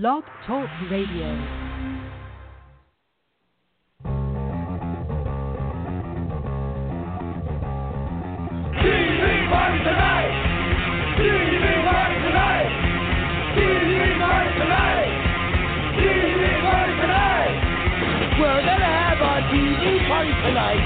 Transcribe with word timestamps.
Blog 0.00 0.24
Talk 0.44 0.68
Radio. 0.90 1.30
Tonight! 20.44 20.82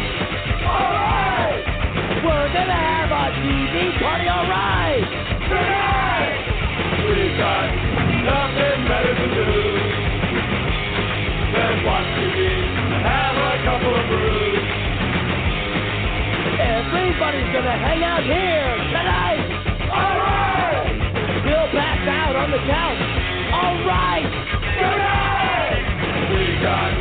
Alright! 0.62 1.64
We're 2.22 2.48
gonna 2.52 2.76
have 2.76 3.10
a 3.10 3.24
TV 3.40 3.98
party 3.98 4.28
alright! 4.28 5.04
Tonight! 5.48 5.88
Got 7.38 7.87
nothing 8.28 8.80
better 8.84 9.14
to 9.16 9.26
do 9.32 9.50
than 11.56 11.74
watch 11.88 12.08
TV 12.20 12.38
and 12.44 13.00
have 13.00 13.36
a 13.40 13.54
couple 13.64 13.92
of 13.96 14.04
brews. 14.04 14.64
Everybody's 16.60 17.50
gonna 17.56 17.78
hang 17.88 18.02
out 18.04 18.24
here 18.28 18.72
tonight. 18.92 19.48
All 19.88 20.18
right. 20.28 20.92
We'll 21.46 21.70
pass 21.72 22.02
out 22.20 22.34
on 22.36 22.48
the 22.52 22.62
couch. 22.68 23.02
All 23.56 23.76
right. 23.88 24.28
Tonight. 24.76 25.84
We 26.28 26.44
got 26.60 26.92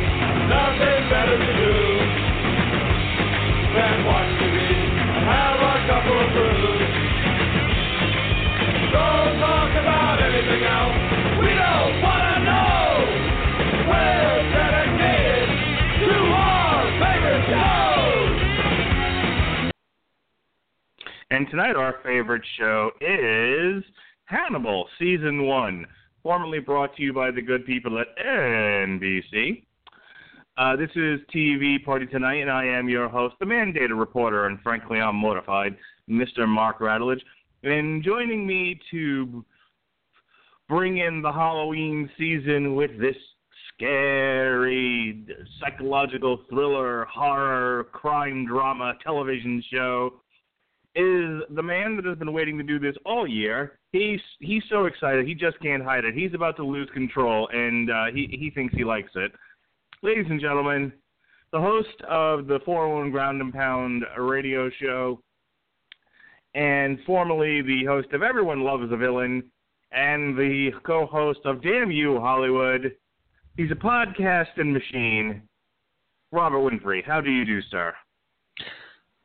nothing 0.48 1.02
better 1.12 1.36
to 1.44 1.52
do 1.60 1.74
than 3.76 3.96
watch 4.08 4.30
TV 4.40 4.56
and 4.56 5.24
have 5.28 5.60
a 5.60 5.76
couple 5.92 6.16
of 6.24 6.28
brews. 6.32 6.88
Don't 8.96 9.34
talk 9.44 9.72
about 9.76 10.16
anything 10.24 10.64
else. 10.64 10.97
And 21.30 21.46
tonight, 21.50 21.76
our 21.76 21.96
favorite 22.02 22.42
show 22.56 22.90
is 23.02 23.84
Hannibal, 24.24 24.88
Season 24.98 25.44
1, 25.44 25.86
formerly 26.22 26.58
brought 26.58 26.96
to 26.96 27.02
you 27.02 27.12
by 27.12 27.30
the 27.30 27.42
good 27.42 27.66
people 27.66 27.98
at 27.98 28.06
NBC. 28.16 29.62
Uh, 30.56 30.74
this 30.76 30.88
is 30.96 31.20
TV 31.34 31.84
Party 31.84 32.06
Tonight, 32.06 32.40
and 32.40 32.50
I 32.50 32.64
am 32.64 32.88
your 32.88 33.10
host, 33.10 33.34
the 33.40 33.44
mandated 33.44 33.98
reporter, 33.98 34.46
and 34.46 34.58
frankly, 34.62 35.02
I'm 35.02 35.16
mortified, 35.16 35.76
Mr. 36.08 36.48
Mark 36.48 36.78
Radulich. 36.78 37.20
And 37.62 38.02
joining 38.02 38.46
me 38.46 38.80
to 38.90 39.44
bring 40.66 40.96
in 40.96 41.20
the 41.20 41.30
Halloween 41.30 42.08
season 42.16 42.74
with 42.74 42.98
this 42.98 43.16
scary 43.74 45.26
psychological 45.60 46.40
thriller, 46.48 47.04
horror, 47.04 47.84
crime 47.92 48.46
drama 48.46 48.94
television 49.04 49.62
show 49.70 50.22
is 50.94 51.42
the 51.50 51.62
man 51.62 51.96
that 51.96 52.04
has 52.04 52.18
been 52.18 52.32
waiting 52.32 52.58
to 52.58 52.64
do 52.64 52.78
this 52.78 52.96
all 53.04 53.26
year. 53.26 53.78
He's 53.92 54.20
he's 54.40 54.62
so 54.70 54.86
excited 54.86 55.26
he 55.26 55.34
just 55.34 55.58
can't 55.60 55.82
hide 55.82 56.04
it. 56.04 56.14
He's 56.14 56.34
about 56.34 56.56
to 56.56 56.64
lose 56.64 56.88
control, 56.92 57.48
and 57.52 57.90
uh, 57.90 58.06
he 58.12 58.28
he 58.30 58.50
thinks 58.50 58.74
he 58.74 58.84
likes 58.84 59.12
it. 59.14 59.32
Ladies 60.02 60.26
and 60.28 60.40
gentlemen, 60.40 60.92
the 61.52 61.60
host 61.60 62.02
of 62.08 62.46
the 62.46 62.60
401 62.64 63.10
Ground 63.10 63.40
and 63.40 63.52
Pound 63.52 64.04
radio 64.18 64.70
show, 64.80 65.20
and 66.54 66.98
formerly 67.06 67.62
the 67.62 67.84
host 67.86 68.08
of 68.12 68.22
Everyone 68.22 68.62
Loves 68.62 68.92
a 68.92 68.96
Villain, 68.96 69.50
and 69.92 70.36
the 70.36 70.70
co-host 70.84 71.40
of 71.44 71.62
Damn 71.62 71.90
You 71.90 72.20
Hollywood. 72.20 72.92
He's 73.56 73.70
a 73.70 73.74
podcasting 73.74 74.72
machine. 74.72 75.42
Robert 76.30 76.58
Winfree, 76.58 77.04
how 77.04 77.20
do 77.20 77.30
you 77.30 77.44
do, 77.44 77.60
sir? 77.70 77.94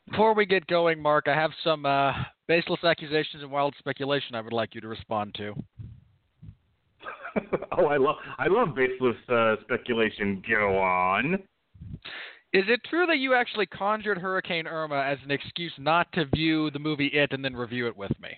Before 0.09 0.33
we 0.33 0.45
get 0.45 0.67
going, 0.67 1.01
Mark, 1.01 1.27
I 1.27 1.33
have 1.33 1.51
some 1.63 1.85
uh, 1.85 2.11
baseless 2.47 2.83
accusations 2.83 3.41
and 3.41 3.51
wild 3.51 3.73
speculation 3.79 4.35
I 4.35 4.41
would 4.41 4.53
like 4.53 4.75
you 4.75 4.81
to 4.81 4.87
respond 4.87 5.35
to. 5.35 5.53
oh, 7.77 7.85
I 7.85 7.97
love 7.97 8.15
I 8.37 8.47
love 8.47 8.75
baseless 8.75 9.15
uh, 9.29 9.55
speculation. 9.63 10.43
Go 10.47 10.77
on. 10.77 11.35
Is 12.53 12.65
it 12.67 12.81
true 12.87 13.07
that 13.07 13.17
you 13.17 13.33
actually 13.33 13.65
conjured 13.65 14.19
Hurricane 14.19 14.67
Irma 14.67 15.01
as 15.01 15.17
an 15.23 15.31
excuse 15.31 15.73
not 15.79 16.11
to 16.13 16.25
view 16.35 16.69
the 16.69 16.77
movie 16.77 17.07
It 17.07 17.33
and 17.33 17.43
then 17.43 17.55
review 17.55 17.87
it 17.87 17.97
with 17.97 18.11
me? 18.21 18.37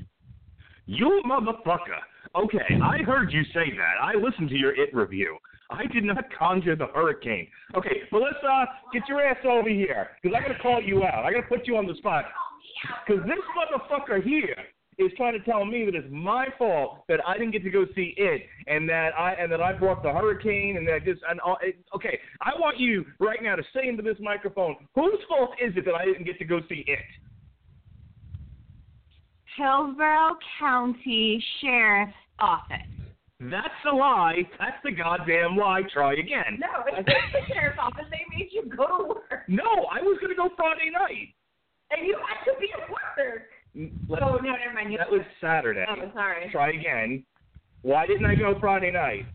You 0.86 1.22
motherfucker. 1.26 2.00
Okay, 2.36 2.80
I 2.82 3.00
heard 3.00 3.34
you 3.34 3.44
say 3.46 3.72
that. 3.76 3.96
I 4.02 4.14
listened 4.16 4.50
to 4.50 4.56
your 4.56 4.74
It 4.74 4.94
review. 4.94 5.38
I 5.70 5.86
did 5.88 6.03
not 6.03 6.24
conjure 6.38 6.76
the 6.76 6.88
hurricane. 6.88 7.48
Okay, 7.76 8.02
but 8.12 8.22
let's 8.22 8.36
uh 8.48 8.66
get 8.94 9.03
your 9.08 9.22
ass 9.22 9.38
over 9.46 9.70
here 9.70 10.09
because 10.22 10.36
I'm 10.36 10.44
gonna 10.44 10.59
call 10.62 10.81
you 10.81 11.03
out. 11.03 11.26
I 11.26 11.31
gotta 11.31 11.48
put 11.48 11.68
you 11.68 11.78
on 11.78 11.88
the 11.88 11.96
spot 11.96 12.26
because 13.06 13.24
this 13.26 13.40
motherfucker 13.58 14.24
here 14.24 14.56
is 14.98 15.12
trying 15.18 15.34
to 15.34 15.44
tell 15.44 15.66
me 15.66 15.86
that 15.86 15.96
it's 15.96 16.08
my 16.09 16.48
fault 16.58 17.03
that 17.09 17.20
I 17.28 17.38
didn't 17.38 17.52
get 17.52 17.64
to 17.64 17.70
go 17.70 17.86
see 17.96 18.14
it 18.18 18.44
and 18.68 18.88
that 18.90 19.09
I 19.18 19.34
and 19.34 19.52
that 19.52 19.62
I 19.62 19.74
brought 19.74 20.03
the 20.03 20.12
hurricane 20.12 20.78
and 20.78 20.88
that 20.88 21.03
just 21.03 21.22
and 21.30 21.40
all, 21.42 21.58
it, 21.62 21.78
okay. 21.96 22.20
I 22.42 22.52
want 22.59 22.80
you 22.80 23.06
right 23.20 23.42
now 23.42 23.56
to 23.56 23.64
say 23.74 23.88
into 23.88 24.03
this 24.03 24.18
microphone 24.20 24.76
whose 24.94 25.20
fault 25.28 25.52
is 25.62 25.74
it 25.76 25.86
that 25.86 25.96
I 25.96 26.06
didn't 26.06 26.26
get 26.26 26.38
to 26.40 26.46
go 26.46 26.59
see 26.70 26.86
it? 26.88 27.00
Hillsborough 29.58 30.38
County 30.59 31.44
Sheriff's 31.62 32.14
Office. 32.40 33.04
That's 33.40 33.84
a 33.91 33.94
lie. 33.94 34.47
That's 34.59 34.78
the 34.84 34.91
goddamn 34.91 35.57
lie. 35.57 35.81
Try 35.91 36.13
again. 36.13 36.57
No, 36.59 36.84
it's 36.88 37.06
the 37.06 37.53
sheriff's 37.53 37.78
office. 37.81 38.06
They 38.09 38.23
made 38.35 38.50
you 38.51 38.63
go 38.75 38.88
to 38.88 39.03
work. 39.07 39.44
No, 39.50 39.88
I 39.91 40.01
was 40.01 40.18
gonna 40.22 40.35
go 40.35 40.50
Friday 40.56 40.90
night. 40.90 41.35
And 41.91 42.07
you 42.07 42.18
had 42.18 42.46
to 42.51 42.57
be 42.59 42.69
at 42.72 42.90
work. 42.90 43.50
Mm, 43.75 43.91
let's- 44.07 44.23
oh, 44.25 44.38
no, 44.38 44.56
never 44.56 44.73
mind. 44.73 44.91
You 44.91 44.97
That 44.97 45.12
was 45.12 45.22
Saturday. 45.41 45.85
Oh, 45.88 46.12
sorry. 46.13 46.50
Try 46.50 46.69
again. 46.69 47.25
Why 47.81 48.07
didn't 48.07 48.25
I 48.25 48.35
go 48.35 48.57
Friday 48.59 48.91
night? 48.91 49.25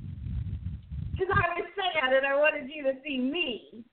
Because 1.13 1.29
I 1.35 1.61
was 1.61 1.69
sad 1.77 2.13
and 2.15 2.27
I 2.27 2.35
wanted 2.37 2.71
you 2.71 2.83
to 2.85 2.95
see 3.05 3.19
me. 3.19 3.85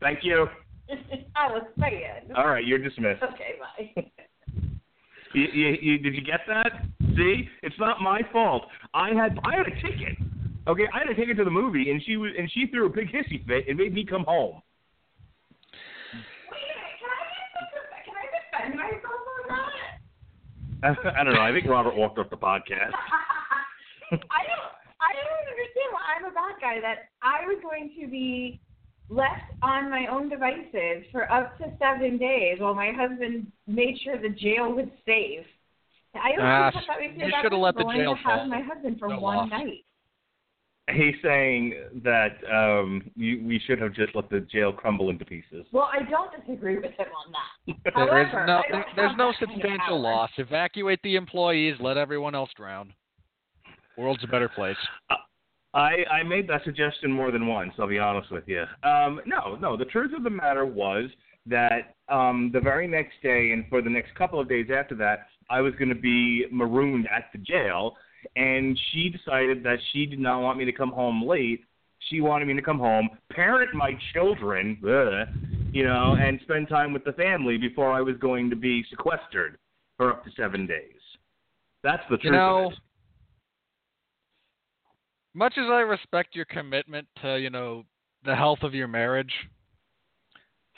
Thank 0.00 0.22
you. 0.22 0.46
I 1.36 1.50
was 1.50 1.62
sad. 1.80 2.30
All 2.36 2.48
right, 2.48 2.64
you're 2.66 2.78
dismissed. 2.78 3.22
Okay, 3.22 3.54
bye. 3.58 4.10
You, 5.34 5.48
you, 5.52 5.76
you, 5.82 5.98
did 5.98 6.14
you 6.14 6.20
get 6.20 6.42
that? 6.46 6.84
See, 7.16 7.48
it's 7.62 7.78
not 7.78 8.00
my 8.00 8.20
fault. 8.32 8.66
I 8.92 9.10
had 9.10 9.38
I 9.44 9.56
had 9.56 9.66
a 9.66 9.74
ticket. 9.76 10.16
Okay, 10.66 10.84
I 10.92 11.00
had 11.00 11.08
a 11.08 11.14
ticket 11.14 11.36
to 11.36 11.44
the 11.44 11.50
movie, 11.50 11.90
and 11.90 12.02
she 12.04 12.16
was 12.16 12.32
and 12.38 12.50
she 12.50 12.66
threw 12.66 12.86
a 12.86 12.88
big 12.88 13.12
hissy 13.12 13.44
fit 13.46 13.68
and 13.68 13.78
made 13.78 13.92
me 13.92 14.04
come 14.04 14.24
home. 14.24 14.62
Wait 16.50 16.60
a 16.60 16.76
minute, 16.76 16.98
can 18.04 18.14
I 18.16 18.26
defend 18.32 18.78
myself 18.78 19.22
on 19.34 19.56
that? 20.82 21.14
I 21.16 21.24
don't 21.24 21.34
know. 21.34 21.40
I 21.40 21.52
think 21.52 21.66
Robert 21.66 21.96
walked 21.96 22.18
off 22.18 22.30
the 22.30 22.36
podcast. 22.36 22.92
I 24.12 24.42
don't 24.46 24.74
I 25.00 25.12
don't 25.12 25.44
understand 25.50 25.90
why 25.92 26.02
I'm 26.16 26.24
a 26.24 26.34
bad 26.34 26.60
guy 26.60 26.80
that 26.80 27.08
I 27.22 27.46
was 27.46 27.58
going 27.62 27.94
to 28.00 28.06
be 28.08 28.60
left 29.10 29.52
on 29.62 29.90
my 29.90 30.06
own 30.06 30.28
devices 30.28 31.04
for 31.12 31.30
up 31.30 31.58
to 31.58 31.72
seven 31.78 32.16
days 32.16 32.58
while 32.58 32.74
my 32.74 32.90
husband 32.92 33.50
made 33.66 33.98
sure 34.02 34.20
the 34.20 34.30
jail 34.30 34.72
was 34.72 34.88
safe. 35.04 35.46
I 36.22 36.32
don't 36.32 36.44
Ah, 36.44 36.70
think 36.72 36.86
that 36.86 37.00
makes 37.00 37.16
me 37.16 37.24
you 37.26 37.32
shoulda 37.40 37.56
let 37.56 37.74
the 37.76 37.84
jail 37.84 38.14
to 38.16 38.22
have 38.22 38.38
fall. 38.40 38.46
my 38.46 38.60
husband 38.60 38.98
for 38.98 39.08
No 39.08 39.18
one 39.20 39.36
loss. 39.36 39.50
night. 39.50 39.84
He's 40.92 41.14
saying 41.22 41.74
that 42.04 42.36
um, 42.52 43.10
you, 43.16 43.42
we 43.42 43.58
should 43.66 43.80
have 43.80 43.94
just 43.94 44.14
let 44.14 44.28
the 44.28 44.40
jail 44.40 44.70
crumble 44.70 45.08
into 45.08 45.24
pieces. 45.24 45.64
Well, 45.72 45.88
I 45.90 46.02
don't 46.10 46.30
disagree 46.38 46.76
with 46.76 46.92
him 46.92 47.06
on 47.26 47.32
that. 47.32 47.76
There 47.94 48.20
is 48.22 48.28
However, 48.28 48.46
no, 48.46 48.56
I 48.58 48.84
there's 48.94 49.16
no 49.16 49.28
that 49.32 49.38
kind 49.38 49.50
of 49.50 49.54
substantial 49.62 50.00
loss. 50.02 50.30
Evacuate 50.36 51.00
the 51.02 51.16
employees. 51.16 51.76
Let 51.80 51.96
everyone 51.96 52.34
else 52.34 52.50
drown. 52.54 52.92
World's 53.96 54.24
a 54.24 54.26
better 54.26 54.48
place. 54.48 54.76
I, 55.72 56.04
I 56.10 56.22
made 56.22 56.48
that 56.48 56.62
suggestion 56.64 57.10
more 57.10 57.30
than 57.30 57.46
once. 57.46 57.72
I'll 57.78 57.88
be 57.88 57.98
honest 57.98 58.30
with 58.30 58.44
you. 58.46 58.64
Um, 58.82 59.20
no, 59.26 59.56
no. 59.60 59.76
The 59.78 59.86
truth 59.86 60.12
of 60.14 60.22
the 60.22 60.30
matter 60.30 60.66
was 60.66 61.08
that 61.46 61.94
um, 62.10 62.50
the 62.52 62.60
very 62.60 62.86
next 62.86 63.14
day, 63.22 63.52
and 63.52 63.64
for 63.70 63.80
the 63.82 63.90
next 63.90 64.14
couple 64.16 64.38
of 64.38 64.48
days 64.48 64.66
after 64.74 64.94
that, 64.96 65.26
I 65.50 65.60
was 65.60 65.74
going 65.74 65.88
to 65.88 65.94
be 65.94 66.46
marooned 66.50 67.06
at 67.14 67.26
the 67.32 67.38
jail, 67.38 67.96
and 68.36 68.78
she 68.90 69.08
decided 69.08 69.62
that 69.64 69.78
she 69.92 70.06
did 70.06 70.18
not 70.18 70.40
want 70.40 70.58
me 70.58 70.64
to 70.64 70.72
come 70.72 70.90
home 70.90 71.26
late. 71.26 71.64
She 72.10 72.20
wanted 72.20 72.48
me 72.48 72.54
to 72.54 72.62
come 72.62 72.78
home, 72.78 73.08
parent 73.30 73.74
my 73.74 73.92
children, 74.12 74.78
ugh, 74.84 75.28
you 75.72 75.84
know, 75.84 76.16
and 76.20 76.38
spend 76.42 76.68
time 76.68 76.92
with 76.92 77.04
the 77.04 77.12
family 77.12 77.56
before 77.56 77.90
I 77.92 78.02
was 78.02 78.16
going 78.18 78.50
to 78.50 78.56
be 78.56 78.84
sequestered 78.90 79.58
for 79.96 80.10
up 80.10 80.24
to 80.24 80.30
seven 80.36 80.66
days. 80.66 81.00
That's 81.82 82.02
the 82.10 82.16
truth 82.16 82.24
You 82.24 82.32
know, 82.32 82.72
much 85.34 85.54
as 85.56 85.66
I 85.68 85.80
respect 85.80 86.36
your 86.36 86.44
commitment 86.44 87.08
to, 87.22 87.38
you 87.38 87.50
know, 87.50 87.84
the 88.24 88.34
health 88.34 88.60
of 88.62 88.74
your 88.74 88.88
marriage, 88.88 89.32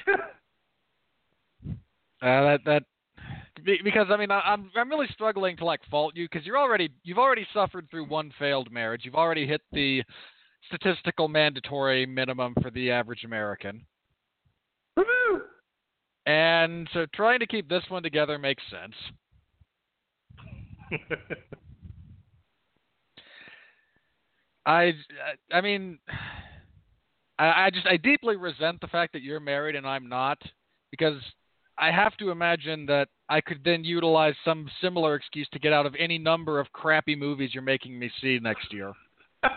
uh, 0.08 0.16
that 2.20 2.60
that 2.64 2.84
because 3.64 4.06
I 4.10 4.16
mean 4.16 4.30
I, 4.30 4.40
I'm 4.40 4.70
I'm 4.76 4.88
really 4.88 5.08
struggling 5.12 5.56
to 5.58 5.64
like 5.64 5.80
fault 5.90 6.14
you 6.14 6.28
because 6.30 6.46
you're 6.46 6.58
already 6.58 6.90
you've 7.02 7.18
already 7.18 7.46
suffered 7.52 7.88
through 7.90 8.06
one 8.06 8.32
failed 8.38 8.70
marriage. 8.70 9.02
You've 9.04 9.14
already 9.14 9.46
hit 9.46 9.62
the 9.72 10.02
statistical 10.66 11.28
mandatory 11.28 12.06
minimum 12.06 12.54
for 12.60 12.70
the 12.70 12.90
average 12.90 13.24
American. 13.24 13.86
And 16.26 16.88
so 16.92 17.06
trying 17.14 17.38
to 17.38 17.46
keep 17.46 17.68
this 17.68 17.84
one 17.88 18.02
together 18.02 18.36
makes 18.38 18.62
sense. 18.70 18.94
I 24.66 24.92
I 25.52 25.60
mean 25.60 25.98
I, 27.38 27.66
I 27.66 27.70
just 27.72 27.86
I 27.86 27.96
deeply 27.96 28.36
resent 28.36 28.80
the 28.80 28.88
fact 28.88 29.12
that 29.12 29.22
you're 29.22 29.40
married 29.40 29.76
and 29.76 29.86
I'm 29.86 30.08
not 30.08 30.38
because 30.90 31.20
I 31.78 31.90
have 31.90 32.16
to 32.18 32.30
imagine 32.30 32.86
that 32.86 33.08
I 33.28 33.40
could 33.40 33.60
then 33.64 33.84
utilize 33.84 34.34
some 34.44 34.68
similar 34.80 35.14
excuse 35.14 35.48
to 35.52 35.58
get 35.58 35.72
out 35.72 35.86
of 35.86 35.94
any 35.98 36.18
number 36.18 36.58
of 36.58 36.72
crappy 36.72 37.14
movies 37.14 37.50
you're 37.52 37.62
making 37.62 37.98
me 37.98 38.10
see 38.20 38.38
next 38.40 38.72
year. 38.72 38.92
uh, 39.42 39.48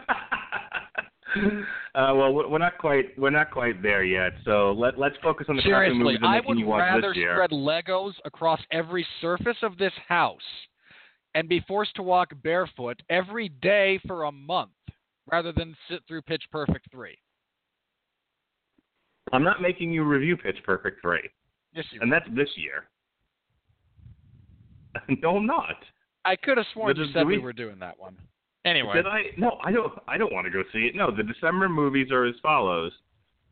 well, 1.96 2.34
we're 2.34 2.58
not 2.58 2.78
quite 2.78 3.18
we're 3.18 3.30
not 3.30 3.52
quite 3.52 3.82
there 3.82 4.04
yet. 4.04 4.34
So 4.44 4.74
let 4.74 5.00
let's 5.00 5.16
focus 5.24 5.48
on 5.50 5.56
the 5.56 5.62
crappy 5.62 5.94
Seriously, 5.94 6.14
movies 6.14 6.20
I 6.24 6.42
would 6.46 6.60
you 6.60 6.74
rather 6.74 7.10
this 7.10 7.18
year. 7.18 7.36
spread 7.36 7.52
Legos 7.52 8.14
across 8.26 8.60
every 8.72 9.06
surface 9.22 9.58
of 9.62 9.78
this 9.78 9.94
house 10.08 10.42
and 11.36 11.48
be 11.48 11.64
forced 11.68 11.96
to 11.96 12.04
walk 12.04 12.30
barefoot 12.44 13.02
every 13.10 13.50
day 13.50 14.00
for 14.08 14.26
a 14.26 14.32
month 14.32 14.72
rather 15.32 15.52
than 15.52 15.76
sit 15.90 16.02
through 16.08 16.24
Pitch 16.24 16.44
Perfect 16.52 16.88
3. 16.92 17.16
I'm 19.32 19.44
not 19.44 19.62
making 19.62 19.92
you 19.92 20.04
review 20.04 20.38
Pitch 20.38 20.58
Perfect 20.64 21.02
three, 21.02 21.30
Yes, 21.80 21.86
you 21.92 22.00
and 22.02 22.12
that's 22.12 22.28
this 22.36 22.50
year. 22.58 22.90
no, 25.22 25.38
I'm 25.38 25.46
not. 25.46 25.78
I 26.26 26.36
could 26.36 26.58
have 26.58 26.66
sworn 26.74 26.90
But 26.90 26.98
you 26.98 27.10
said 27.14 27.26
we 27.26 27.38
we- 27.38 27.44
were 27.44 27.54
doing 27.54 27.80
that 27.80 27.98
one. 27.98 28.18
Anyway, 28.66 28.94
Did 28.94 29.08
I? 29.08 29.22
No, 29.38 29.58
I 29.64 29.72
don't. 29.72 29.94
I 30.10 30.18
don't 30.18 30.34
want 30.34 30.46
to 30.46 30.52
go 30.52 30.64
see 30.74 30.80
it. 30.80 30.94
No, 30.94 31.16
the 31.16 31.24
December 31.24 31.70
movies 31.70 32.12
are 32.12 32.26
as 32.26 32.36
follows. 32.44 32.92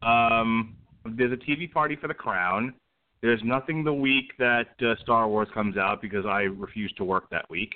Um, 0.02 0.76
there's 1.06 1.32
a 1.32 1.38
TV 1.38 1.72
party 1.72 1.96
for 1.96 2.10
The 2.10 2.14
Crown. 2.14 2.74
There's 3.22 3.40
nothing 3.46 3.86
the 3.86 3.94
week 3.94 4.34
that 4.38 4.68
uh, 4.86 4.96
Star 5.02 5.30
Wars 5.30 5.48
comes 5.54 5.78
out 5.78 6.02
because 6.02 6.26
I 6.26 6.42
refuse 6.42 6.92
to 6.98 7.06
work 7.06 7.30
that 7.30 7.50
week. 7.50 7.76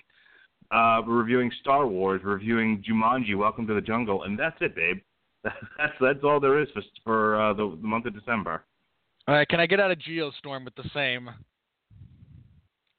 Uh, 0.72 1.02
we're 1.08 1.20
reviewing 1.20 1.50
Star 1.62 1.88
Wars, 1.88 2.20
reviewing 2.26 2.84
Jumanji: 2.84 3.38
Welcome 3.38 3.66
to 3.68 3.74
the 3.74 3.82
Jungle, 3.82 4.24
and 4.24 4.38
that's 4.38 4.58
it, 4.60 4.76
babe. 4.76 4.98
That's 5.78 5.94
that's 6.02 6.20
all 6.24 6.42
there 6.42 6.62
is 6.62 6.68
for 6.72 6.84
for 7.06 7.42
uh, 7.42 7.54
the, 7.54 7.78
the 7.82 7.88
month 7.88 8.06
of 8.06 8.14
December. 8.14 8.66
All 9.32 9.38
right, 9.38 9.48
can 9.48 9.62
I 9.62 9.66
get 9.66 9.80
out 9.80 9.92
of 9.92 9.98
Geostorm 10.00 10.66
with 10.66 10.76
the 10.76 10.90
same 10.94 11.30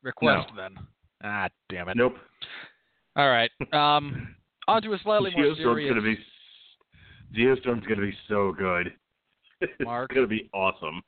request 0.03 0.49
then? 0.57 0.77
Ah, 1.23 1.51
damn 1.69 1.91
it. 1.91 1.97
Nope. 1.99 2.15
All 3.17 3.29
right. 3.29 3.51
Um, 3.75 4.35
on 4.67 4.81
to 4.81 4.95
a 4.95 4.99
slightly 5.01 5.31
more 5.37 5.45
Geostorm's 5.45 5.59
serious. 5.59 5.91
gonna 5.91 6.01
be 6.01 6.19
Geostorm's 7.37 7.87
gonna 7.87 8.01
be 8.01 8.17
so 8.31 8.55
good. 8.59 8.95
Mark? 9.81 10.09
it's 10.11 10.15
gonna 10.15 10.27
be 10.27 10.49
awesome. 10.55 11.03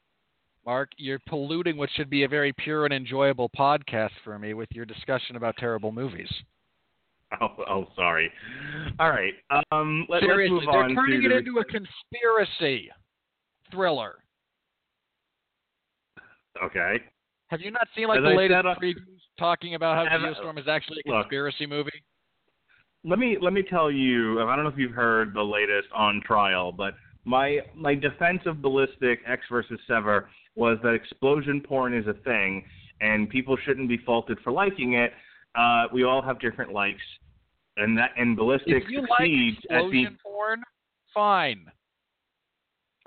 Mark, 0.67 0.91
you're 0.99 1.21
polluting 1.27 1.79
what 1.79 1.89
should 1.97 2.11
be 2.11 2.25
a 2.25 2.29
very 2.29 2.53
pure 2.59 2.85
and 2.85 2.93
enjoyable 2.93 3.49
podcast 3.59 4.11
for 4.25 4.39
me 4.39 4.53
with 4.53 4.69
your 4.73 4.85
discussion 4.85 5.37
about 5.37 5.57
terrible 5.57 5.91
movies. 5.91 6.31
Oh, 7.41 7.49
oh, 7.67 7.87
sorry. 7.97 8.31
All 8.99 9.09
right. 9.09 9.33
Um, 9.73 10.07
let, 10.11 10.21
Seriously, 10.21 10.55
let's 10.55 10.67
move 10.67 10.75
they're 10.75 10.95
turning 10.95 11.23
to 11.23 11.27
it 11.29 11.31
the, 11.31 11.39
into 11.39 11.61
a 11.61 11.65
conspiracy 11.65 12.91
thriller. 13.71 14.17
Okay. 16.63 17.01
Have 17.49 17.61
you 17.61 17.71
not 17.71 17.87
seen 17.97 18.09
like 18.09 18.19
As 18.19 18.25
the 18.25 18.31
I 18.31 18.37
latest 18.37 18.59
said, 18.59 18.67
uh, 18.67 18.75
previews 18.81 19.21
talking 19.39 19.75
about 19.75 20.09
how 20.09 20.19
Geostorm 20.19 20.59
is 20.59 20.67
actually 20.69 21.03
a 21.07 21.11
look. 21.11 21.23
conspiracy 21.25 21.67
movie? 21.67 21.91
Let 23.05 23.19
me 23.19 23.37
let 23.41 23.53
me 23.53 23.63
tell 23.63 23.91
you. 23.91 24.41
I 24.41 24.57
don't 24.57 24.65
know 24.65 24.71
if 24.71 24.79
you've 24.79 24.93
heard 24.93 25.35
the 25.35 25.43
latest 25.43 25.89
on 25.95 26.23
trial, 26.27 26.73
but 26.73 26.95
my 27.25 27.61
my 27.75 27.95
defense 27.95 28.41
of 28.47 28.63
ballistic 28.63 29.21
Ecks 29.27 29.47
versus 29.51 29.79
Sever 29.87 30.31
was 30.55 30.79
that 30.83 30.95
explosion 30.95 31.61
porn 31.61 31.95
is 31.95 32.07
a 32.07 32.15
thing, 32.25 32.65
and 33.01 33.29
people 33.29 33.57
shouldn't 33.65 33.89
be 33.89 33.99
faulted 33.99 34.39
for 34.43 34.53
liking 34.53 34.95
it. 34.95 35.13
Uh, 35.55 35.85
we 35.93 36.03
all 36.05 36.23
have 36.23 36.41
different 36.41 36.73
likes, 36.73 37.03
and 37.77 37.97
that 37.99 38.13
and 38.17 38.37
ballistic 38.37 38.83
If 38.85 38.89
you 38.89 39.03
like 39.03 39.11
succeeds 39.21 39.59
at 39.71 39.83
the 39.91 40.07
porn, 40.23 40.63
fine. 41.13 41.67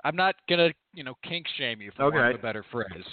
I'm 0.04 0.14
not 0.14 0.36
gonna, 0.48 0.70
you 0.94 1.02
know, 1.02 1.14
kink 1.24 1.46
shame 1.56 1.80
you 1.80 1.90
for 1.96 2.04
Okay. 2.04 2.38
a 2.38 2.40
better 2.40 2.64
phrase. 2.70 3.04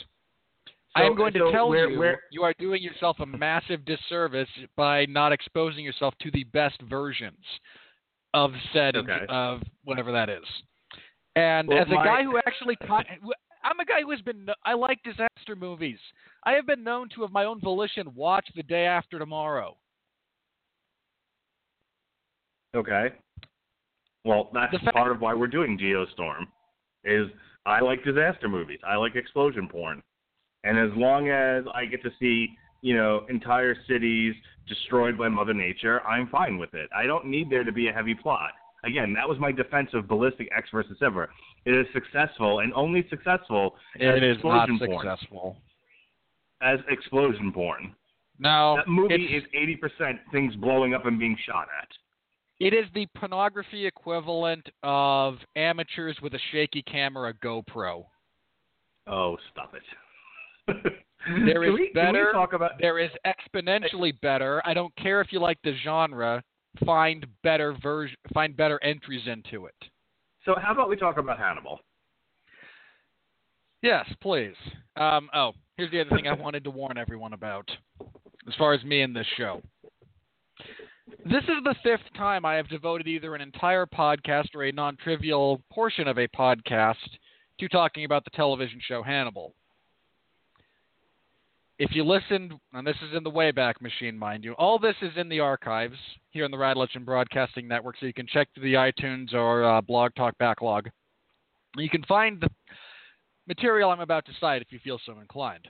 So- 0.96 1.04
I 1.04 1.06
am 1.06 1.16
going 1.16 1.34
to 1.34 1.40
so 1.40 1.52
tell 1.52 1.70
where- 1.70 1.90
you 1.90 2.18
you 2.32 2.44
are 2.44 2.54
doing 2.58 2.82
yourself 2.82 3.20
a 3.20 3.26
massive 3.26 3.84
disservice 3.86 4.50
by 4.78 5.06
not 5.08 5.32
exposing 5.32 5.84
yourself 5.84 6.14
to 6.20 6.32
the 6.32 6.44
best 6.46 6.80
versions 6.84 7.44
of 8.34 8.54
said 8.74 8.96
Okay. 8.96 9.26
of 9.30 9.62
whatever 9.84 10.12
that 10.14 10.30
is. 10.30 10.46
And 11.36 11.68
Well, 11.68 11.80
as 11.80 11.88
a 11.88 11.96
my- 11.96 12.04
guy 12.06 12.24
who 12.24 12.38
actually 12.38 12.78
I'm 13.64 13.80
a 13.80 13.86
guy 13.86 14.02
who 14.02 14.12
has 14.12 14.22
been 14.22 14.48
I 14.64 14.74
like 14.74 15.02
disaster 15.04 15.56
movies. 15.56 16.00
I 16.44 16.52
have 16.54 16.66
been 16.68 16.84
known 16.84 17.10
to, 17.10 17.24
of 17.24 17.32
my 17.32 17.46
own 17.46 17.60
volition, 17.60 18.14
watch 18.14 18.48
The 18.56 18.64
Day 18.64 18.86
After 18.86 19.18
Tomorrow. 19.18 19.76
Okay. 22.76 23.14
Well, 24.24 24.50
that's 24.54 24.72
fact- 24.84 24.94
part 24.96 25.12
of 25.12 25.22
why 25.22 25.34
we're 25.34 25.48
doing 25.48 25.78
Geostorm. 25.78 26.48
Is 27.04 27.28
I 27.66 27.80
like 27.82 28.04
disaster 28.04 28.48
movies. 28.48 28.80
I 28.84 28.96
like 28.96 29.16
explosion 29.16 29.68
porn. 29.68 30.02
And 30.66 30.80
as 30.80 30.90
long 30.98 31.30
as 31.30 31.64
I 31.74 31.86
get 31.86 32.02
to 32.04 32.10
see, 32.20 32.58
you 32.82 32.96
know, 32.98 33.26
entire 33.30 33.76
cities 33.88 34.34
destroyed 34.68 35.18
by 35.18 35.30
Mother 35.30 35.54
Nature, 35.54 36.02
I'm 36.06 36.28
fine 36.28 36.58
with 36.58 36.74
it. 36.74 36.90
I 36.96 37.06
don't 37.06 37.28
need 37.28 37.50
there 37.52 37.64
to 37.64 37.72
be 37.72 37.88
a 37.88 37.94
heavy 37.94 38.16
plot. 38.16 38.52
Again, 38.84 39.14
that 39.14 39.30
was 39.30 39.40
my 39.40 39.52
defense 39.52 39.90
of 39.94 40.08
Ballistic 40.08 40.50
Ecks 40.56 40.70
versus 40.72 40.98
Ever. 41.04 41.30
It 41.66 41.72
is 41.72 41.86
successful 41.94 42.60
and 42.60 42.74
only 42.74 43.06
successful 43.10 43.76
as 44.00 44.18
It 44.18 44.24
is 44.24 44.38
not 44.44 44.70
explosion 44.70 44.80
porn. 44.80 45.08
successful. 45.08 45.58
As 46.62 46.80
explosion 46.90 47.52
porn. 47.52 47.96
No, 48.40 48.76
That 48.78 48.88
movie 48.88 49.14
is 49.36 49.44
80% 49.56 50.20
things 50.32 50.56
blowing 50.56 50.94
up 50.94 51.06
and 51.06 51.18
being 51.18 51.38
shot 51.46 51.68
at. 51.80 51.88
It 52.60 52.74
is 52.74 52.86
the 52.94 53.08
pornography 53.16 53.86
equivalent 53.86 54.68
of 54.84 55.38
amateurs 55.56 56.18
with 56.22 56.34
a 56.34 56.40
shaky 56.52 56.82
camera 56.82 57.34
GoPro. 57.34 58.06
Oh, 59.08 59.38
stop 59.52 59.74
it. 59.76 59.84
There 60.68 61.64
is 61.64 61.74
we- 61.74 61.92
better. 61.94 62.32
talk 62.34 62.54
about 62.54 62.72
There 62.80 63.00
is 63.00 63.10
exponentially 63.26 64.20
better. 64.22 64.62
I 64.66 64.74
don't 64.74 64.96
care 64.96 65.22
if 65.22 65.32
you 65.32 65.40
like 65.40 65.58
the 65.64 65.74
genre. 65.84 66.44
Find 66.86 67.26
better 67.44 67.74
version. 67.82 68.16
Find 68.34 68.56
better 68.56 68.82
entries 68.84 69.26
into 69.28 69.66
it. 69.66 69.76
So 70.44 70.56
how 70.62 70.72
about 70.74 70.90
we 70.90 70.96
talk 70.96 71.18
about 71.18 71.40
Hannibal? 71.40 71.80
Yes, 73.82 74.06
please. 74.22 74.56
Um, 74.96 75.30
oh, 75.34 75.54
here's 75.78 75.92
the 75.92 76.02
other 76.02 76.10
thing 76.12 76.28
I 76.28 76.34
wanted 76.40 76.64
to 76.64 76.72
warn 76.72 76.98
everyone 76.98 77.34
about, 77.34 77.70
as 78.48 78.54
far 78.58 78.74
as 78.74 78.84
me 78.84 79.02
and 79.02 79.16
this 79.16 79.28
show. 79.38 79.62
This 81.24 81.44
is 81.44 81.64
the 81.64 81.76
fifth 81.84 82.02
time 82.18 82.46
I 82.46 82.56
have 82.56 82.68
devoted 82.68 83.08
either 83.08 83.36
an 83.36 83.42
entire 83.42 83.86
podcast 83.86 84.56
or 84.56 84.64
a 84.64 84.72
non-trivial 84.72 85.62
portion 85.72 86.08
of 86.08 86.18
a 86.18 86.28
podcast 86.30 86.96
to 87.60 87.68
talking 87.68 88.06
about 88.06 88.24
the 88.24 88.32
television 88.32 88.80
show 88.88 89.02
Hannibal. 89.04 89.54
If 91.78 91.92
you 91.94 92.06
listened, 92.06 92.54
and 92.72 92.88
this 92.88 92.96
is 93.06 93.16
in 93.16 93.24
the 93.24 93.32
Wayback 93.32 93.82
Machine, 93.82 94.18
mind 94.18 94.46
you, 94.46 94.54
all 94.54 94.80
this 94.80 94.96
is 95.02 95.12
in 95.18 95.28
the 95.28 95.42
archives 95.42 95.98
here 96.30 96.46
on 96.46 96.52
the 96.52 96.58
Rad 96.58 96.78
Legend 96.78 97.06
Broadcasting 97.06 97.68
Network, 97.68 97.98
so 98.00 98.06
you 98.06 98.14
can 98.14 98.28
check 98.28 98.48
the 98.56 98.76
iTunes 98.76 99.34
or 99.34 99.66
uh, 99.66 99.82
Blog 99.82 100.16
Talk 100.16 100.38
backlog. 100.38 100.90
You 101.76 101.90
can 101.90 102.04
find 102.04 102.40
the 102.40 102.50
material 103.46 103.90
I'm 103.90 104.00
about 104.00 104.26
to 104.28 104.32
cite 104.40 104.62
if 104.62 104.72
you 104.72 104.80
feel 104.86 105.02
so 105.06 105.20
inclined. 105.20 105.68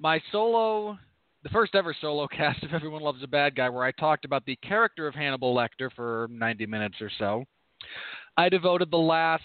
My 0.00 0.20
solo, 0.32 0.98
the 1.44 1.48
first 1.50 1.76
ever 1.76 1.94
solo 2.00 2.26
cast 2.36 2.64
of 2.64 2.74
Everyone 2.74 3.02
Loves 3.02 3.22
a 3.22 3.28
Bad 3.28 3.54
Guy, 3.54 3.68
where 3.68 3.84
I 3.84 3.92
talked 3.92 4.24
about 4.24 4.44
the 4.46 4.56
character 4.56 5.06
of 5.06 5.14
Hannibal 5.14 5.54
Lecter 5.54 5.92
for 5.94 6.26
90 6.28 6.66
minutes 6.66 6.96
or 7.00 7.10
so. 7.20 7.44
I 8.36 8.48
devoted 8.48 8.90
the 8.90 8.96
last 8.96 9.44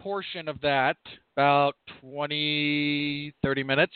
portion 0.00 0.48
of 0.48 0.60
that, 0.62 0.96
about 1.36 1.76
20, 2.00 3.32
30 3.44 3.62
minutes, 3.62 3.94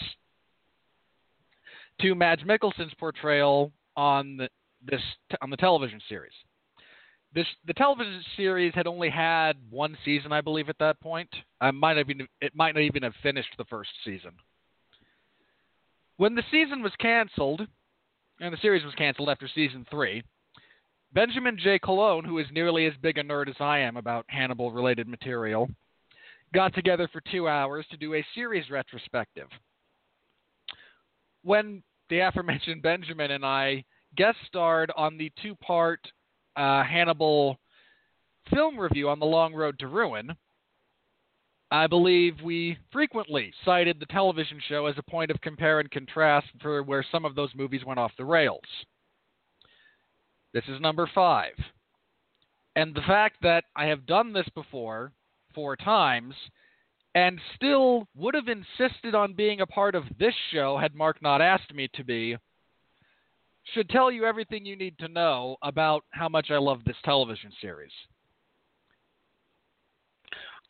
to 2.03 2.15
Mads 2.17 2.43
Mikkelsen's 2.43 2.93
portrayal 2.99 3.73
on 3.97 4.37
the, 4.37 4.49
this 4.85 5.01
on 5.41 5.51
the 5.51 5.57
television 5.57 6.01
series. 6.09 6.33
This 7.33 7.47
the 7.65 7.73
television 7.73 8.23
series 8.37 8.75
had 8.75 8.89
only 8.89 9.09
had 9.09 9.53
one 9.71 9.97
season, 10.05 10.33
I 10.33 10.41
believe, 10.41 10.69
at 10.69 10.79
that 10.81 11.01
point. 11.01 11.29
I 11.61 11.71
might 11.71 11.97
have 11.97 12.11
even 12.11 12.27
it 12.41 12.55
might 12.57 12.75
not 12.75 12.83
even 12.83 13.05
have 13.05 13.15
finished 13.23 13.55
the 13.57 13.65
first 13.67 13.91
season. 14.05 14.33
When 16.17 16.35
the 16.35 16.43
season 16.51 16.83
was 16.83 16.93
canceled, 16.99 17.63
and 18.41 18.53
the 18.53 18.59
series 18.61 18.85
was 18.85 18.95
canceled 18.97 19.29
after 19.29 19.49
season 19.55 19.87
three, 19.89 20.25
Benjamin 21.13 21.57
J. 21.63 21.79
Colon, 21.79 22.25
who 22.25 22.39
is 22.39 22.47
nearly 22.53 22.87
as 22.87 22.93
big 23.01 23.17
a 23.17 23.23
nerd 23.23 23.49
as 23.49 23.57
I 23.61 23.79
am 23.79 23.97
about 23.97 24.27
Hannibal 24.29 24.73
related 24.73 25.07
material, 25.07 25.71
got 26.53 26.75
together 26.75 27.09
for 27.13 27.23
two 27.31 27.49
hours 27.49 27.87
to 27.91 27.97
do 27.97 28.15
a 28.15 28.27
series 28.35 28.71
retrospective. 28.71 29.49
When 31.45 31.83
the 32.09 32.21
aforementioned 32.21 32.83
Benjamin 32.83 33.31
and 33.31 33.45
I 33.45 33.85
guest 34.17 34.37
starred 34.47 34.91
on 34.97 35.17
the 35.17 35.33
two 35.43 35.55
part 35.57 36.01
uh, 36.57 36.85
Hannibal 36.85 37.59
film 38.51 38.79
review 38.79 39.09
on 39.09 39.19
The 39.19 39.27
Long 39.27 39.55
Road 39.55 39.79
to 39.79 39.87
Ruin, 39.87 40.37
I 41.71 41.87
believe 41.87 42.35
we 42.45 42.77
frequently 42.93 43.53
cited 43.65 43.99
the 43.99 44.07
television 44.07 44.61
show 44.69 44.87
as 44.87 44.95
a 44.99 45.11
point 45.11 45.31
of 45.31 45.41
compare 45.41 45.81
and 45.81 45.91
contrast 45.91 46.49
for 46.61 46.83
where 46.83 47.05
some 47.11 47.25
of 47.25 47.35
those 47.35 47.49
movies 47.55 47.85
went 47.85 47.99
off 47.99 48.13
the 48.19 48.25
rails. 48.25 48.61
This 50.53 50.65
is 50.69 50.81
number 50.81 51.09
five. 51.15 51.55
And 52.77 52.95
the 52.95 53.01
fact 53.03 53.37
that 53.43 53.65
I 53.75 53.87
have 53.87 54.07
done 54.07 54.33
this 54.33 54.49
before 54.55 55.13
four 55.55 55.77
times 55.77 56.35
and 57.15 57.39
still 57.55 58.07
would 58.17 58.35
have 58.35 58.49
insisted 58.49 59.15
on 59.15 59.35
being 59.35 59.61
a 59.61 59.67
part 59.67 59.95
of 59.95 60.05
this 60.19 60.35
show 60.53 60.79
had 60.79 60.95
Mark 60.95 61.21
not 61.23 61.41
asked 61.43 61.75
me 61.75 61.89
to 61.95 62.05
be 62.05 62.37
should 63.75 63.89
tell 63.91 64.11
you 64.11 64.25
everything 64.25 64.67
you 64.67 64.77
need 64.77 64.99
to 64.99 65.09
know 65.09 65.57
about 65.63 66.05
how 66.11 66.29
much 66.29 66.51
I 66.51 66.59
love 66.59 66.81
this 66.85 66.97
television 67.05 67.53
series. 67.61 67.93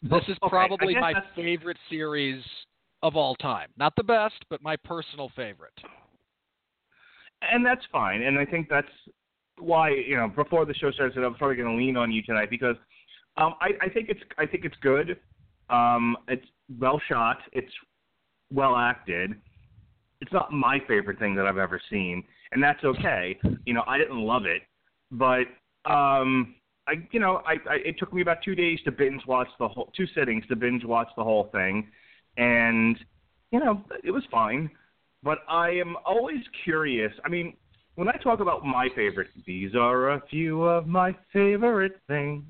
This 0.02 0.22
is 0.28 0.36
probably 0.48 0.94
guess 0.94 1.00
my 1.00 1.12
that's- 1.14 1.32
favorite 1.34 1.78
series 1.88 2.42
of 3.02 3.16
all 3.16 3.34
time. 3.36 3.68
Not 3.76 3.94
the 3.96 4.02
best, 4.02 4.44
but 4.50 4.62
my 4.62 4.76
personal 4.76 5.30
favorite. 5.36 5.78
and 7.40 7.64
that's 7.66 7.84
fine. 7.90 8.22
And 8.22 8.38
I 8.38 8.44
think 8.44 8.68
that's 8.68 8.86
why 9.58 9.90
you 9.90 10.16
know 10.16 10.28
before 10.28 10.64
the 10.64 10.74
show 10.74 10.90
started, 10.90 11.18
I 11.18 11.26
was 11.26 11.36
probably 11.38 11.56
going 11.56 11.68
to 11.70 11.76
lean 11.76 11.96
on 11.96 12.10
you 12.12 12.22
tonight 12.22 12.50
because 12.50 12.76
um, 13.36 13.54
I, 13.60 13.70
I 13.80 13.88
think 13.88 14.08
it's 14.08 14.20
I 14.38 14.46
think 14.46 14.64
it's 14.64 14.76
good. 14.80 15.18
Um, 15.72 16.16
it's 16.28 16.46
well 16.78 17.00
shot. 17.08 17.38
It's 17.52 17.72
well 18.52 18.76
acted. 18.76 19.34
It's 20.20 20.32
not 20.32 20.52
my 20.52 20.78
favorite 20.86 21.18
thing 21.18 21.34
that 21.34 21.46
I've 21.46 21.58
ever 21.58 21.80
seen, 21.90 22.22
and 22.52 22.62
that's 22.62 22.84
okay. 22.84 23.38
You 23.66 23.74
know, 23.74 23.82
I 23.86 23.98
didn't 23.98 24.20
love 24.20 24.44
it, 24.46 24.62
but 25.10 25.46
um, 25.90 26.54
I 26.86 26.94
you 27.10 27.18
know 27.20 27.42
I, 27.46 27.54
I 27.68 27.76
it 27.84 27.98
took 27.98 28.12
me 28.12 28.22
about 28.22 28.38
two 28.44 28.54
days 28.54 28.78
to 28.84 28.92
binge 28.92 29.22
watch 29.26 29.48
the 29.58 29.66
whole 29.68 29.90
two 29.96 30.06
sittings 30.14 30.44
to 30.48 30.56
binge 30.56 30.84
watch 30.84 31.08
the 31.16 31.24
whole 31.24 31.48
thing, 31.52 31.88
and 32.36 32.96
you 33.50 33.58
know 33.58 33.82
it 34.04 34.10
was 34.10 34.22
fine. 34.30 34.70
But 35.24 35.38
I 35.48 35.70
am 35.70 35.96
always 36.04 36.42
curious. 36.64 37.12
I 37.24 37.28
mean, 37.28 37.54
when 37.94 38.08
I 38.08 38.16
talk 38.22 38.40
about 38.40 38.64
my 38.64 38.88
favorite, 38.94 39.28
these 39.46 39.74
are 39.74 40.10
a 40.10 40.22
few 40.28 40.64
of 40.64 40.86
my 40.86 41.16
favorite 41.32 42.00
things. 42.08 42.44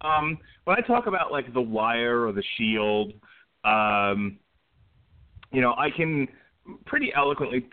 Um, 0.00 0.38
when 0.64 0.76
I 0.76 0.80
talk 0.80 1.06
about 1.06 1.32
like 1.32 1.52
The 1.52 1.60
Wire 1.60 2.26
or 2.26 2.32
The 2.32 2.42
Shield, 2.56 3.12
um, 3.64 4.38
you 5.52 5.60
know, 5.60 5.74
I 5.76 5.90
can 5.90 6.28
pretty 6.86 7.12
eloquently 7.14 7.66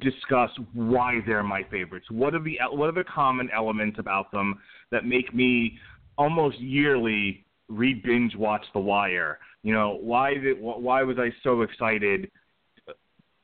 discuss 0.00 0.50
why 0.72 1.20
they're 1.26 1.42
my 1.42 1.62
favorites. 1.70 2.06
What 2.10 2.34
are 2.34 2.42
the 2.42 2.58
what 2.70 2.88
are 2.88 2.92
the 2.92 3.04
common 3.04 3.48
elements 3.54 3.98
about 3.98 4.30
them 4.32 4.58
that 4.90 5.04
make 5.04 5.34
me 5.34 5.78
almost 6.18 6.58
yearly 6.58 7.44
re 7.68 7.94
binge 7.94 8.34
watch 8.36 8.64
The 8.74 8.80
Wire? 8.80 9.38
You 9.62 9.72
know, 9.72 9.98
why 10.00 10.34
why 10.58 11.02
was 11.02 11.18
I 11.18 11.30
so 11.42 11.62
excited 11.62 12.30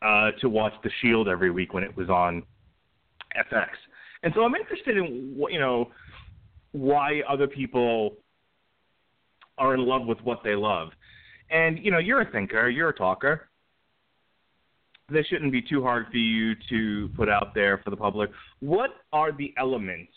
uh, 0.03 0.33
to 0.41 0.49
watch 0.49 0.73
The 0.83 0.91
Shield 1.01 1.29
every 1.29 1.51
week 1.51 1.73
when 1.73 1.83
it 1.83 1.97
was 1.97 2.09
on 2.09 2.43
FX? 3.37 3.69
And 4.23 4.33
so 4.35 4.45
I'm 4.45 4.55
interested 4.55 4.97
in 4.97 5.37
you 5.51 5.61
know 5.61 5.91
why 6.73 7.23
other 7.29 7.47
people 7.47 8.17
are 9.59 9.75
in 9.75 9.87
love 9.87 10.07
with 10.07 10.21
what 10.23 10.41
they 10.45 10.55
love. 10.55 10.89
And 11.51 11.79
you 11.79 11.91
know, 11.91 11.99
you're 11.99 12.23
a 12.23 12.31
thinker, 12.31 12.69
you're 12.69 12.91
a 12.91 12.97
talker. 12.97 13.49
This 15.09 15.27
shouldn't 15.27 15.53
be 15.53 15.63
too 15.63 15.83
hard 15.83 16.07
for 16.11 16.17
you 16.17 16.55
to 16.69 17.09
put 17.17 17.29
out 17.29 17.55
there 17.55 17.79
for 17.79 17.91
the 17.91 17.97
public. 17.97 18.31
What 18.59 18.91
are 19.13 19.31
the 19.31 19.55
elements 19.57 20.13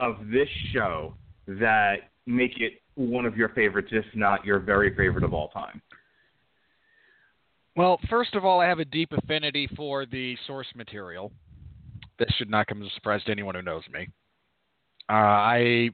of 0.00 0.16
this 0.32 0.48
show 0.72 1.14
that 1.46 1.96
make 2.26 2.58
it 2.58 2.80
one 2.94 3.26
of 3.26 3.36
your 3.36 3.50
favorites, 3.50 3.88
if 3.92 4.04
not 4.14 4.44
your 4.44 4.58
very 4.58 4.94
favorite 4.96 5.24
of 5.24 5.34
all 5.34 5.48
time? 5.48 5.82
Well, 7.76 8.00
first 8.08 8.34
of 8.34 8.44
all, 8.44 8.60
I 8.60 8.66
have 8.66 8.78
a 8.78 8.84
deep 8.84 9.12
affinity 9.12 9.68
for 9.76 10.06
the 10.06 10.36
source 10.46 10.66
material. 10.74 11.32
This 12.18 12.30
should 12.36 12.50
not 12.50 12.66
come 12.66 12.82
as 12.82 12.88
a 12.88 12.94
surprise 12.94 13.22
to 13.24 13.32
anyone 13.32 13.54
who 13.54 13.62
knows 13.62 13.84
me. 13.92 14.08
Uh, 15.08 15.12
I 15.12 15.90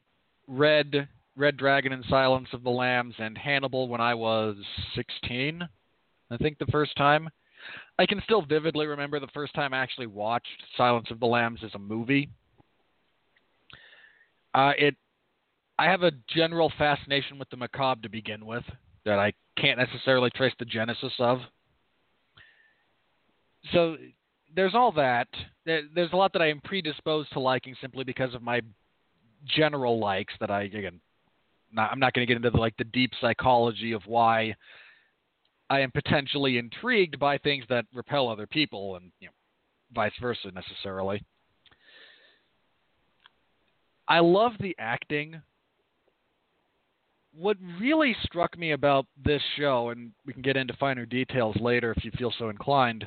read 0.48 1.08
Red 1.36 1.56
Dragon 1.58 1.92
and 1.92 2.04
Silence 2.08 2.48
of 2.52 2.62
the 2.62 2.70
Lambs 2.70 3.14
and 3.18 3.36
Hannibal 3.36 3.88
when 3.88 4.00
I 4.00 4.14
was 4.14 4.56
16, 4.94 5.68
I 6.30 6.36
think 6.38 6.58
the 6.58 6.66
first 6.66 6.96
time. 6.96 7.28
I 7.98 8.06
can 8.06 8.22
still 8.24 8.42
vividly 8.42 8.86
remember 8.86 9.20
the 9.20 9.26
first 9.28 9.54
time 9.54 9.74
I 9.74 9.78
actually 9.78 10.06
watched 10.06 10.46
Silence 10.76 11.08
of 11.10 11.20
the 11.20 11.26
Lambs 11.26 11.60
as 11.64 11.74
a 11.74 11.78
movie. 11.78 12.30
Uh, 14.54 14.72
it, 14.78 14.96
I 15.78 15.86
have 15.86 16.02
a 16.02 16.12
general 16.28 16.72
fascination 16.78 17.38
with 17.38 17.50
the 17.50 17.56
macabre 17.56 18.02
to 18.02 18.08
begin 18.08 18.46
with 18.46 18.64
that 19.04 19.18
I 19.18 19.32
can't 19.58 19.78
necessarily 19.78 20.30
trace 20.30 20.54
the 20.58 20.64
genesis 20.64 21.12
of. 21.18 21.40
So 23.72 23.96
there's 24.54 24.74
all 24.74 24.92
that. 24.92 25.28
There's 25.64 26.12
a 26.12 26.16
lot 26.16 26.32
that 26.32 26.42
I 26.42 26.48
am 26.48 26.60
predisposed 26.62 27.32
to 27.32 27.40
liking 27.40 27.74
simply 27.80 28.04
because 28.04 28.34
of 28.34 28.42
my 28.42 28.60
general 29.46 29.98
likes 29.98 30.34
that 30.40 30.50
I 30.50 30.62
again 30.62 31.00
not, 31.76 31.92
I'm 31.92 32.00
not 32.00 32.12
going 32.12 32.26
to 32.26 32.28
get 32.28 32.36
into 32.36 32.50
the, 32.50 32.58
like 32.58 32.76
the 32.76 32.84
deep 32.84 33.12
psychology 33.20 33.92
of 33.92 34.02
why 34.06 34.54
I 35.70 35.80
am 35.80 35.90
potentially 35.90 36.58
intrigued 36.58 37.18
by 37.18 37.38
things 37.38 37.64
that 37.68 37.84
repel 37.94 38.28
other 38.28 38.46
people 38.46 38.96
and 38.96 39.12
you 39.20 39.28
know 39.28 39.32
vice 39.94 40.12
versa 40.20 40.50
necessarily. 40.52 41.22
I 44.08 44.20
love 44.20 44.52
the 44.60 44.74
acting. 44.78 45.40
What 47.32 47.56
really 47.80 48.16
struck 48.22 48.56
me 48.56 48.72
about 48.72 49.06
this 49.22 49.42
show, 49.58 49.90
and 49.90 50.12
we 50.24 50.32
can 50.32 50.42
get 50.42 50.56
into 50.56 50.74
finer 50.74 51.04
details 51.04 51.56
later 51.60 51.92
if 51.96 52.04
you 52.04 52.10
feel 52.12 52.32
so 52.38 52.48
inclined, 52.48 53.06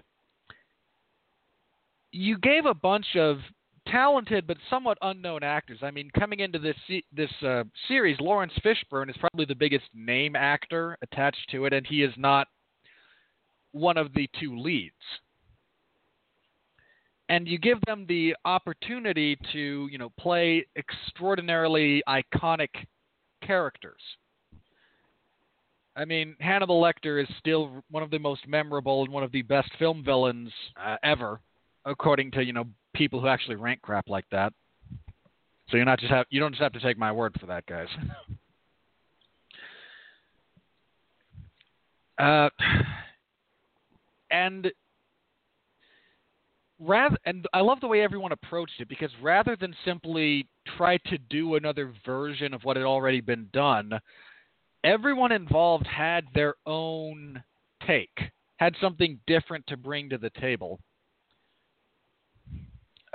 you 2.11 2.37
gave 2.37 2.65
a 2.65 2.73
bunch 2.73 3.15
of 3.15 3.37
talented 3.87 4.47
but 4.47 4.57
somewhat 4.69 4.97
unknown 5.01 5.43
actors. 5.43 5.79
I 5.81 5.91
mean, 5.91 6.09
coming 6.17 6.39
into 6.39 6.59
this 6.59 6.75
this 7.11 7.31
uh, 7.45 7.63
series, 7.87 8.19
Laurence 8.19 8.53
Fishburne 8.63 9.09
is 9.09 9.17
probably 9.17 9.45
the 9.45 9.55
biggest 9.55 9.85
name 9.93 10.35
actor 10.35 10.97
attached 11.01 11.49
to 11.51 11.65
it, 11.65 11.73
and 11.73 11.85
he 11.85 12.03
is 12.03 12.13
not 12.17 12.47
one 13.71 13.97
of 13.97 14.13
the 14.13 14.29
two 14.39 14.57
leads. 14.57 14.93
And 17.29 17.47
you 17.47 17.59
give 17.59 17.77
them 17.85 18.05
the 18.07 18.35
opportunity 18.43 19.37
to, 19.53 19.87
you 19.91 19.99
know, 19.99 20.09
play 20.19 20.65
extraordinarily 20.75 22.01
iconic 22.07 22.69
characters. 23.45 24.01
I 25.95 26.05
mean, 26.05 26.35
Hannibal 26.39 26.81
Lecter 26.81 27.21
is 27.21 27.29
still 27.37 27.83
one 27.91 28.03
of 28.03 28.09
the 28.09 28.19
most 28.19 28.47
memorable 28.47 29.03
and 29.03 29.11
one 29.11 29.23
of 29.23 29.31
the 29.31 29.41
best 29.43 29.69
film 29.77 30.03
villains 30.03 30.49
uh, 30.81 30.95
ever, 31.03 31.41
according 31.85 32.31
to 32.31 32.43
you 32.43 32.53
know 32.53 32.65
people 32.95 33.19
who 33.19 33.27
actually 33.27 33.55
rank 33.55 33.81
crap 33.81 34.09
like 34.09 34.25
that. 34.31 34.53
So 35.69 35.77
you're 35.77 35.85
not 35.85 35.99
just 35.99 36.11
have 36.11 36.25
you 36.29 36.39
don't 36.39 36.51
just 36.51 36.61
have 36.61 36.73
to 36.73 36.79
take 36.79 36.97
my 36.97 37.11
word 37.11 37.35
for 37.39 37.45
that, 37.47 37.65
guys. 37.65 37.87
Uh, 42.19 42.49
and 44.29 44.69
rather, 46.79 47.17
and 47.25 47.45
I 47.53 47.61
love 47.61 47.79
the 47.79 47.87
way 47.87 48.01
everyone 48.01 48.33
approached 48.33 48.73
it 48.79 48.89
because 48.89 49.11
rather 49.21 49.55
than 49.55 49.73
simply 49.85 50.47
try 50.77 50.97
to 51.05 51.17
do 51.17 51.55
another 51.55 51.93
version 52.05 52.53
of 52.53 52.63
what 52.63 52.75
had 52.75 52.85
already 52.85 53.21
been 53.21 53.47
done, 53.53 53.91
everyone 54.83 55.31
involved 55.31 55.87
had 55.87 56.25
their 56.33 56.55
own 56.65 57.41
take, 57.87 58.31
had 58.57 58.75
something 58.81 59.19
different 59.27 59.65
to 59.67 59.77
bring 59.77 60.09
to 60.09 60.17
the 60.17 60.31
table. 60.41 60.79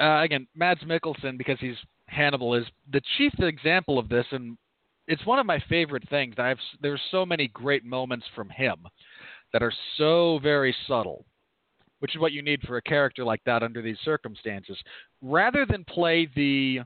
Uh, 0.00 0.22
again, 0.22 0.46
Mads 0.54 0.82
Mikkelsen, 0.82 1.38
because 1.38 1.58
he's 1.60 1.76
Hannibal, 2.06 2.54
is 2.54 2.64
the 2.92 3.00
chief 3.16 3.32
example 3.38 3.98
of 3.98 4.08
this, 4.08 4.26
and 4.32 4.56
it's 5.06 5.24
one 5.26 5.38
of 5.38 5.46
my 5.46 5.62
favorite 5.68 6.08
things. 6.08 6.34
I've 6.38 6.58
there's 6.80 7.00
so 7.10 7.24
many 7.24 7.48
great 7.48 7.84
moments 7.84 8.26
from 8.34 8.48
him 8.50 8.76
that 9.52 9.62
are 9.62 9.72
so 9.96 10.38
very 10.42 10.74
subtle, 10.88 11.24
which 12.00 12.14
is 12.14 12.20
what 12.20 12.32
you 12.32 12.42
need 12.42 12.62
for 12.62 12.76
a 12.76 12.82
character 12.82 13.24
like 13.24 13.42
that 13.46 13.62
under 13.62 13.82
these 13.82 13.98
circumstances. 14.04 14.76
Rather 15.22 15.64
than 15.64 15.84
play 15.84 16.28
the 16.34 16.80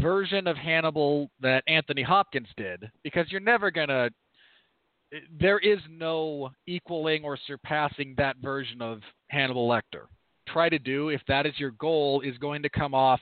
version 0.00 0.46
of 0.46 0.56
Hannibal 0.56 1.30
that 1.40 1.64
Anthony 1.66 2.02
Hopkins 2.02 2.48
did, 2.56 2.90
because 3.02 3.26
you're 3.30 3.40
never 3.40 3.70
going 3.70 3.88
to 3.88 4.10
there 5.38 5.58
is 5.58 5.78
no 5.90 6.50
equaling 6.66 7.24
or 7.24 7.38
surpassing 7.46 8.14
that 8.16 8.36
version 8.38 8.80
of 8.80 9.00
Hannibal 9.28 9.68
Lecter. 9.68 10.06
Try 10.48 10.68
to 10.68 10.78
do 10.78 11.08
if 11.08 11.20
that 11.28 11.46
is 11.46 11.52
your 11.58 11.70
goal 11.72 12.20
is 12.20 12.36
going 12.38 12.62
to 12.62 12.68
come 12.68 12.94
off 12.94 13.20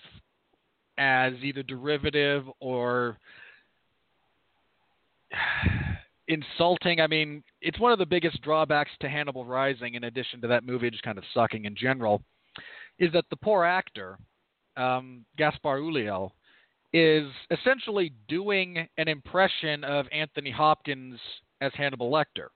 as 0.99 1.33
either 1.43 1.63
derivative 1.63 2.45
or 2.61 3.19
insulting. 6.29 7.01
I 7.01 7.07
mean, 7.07 7.43
it's 7.61 7.79
one 7.79 7.93
of 7.93 7.99
the 7.99 8.07
biggest 8.07 8.41
drawbacks 8.43 8.91
to 9.01 9.09
Hannibal 9.09 9.45
Rising, 9.45 9.95
in 9.95 10.05
addition 10.05 10.41
to 10.43 10.49
that 10.49 10.65
movie 10.65 10.91
just 10.91 11.03
kind 11.03 11.19
of 11.19 11.25
sucking 11.35 11.65
in 11.65 11.75
general, 11.75 12.23
is 12.99 13.13
that 13.13 13.25
the 13.31 13.37
poor 13.37 13.65
actor, 13.65 14.19
um, 14.77 15.25
Gaspard 15.39 15.81
Ulliel, 15.81 16.31
is 16.93 17.31
essentially 17.51 18.13
doing 18.29 18.89
an 18.99 19.09
impression 19.09 19.85
of 19.85 20.07
Anthony 20.13 20.51
Hopkins 20.51 21.19
as 21.61 21.73
Hannibal 21.75 22.11
Lecter. 22.11 22.49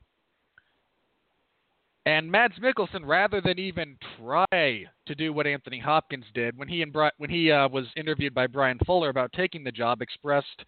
And 2.06 2.30
Mads 2.30 2.58
Mikkelsen, 2.58 3.04
rather 3.04 3.40
than 3.40 3.58
even 3.58 3.96
try 4.18 4.84
to 5.06 5.14
do 5.16 5.32
what 5.32 5.46
Anthony 5.46 5.78
Hopkins 5.78 6.26
did 6.34 6.56
when 6.56 6.68
he 6.68 6.82
and 6.82 6.92
Bri- 6.92 7.10
when 7.16 7.30
he 7.30 7.50
uh, 7.50 7.68
was 7.68 7.86
interviewed 7.96 8.34
by 8.34 8.46
Bryan 8.46 8.78
Fuller 8.84 9.08
about 9.08 9.32
taking 9.32 9.64
the 9.64 9.72
job, 9.72 10.02
expressed 10.02 10.64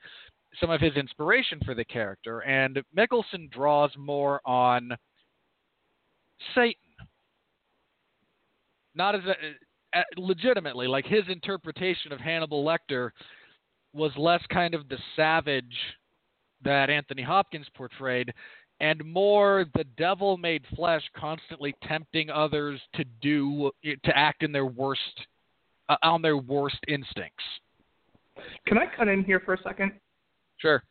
some 0.61 0.71
of 0.71 0.81
his 0.81 0.95
inspiration 0.97 1.61
for 1.65 1.75
the 1.75 1.85
character. 1.85 2.41
And 2.41 2.83
Mikkelsen 2.97 3.51
draws 3.51 3.91
more 3.99 4.41
on 4.47 4.97
Satan, 6.55 6.81
not 8.95 9.15
as 9.15 9.23
a, 9.25 9.99
a, 9.99 10.03
legitimately 10.17 10.87
like 10.87 11.05
his 11.05 11.25
interpretation 11.29 12.13
of 12.13 12.21
Hannibal 12.21 12.65
Lecter 12.65 13.11
was 13.93 14.13
less 14.17 14.43
kind 14.51 14.75
of 14.75 14.89
the 14.89 14.99
savage 15.15 15.77
that 16.63 16.89
Anthony 16.89 17.23
Hopkins 17.23 17.67
portrayed 17.75 18.33
and 18.81 19.05
more 19.05 19.67
the 19.75 19.85
devil 19.97 20.37
made 20.37 20.63
flesh 20.75 21.03
constantly 21.17 21.75
tempting 21.89 22.31
others 22.31 22.81
to 22.95 23.05
do 23.23 23.71
to 23.85 24.17
act 24.17 24.43
in 24.43 24.53
their 24.53 24.67
worst 24.67 25.01
uh, 25.89 25.97
on 26.03 26.23
their 26.23 26.37
worst 26.37 26.79
instincts. 26.89 27.45
Can 28.67 28.79
I 28.79 28.85
cut 28.97 29.09
in 29.09 29.25
here 29.25 29.41
for 29.41 29.55
a 29.55 29.63
second? 29.63 29.93
Sure. 30.59 30.83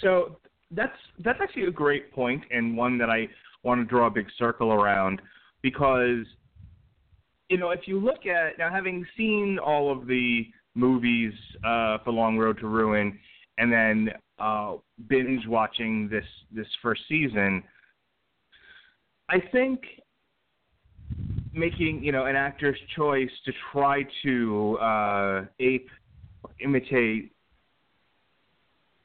So 0.00 0.38
that's 0.70 0.96
that's 1.24 1.38
actually 1.42 1.64
a 1.64 1.70
great 1.70 2.12
point 2.12 2.42
and 2.50 2.76
one 2.76 2.98
that 2.98 3.10
I 3.10 3.28
want 3.62 3.80
to 3.80 3.84
draw 3.84 4.06
a 4.06 4.10
big 4.10 4.26
circle 4.38 4.72
around 4.72 5.20
because 5.62 6.24
you 7.48 7.58
know 7.58 7.70
if 7.70 7.86
you 7.86 8.00
look 8.00 8.26
at 8.26 8.58
now 8.58 8.70
having 8.70 9.06
seen 9.16 9.58
all 9.58 9.92
of 9.92 10.06
the 10.06 10.46
movies 10.74 11.32
uh, 11.64 11.98
for 12.04 12.12
Long 12.12 12.38
Road 12.38 12.58
to 12.58 12.66
Ruin 12.66 13.18
and 13.58 13.72
then 13.72 14.10
uh, 14.38 14.74
binge 15.08 15.46
watching 15.46 16.08
this 16.08 16.24
this 16.52 16.66
first 16.82 17.02
season, 17.08 17.62
I 19.28 19.40
think 19.52 19.80
making 21.52 22.02
you 22.02 22.12
know 22.12 22.26
an 22.26 22.36
actor's 22.36 22.78
choice 22.96 23.30
to 23.44 23.52
try 23.72 24.04
to 24.24 24.78
uh, 24.78 25.44
ape 25.60 25.88
imitate 26.60 27.32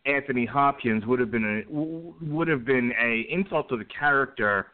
Anthony 0.05 0.45
Hopkins 0.45 1.05
would 1.05 1.19
have 1.19 1.31
been 1.31 1.63
a 1.69 1.71
would 1.71 2.47
have 2.47 2.65
been 2.65 2.91
a 2.99 3.25
insult 3.29 3.69
to 3.69 3.77
the 3.77 3.85
character 3.85 4.67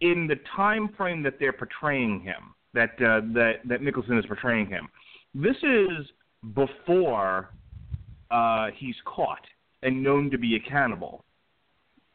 in 0.00 0.26
the 0.26 0.36
time 0.56 0.90
frame 0.96 1.22
that 1.22 1.38
they're 1.38 1.52
portraying 1.52 2.20
him 2.20 2.54
that 2.74 2.90
uh, 3.00 3.20
that 3.34 3.60
that 3.66 3.80
Mikkelsen 3.80 4.18
is 4.18 4.26
portraying 4.26 4.66
him. 4.66 4.88
This 5.34 5.56
is 5.62 6.06
before 6.54 7.50
uh, 8.32 8.68
he's 8.76 8.96
caught 9.04 9.44
and 9.82 10.02
known 10.02 10.30
to 10.30 10.38
be 10.38 10.56
a 10.56 10.60
cannibal. 10.60 11.24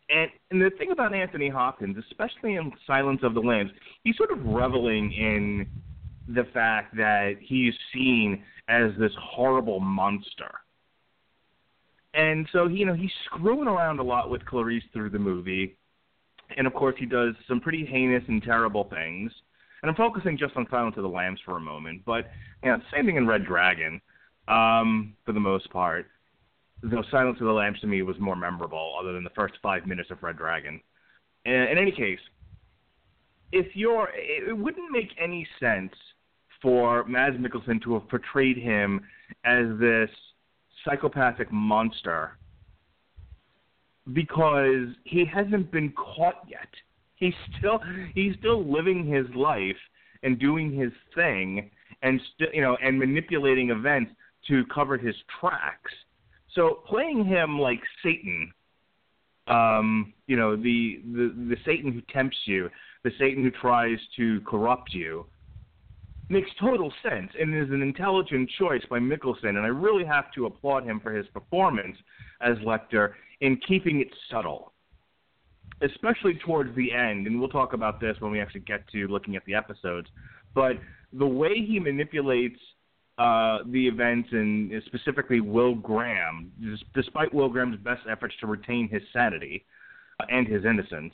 And, 0.09 0.29
and 0.51 0.61
the 0.61 0.69
thing 0.77 0.91
about 0.91 1.13
Anthony 1.13 1.49
Hopkins, 1.49 1.97
especially 2.09 2.55
in 2.55 2.71
Silence 2.85 3.19
of 3.23 3.33
the 3.33 3.41
Lambs, 3.41 3.71
he's 4.03 4.17
sort 4.17 4.31
of 4.31 4.43
reveling 4.45 5.11
in 5.11 5.67
the 6.27 6.45
fact 6.53 6.95
that 6.95 7.35
he's 7.41 7.73
seen 7.93 8.43
as 8.69 8.91
this 8.99 9.11
horrible 9.19 9.79
monster. 9.79 10.51
And 12.13 12.47
so, 12.51 12.67
you 12.67 12.85
know, 12.85 12.93
he's 12.93 13.11
screwing 13.25 13.67
around 13.67 13.99
a 13.99 14.03
lot 14.03 14.29
with 14.29 14.45
Clarice 14.45 14.83
through 14.93 15.11
the 15.11 15.19
movie. 15.19 15.77
And 16.57 16.65
of 16.65 16.73
course, 16.73 16.95
he 16.97 17.05
does 17.05 17.35
some 17.47 17.59
pretty 17.59 17.85
heinous 17.85 18.23
and 18.27 18.41
terrible 18.41 18.85
things. 18.85 19.31
And 19.83 19.89
I'm 19.89 19.95
focusing 19.95 20.37
just 20.37 20.55
on 20.55 20.65
Silence 20.71 20.95
of 20.97 21.03
the 21.03 21.09
Lambs 21.09 21.39
for 21.45 21.57
a 21.57 21.59
moment, 21.59 22.01
but 22.05 22.31
you 22.63 22.71
know, 22.71 22.79
same 22.91 23.05
thing 23.05 23.17
in 23.17 23.27
Red 23.27 23.45
Dragon 23.45 24.01
um, 24.47 25.15
for 25.25 25.31
the 25.31 25.39
most 25.39 25.69
part. 25.69 26.07
Though 26.83 27.03
Silence 27.09 27.37
of 27.39 27.47
the 27.47 27.53
Lambs 27.53 27.79
to 27.81 27.87
me 27.87 28.01
was 28.03 28.17
more 28.19 28.35
memorable, 28.35 28.95
other 28.99 29.13
than 29.13 29.23
the 29.23 29.31
first 29.31 29.55
five 29.63 29.87
minutes 29.87 30.11
of 30.11 30.21
Red 30.21 30.37
Dragon. 30.37 30.79
In, 31.45 31.53
in 31.53 31.77
any 31.77 31.91
case, 31.91 32.19
if 33.51 33.75
you're, 33.75 34.09
it 34.13 34.55
wouldn't 34.55 34.91
make 34.91 35.09
any 35.21 35.47
sense 35.59 35.93
for 36.61 37.03
Mads 37.05 37.37
Mikkelsen 37.37 37.81
to 37.83 37.93
have 37.93 38.07
portrayed 38.09 38.57
him 38.57 39.01
as 39.43 39.65
this 39.79 40.09
psychopathic 40.85 41.51
monster 41.51 42.37
because 44.13 44.87
he 45.03 45.25
hasn't 45.25 45.71
been 45.71 45.91
caught 45.91 46.45
yet. 46.47 46.69
He's 47.15 47.33
still 47.57 47.79
he's 48.13 48.35
still 48.39 48.63
living 48.71 49.05
his 49.05 49.25
life 49.35 49.75
and 50.23 50.39
doing 50.39 50.71
his 50.71 50.91
thing 51.15 51.69
and 52.03 52.21
st- 52.33 52.53
you 52.53 52.61
know 52.61 52.77
and 52.83 52.97
manipulating 52.97 53.71
events 53.71 54.11
to 54.47 54.63
cover 54.73 54.97
his 54.97 55.15
tracks. 55.39 55.91
So 56.53 56.79
playing 56.87 57.25
him 57.25 57.59
like 57.59 57.79
Satan, 58.03 58.51
um, 59.47 60.13
you 60.27 60.35
know, 60.35 60.55
the, 60.55 61.01
the 61.13 61.33
the 61.49 61.57
Satan 61.65 61.91
who 61.93 62.01
tempts 62.13 62.37
you, 62.45 62.69
the 63.03 63.11
Satan 63.19 63.43
who 63.43 63.51
tries 63.51 63.97
to 64.17 64.41
corrupt 64.41 64.93
you, 64.93 65.25
makes 66.29 66.49
total 66.59 66.91
sense 67.03 67.31
and 67.39 67.55
is 67.55 67.69
an 67.71 67.81
intelligent 67.81 68.49
choice 68.59 68.81
by 68.89 68.99
Mikkelsen. 68.99 69.49
and 69.49 69.59
I 69.59 69.67
really 69.67 70.05
have 70.05 70.31
to 70.33 70.45
applaud 70.45 70.83
him 70.83 70.99
for 70.99 71.13
his 71.13 71.25
performance 71.27 71.97
as 72.41 72.57
Lecter 72.57 73.13
in 73.41 73.57
keeping 73.67 74.01
it 74.01 74.09
subtle, 74.29 74.73
especially 75.81 76.39
towards 76.45 76.75
the 76.75 76.91
end. 76.91 77.27
And 77.27 77.39
we'll 77.39 77.49
talk 77.49 77.73
about 77.73 78.01
this 78.01 78.17
when 78.19 78.31
we 78.31 78.41
actually 78.41 78.61
get 78.61 78.87
to 78.89 79.07
looking 79.07 79.35
at 79.35 79.45
the 79.45 79.55
episodes. 79.55 80.07
But 80.53 80.73
the 81.13 81.27
way 81.27 81.65
he 81.65 81.79
manipulates 81.79 82.59
uh, 83.17 83.59
the 83.71 83.87
events 83.87 84.29
and 84.31 84.71
specifically 84.85 85.41
Will 85.41 85.75
Graham, 85.75 86.51
despite 86.93 87.33
Will 87.33 87.49
Graham's 87.49 87.79
best 87.79 88.01
efforts 88.09 88.35
to 88.41 88.47
retain 88.47 88.87
his 88.89 89.01
sanity 89.11 89.65
uh, 90.19 90.25
and 90.29 90.47
his 90.47 90.65
innocence, 90.65 91.13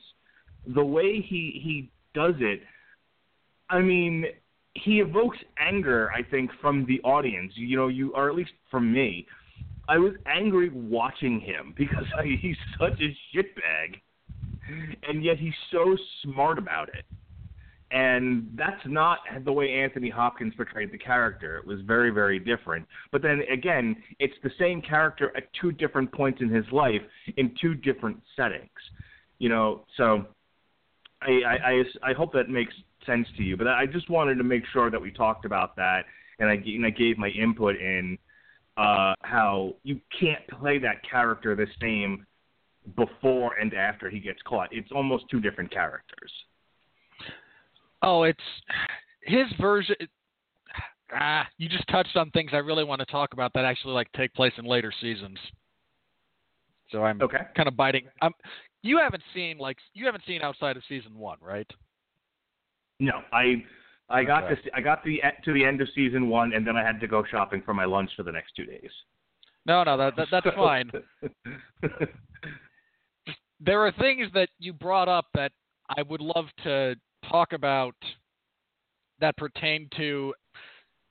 the 0.76 0.84
way 0.84 1.22
he 1.22 1.62
he 1.64 1.92
does 2.14 2.36
it, 2.40 2.62
I 3.70 3.80
mean, 3.80 4.26
he 4.74 5.00
evokes 5.00 5.38
anger. 5.58 6.12
I 6.12 6.24
think 6.24 6.52
from 6.62 6.86
the 6.88 7.00
audience, 7.02 7.54
you 7.56 7.78
know, 7.78 7.88
you 7.88 8.12
or 8.14 8.30
at 8.30 8.36
least 8.36 8.52
from 8.70 8.92
me, 8.92 9.26
I 9.88 9.98
was 9.98 10.14
angry 10.26 10.70
watching 10.70 11.40
him 11.40 11.74
because 11.78 12.06
I, 12.18 12.38
he's 12.42 12.58
such 12.78 13.00
a 13.00 13.18
shitbag, 13.34 14.02
and 15.08 15.24
yet 15.24 15.38
he's 15.38 15.54
so 15.72 15.96
smart 16.22 16.58
about 16.58 16.90
it 16.90 17.06
and 17.94 18.48
that's 18.56 18.82
not 18.88 19.20
the 19.46 19.52
way 19.52 19.72
Anthony 19.72 20.10
Hopkins 20.10 20.56
portrayed 20.56 20.92
the 20.92 20.98
character. 20.98 21.58
It 21.58 21.68
was 21.68 21.80
very, 21.82 22.10
very 22.10 22.40
different. 22.40 22.88
But 23.12 23.22
then 23.22 23.44
again, 23.52 23.96
it's 24.20 24.34
the 24.44 24.50
same 24.58 24.82
character 24.82 25.32
at 25.38 25.44
two 25.62 25.72
different 25.72 26.12
points 26.12 26.42
in 26.42 26.50
his 26.50 26.66
life 26.72 27.02
in 27.38 27.56
two 27.62 27.76
different 27.76 28.18
settings. 28.36 28.70
You 29.38 29.50
know, 29.50 29.86
so 29.96 30.26
I, 31.22 31.42
I, 31.46 31.54
I, 31.54 31.84
I 32.10 32.14
hope 32.14 32.34
that 32.34 32.50
makes 32.50 32.74
sense 33.06 33.28
to 33.38 33.44
you. 33.44 33.58
But 33.58 33.68
I 33.68 33.86
just 33.86 34.10
wanted 34.10 34.36
to 34.36 34.44
make 34.44 34.64
sure 34.74 34.90
that 34.90 35.00
we 35.00 35.12
talked 35.12 35.46
about 35.46 35.76
that, 35.76 36.06
and 36.40 36.50
I, 36.50 36.54
and 36.54 36.86
I 36.86 36.90
gave 36.90 37.20
my 37.20 37.30
input 37.30 37.76
in 37.76 38.18
uh, 38.76 39.14
how 39.22 39.76
you 39.84 40.00
can't 40.20 40.46
play 40.60 40.80
that 40.80 41.08
character 41.08 41.56
the 41.56 41.68
same 41.80 42.26
before 42.96 43.54
and 43.62 43.72
after 43.76 44.10
he 44.10 44.20
gets 44.20 44.42
caught. 44.48 44.70
It's 44.72 44.92
almost 44.92 45.26
two 45.30 45.40
different 45.40 45.72
characters. 45.72 46.32
Oh, 48.04 48.24
it's 48.24 48.40
his 49.24 49.46
version. 49.60 49.96
Ah, 51.16 51.48
you 51.58 51.70
just 51.70 51.88
touched 51.88 52.16
on 52.18 52.30
things 52.32 52.52
I 52.54 52.58
really 52.58 52.84
want 52.84 53.00
to 53.00 53.06
talk 53.06 53.34
about 53.34 53.54
that 53.54 53.66
actually 53.66 53.94
like 53.94 54.12
take 54.12 54.34
place 54.34 54.54
in 54.58 54.66
later 54.66 54.92
seasons. 55.02 55.38
So 56.92 57.04
I'm 57.04 57.22
okay. 57.22 57.40
kind 57.56 57.68
of 57.68 57.76
biting. 57.78 58.06
I'm. 58.22 58.34
You 58.84 58.98
haven't 58.98 59.24
seen 59.34 59.58
like 59.58 59.78
you 59.94 60.06
haven't 60.06 60.24
seen 60.28 60.42
outside 60.42 60.76
of 60.76 60.84
season 60.90 61.18
one, 61.18 61.38
right? 61.42 61.70
No, 63.00 63.22
I 63.32 63.64
I 64.10 64.24
got 64.24 64.44
okay. 64.44 64.56
this. 64.56 64.72
I 64.76 64.82
got 64.82 65.04
the 65.04 65.22
to 65.46 65.54
the 65.54 65.64
end 65.64 65.82
of 65.82 65.88
season 65.96 66.30
one, 66.30 66.54
and 66.54 66.68
then 66.68 66.76
I 66.76 66.84
had 66.84 67.00
to 67.00 67.08
go 67.08 67.24
shopping 67.30 67.62
for 67.66 67.74
my 67.74 67.86
lunch 67.86 68.12
for 68.18 68.24
the 68.24 68.32
next 68.32 68.54
two 68.56 68.66
days. 68.66 68.92
No, 69.66 69.84
no, 69.84 69.96
that, 69.98 70.16
that 70.18 70.28
that's 70.30 70.56
fine. 70.56 70.92
there 73.62 73.80
are 73.80 73.94
things 73.94 74.28
that 74.34 74.50
you 74.60 74.74
brought 74.74 75.08
up 75.08 75.28
that 75.36 75.54
I 75.98 76.02
would 76.02 76.20
love 76.20 76.46
to 76.64 76.96
talk 77.30 77.54
about 77.54 77.96
that 79.20 79.36
pertain 79.38 79.88
to 79.98 80.34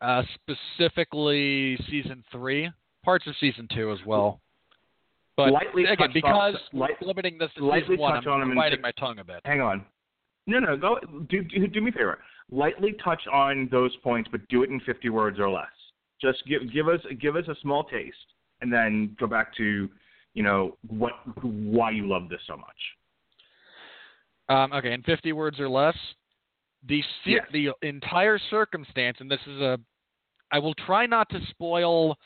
uh, 0.00 0.22
specifically 0.34 1.78
season 1.88 2.24
three, 2.32 2.70
parts 3.04 3.26
of 3.26 3.34
season 3.40 3.68
two 3.74 3.92
as 3.92 3.98
well. 4.06 4.40
But 5.36 5.52
Lightly 5.52 5.84
again, 5.84 5.96
touch 5.96 6.10
because 6.12 6.54
on- 6.72 6.78
light- 6.80 7.00
limiting 7.02 7.38
this 7.38 7.50
to 7.56 7.64
lightly 7.64 7.82
season 7.96 7.98
one, 8.00 8.14
touch 8.16 8.26
I'm 8.26 8.50
on 8.50 8.54
biting 8.54 8.80
my 8.82 8.92
tongue 8.92 9.18
a 9.18 9.24
bit. 9.24 9.40
Hang 9.44 9.60
on. 9.60 9.84
No, 10.46 10.58
no, 10.58 10.76
go 10.76 10.98
do, 11.30 11.42
do 11.42 11.66
do 11.68 11.80
me 11.80 11.90
a 11.90 11.92
favor. 11.92 12.18
Lightly 12.50 12.94
touch 13.02 13.22
on 13.32 13.68
those 13.70 13.94
points, 14.02 14.28
but 14.30 14.46
do 14.48 14.62
it 14.62 14.70
in 14.70 14.80
50 14.80 15.08
words 15.08 15.38
or 15.38 15.48
less. 15.48 15.66
Just 16.20 16.42
give 16.46 16.70
give 16.72 16.88
us 16.88 17.00
give 17.20 17.36
us 17.36 17.44
a 17.48 17.54
small 17.62 17.84
taste, 17.84 18.16
and 18.60 18.70
then 18.72 19.16
go 19.18 19.26
back 19.26 19.56
to, 19.56 19.88
you 20.34 20.42
know, 20.42 20.76
what 20.88 21.12
why 21.42 21.90
you 21.92 22.06
love 22.08 22.28
this 22.28 22.40
so 22.46 22.56
much. 22.56 22.76
Um, 24.52 24.72
okay, 24.74 24.92
in 24.92 25.02
50 25.02 25.32
words 25.32 25.58
or 25.58 25.68
less, 25.68 25.96
the 26.86 27.02
Yes. 27.24 27.46
the 27.52 27.72
entire 27.82 28.38
circumstance, 28.50 29.16
and 29.20 29.30
this 29.30 29.40
is 29.46 29.60
a, 29.60 29.78
I 30.50 30.58
will 30.58 30.74
try 30.74 31.06
not 31.06 31.30
to 31.30 31.40
spoil 31.46 32.18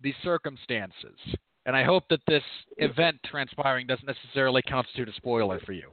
the 0.00 0.14
circumstances, 0.22 1.18
and 1.66 1.76
I 1.76 1.84
hope 1.84 2.08
that 2.08 2.20
this 2.26 2.42
event 2.78 3.18
transpiring 3.24 3.86
doesn't 3.86 4.06
necessarily 4.06 4.62
constitute 4.62 5.08
a 5.08 5.12
spoiler 5.12 5.60
for 5.60 5.72
you. 5.72 5.90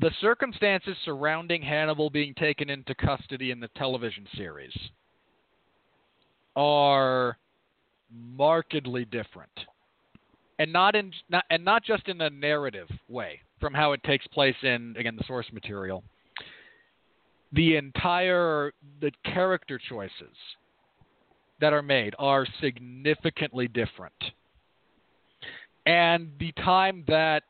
The 0.00 0.12
circumstances 0.20 0.96
surrounding 1.04 1.60
Hannibal 1.60 2.08
being 2.08 2.34
taken 2.34 2.70
into 2.70 2.94
custody 2.94 3.50
in 3.50 3.58
the 3.58 3.68
television 3.76 4.28
series 4.36 4.76
are 6.54 7.36
markedly 8.12 9.06
different 9.06 9.50
and 10.60 10.72
not 10.72 10.94
in 10.94 11.12
not 11.28 11.44
and 11.50 11.64
not 11.64 11.82
just 11.84 12.06
in 12.06 12.20
a 12.20 12.30
narrative 12.30 12.88
way 13.08 13.40
from 13.60 13.74
how 13.74 13.92
it 13.92 14.02
takes 14.04 14.26
place 14.28 14.56
in 14.62 14.94
again 14.98 15.16
the 15.16 15.24
source 15.26 15.46
material. 15.52 16.02
The 17.52 17.76
entire 17.76 18.72
the 19.00 19.10
character 19.24 19.80
choices 19.88 20.36
that 21.60 21.72
are 21.72 21.82
made 21.82 22.14
are 22.18 22.46
significantly 22.60 23.68
different. 23.68 24.14
And 25.86 26.30
the 26.38 26.52
time 26.52 27.04
that 27.08 27.44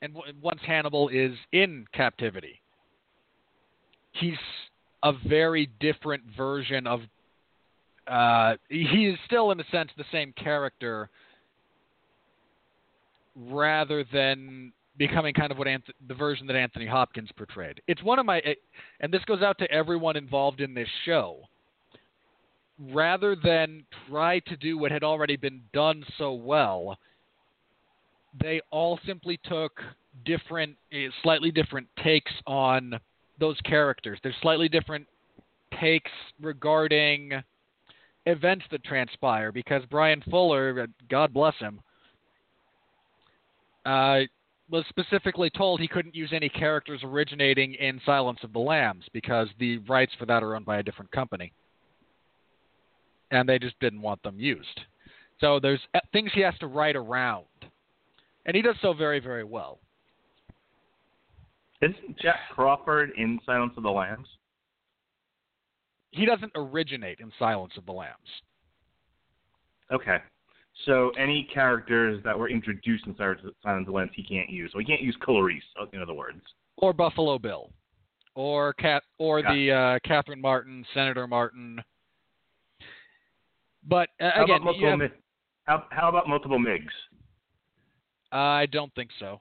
and 0.00 0.14
once 0.40 0.60
Hannibal 0.64 1.08
is 1.08 1.32
in 1.52 1.86
captivity 1.92 2.60
he's 4.20 4.38
a 5.02 5.12
very 5.28 5.70
different 5.80 6.22
version 6.36 6.86
of 6.86 7.00
uh, 8.06 8.54
he 8.68 9.06
is 9.06 9.18
still 9.26 9.50
in 9.50 9.58
a 9.58 9.64
sense 9.72 9.90
the 9.96 10.04
same 10.12 10.32
character 10.32 11.10
rather 13.34 14.04
than 14.12 14.72
becoming 14.98 15.34
kind 15.34 15.52
of 15.52 15.58
what 15.58 15.66
Anth- 15.66 15.92
the 16.08 16.14
version 16.14 16.46
that 16.46 16.56
Anthony 16.56 16.86
Hopkins 16.86 17.30
portrayed. 17.36 17.80
It's 17.86 18.02
one 18.02 18.18
of 18.18 18.26
my, 18.26 18.38
it, 18.38 18.58
and 19.00 19.12
this 19.12 19.24
goes 19.24 19.42
out 19.42 19.58
to 19.58 19.70
everyone 19.70 20.16
involved 20.16 20.60
in 20.60 20.74
this 20.74 20.88
show. 21.04 21.40
Rather 22.92 23.34
than 23.42 23.84
try 24.08 24.38
to 24.40 24.56
do 24.56 24.76
what 24.76 24.92
had 24.92 25.02
already 25.02 25.36
been 25.36 25.62
done 25.72 26.04
so 26.18 26.32
well, 26.32 26.98
they 28.40 28.60
all 28.70 28.98
simply 29.06 29.40
took 29.44 29.80
different, 30.24 30.76
eh, 30.92 31.08
slightly 31.22 31.50
different 31.50 31.86
takes 32.02 32.32
on 32.46 32.98
those 33.38 33.58
characters. 33.62 34.18
There's 34.22 34.34
slightly 34.42 34.68
different 34.68 35.06
takes 35.80 36.10
regarding 36.40 37.32
events 38.26 38.64
that 38.70 38.84
transpire 38.84 39.52
because 39.52 39.82
Bryan 39.86 40.22
Fuller, 40.30 40.82
uh, 40.82 40.86
God 41.08 41.32
bless 41.32 41.54
him, 41.56 41.80
uh, 43.86 44.20
was 44.70 44.84
specifically 44.88 45.50
told 45.50 45.80
he 45.80 45.88
couldn't 45.88 46.14
use 46.14 46.30
any 46.32 46.48
characters 46.48 47.00
originating 47.04 47.74
in 47.74 48.00
Silence 48.04 48.38
of 48.42 48.52
the 48.52 48.58
Lambs 48.58 49.04
because 49.12 49.48
the 49.58 49.78
rights 49.78 50.12
for 50.18 50.26
that 50.26 50.42
are 50.42 50.56
owned 50.56 50.66
by 50.66 50.78
a 50.78 50.82
different 50.82 51.10
company. 51.12 51.52
And 53.30 53.48
they 53.48 53.58
just 53.58 53.78
didn't 53.80 54.02
want 54.02 54.22
them 54.22 54.38
used. 54.38 54.80
So 55.40 55.60
there's 55.60 55.80
uh, 55.94 56.00
things 56.12 56.30
he 56.34 56.40
has 56.40 56.56
to 56.58 56.66
write 56.66 56.96
around. 56.96 57.44
And 58.44 58.56
he 58.56 58.62
does 58.62 58.76
so 58.80 58.92
very, 58.92 59.20
very 59.20 59.44
well. 59.44 59.78
Isn't 61.82 62.18
Jack 62.20 62.40
Crawford 62.54 63.10
in 63.16 63.38
Silence 63.44 63.74
of 63.76 63.82
the 63.82 63.90
Lambs? 63.90 64.28
He 66.12 66.24
doesn't 66.24 66.52
originate 66.54 67.20
in 67.20 67.30
Silence 67.38 67.72
of 67.76 67.84
the 67.84 67.92
Lambs. 67.92 68.14
Okay. 69.92 70.18
So 70.84 71.10
any 71.18 71.48
characters 71.52 72.22
that 72.24 72.38
were 72.38 72.48
introduced 72.50 73.06
in 73.06 73.16
Silence 73.16 73.40
of 73.64 73.86
the 73.86 73.92
Lambs 73.92 74.10
he 74.14 74.22
can't 74.22 74.50
use. 74.50 74.70
So 74.72 74.78
he 74.78 74.84
can't 74.84 75.00
use 75.00 75.16
Clarice, 75.22 75.62
in 75.92 76.02
other 76.02 76.14
words. 76.14 76.40
Or 76.76 76.92
Buffalo 76.92 77.38
Bill. 77.38 77.70
Or 78.34 78.74
Cat 78.74 79.02
or 79.18 79.40
Got 79.42 79.54
the 79.54 79.72
uh, 79.72 79.98
Catherine 80.06 80.40
Martin, 80.40 80.84
Senator 80.92 81.26
Martin. 81.26 81.82
But 83.88 84.10
uh, 84.20 84.30
How 84.34 84.44
again, 84.44 84.62
about 84.62 84.76
have- 84.76 84.98
Mi- 84.98 85.06
how, 85.64 85.84
how 85.90 86.08
about 86.08 86.28
multiple 86.28 86.58
Miggs? 86.58 86.92
I 88.30 88.66
don't 88.66 88.94
think 88.94 89.10
so. 89.18 89.40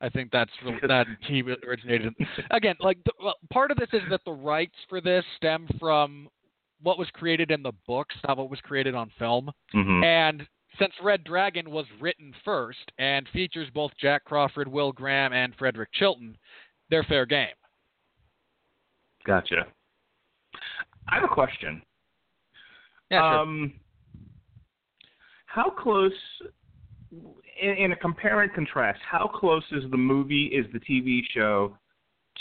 I 0.00 0.08
think 0.08 0.30
that's 0.30 0.50
re- 0.64 0.78
that 0.86 1.06
he 1.26 1.42
originated. 1.42 2.14
Again, 2.52 2.76
like 2.78 2.98
the, 3.04 3.12
well, 3.20 3.34
part 3.50 3.72
of 3.72 3.76
this 3.78 3.88
is 3.92 4.02
that 4.10 4.20
the 4.24 4.30
rights 4.32 4.74
for 4.88 5.00
this 5.00 5.24
stem 5.36 5.66
from 5.80 6.28
what 6.82 6.98
was 6.98 7.08
created 7.12 7.50
in 7.50 7.62
the 7.64 7.72
books, 7.86 8.14
not 8.26 8.36
what 8.36 8.48
was 8.50 8.60
created 8.60 8.94
on 8.94 9.10
film. 9.18 9.50
Mhm. 9.74 10.04
And 10.04 10.46
since 10.78 10.92
Red 11.02 11.24
Dragon 11.24 11.70
was 11.70 11.86
written 12.00 12.32
first 12.44 12.92
and 12.98 13.28
features 13.32 13.68
both 13.74 13.92
Jack 14.00 14.24
Crawford, 14.24 14.68
Will 14.68 14.92
Graham, 14.92 15.32
and 15.32 15.54
Frederick 15.58 15.90
Chilton, 15.92 16.36
they're 16.90 17.04
fair 17.04 17.26
game. 17.26 17.48
Gotcha. 19.26 19.66
I 21.08 21.16
have 21.16 21.24
a 21.24 21.34
question. 21.34 21.82
Yeah, 23.10 23.20
sure. 23.20 23.38
um, 23.40 23.72
how 25.46 25.70
close, 25.70 26.12
in, 27.60 27.70
in 27.70 27.92
a 27.92 27.96
compare 27.96 28.42
and 28.42 28.52
contrast, 28.52 29.00
how 29.08 29.26
close 29.26 29.64
is 29.72 29.90
the 29.90 29.96
movie, 29.96 30.46
is 30.46 30.66
the 30.72 30.80
TV 30.80 31.20
show 31.34 31.76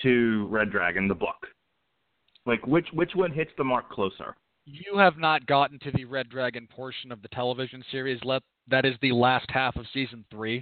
to 0.04 0.48
Red 0.50 0.72
Dragon, 0.72 1.08
the 1.08 1.16
book? 1.16 1.48
Like, 2.46 2.66
which 2.66 2.88
which 2.94 3.12
one 3.14 3.32
hits 3.32 3.52
the 3.58 3.64
mark 3.64 3.90
closer? 3.90 4.36
You 4.70 4.98
have 4.98 5.18
not 5.18 5.46
gotten 5.48 5.80
to 5.80 5.92
the 5.92 6.04
Red 6.04 6.28
Dragon 6.30 6.68
portion 6.68 7.10
of 7.14 7.22
the 7.22 7.30
television 7.30 7.82
series. 7.90 8.20
Let 8.26 8.44
that 8.68 8.84
is 8.86 8.96
the 9.02 9.14
last 9.14 9.50
half 9.50 9.78
of 9.78 9.86
season 9.94 10.26
three. 10.30 10.62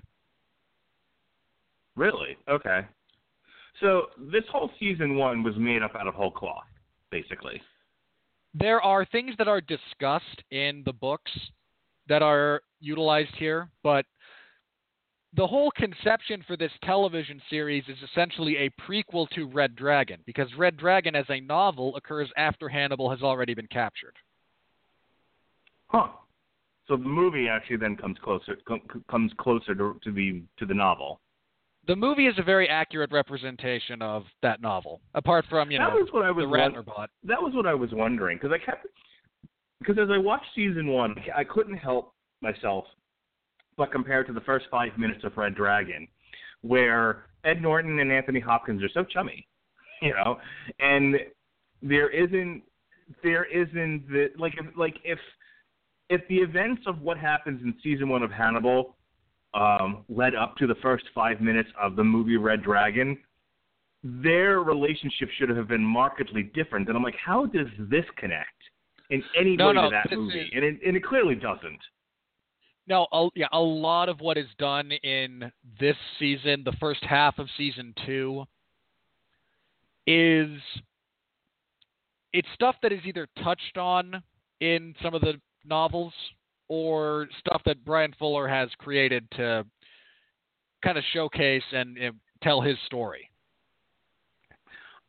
Really? 1.95 2.37
Okay. 2.47 2.81
So 3.81 4.03
this 4.31 4.43
whole 4.51 4.69
season 4.79 5.15
one 5.15 5.41
was 5.41 5.55
made 5.57 5.81
up 5.81 5.95
out 5.95 6.07
of 6.07 6.13
whole 6.13 6.29
cloth, 6.29 6.65
basically. 7.09 7.59
there 8.53 8.81
are 8.81 9.05
things 9.05 9.35
that 9.37 9.47
are 9.47 9.59
discussed 9.61 10.43
in 10.51 10.81
the 10.85 10.93
books 10.93 11.31
that 12.07 12.21
are 12.21 12.61
utilized 12.79 13.33
here, 13.37 13.69
but 13.83 14.05
the 15.35 15.47
whole 15.47 15.71
conception 15.71 16.43
for 16.47 16.55
this 16.55 16.71
television 16.83 17.41
series 17.49 17.83
is 17.87 17.97
essentially 18.09 18.57
a 18.57 18.69
prequel 18.81 19.27
to 19.29 19.45
Red 19.45 19.75
Dragon 19.75 20.19
because 20.25 20.47
Red 20.57 20.77
Dragon 20.77 21.15
as 21.15 21.25
a 21.29 21.41
novel 21.41 21.95
occurs 21.95 22.29
after 22.37 22.69
Hannibal 22.69 23.09
has 23.09 23.21
already 23.21 23.53
been 23.53 23.67
captured. 23.67 24.13
Huh. 25.87 26.07
So 26.87 26.95
the 26.95 27.03
movie 27.03 27.47
actually 27.49 27.77
then 27.77 27.95
comes 27.95 28.17
closer 28.23 28.57
com- 28.67 28.81
comes 29.09 29.31
closer 29.37 29.73
to, 29.75 29.99
to 30.03 30.11
the 30.11 30.43
to 30.57 30.65
the 30.65 30.73
novel. 30.73 31.19
The 31.87 31.95
movie 31.95 32.27
is 32.27 32.35
a 32.39 32.43
very 32.43 32.67
accurate 32.67 33.11
representation 33.11 34.01
of 34.01 34.23
that 34.41 34.59
novel, 34.61 35.01
apart 35.13 35.45
from, 35.49 35.69
you 35.69 35.77
that 35.77 35.89
know, 35.89 35.95
was 35.95 36.09
what 36.11 36.25
I 36.25 36.31
was 36.31 36.43
the 36.43 36.49
won- 36.49 36.59
Rattler 36.59 36.83
bot. 36.83 37.09
That 37.23 37.41
was 37.41 37.53
what 37.53 37.67
I 37.67 37.73
was 37.73 37.89
wondering 37.91 38.37
because 38.37 38.51
I 38.51 38.63
kept 38.63 38.87
because 39.79 39.97
as 39.99 40.09
I 40.11 40.17
watched 40.17 40.47
season 40.55 40.87
one, 40.87 41.15
I 41.35 41.43
couldn't 41.43 41.77
help 41.77 42.13
myself 42.41 42.85
but 43.77 43.91
compared 43.91 44.27
to 44.27 44.33
the 44.33 44.41
first 44.41 44.65
five 44.71 44.97
minutes 44.97 45.23
of 45.23 45.35
Red 45.37 45.55
Dragon, 45.55 46.07
where 46.61 47.25
Ed 47.43 47.61
Norton 47.61 47.99
and 47.99 48.11
Anthony 48.11 48.39
Hopkins 48.39 48.81
are 48.83 48.89
so 48.93 49.03
chummy, 49.03 49.47
you 50.01 50.13
know, 50.13 50.37
and 50.79 51.15
there 51.81 52.09
isn't 52.09 52.63
there 53.23 53.45
isn't 53.45 54.07
the 54.09 54.29
like 54.37 54.53
if 54.57 54.65
like 54.77 54.95
if 55.03 55.19
if 56.09 56.21
the 56.27 56.37
events 56.37 56.83
of 56.87 57.01
what 57.01 57.17
happens 57.17 57.61
in 57.63 57.73
season 57.83 58.09
one 58.09 58.23
of 58.23 58.31
Hannibal 58.31 58.95
um, 59.53 60.03
led 60.09 60.35
up 60.35 60.55
to 60.57 60.67
the 60.67 60.75
first 60.75 61.05
five 61.13 61.41
minutes 61.41 61.69
of 61.81 61.95
the 61.95 62.03
movie 62.03 62.37
Red 62.37 62.61
Dragon, 62.63 63.17
their 64.03 64.59
relationship 64.61 65.29
should 65.37 65.49
have 65.49 65.67
been 65.67 65.83
markedly 65.83 66.43
different. 66.53 66.87
And 66.87 66.97
I'm 66.97 67.03
like, 67.03 67.15
how 67.23 67.45
does 67.45 67.67
this 67.89 68.05
connect 68.17 68.49
in 69.09 69.23
any 69.39 69.55
No, 69.55 69.67
way 69.67 69.73
no, 69.73 69.83
to 69.83 69.89
that 69.89 70.15
movie? 70.15 70.39
is- 70.41 70.49
And 70.53 70.63
it, 70.65 70.79
and 70.85 70.95
it 70.97 71.03
clearly 71.03 71.35
doesn't. 71.35 71.79
No, 72.87 73.07
a, 73.11 73.29
yeah, 73.35 73.47
a 73.51 73.59
lot 73.59 74.09
of 74.09 74.19
what 74.19 74.37
is 74.37 74.47
done 74.59 74.91
in 74.91 75.51
this 75.79 75.95
season, 76.19 76.63
the 76.63 76.75
first 76.79 77.03
half 77.03 77.39
of 77.39 77.47
season 77.57 77.93
two, 78.05 78.45
is 80.05 80.59
it's 82.31 82.47
stuff 82.53 82.75
that 82.83 82.91
is 82.91 82.99
either 83.05 83.27
touched 83.43 83.77
on 83.77 84.21
in 84.61 84.93
some 85.01 85.15
of 85.15 85.21
the 85.21 85.33
novels 85.65 86.13
or 86.67 87.27
stuff 87.39 87.61
that 87.65 87.83
Bryan 87.83 88.13
Fuller 88.19 88.47
has 88.47 88.69
created 88.77 89.29
to 89.31 89.65
kind 90.83 90.97
of 90.97 91.03
showcase 91.11 91.63
and 91.71 91.97
uh, 91.97 92.11
tell 92.43 92.61
his 92.61 92.77
story. 92.85 93.29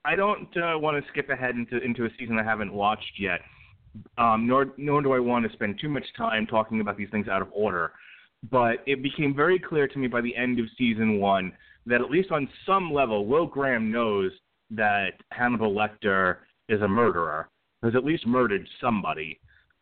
I 0.05 0.15
don't 0.15 0.49
uh, 0.57 0.79
want 0.79 1.03
to 1.03 1.11
skip 1.11 1.29
ahead 1.31 1.57
into 1.57 1.79
into 1.85 2.05
a 2.05 2.09
season 2.19 2.39
I 2.39 2.45
haven't 2.45 2.73
watched 2.73 3.19
yet. 3.19 3.41
Um, 4.19 4.47
nor 4.47 4.73
nor 4.77 5.03
do 5.03 5.13
I 5.13 5.19
want 5.21 5.47
to 5.47 5.53
spend 5.53 5.79
too 5.81 5.89
much 5.89 6.05
time 6.17 6.47
talking 6.47 6.81
about 6.81 6.97
these 6.97 7.11
things 7.11 7.29
out 7.29 7.43
of 7.43 7.49
order. 7.53 7.93
But 8.51 8.79
it 8.87 9.03
became 9.03 9.35
very 9.35 9.59
clear 9.59 9.89
to 9.89 9.99
me 9.99 10.07
by 10.09 10.21
the 10.21 10.35
end 10.37 10.59
of 10.59 10.67
season 10.77 11.19
one 11.21 11.53
that 11.87 12.01
at 12.01 12.11
least 12.11 12.31
on 12.31 12.49
some 12.67 12.93
level, 12.93 13.27
Will 13.27 13.47
Graham 13.47 13.91
knows 13.91 14.33
that 14.71 15.13
Hannibal 15.31 15.73
Lecter 15.73 16.39
is 16.69 16.83
a 16.83 16.89
murderer. 16.89 17.49
Has 17.83 17.95
at 17.95 18.05
least 18.05 18.27
murdered 18.27 18.67
somebody. 18.81 19.39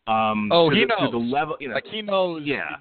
Um, 0.07 0.49
Oh, 0.51 0.69
he 0.69 0.81
the, 0.81 0.87
knows. 0.87 1.11
the 1.11 1.17
level, 1.17 1.55
you 1.59 1.69
know, 1.69 1.75
Like 1.75 1.87
he 1.87 2.01
knows 2.01 2.43
yeah. 2.45 2.75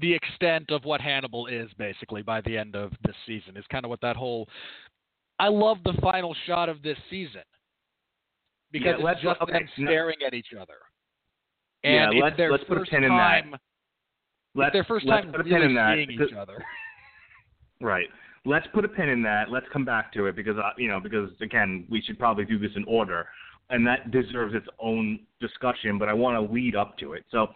the 0.00 0.14
extent 0.14 0.70
of 0.70 0.84
what 0.84 1.00
Hannibal 1.00 1.46
is 1.46 1.68
basically 1.76 2.22
by 2.22 2.40
the 2.40 2.56
end 2.56 2.74
of 2.74 2.92
this 3.04 3.16
season. 3.26 3.56
Is 3.56 3.64
kind 3.70 3.84
of 3.84 3.90
what 3.90 4.00
that 4.00 4.16
whole. 4.16 4.48
I 5.38 5.48
love 5.48 5.78
the 5.84 5.94
final 6.00 6.34
shot 6.46 6.68
of 6.68 6.82
this 6.82 6.98
season 7.10 7.42
because 8.72 8.96
Yeah, 8.98 9.04
let's- 9.04 9.20
just 9.20 9.40
okay, 9.40 9.52
them 9.52 9.68
no- 9.78 9.86
staring 9.90 10.16
at 10.26 10.34
each 10.34 10.52
other. 10.58 10.78
And 11.84 12.14
it's 12.14 12.22
let's- 12.22 12.36
their 12.36 12.50
let's 12.52 12.64
put 12.64 12.76
a 12.76 12.80
first 12.80 12.90
pin 12.90 13.04
in 13.04 13.10
that. 13.10 13.16
time. 13.42 13.56
Let's, 14.54 14.72
their 14.72 14.84
first 14.84 15.06
let's 15.06 15.24
time 15.24 15.32
put 15.32 15.40
a 15.40 15.44
pin 15.44 15.52
really 15.54 15.66
in 15.66 15.74
that. 15.74 15.94
seeing 15.96 16.08
because- 16.08 16.28
each 16.30 16.36
other. 16.36 16.64
Right. 17.82 18.08
Let's 18.44 18.66
put 18.74 18.84
a 18.84 18.88
pin 18.88 19.08
in 19.08 19.22
that. 19.22 19.50
Let's 19.50 19.66
come 19.72 19.84
back 19.86 20.12
to 20.14 20.26
it 20.26 20.36
because 20.36 20.56
uh, 20.58 20.70
you 20.76 20.88
know 20.88 21.00
because 21.00 21.30
again 21.40 21.86
we 21.88 22.00
should 22.02 22.18
probably 22.18 22.44
do 22.44 22.58
this 22.58 22.70
in 22.76 22.84
order, 22.84 23.26
and 23.70 23.86
that 23.86 24.10
deserves 24.10 24.54
its 24.54 24.66
own 24.78 25.20
discussion. 25.40 25.98
But 25.98 26.08
I 26.08 26.12
want 26.14 26.36
to 26.36 26.52
lead 26.52 26.76
up 26.76 26.96
to 26.98 27.14
it. 27.14 27.24
So, 27.30 27.48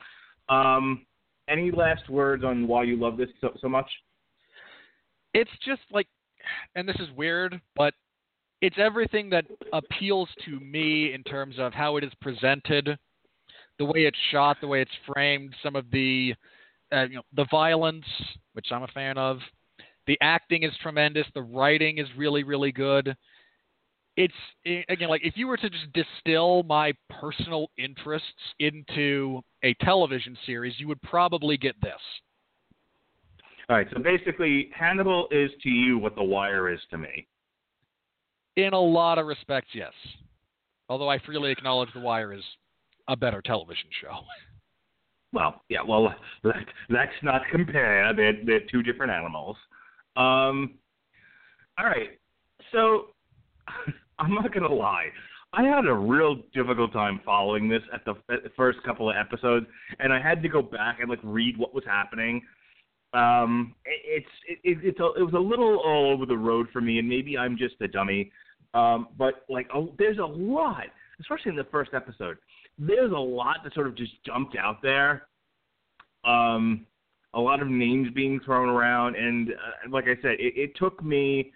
um, 0.49 1.05
any 1.49 1.71
last 1.71 2.09
words 2.09 2.43
on 2.45 2.67
why 2.67 2.85
you 2.85 2.97
love 2.97 3.17
this 3.19 3.29
so, 3.41 3.53
so 3.61 3.69
much? 3.69 3.91
it's 5.35 5.51
just 5.67 5.83
like 5.91 6.07
and 6.77 6.89
this 6.89 6.97
is 7.01 7.09
weird 7.17 7.61
but 7.75 7.93
it's 8.65 8.77
everything 8.79 9.29
that 9.29 9.45
appeals 9.75 10.27
to 10.47 10.59
me 10.59 11.13
in 11.13 11.23
terms 11.23 11.57
of 11.59 11.75
how 11.75 11.99
it 11.99 12.05
is 12.05 12.13
presented 12.23 12.97
the 13.79 13.85
way 13.85 14.07
it's 14.07 14.17
shot 14.31 14.57
the 14.63 14.67
way 14.67 14.81
it's 14.81 14.91
framed 15.13 15.55
some 15.63 15.77
of 15.77 15.85
the 15.91 16.35
uh, 16.91 17.03
you 17.03 17.17
know 17.17 17.23
the 17.37 17.47
violence 17.51 18.07
which 18.55 18.69
i'm 18.73 18.83
a 18.83 18.89
fan 18.89 19.19
of 19.19 19.39
the 20.07 20.17
acting 20.23 20.63
is 20.63 20.73
tremendous 20.83 21.27
the 21.35 21.43
writing 21.43 21.99
is 21.99 22.07
really 22.17 22.43
really 22.43 22.73
good 22.73 23.15
it's 24.17 24.33
again 24.89 25.11
like 25.11 25.21
if 25.23 25.37
you 25.37 25.47
were 25.47 25.59
to 25.59 25.69
just 25.69 25.93
distill 25.93 26.63
my 26.63 26.91
personal 27.21 27.67
interests 27.77 28.29
into 28.61 29.43
a 29.63 29.75
television 29.83 30.39
series 30.47 30.73
you 30.79 30.89
would 30.89 31.03
probably 31.03 31.59
get 31.59 31.75
this 31.83 31.93
All 33.71 33.77
right. 33.77 33.87
So 33.97 34.03
basically, 34.03 34.69
Hannibal 34.77 35.27
is 35.31 35.51
to 35.63 35.71
you 35.71 35.97
what 35.97 36.15
The 36.17 36.23
Wire 36.23 36.71
is 36.71 36.81
to 36.91 36.99
me. 36.99 37.27
In 38.57 38.73
a 38.73 38.81
lot 38.81 39.19
of 39.19 39.27
respects, 39.27 39.71
yes. 39.75 39.93
Although 40.89 41.09
I 41.09 41.19
freely 41.19 41.51
acknowledge 41.51 41.89
The 41.95 42.01
Wire 42.01 42.33
is 42.33 42.45
a 43.09 43.17
better 43.17 43.43
television 43.43 43.89
show. 44.01 44.15
Well, 45.33 45.63
yeah. 45.69 45.81
Well, 45.85 46.15
let, 46.45 46.55
let's 46.91 47.11
not 47.25 47.43
compare. 47.51 48.15
They're, 48.15 48.35
they're 48.47 48.67
two 48.71 48.85
different 48.85 49.11
animals. 49.11 49.57
Um, 50.17 50.75
all 51.77 51.87
right. 51.87 52.11
So 52.71 53.07
I'm 54.21 54.33
not 54.33 54.55
gonna 54.55 54.73
lie. 54.73 55.09
I 55.53 55.63
had 55.63 55.87
a 55.87 55.95
real 55.95 56.37
difficult 56.53 56.93
time 56.93 57.21
following 57.25 57.69
this 57.69 57.83
at 57.93 58.05
the, 58.05 58.13
at 58.33 58.43
the 58.43 58.51
first 58.57 58.79
couple 58.85 59.11
of 59.11 59.17
episodes, 59.17 59.67
and 59.99 60.13
I 60.13 60.21
had 60.21 60.43
to 60.43 60.49
go 60.49 60.63
back 60.63 60.99
and 61.01 61.09
like 61.09 61.21
read 61.23 61.57
what 61.57 61.75
was 61.75 61.85
happening. 61.85 62.43
Um, 63.13 63.75
it, 63.85 64.25
it's 64.49 64.63
it, 64.65 64.79
it's 64.85 65.01
a, 65.01 65.21
it 65.21 65.23
was 65.23 65.35
a 65.35 65.39
little 65.39 65.81
all 65.85 66.13
over 66.13 66.27
the 66.27 66.37
road 66.37 66.67
for 66.73 66.81
me, 66.81 66.99
and 66.99 67.09
maybe 67.09 67.39
I'm 67.39 67.57
just 67.57 67.75
a 67.81 67.89
dummy. 67.89 68.33
Um, 68.75 69.09
but 69.17 69.45
like, 69.49 69.69
oh, 69.75 69.95
there's 69.99 70.19
a 70.19 70.25
lot, 70.25 70.87
especially 71.21 71.51
in 71.51 71.57
the 71.57 71.67
first 71.71 71.93
episode. 71.95 72.37
There's 72.79 73.13
a 73.13 73.17
lot 73.17 73.59
that 73.63 73.73
sort 73.73 73.87
of 73.87 73.97
just 73.97 74.13
jumped 74.27 74.57
out 74.57 74.83
there. 74.83 75.29
Um, 76.25 76.87
a 77.35 77.41
lot 77.41 77.63
of 77.63 77.69
names 77.69 78.09
being 78.15 78.41
thrown 78.45 78.69
around, 78.69 79.17
and 79.17 79.51
uh, 79.51 79.91
like 79.91 80.05
I 80.05 80.21
said, 80.23 80.37
it, 80.39 80.55
it 80.57 80.77
took 80.77 81.03
me. 81.03 81.53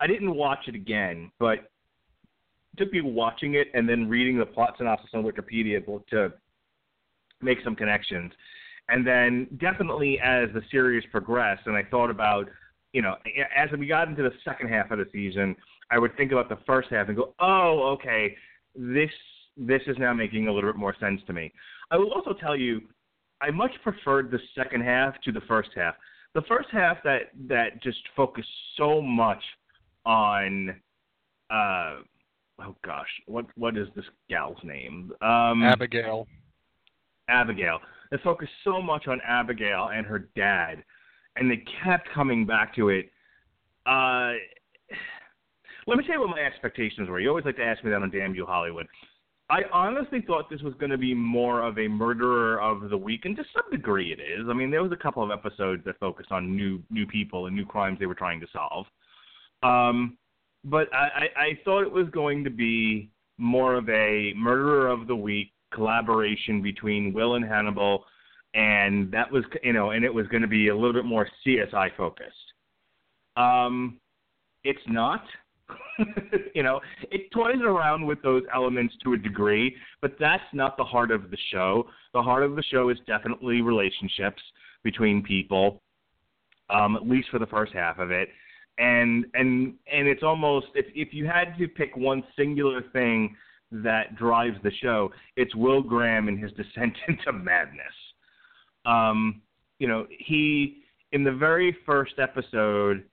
I 0.00 0.06
didn't 0.06 0.34
watch 0.34 0.60
it 0.66 0.74
again, 0.74 1.30
but 1.38 1.70
it 2.72 2.78
took 2.78 2.92
me 2.92 3.00
watching 3.02 3.54
it 3.54 3.68
and 3.74 3.88
then 3.88 4.08
reading 4.08 4.38
the 4.38 4.46
plot 4.46 4.74
synopsis 4.78 5.10
on 5.14 5.22
Wikipedia 5.22 5.84
to 6.10 6.32
make 7.40 7.58
some 7.64 7.76
connections. 7.76 8.32
And 8.88 9.06
then 9.06 9.46
definitely 9.60 10.18
as 10.22 10.48
the 10.54 10.62
series 10.70 11.04
progressed, 11.10 11.62
and 11.66 11.76
I 11.76 11.84
thought 11.84 12.10
about, 12.10 12.48
you 12.92 13.00
know, 13.00 13.14
as 13.56 13.68
we 13.78 13.86
got 13.86 14.08
into 14.08 14.22
the 14.22 14.32
second 14.44 14.68
half 14.68 14.90
of 14.90 14.98
the 14.98 15.06
season, 15.12 15.56
I 15.92 15.98
would 15.98 16.16
think 16.16 16.32
about 16.32 16.48
the 16.48 16.58
first 16.66 16.88
half 16.90 17.08
and 17.08 17.16
go, 17.16 17.34
oh, 17.38 17.96
okay, 18.00 18.34
this 18.74 19.10
this 19.58 19.82
is 19.86 19.96
now 19.98 20.14
making 20.14 20.48
a 20.48 20.52
little 20.52 20.72
bit 20.72 20.78
more 20.78 20.96
sense 20.98 21.20
to 21.26 21.34
me. 21.34 21.52
I 21.90 21.98
will 21.98 22.10
also 22.12 22.32
tell 22.32 22.56
you, 22.56 22.80
I 23.42 23.50
much 23.50 23.72
preferred 23.82 24.30
the 24.30 24.38
second 24.56 24.82
half 24.82 25.20
to 25.24 25.32
the 25.32 25.42
first 25.42 25.68
half. 25.76 25.94
The 26.34 26.40
first 26.48 26.68
half 26.72 26.96
that 27.04 27.32
that 27.48 27.82
just 27.82 27.98
focused 28.16 28.48
so 28.78 29.02
much 29.02 29.42
on, 30.06 30.70
uh, 31.50 31.96
oh 32.60 32.74
gosh, 32.82 33.08
what 33.26 33.44
what 33.56 33.76
is 33.76 33.88
this 33.94 34.06
gal's 34.30 34.56
name? 34.64 35.12
Um, 35.20 35.62
Abigail. 35.62 36.26
Abigail. 37.28 37.80
It 38.12 38.20
focused 38.24 38.52
so 38.64 38.80
much 38.80 39.08
on 39.08 39.20
Abigail 39.26 39.90
and 39.92 40.06
her 40.06 40.30
dad, 40.34 40.82
and 41.36 41.50
they 41.50 41.62
kept 41.84 42.08
coming 42.14 42.46
back 42.46 42.74
to 42.76 42.88
it. 42.88 43.10
Uh, 43.84 44.32
let 45.86 45.98
me 45.98 46.04
tell 46.04 46.16
you 46.16 46.20
what 46.20 46.30
my 46.30 46.40
expectations 46.40 47.08
were. 47.08 47.20
You 47.20 47.28
always 47.28 47.44
like 47.44 47.56
to 47.56 47.64
ask 47.64 47.82
me 47.84 47.90
that 47.90 48.02
on 48.02 48.10
Damn 48.10 48.34
You 48.34 48.46
Hollywood. 48.46 48.86
I 49.50 49.62
honestly 49.72 50.22
thought 50.26 50.48
this 50.48 50.62
was 50.62 50.72
going 50.74 50.90
to 50.90 50.98
be 50.98 51.12
more 51.14 51.62
of 51.62 51.78
a 51.78 51.86
murderer 51.86 52.60
of 52.60 52.88
the 52.88 52.96
week, 52.96 53.24
and 53.24 53.36
to 53.36 53.44
some 53.54 53.70
degree 53.70 54.12
it 54.12 54.20
is. 54.20 54.46
I 54.48 54.54
mean, 54.54 54.70
there 54.70 54.82
was 54.82 54.92
a 54.92 54.96
couple 54.96 55.22
of 55.22 55.30
episodes 55.30 55.84
that 55.84 55.98
focused 55.98 56.32
on 56.32 56.56
new 56.56 56.82
new 56.90 57.06
people 57.06 57.46
and 57.46 57.54
new 57.54 57.66
crimes 57.66 57.98
they 57.98 58.06
were 58.06 58.14
trying 58.14 58.40
to 58.40 58.46
solve. 58.52 58.86
Um, 59.62 60.16
but 60.64 60.88
I, 60.94 61.26
I, 61.36 61.58
thought 61.64 61.82
it 61.82 61.92
was 61.92 62.08
going 62.10 62.44
to 62.44 62.50
be 62.50 63.10
more 63.36 63.74
of 63.74 63.88
a 63.88 64.32
murderer 64.36 64.88
of 64.88 65.06
the 65.06 65.14
week 65.14 65.52
collaboration 65.72 66.62
between 66.62 67.12
Will 67.12 67.34
and 67.34 67.44
Hannibal, 67.44 68.04
and 68.54 69.10
that 69.12 69.30
was 69.30 69.44
you 69.62 69.72
know, 69.72 69.90
and 69.90 70.04
it 70.04 70.12
was 70.12 70.26
going 70.28 70.42
to 70.42 70.48
be 70.48 70.68
a 70.68 70.74
little 70.74 70.92
bit 70.92 71.04
more 71.04 71.28
CSI 71.46 71.90
focused. 71.96 72.36
Um, 73.36 74.00
it's 74.64 74.80
not. 74.86 75.24
you 76.54 76.62
know, 76.62 76.80
it 77.10 77.30
toys 77.32 77.60
around 77.62 78.06
with 78.06 78.22
those 78.22 78.42
elements 78.54 78.94
to 79.04 79.14
a 79.14 79.16
degree, 79.16 79.74
but 80.00 80.16
that's 80.18 80.42
not 80.52 80.76
the 80.76 80.84
heart 80.84 81.10
of 81.10 81.30
the 81.30 81.36
show. 81.50 81.84
The 82.14 82.22
heart 82.22 82.42
of 82.42 82.56
the 82.56 82.62
show 82.62 82.88
is 82.88 82.98
definitely 83.06 83.60
relationships 83.60 84.42
between 84.82 85.22
people, 85.22 85.82
um, 86.70 86.96
at 86.96 87.08
least 87.08 87.28
for 87.30 87.38
the 87.38 87.46
first 87.46 87.72
half 87.72 87.98
of 87.98 88.10
it. 88.10 88.28
And 88.78 89.26
and 89.34 89.74
and 89.92 90.08
it's 90.08 90.22
almost 90.22 90.66
if 90.74 90.86
if 90.94 91.12
you 91.12 91.26
had 91.26 91.56
to 91.58 91.68
pick 91.68 91.96
one 91.96 92.24
singular 92.36 92.82
thing 92.92 93.36
that 93.70 94.16
drives 94.16 94.56
the 94.62 94.72
show, 94.82 95.10
it's 95.36 95.54
Will 95.54 95.82
Graham 95.82 96.28
and 96.28 96.38
his 96.38 96.52
descent 96.56 96.96
into 97.06 97.32
madness. 97.32 97.94
Um, 98.84 99.42
you 99.78 99.88
know, 99.88 100.06
he 100.10 100.82
in 101.12 101.22
the 101.22 101.32
very 101.32 101.76
first 101.84 102.14
episode 102.18 103.04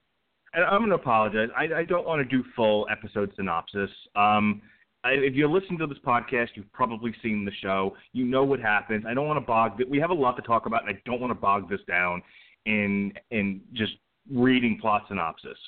and 0.52 0.64
I'm 0.64 0.80
going 0.80 0.90
to 0.90 0.96
apologize. 0.96 1.48
I, 1.56 1.80
I 1.80 1.84
don't 1.84 2.06
want 2.06 2.28
to 2.28 2.36
do 2.36 2.44
full 2.56 2.86
episode 2.90 3.32
synopsis. 3.36 3.90
Um, 4.16 4.62
I, 5.04 5.10
if 5.12 5.34
you're 5.34 5.48
listening 5.48 5.78
to 5.78 5.86
this 5.86 5.98
podcast, 6.04 6.48
you've 6.54 6.72
probably 6.72 7.14
seen 7.22 7.44
the 7.44 7.52
show. 7.62 7.96
You 8.12 8.24
know 8.24 8.44
what 8.44 8.60
happens. 8.60 9.04
I 9.08 9.14
don't 9.14 9.26
want 9.26 9.38
to 9.38 9.46
bog. 9.46 9.80
We 9.88 9.98
have 9.98 10.10
a 10.10 10.14
lot 10.14 10.36
to 10.36 10.42
talk 10.42 10.66
about, 10.66 10.86
and 10.86 10.96
I 10.96 11.00
don't 11.06 11.20
want 11.20 11.30
to 11.30 11.40
bog 11.40 11.70
this 11.70 11.80
down 11.88 12.22
in 12.66 13.12
in 13.30 13.60
just 13.72 13.92
reading 14.30 14.78
plot 14.80 15.04
synopsis. 15.08 15.58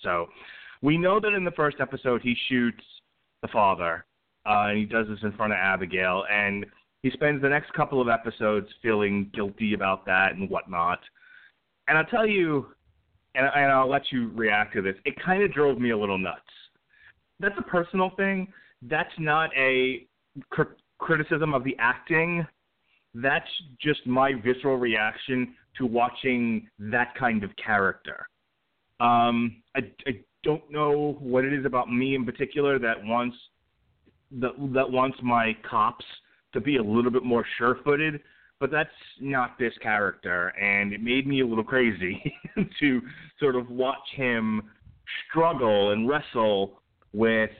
So, 0.00 0.26
we 0.82 0.98
know 0.98 1.18
that 1.18 1.32
in 1.32 1.44
the 1.44 1.50
first 1.52 1.78
episode 1.80 2.20
he 2.20 2.36
shoots 2.48 2.84
the 3.40 3.48
father, 3.48 4.04
uh, 4.44 4.68
and 4.68 4.78
he 4.78 4.84
does 4.84 5.08
this 5.08 5.18
in 5.22 5.32
front 5.32 5.52
of 5.52 5.58
Abigail, 5.58 6.24
and 6.30 6.66
he 7.02 7.10
spends 7.10 7.40
the 7.40 7.48
next 7.48 7.72
couple 7.72 8.00
of 8.00 8.08
episodes 8.08 8.68
feeling 8.82 9.30
guilty 9.32 9.72
about 9.72 10.04
that 10.06 10.34
and 10.34 10.50
whatnot. 10.50 11.00
And 11.88 11.96
I'll 11.96 12.04
tell 12.04 12.26
you, 12.26 12.66
and, 13.36 13.46
and 13.54 13.70
I'll 13.72 13.88
let 13.90 14.10
you 14.10 14.30
react 14.34 14.74
to 14.74 14.82
this. 14.82 14.94
It 15.04 15.14
kind 15.24 15.42
of 15.42 15.52
drove 15.52 15.78
me 15.78 15.90
a 15.90 15.98
little 15.98 16.18
nuts. 16.18 16.40
That's 17.38 17.54
a 17.58 17.62
personal 17.62 18.10
thing. 18.16 18.48
That's 18.82 19.12
not 19.18 19.50
a 19.56 20.06
cr- 20.50 20.74
criticism 20.98 21.54
of 21.54 21.64
the 21.64 21.76
acting. 21.78 22.46
That's 23.14 23.48
just 23.80 24.06
my 24.06 24.32
visceral 24.34 24.76
reaction 24.76 25.54
to 25.78 25.86
watching 25.86 26.68
that 26.78 27.14
kind 27.14 27.44
of 27.44 27.50
character. 27.56 28.26
Um, 29.00 29.62
I, 29.74 29.80
I 30.06 30.20
don't 30.42 30.70
know 30.70 31.16
what 31.20 31.44
it 31.44 31.52
is 31.52 31.66
about 31.66 31.92
me 31.92 32.14
in 32.14 32.24
particular 32.24 32.78
that 32.78 33.02
wants 33.02 33.36
that 34.40 34.52
that 34.74 34.90
wants 34.90 35.18
my 35.22 35.56
cops 35.68 36.04
to 36.52 36.60
be 36.60 36.76
a 36.76 36.82
little 36.82 37.10
bit 37.10 37.22
more 37.22 37.44
sure-footed 37.58 38.20
but 38.58 38.70
that's 38.70 38.90
not 39.20 39.58
this 39.58 39.74
character, 39.82 40.48
and 40.60 40.92
it 40.92 41.02
made 41.02 41.26
me 41.26 41.40
a 41.40 41.46
little 41.46 41.64
crazy 41.64 42.34
to 42.80 43.02
sort 43.38 43.54
of 43.54 43.70
watch 43.70 43.96
him 44.14 44.62
struggle 45.28 45.92
and 45.92 46.08
wrestle 46.08 46.80
with 47.12 47.50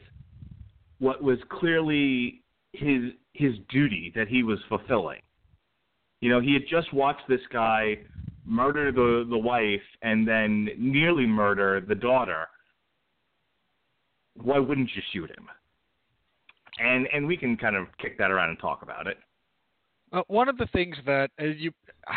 what 0.98 1.22
was 1.22 1.38
clearly 1.50 2.42
his 2.72 3.12
his 3.34 3.52
duty 3.68 4.12
that 4.14 4.28
he 4.28 4.42
was 4.42 4.58
fulfilling. 4.68 5.20
You 6.20 6.30
know, 6.30 6.40
he 6.40 6.54
had 6.54 6.62
just 6.68 6.92
watched 6.92 7.28
this 7.28 7.40
guy 7.52 7.98
murder 8.46 8.90
the 8.90 9.26
the 9.28 9.38
wife 9.38 9.82
and 10.02 10.26
then 10.26 10.68
nearly 10.78 11.26
murder 11.26 11.82
the 11.86 11.94
daughter. 11.94 12.46
Why 14.34 14.58
wouldn't 14.58 14.90
you 14.94 15.02
shoot 15.12 15.30
him? 15.30 15.48
And 16.78 17.06
and 17.12 17.26
we 17.26 17.36
can 17.36 17.56
kind 17.56 17.76
of 17.76 17.86
kick 18.00 18.16
that 18.18 18.30
around 18.30 18.50
and 18.50 18.58
talk 18.58 18.82
about 18.82 19.06
it. 19.06 19.18
Uh, 20.16 20.22
one 20.28 20.48
of 20.48 20.56
the 20.56 20.66
things 20.72 20.96
that 21.04 21.30
uh, 21.40 21.44
you, 21.44 21.70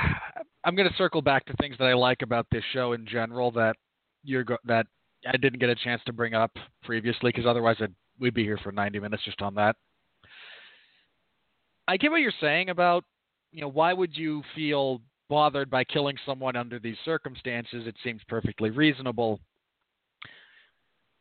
I'm 0.64 0.76
going 0.76 0.90
to 0.90 0.96
circle 0.96 1.22
back 1.22 1.46
to 1.46 1.54
things 1.60 1.76
that 1.80 1.86
I 1.86 1.94
like 1.94 2.22
about 2.22 2.48
this 2.52 2.64
show 2.74 2.94
in 2.94 3.06
general 3.06 3.52
that 3.52 3.76
you're 4.24 4.46
that 4.66 4.86
I 5.28 5.38
didn't 5.38 5.60
get 5.60 5.70
a 5.70 5.76
chance 5.76 6.02
to 6.06 6.14
bring 6.14 6.34
up 6.34 6.52
previously 6.84 7.32
because 7.34 7.46
otherwise 7.46 7.78
I'd, 7.82 7.94
we'd 8.20 8.34
be 8.34 8.44
here 8.44 8.60
for 8.64 8.72
90 8.72 9.00
minutes 9.00 9.24
just 9.26 9.42
on 9.42 9.56
that. 9.56 9.76
I 11.88 11.98
get 11.98 12.12
what 12.12 12.22
you're 12.22 12.32
saying 12.40 12.70
about, 12.70 13.04
you 13.52 13.62
know, 13.62 13.68
why 13.68 13.94
would 13.94 14.16
you 14.16 14.44
feel 14.56 15.02
bothered 15.30 15.70
by 15.70 15.84
killing 15.84 16.16
someone 16.26 16.56
under 16.56 16.80
these 16.80 16.98
circumstances? 17.04 17.88
It 17.88 17.96
seems 18.04 18.22
perfectly 18.28 18.70
reasonable. 18.70 19.40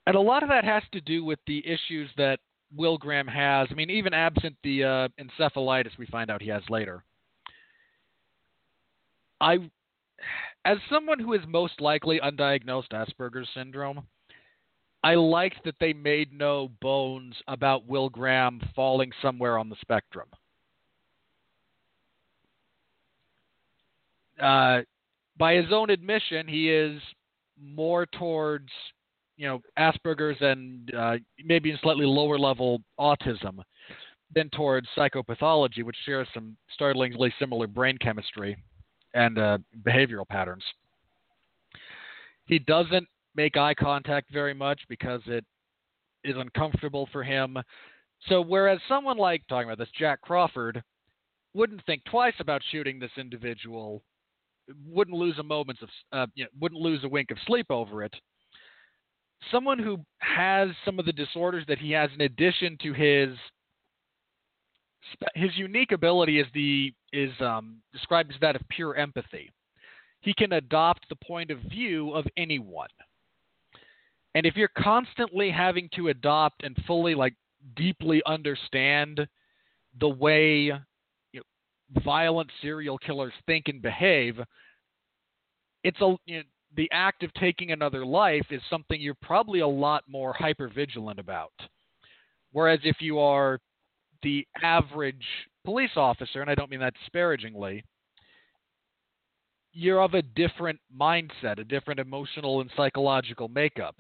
And 0.07 0.17
a 0.17 0.21
lot 0.21 0.43
of 0.43 0.49
that 0.51 0.65
has 0.65 0.83
to 0.93 1.01
do 1.01 1.25
with 1.25 1.39
the 1.47 1.63
issues 1.67 2.11
that 2.17 2.39
Will 2.75 2.99
Graham 2.99 3.27
has. 3.27 3.69
I 3.71 3.75
mean, 3.75 3.91
even 3.91 4.15
absent 4.15 4.57
the 4.63 4.85
uh, 4.85 5.09
encephalitis 5.21 5.97
we 5.99 6.07
find 6.07 6.31
out 6.31 6.43
he 6.43 6.49
has 6.49 6.63
later. 6.69 7.03
I, 9.41 9.59
as 10.65 10.79
someone 10.91 11.19
who 11.19 11.33
is 11.33 11.41
most 11.47 11.81
likely 11.81 12.21
undiagnosed 12.21 12.91
Asperger's 12.93 13.49
syndrome, 13.55 14.03
I 15.03 15.15
liked 15.15 15.65
that 15.65 15.77
they 15.79 15.93
made 15.93 16.33
no 16.33 16.71
bones 16.81 17.37
about 17.47 17.87
Will 17.87 18.09
Graham 18.09 18.61
falling 18.75 19.13
somewhere 19.23 19.57
on 19.57 19.69
the 19.69 19.77
spectrum. 19.81 20.29
Uh, 24.41 24.81
by 25.37 25.55
his 25.55 25.73
own 25.73 25.91
admission, 25.91 26.49
he 26.49 26.71
is 26.71 27.01
more 27.61 28.07
towards 28.07 28.71
you 29.39 29.47
know 29.47 29.63
Asperger's 29.79 30.37
and 30.41 30.95
uh, 30.95 31.17
maybe 31.43 31.75
slightly 31.81 32.05
lower 32.05 32.39
level 32.39 32.83
autism 33.01 33.61
than 34.35 34.51
towards 34.51 34.87
psychopathology, 34.97 35.83
which 35.83 35.97
shares 36.05 36.29
some 36.35 36.55
startlingly 36.75 37.33
similar 37.39 37.67
brain 37.67 37.97
chemistry 37.97 38.59
and 39.15 39.39
uh, 39.39 39.57
behavioral 39.87 40.29
patterns. 40.29 40.63
He 42.45 42.59
doesn't 42.59 43.07
make 43.35 43.57
eye 43.57 43.75
contact 43.75 44.31
very 44.31 44.53
much 44.53 44.81
because 44.89 45.23
it 45.27 45.45
is 46.25 46.37
uncomfortable 46.37 47.09
for 47.11 47.23
him. 47.23 47.57
So 48.29 48.43
whereas 48.43 48.81
someone 48.89 49.17
like 49.17 49.47
talking 49.49 49.69
about 49.69 49.79
this 49.79 49.89
Jack 49.99 50.21
Crawford 50.21 50.83
wouldn't 51.55 51.85
think 51.87 52.03
twice 52.05 52.35
about 52.41 52.61
shooting 52.71 52.99
this 52.99 53.13
individual, 53.17 54.03
wouldn't 54.87 55.17
lose 55.17 55.39
a 55.39 55.43
moment 55.45 55.79
of 55.81 55.89
uh, 56.13 56.27
you 56.35 56.45
know, 56.45 56.51
wouldn't 56.61 56.81
lose 56.81 57.05
a 57.05 57.09
wink 57.09 57.31
of 57.31 57.39
sleep 57.47 57.67
over 57.71 58.03
it 58.03 58.15
someone 59.51 59.79
who 59.79 59.99
has 60.19 60.69
some 60.85 60.99
of 60.99 61.07
the 61.07 61.13
disorders 61.13 61.65
that 61.69 61.79
he 61.79 61.93
has 61.93 62.11
in 62.15 62.23
addition 62.23 62.77
to 62.83 62.93
his 62.93 63.31
his 65.35 65.57
unique 65.57 65.93
ability 65.93 66.39
is 66.41 66.47
the 66.55 66.93
is 67.13 67.31
um, 67.41 67.79
described 67.93 68.33
as 68.33 68.41
that 68.41 68.57
of 68.57 68.63
pure 68.69 68.95
empathy. 68.97 69.51
He 70.21 70.35
can 70.35 70.53
adopt 70.53 71.09
the 71.09 71.17
point 71.17 71.51
of 71.51 71.59
view 71.61 72.13
of 72.13 72.27
anyone. 72.37 72.89
And 74.35 74.45
if 74.45 74.57
you're 74.57 74.71
constantly 74.77 75.51
having 75.51 75.89
to 75.95 76.09
adopt 76.09 76.65
and 76.65 76.77
fully 76.87 77.15
like 77.15 77.35
deeply 77.77 78.23
understand 78.27 79.27
the 80.01 80.09
way 80.09 80.73
you 81.33 81.41
know, 81.41 82.03
violent 82.03 82.51
serial 82.61 82.99
killers 82.99 83.33
think 83.47 83.69
and 83.69 83.81
behave, 83.81 84.39
it's 85.85 86.01
a 86.01 86.17
you 86.27 86.39
know, 86.39 86.43
the 86.77 86.89
act 86.93 87.23
of 87.23 87.33
taking 87.35 87.73
another 87.73 88.05
life 88.05 88.47
is 88.51 88.61
something 88.69 89.01
you're 89.01 89.17
probably 89.23 89.61
a 89.61 89.67
lot 89.67 90.05
more 90.09 90.33
hyper 90.33 90.69
vigilant 90.69 91.19
about. 91.19 91.53
Whereas 92.53 92.81
if 92.85 92.97
you 93.01 93.19
are 93.19 93.59
the 94.23 94.47
average 94.63 95.25
police 95.65 95.91
officer, 95.97 96.41
and 96.41 96.51
I 96.51 96.55
don't 96.55 96.71
mean 96.71 96.81
that 96.81 96.95
disparagingly, 97.01 97.85
you're 99.73 100.03
of 100.03 100.15
a 100.15 100.23
different 100.23 100.81
mindset, 100.95 101.59
a 101.59 101.65
different 101.65 102.01
emotional 102.01 102.61
and 102.61 102.71
psychological 102.77 103.49
makeup. 103.49 103.97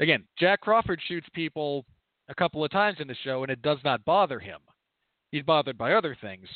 Again, 0.00 0.24
Jack 0.38 0.60
Crawford 0.60 1.00
shoots 1.06 1.26
people 1.34 1.84
a 2.28 2.34
couple 2.34 2.64
of 2.64 2.70
times 2.70 2.98
in 3.00 3.08
the 3.08 3.16
show, 3.24 3.42
and 3.42 3.50
it 3.50 3.62
does 3.62 3.78
not 3.84 4.04
bother 4.04 4.38
him. 4.38 4.60
He's 5.30 5.42
bothered 5.42 5.78
by 5.78 5.94
other 5.94 6.16
things. 6.20 6.46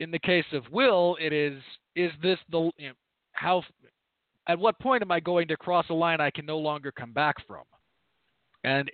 In 0.00 0.10
the 0.10 0.18
case 0.18 0.44
of 0.52 0.64
Will, 0.72 1.16
it 1.20 1.32
is 1.32 1.60
is 1.94 2.10
this 2.22 2.38
the 2.50 2.70
you 2.76 2.88
know, 2.88 2.94
how 3.32 3.62
at 4.46 4.58
what 4.58 4.78
point 4.78 5.02
am 5.02 5.10
I 5.10 5.20
going 5.20 5.48
to 5.48 5.56
cross 5.56 5.86
a 5.90 5.94
line 5.94 6.20
I 6.20 6.30
can 6.30 6.46
no 6.46 6.58
longer 6.58 6.92
come 6.92 7.12
back 7.12 7.36
from? 7.46 7.64
And 8.64 8.90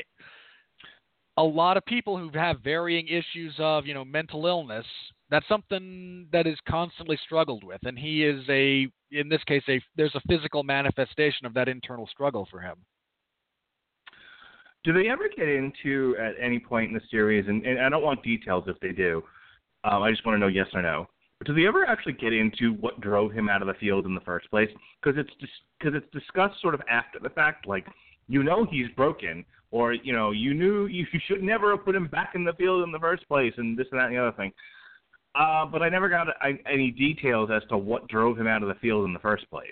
a 1.36 1.42
lot 1.42 1.76
of 1.76 1.84
people 1.84 2.18
who 2.18 2.30
have 2.34 2.60
varying 2.60 3.06
issues 3.06 3.54
of, 3.58 3.86
you 3.86 3.94
know, 3.94 4.04
mental 4.04 4.46
illness, 4.46 4.86
that's 5.30 5.46
something 5.48 6.26
that 6.32 6.46
is 6.46 6.58
constantly 6.68 7.18
struggled 7.24 7.62
with. 7.62 7.80
And 7.84 7.98
he 7.98 8.24
is 8.24 8.42
a, 8.48 8.88
in 9.12 9.28
this 9.28 9.42
case, 9.44 9.62
a 9.68 9.80
there's 9.96 10.14
a 10.14 10.20
physical 10.28 10.62
manifestation 10.62 11.46
of 11.46 11.54
that 11.54 11.68
internal 11.68 12.06
struggle 12.08 12.48
for 12.50 12.60
him. 12.60 12.76
Do 14.84 14.92
they 14.92 15.08
ever 15.08 15.28
get 15.36 15.48
into 15.48 16.16
at 16.20 16.32
any 16.40 16.58
point 16.58 16.88
in 16.88 16.94
the 16.94 17.02
series, 17.10 17.46
and, 17.46 17.64
and 17.66 17.80
I 17.80 17.88
don't 17.88 18.02
want 18.02 18.22
details 18.22 18.64
if 18.66 18.78
they 18.80 18.92
do, 18.92 19.22
um, 19.84 20.02
I 20.02 20.10
just 20.10 20.24
want 20.24 20.36
to 20.36 20.40
know 20.40 20.46
yes 20.46 20.68
or 20.72 20.82
no 20.82 21.06
do 21.44 21.54
they 21.54 21.66
ever 21.66 21.84
actually 21.86 22.14
get 22.14 22.32
into 22.32 22.72
what 22.74 23.00
drove 23.00 23.32
him 23.32 23.48
out 23.48 23.62
of 23.62 23.68
the 23.68 23.74
field 23.74 24.06
in 24.06 24.14
the 24.14 24.20
first 24.22 24.50
place? 24.50 24.68
Because 25.00 25.18
it's 25.18 25.30
because 25.78 25.94
it's 25.94 26.12
discussed 26.12 26.60
sort 26.60 26.74
of 26.74 26.80
after 26.90 27.18
the 27.20 27.30
fact, 27.30 27.66
like 27.66 27.86
you 28.26 28.42
know 28.42 28.66
he's 28.68 28.88
broken, 28.96 29.44
or 29.70 29.92
you 29.92 30.12
know 30.12 30.32
you 30.32 30.52
knew 30.52 30.86
you, 30.86 31.06
you 31.12 31.20
should 31.26 31.42
never 31.42 31.70
have 31.76 31.84
put 31.84 31.94
him 31.94 32.08
back 32.08 32.32
in 32.34 32.44
the 32.44 32.52
field 32.54 32.82
in 32.82 32.90
the 32.90 32.98
first 32.98 33.26
place, 33.28 33.52
and 33.56 33.78
this 33.78 33.86
and 33.92 34.00
that 34.00 34.06
and 34.06 34.16
the 34.16 34.20
other 34.20 34.36
thing. 34.36 34.52
Uh, 35.34 35.64
but 35.66 35.82
I 35.82 35.88
never 35.88 36.08
got 36.08 36.26
any 36.66 36.90
details 36.90 37.50
as 37.52 37.62
to 37.68 37.78
what 37.78 38.08
drove 38.08 38.38
him 38.38 38.48
out 38.48 38.62
of 38.62 38.68
the 38.68 38.74
field 38.76 39.04
in 39.04 39.12
the 39.12 39.20
first 39.20 39.48
place. 39.50 39.68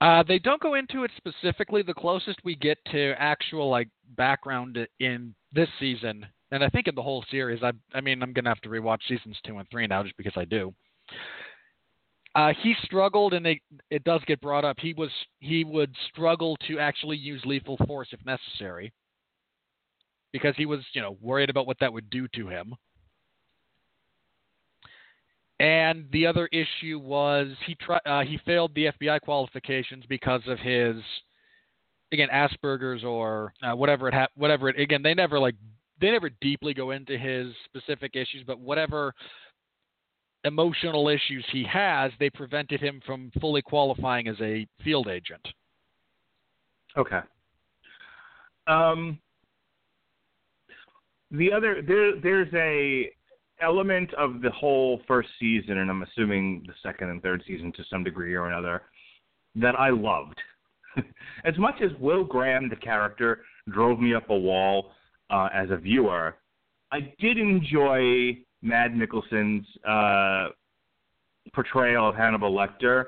Uh, 0.00 0.22
they 0.26 0.38
don't 0.38 0.62
go 0.62 0.74
into 0.74 1.04
it 1.04 1.10
specifically. 1.16 1.82
The 1.82 1.92
closest 1.92 2.38
we 2.42 2.56
get 2.56 2.78
to 2.92 3.14
actual 3.18 3.68
like 3.68 3.88
background 4.16 4.78
in 5.00 5.34
this 5.52 5.68
season 5.78 6.26
and 6.52 6.62
I 6.62 6.68
think 6.68 6.86
in 6.86 6.94
the 6.94 7.02
whole 7.02 7.24
series, 7.30 7.62
I 7.62 7.72
I 7.94 8.00
mean 8.00 8.22
I'm 8.22 8.32
gonna 8.32 8.50
have 8.50 8.60
to 8.60 8.68
rewatch 8.68 9.00
seasons 9.08 9.36
two 9.44 9.58
and 9.58 9.68
three 9.70 9.86
now 9.86 10.04
just 10.04 10.16
because 10.16 10.34
I 10.36 10.44
do. 10.44 10.72
Uh, 12.34 12.52
he 12.62 12.74
struggled, 12.84 13.34
and 13.34 13.46
it 13.46 13.58
it 13.90 14.04
does 14.04 14.20
get 14.26 14.40
brought 14.40 14.64
up. 14.64 14.76
He 14.78 14.94
was 14.94 15.10
he 15.40 15.64
would 15.64 15.94
struggle 16.12 16.56
to 16.68 16.78
actually 16.78 17.16
use 17.16 17.42
lethal 17.44 17.78
force 17.86 18.08
if 18.12 18.24
necessary, 18.24 18.92
because 20.32 20.54
he 20.56 20.66
was 20.66 20.80
you 20.92 21.02
know 21.02 21.16
worried 21.20 21.50
about 21.50 21.66
what 21.66 21.78
that 21.80 21.92
would 21.92 22.08
do 22.10 22.28
to 22.36 22.48
him. 22.48 22.74
And 25.58 26.06
the 26.12 26.26
other 26.26 26.48
issue 26.52 26.98
was 26.98 27.48
he 27.66 27.74
tried 27.76 28.00
uh, 28.04 28.22
he 28.22 28.38
failed 28.44 28.74
the 28.74 28.86
FBI 28.86 29.20
qualifications 29.20 30.04
because 30.08 30.42
of 30.46 30.58
his 30.58 30.96
again 32.12 32.28
Asperger's 32.32 33.04
or 33.04 33.54
uh, 33.62 33.74
whatever 33.74 34.08
it 34.08 34.14
ha- 34.14 34.28
whatever 34.34 34.68
it 34.68 34.78
again 34.78 35.02
they 35.02 35.14
never 35.14 35.38
like 35.38 35.54
they 36.02 36.10
never 36.10 36.30
deeply 36.40 36.74
go 36.74 36.90
into 36.90 37.16
his 37.16 37.46
specific 37.64 38.16
issues, 38.16 38.42
but 38.44 38.58
whatever 38.58 39.14
emotional 40.44 41.08
issues 41.08 41.46
he 41.52 41.64
has, 41.72 42.10
they 42.18 42.28
prevented 42.28 42.80
him 42.80 43.00
from 43.06 43.30
fully 43.40 43.62
qualifying 43.62 44.26
as 44.26 44.34
a 44.40 44.66
field 44.82 45.06
agent. 45.06 45.46
Okay. 46.98 47.20
Um, 48.66 49.18
the 51.30 51.52
other 51.52 51.82
there 51.86 52.20
there's 52.20 52.52
a 52.54 53.10
element 53.62 54.12
of 54.14 54.42
the 54.42 54.50
whole 54.50 55.00
first 55.06 55.28
season, 55.38 55.78
and 55.78 55.88
I'm 55.88 56.02
assuming 56.02 56.64
the 56.66 56.74
second 56.82 57.10
and 57.10 57.22
third 57.22 57.44
season 57.46 57.72
to 57.76 57.84
some 57.88 58.02
degree 58.02 58.34
or 58.34 58.48
another, 58.48 58.82
that 59.54 59.78
I 59.78 59.90
loved. 59.90 60.38
as 61.44 61.56
much 61.58 61.76
as 61.80 61.90
Will 62.00 62.24
Graham, 62.24 62.68
the 62.68 62.76
character, 62.76 63.44
drove 63.70 64.00
me 64.00 64.14
up 64.14 64.28
a 64.30 64.36
wall 64.36 64.92
uh, 65.32 65.48
as 65.52 65.70
a 65.70 65.76
viewer. 65.76 66.36
I 66.92 67.12
did 67.18 67.38
enjoy 67.38 68.38
Mads 68.60 68.94
Mikkelsen's 68.94 69.66
uh, 69.88 70.50
portrayal 71.54 72.08
of 72.08 72.14
Hannibal 72.14 72.52
Lecter. 72.54 73.06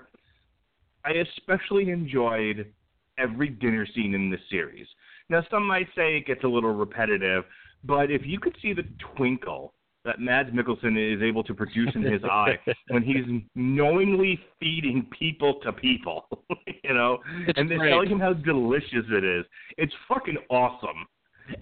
I 1.04 1.12
especially 1.12 1.90
enjoyed 1.90 2.72
every 3.18 3.48
dinner 3.50 3.86
scene 3.94 4.14
in 4.14 4.30
this 4.30 4.40
series. 4.50 4.86
Now, 5.28 5.42
some 5.50 5.66
might 5.66 5.86
say 5.94 6.16
it 6.16 6.26
gets 6.26 6.44
a 6.44 6.48
little 6.48 6.74
repetitive, 6.74 7.44
but 7.84 8.10
if 8.10 8.22
you 8.24 8.40
could 8.40 8.56
see 8.60 8.72
the 8.72 8.84
twinkle 9.16 9.74
that 10.04 10.18
Mads 10.18 10.50
Mikkelsen 10.50 10.96
is 11.16 11.22
able 11.22 11.42
to 11.44 11.54
produce 11.54 11.90
in 11.94 12.02
his 12.02 12.22
eye 12.30 12.58
when 12.88 13.02
he's 13.02 13.24
knowingly 13.54 14.38
feeding 14.60 15.06
people 15.18 15.60
to 15.62 15.72
people, 15.72 16.26
you 16.84 16.92
know, 16.94 17.18
It's 17.46 17.58
and 17.58 17.70
they're 17.70 17.78
great. 17.78 17.90
telling 17.90 18.08
him 18.10 18.20
how 18.20 18.32
delicious 18.34 19.04
it 19.10 19.24
is. 19.24 19.44
It's 19.78 19.92
fucking 20.08 20.36
awesome, 20.50 21.06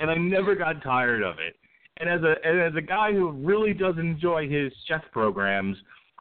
and 0.00 0.10
I 0.10 0.14
never 0.14 0.54
got 0.54 0.82
tired 0.82 1.22
of 1.22 1.36
it. 1.38 1.56
And 1.98 2.08
as 2.08 2.20
a 2.22 2.34
and 2.46 2.60
as 2.60 2.74
a 2.76 2.80
guy 2.80 3.12
who 3.12 3.30
really 3.32 3.74
does 3.74 3.96
enjoy 3.98 4.48
his 4.48 4.72
chef 4.88 5.02
programs, 5.12 5.76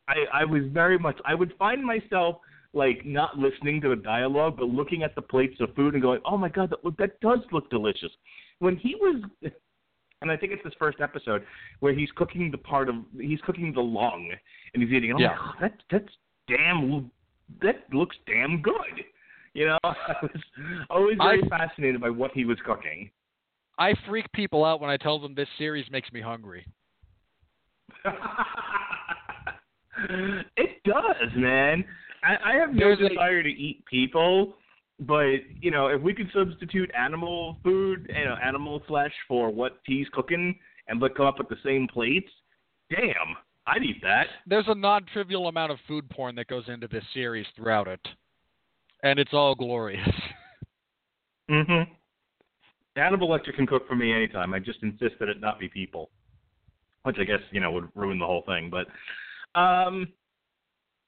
I 0.08 0.42
I 0.42 0.46
was 0.46 0.64
very 0.72 0.98
much 1.00 1.18
I 1.26 1.34
would 1.36 1.54
find 1.58 1.84
myself 1.84 2.38
like 2.74 3.06
not 3.06 3.38
listening 3.38 3.82
to 3.82 3.90
the 3.90 3.96
dialogue, 3.96 4.56
but 4.58 4.66
looking 4.70 5.04
at 5.04 5.14
the 5.16 5.22
plates 5.22 5.56
of 5.60 5.74
food 5.76 5.94
and 5.94 6.02
going, 6.02 6.22
"Oh 6.26 6.38
my 6.38 6.50
god, 6.50 6.70
that 6.72 6.98
that 6.98 7.20
does 7.22 7.40
look 7.52 7.70
delicious." 7.70 8.12
When 8.60 8.76
he 8.78 8.96
was, 8.96 9.24
and 10.22 10.30
I 10.32 10.38
think 10.38 10.52
it's 10.54 10.64
this 10.64 10.74
first 10.78 11.00
episode 11.02 11.44
where 11.80 11.94
he's 11.94 12.10
cooking 12.16 12.52
the 12.52 12.58
part 12.58 12.88
of 12.90 12.96
he's 13.20 13.42
cooking 13.42 13.74
the 13.74 13.82
lung 13.82 14.30
and 14.74 14.84
he's 14.84 14.92
eating. 14.92 15.10
it. 15.12 15.16
Oh 15.16 15.20
Yeah. 15.20 15.36
god, 15.38 15.56
that 15.62 15.74
that's 15.90 16.14
damn 16.48 17.10
that 17.62 17.84
looks 17.94 18.16
damn 18.28 18.62
good. 18.62 18.76
You 19.54 19.68
know, 19.68 19.80
I 19.84 20.16
was 20.22 20.42
always 20.90 21.18
very 21.18 21.44
I- 21.44 21.48
fascinated 21.50 22.00
by 22.02 22.10
what 22.10 22.32
he 22.34 22.46
was 22.46 22.58
cooking. 22.66 23.10
I 23.80 23.94
freak 24.08 24.32
people 24.34 24.64
out 24.66 24.80
when 24.82 24.90
I 24.90 24.98
tell 24.98 25.20
them 25.20 25.34
this 25.36 25.48
series 25.58 25.86
makes 25.92 26.12
me 26.12 26.22
hungry. 26.22 26.66
it 30.58 30.84
does, 30.84 31.30
man. 31.36 31.84
I, 32.24 32.52
I 32.52 32.56
have 32.56 32.74
no 32.74 32.80
There's 32.80 33.00
a- 33.00 33.10
desire 33.10 33.44
to 33.44 33.50
eat 33.50 33.84
people, 33.86 34.56
but 35.00 35.38
you 35.60 35.72
know, 35.72 35.88
if 35.88 36.02
we 36.02 36.14
could 36.14 36.30
substitute 36.34 36.92
animal 36.98 37.58
food, 37.64 38.12
you 38.16 38.26
know, 38.26 38.36
animal 38.44 38.82
flesh 38.88 39.14
for 39.28 39.50
what 39.50 39.80
he's 39.86 40.08
cooking, 40.10 40.58
and 40.88 41.00
look 41.00 41.16
come 41.18 41.26
up 41.26 41.38
with 41.40 41.50
the 41.50 41.58
same 41.64 41.88
plates, 41.88 42.30
damn, 42.90 43.36
I'd 43.68 43.84
eat 43.84 44.02
that. 44.04 44.28
There's 44.46 44.68
a 44.68 44.76
non-trivial 44.76 45.48
amount 45.48 45.72
of 45.72 45.78
food 45.88 46.10
porn 46.10 46.36
that 46.36 46.48
goes 46.48 46.66
into 46.68 46.88
this 46.88 47.04
series 47.14 47.46
throughout 47.56 47.88
it, 47.88 48.00
and 49.04 49.18
it's 49.20 49.34
all 49.34 49.56
glorious. 49.56 50.08
Mm-hmm. 51.50 51.92
Hannibal 52.96 53.30
Lecter 53.30 53.56
can 53.56 53.66
cook 53.66 53.88
for 53.88 53.96
me 53.96 54.14
anytime. 54.14 54.54
I 54.54 54.60
just 54.60 54.84
insist 54.84 55.16
that 55.20 55.30
it 55.30 55.40
not 55.40 55.60
be 55.60 55.70
people, 55.70 56.10
which 57.04 57.18
I 57.20 57.24
guess 57.24 57.40
you 57.52 57.60
know 57.60 57.72
would 57.72 57.90
ruin 57.96 58.20
the 58.20 58.26
whole 58.26 58.44
thing. 58.46 58.70
But 58.70 58.88
um, 59.60 60.08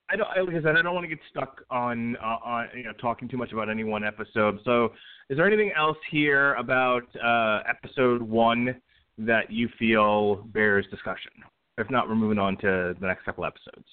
I 0.09 0.15
don't. 0.15 0.47
Like 0.47 0.55
I 0.55 0.63
said, 0.63 0.77
I 0.77 0.81
don't 0.81 0.93
want 0.93 1.05
to 1.05 1.15
get 1.15 1.19
stuck 1.29 1.61
on 1.69 2.15
uh, 2.17 2.37
on 2.43 2.67
you 2.75 2.83
know 2.83 2.93
talking 3.01 3.27
too 3.27 3.37
much 3.37 3.51
about 3.51 3.69
any 3.69 3.83
one 3.83 4.03
episode. 4.03 4.59
So, 4.63 4.93
is 5.29 5.37
there 5.37 5.47
anything 5.47 5.71
else 5.77 5.97
here 6.09 6.53
about 6.55 7.03
uh, 7.23 7.61
episode 7.67 8.21
one 8.21 8.75
that 9.17 9.51
you 9.51 9.69
feel 9.77 10.35
bears 10.53 10.85
discussion? 10.89 11.31
If 11.77 11.89
not, 11.89 12.07
we're 12.07 12.15
moving 12.15 12.39
on 12.39 12.57
to 12.57 12.95
the 12.99 13.07
next 13.07 13.25
couple 13.25 13.43
episodes. 13.45 13.85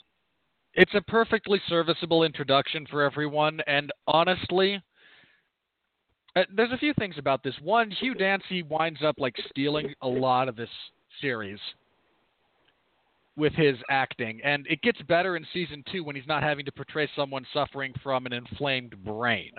It's 0.74 0.94
a 0.94 1.00
perfectly 1.00 1.60
serviceable 1.68 2.22
introduction 2.22 2.86
for 2.88 3.02
everyone, 3.02 3.60
and 3.66 3.90
honestly, 4.06 4.80
uh, 6.40 6.44
there's 6.54 6.72
a 6.72 6.78
few 6.78 6.94
things 6.94 7.16
about 7.18 7.42
this. 7.42 7.54
One, 7.62 7.90
Hugh 7.90 8.14
Dancy 8.14 8.62
winds 8.62 9.00
up 9.04 9.16
like 9.18 9.36
stealing 9.50 9.94
a 10.02 10.08
lot 10.08 10.48
of 10.48 10.56
this 10.56 10.68
series 11.20 11.58
with 13.36 13.52
his 13.54 13.76
acting, 13.88 14.40
and 14.44 14.66
it 14.68 14.82
gets 14.82 15.00
better 15.02 15.36
in 15.36 15.46
season 15.52 15.82
two 15.90 16.04
when 16.04 16.16
he's 16.16 16.26
not 16.26 16.42
having 16.42 16.64
to 16.64 16.72
portray 16.72 17.08
someone 17.16 17.46
suffering 17.52 17.92
from 18.02 18.26
an 18.26 18.32
inflamed 18.32 18.94
brain. 19.04 19.52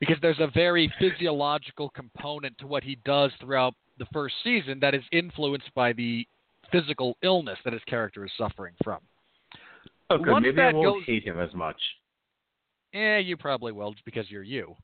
Because 0.00 0.16
there's 0.22 0.40
a 0.40 0.50
very 0.54 0.92
physiological 0.98 1.90
component 1.90 2.56
to 2.58 2.66
what 2.66 2.82
he 2.82 2.96
does 3.04 3.30
throughout 3.40 3.74
the 3.98 4.06
first 4.12 4.34
season 4.42 4.78
that 4.80 4.94
is 4.94 5.02
influenced 5.12 5.72
by 5.74 5.92
the 5.92 6.26
physical 6.72 7.16
illness 7.22 7.58
that 7.64 7.72
his 7.72 7.82
character 7.86 8.24
is 8.24 8.32
suffering 8.38 8.74
from. 8.82 9.00
Okay. 10.10 10.30
Once 10.30 10.44
Maybe 10.44 10.60
I 10.60 10.72
won't 10.72 10.84
goes- 10.84 11.04
hate 11.06 11.24
him 11.24 11.38
as 11.38 11.54
much. 11.54 11.76
Eh, 12.92 13.18
you 13.18 13.36
probably 13.36 13.72
will, 13.72 13.92
just 13.92 14.04
because 14.04 14.28
you're 14.30 14.42
you. 14.42 14.74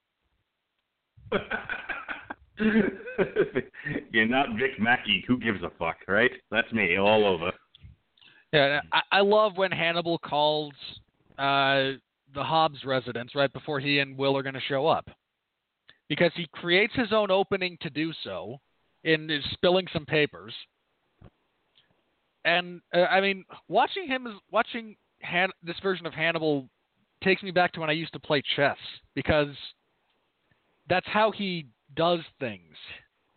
You're 4.13 4.27
not 4.27 4.57
Vic 4.59 4.79
Mackey. 4.79 5.25
Who 5.27 5.39
gives 5.39 5.63
a 5.63 5.71
fuck, 5.79 5.97
right? 6.09 6.31
That's 6.51 6.71
me 6.73 6.97
all 6.99 7.25
over. 7.25 7.53
Yeah, 8.53 8.81
I, 8.93 9.01
I 9.13 9.21
love 9.21 9.57
when 9.57 9.71
Hannibal 9.71 10.19
calls 10.19 10.73
uh, 11.39 11.99
the 12.35 12.43
Hobbs 12.43 12.85
residence 12.85 13.35
right 13.35 13.53
before 13.53 13.81
he 13.81 13.99
and 13.99 14.17
Will 14.17 14.37
are 14.37 14.43
going 14.43 14.55
to 14.55 14.61
show 14.61 14.87
up, 14.87 15.11
because 16.09 16.33
he 16.35 16.47
creates 16.53 16.95
his 16.95 17.13
own 17.13 17.31
opening 17.31 17.77
to 17.83 17.91
do 17.91 18.13
so, 18.25 18.59
in 19.05 19.31
is 19.31 19.45
spilling 19.53 19.87
some 19.93 20.07
papers. 20.07 20.55
And 22.45 22.81
uh, 22.95 23.01
I 23.01 23.21
mean, 23.21 23.45
watching 23.69 24.07
him 24.07 24.27
is 24.27 24.35
watching 24.51 24.97
Han- 25.23 25.51
this 25.63 25.77
version 25.83 26.07
of 26.07 26.15
Hannibal 26.15 26.69
takes 27.23 27.43
me 27.43 27.51
back 27.51 27.73
to 27.73 27.81
when 27.81 27.91
I 27.91 27.95
used 27.95 28.13
to 28.13 28.21
play 28.21 28.43
chess 28.55 28.77
because 29.15 29.49
that's 30.89 31.07
how 31.07 31.31
he 31.31 31.67
does 31.97 32.21
things, 32.41 32.75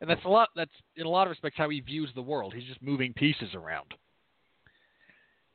and 0.01 0.09
that's 0.09 0.23
a 0.25 0.29
lot. 0.29 0.49
That's 0.55 0.71
in 0.95 1.05
a 1.05 1.09
lot 1.09 1.27
of 1.27 1.31
respects 1.31 1.57
how 1.57 1.69
he 1.69 1.79
views 1.81 2.09
the 2.15 2.21
world. 2.21 2.53
He's 2.53 2.67
just 2.67 2.81
moving 2.81 3.13
pieces 3.13 3.53
around. 3.53 3.93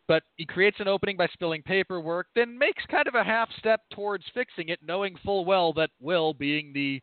But 0.06 0.22
he 0.36 0.44
creates 0.44 0.76
an 0.80 0.88
opening 0.88 1.16
by 1.16 1.28
spilling 1.28 1.62
paperwork, 1.62 2.26
then 2.34 2.58
makes 2.58 2.84
kind 2.90 3.08
of 3.08 3.14
a 3.14 3.24
half 3.24 3.48
step 3.58 3.80
towards 3.90 4.24
fixing 4.34 4.68
it, 4.68 4.80
knowing 4.86 5.16
full 5.24 5.46
well 5.46 5.72
that 5.74 5.90
Will, 5.98 6.34
being 6.34 6.72
the 6.74 7.00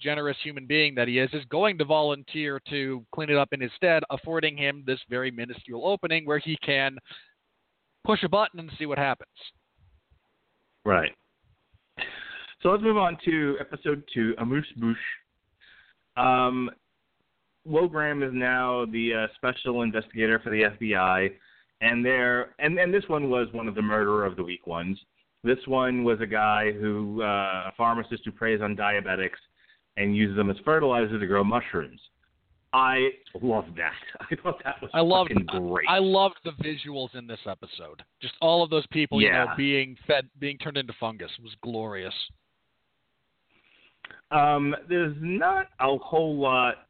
generous 0.00 0.36
human 0.42 0.66
being 0.66 0.94
that 0.94 1.08
he 1.08 1.18
is, 1.18 1.28
is 1.34 1.44
going 1.46 1.76
to 1.76 1.84
volunteer 1.84 2.60
to 2.70 3.04
clean 3.12 3.28
it 3.28 3.36
up 3.36 3.52
in 3.52 3.60
his 3.60 3.72
stead, 3.76 4.02
affording 4.10 4.56
him 4.56 4.82
this 4.86 5.00
very 5.10 5.30
minuscule 5.30 5.86
opening 5.86 6.24
where 6.24 6.38
he 6.38 6.56
can 6.64 6.96
push 8.04 8.22
a 8.22 8.28
button 8.28 8.60
and 8.60 8.70
see 8.78 8.86
what 8.86 8.98
happens. 8.98 9.28
Right. 10.84 11.12
So 12.62 12.70
let's 12.70 12.82
move 12.82 12.96
on 12.96 13.16
to 13.24 13.56
episode 13.60 14.02
two, 14.12 14.34
Amuse 14.38 14.66
Bouche. 14.76 14.96
Um, 16.16 16.70
Will 17.64 17.86
Graham 17.86 18.22
is 18.22 18.32
now 18.32 18.84
the 18.86 19.14
uh, 19.14 19.26
special 19.36 19.82
investigator 19.82 20.40
for 20.40 20.50
the 20.50 20.62
FBI, 20.62 21.30
and 21.80 22.04
there, 22.04 22.54
and 22.58 22.76
and 22.78 22.92
this 22.92 23.04
one 23.06 23.30
was 23.30 23.46
one 23.52 23.68
of 23.68 23.76
the 23.76 23.82
murderer 23.82 24.26
of 24.26 24.34
the 24.34 24.42
week 24.42 24.66
ones. 24.66 24.98
This 25.44 25.58
one 25.66 26.02
was 26.02 26.20
a 26.20 26.26
guy 26.26 26.72
who, 26.72 27.22
uh, 27.22 27.68
a 27.68 27.72
pharmacist 27.76 28.22
who 28.24 28.32
preys 28.32 28.60
on 28.60 28.74
diabetics 28.74 29.38
and 29.96 30.16
uses 30.16 30.36
them 30.36 30.50
as 30.50 30.56
fertilizer 30.64 31.18
to 31.18 31.26
grow 31.26 31.44
mushrooms. 31.44 32.00
I 32.72 33.10
love 33.40 33.66
that. 33.76 33.92
I 34.20 34.34
thought 34.42 34.60
that 34.64 34.82
was 34.82 34.90
I 34.92 35.00
loved 35.00 35.30
fucking 35.30 35.46
great. 35.46 35.86
I 35.88 35.98
loved 35.98 36.38
the 36.44 36.50
visuals 36.62 37.14
in 37.14 37.26
this 37.26 37.38
episode. 37.46 38.02
Just 38.20 38.34
all 38.40 38.64
of 38.64 38.70
those 38.70 38.86
people, 38.88 39.22
you 39.22 39.30
know, 39.30 39.46
being 39.56 39.96
fed 40.06 40.28
being 40.40 40.58
turned 40.58 40.76
into 40.76 40.92
fungus 40.98 41.30
was 41.40 41.52
glorious. 41.62 42.14
Um, 44.30 44.74
there's 44.88 45.16
not 45.20 45.68
a 45.80 45.96
whole 45.96 46.38
lot 46.38 46.86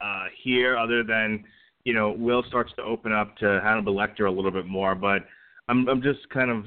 uh, 0.00 0.24
here 0.42 0.76
other 0.76 1.02
than 1.02 1.44
you 1.84 1.94
know 1.94 2.10
Will 2.10 2.42
starts 2.48 2.72
to 2.76 2.82
open 2.82 3.12
up 3.12 3.36
to 3.38 3.60
Hannibal 3.62 3.94
Lecter 3.94 4.28
a 4.28 4.30
little 4.30 4.50
bit 4.50 4.66
more, 4.66 4.94
but 4.94 5.22
I'm 5.68 5.88
I'm 5.88 6.02
just 6.02 6.28
kind 6.30 6.50
of 6.50 6.64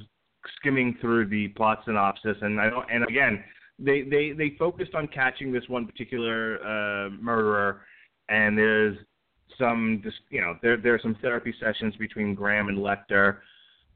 skimming 0.58 0.98
through 1.02 1.28
the 1.28 1.50
plot 1.50 1.82
synopsis, 1.86 2.38
and 2.42 2.60
I 2.60 2.70
don't 2.70 2.90
and 2.92 3.04
again 3.04 3.44
they 3.78 4.04
they 4.04 4.32
they 4.32 4.56
focused 4.58 4.96
on 4.96 5.08
catching 5.08 5.52
this 5.52 5.64
one 5.68 5.86
particular 5.86 6.60
uh, 6.62 7.10
murderer, 7.22 7.82
and 8.30 8.58
there's 8.58 8.98
some 9.58 10.04
you 10.30 10.42
know 10.42 10.56
there 10.62 10.78
there 10.78 10.94
are 10.94 11.00
some 11.02 11.16
therapy 11.22 11.54
sessions 11.60 11.96
between 11.98 12.36
Graham 12.36 12.70
and 12.70 12.78
Lecter. 12.78 13.38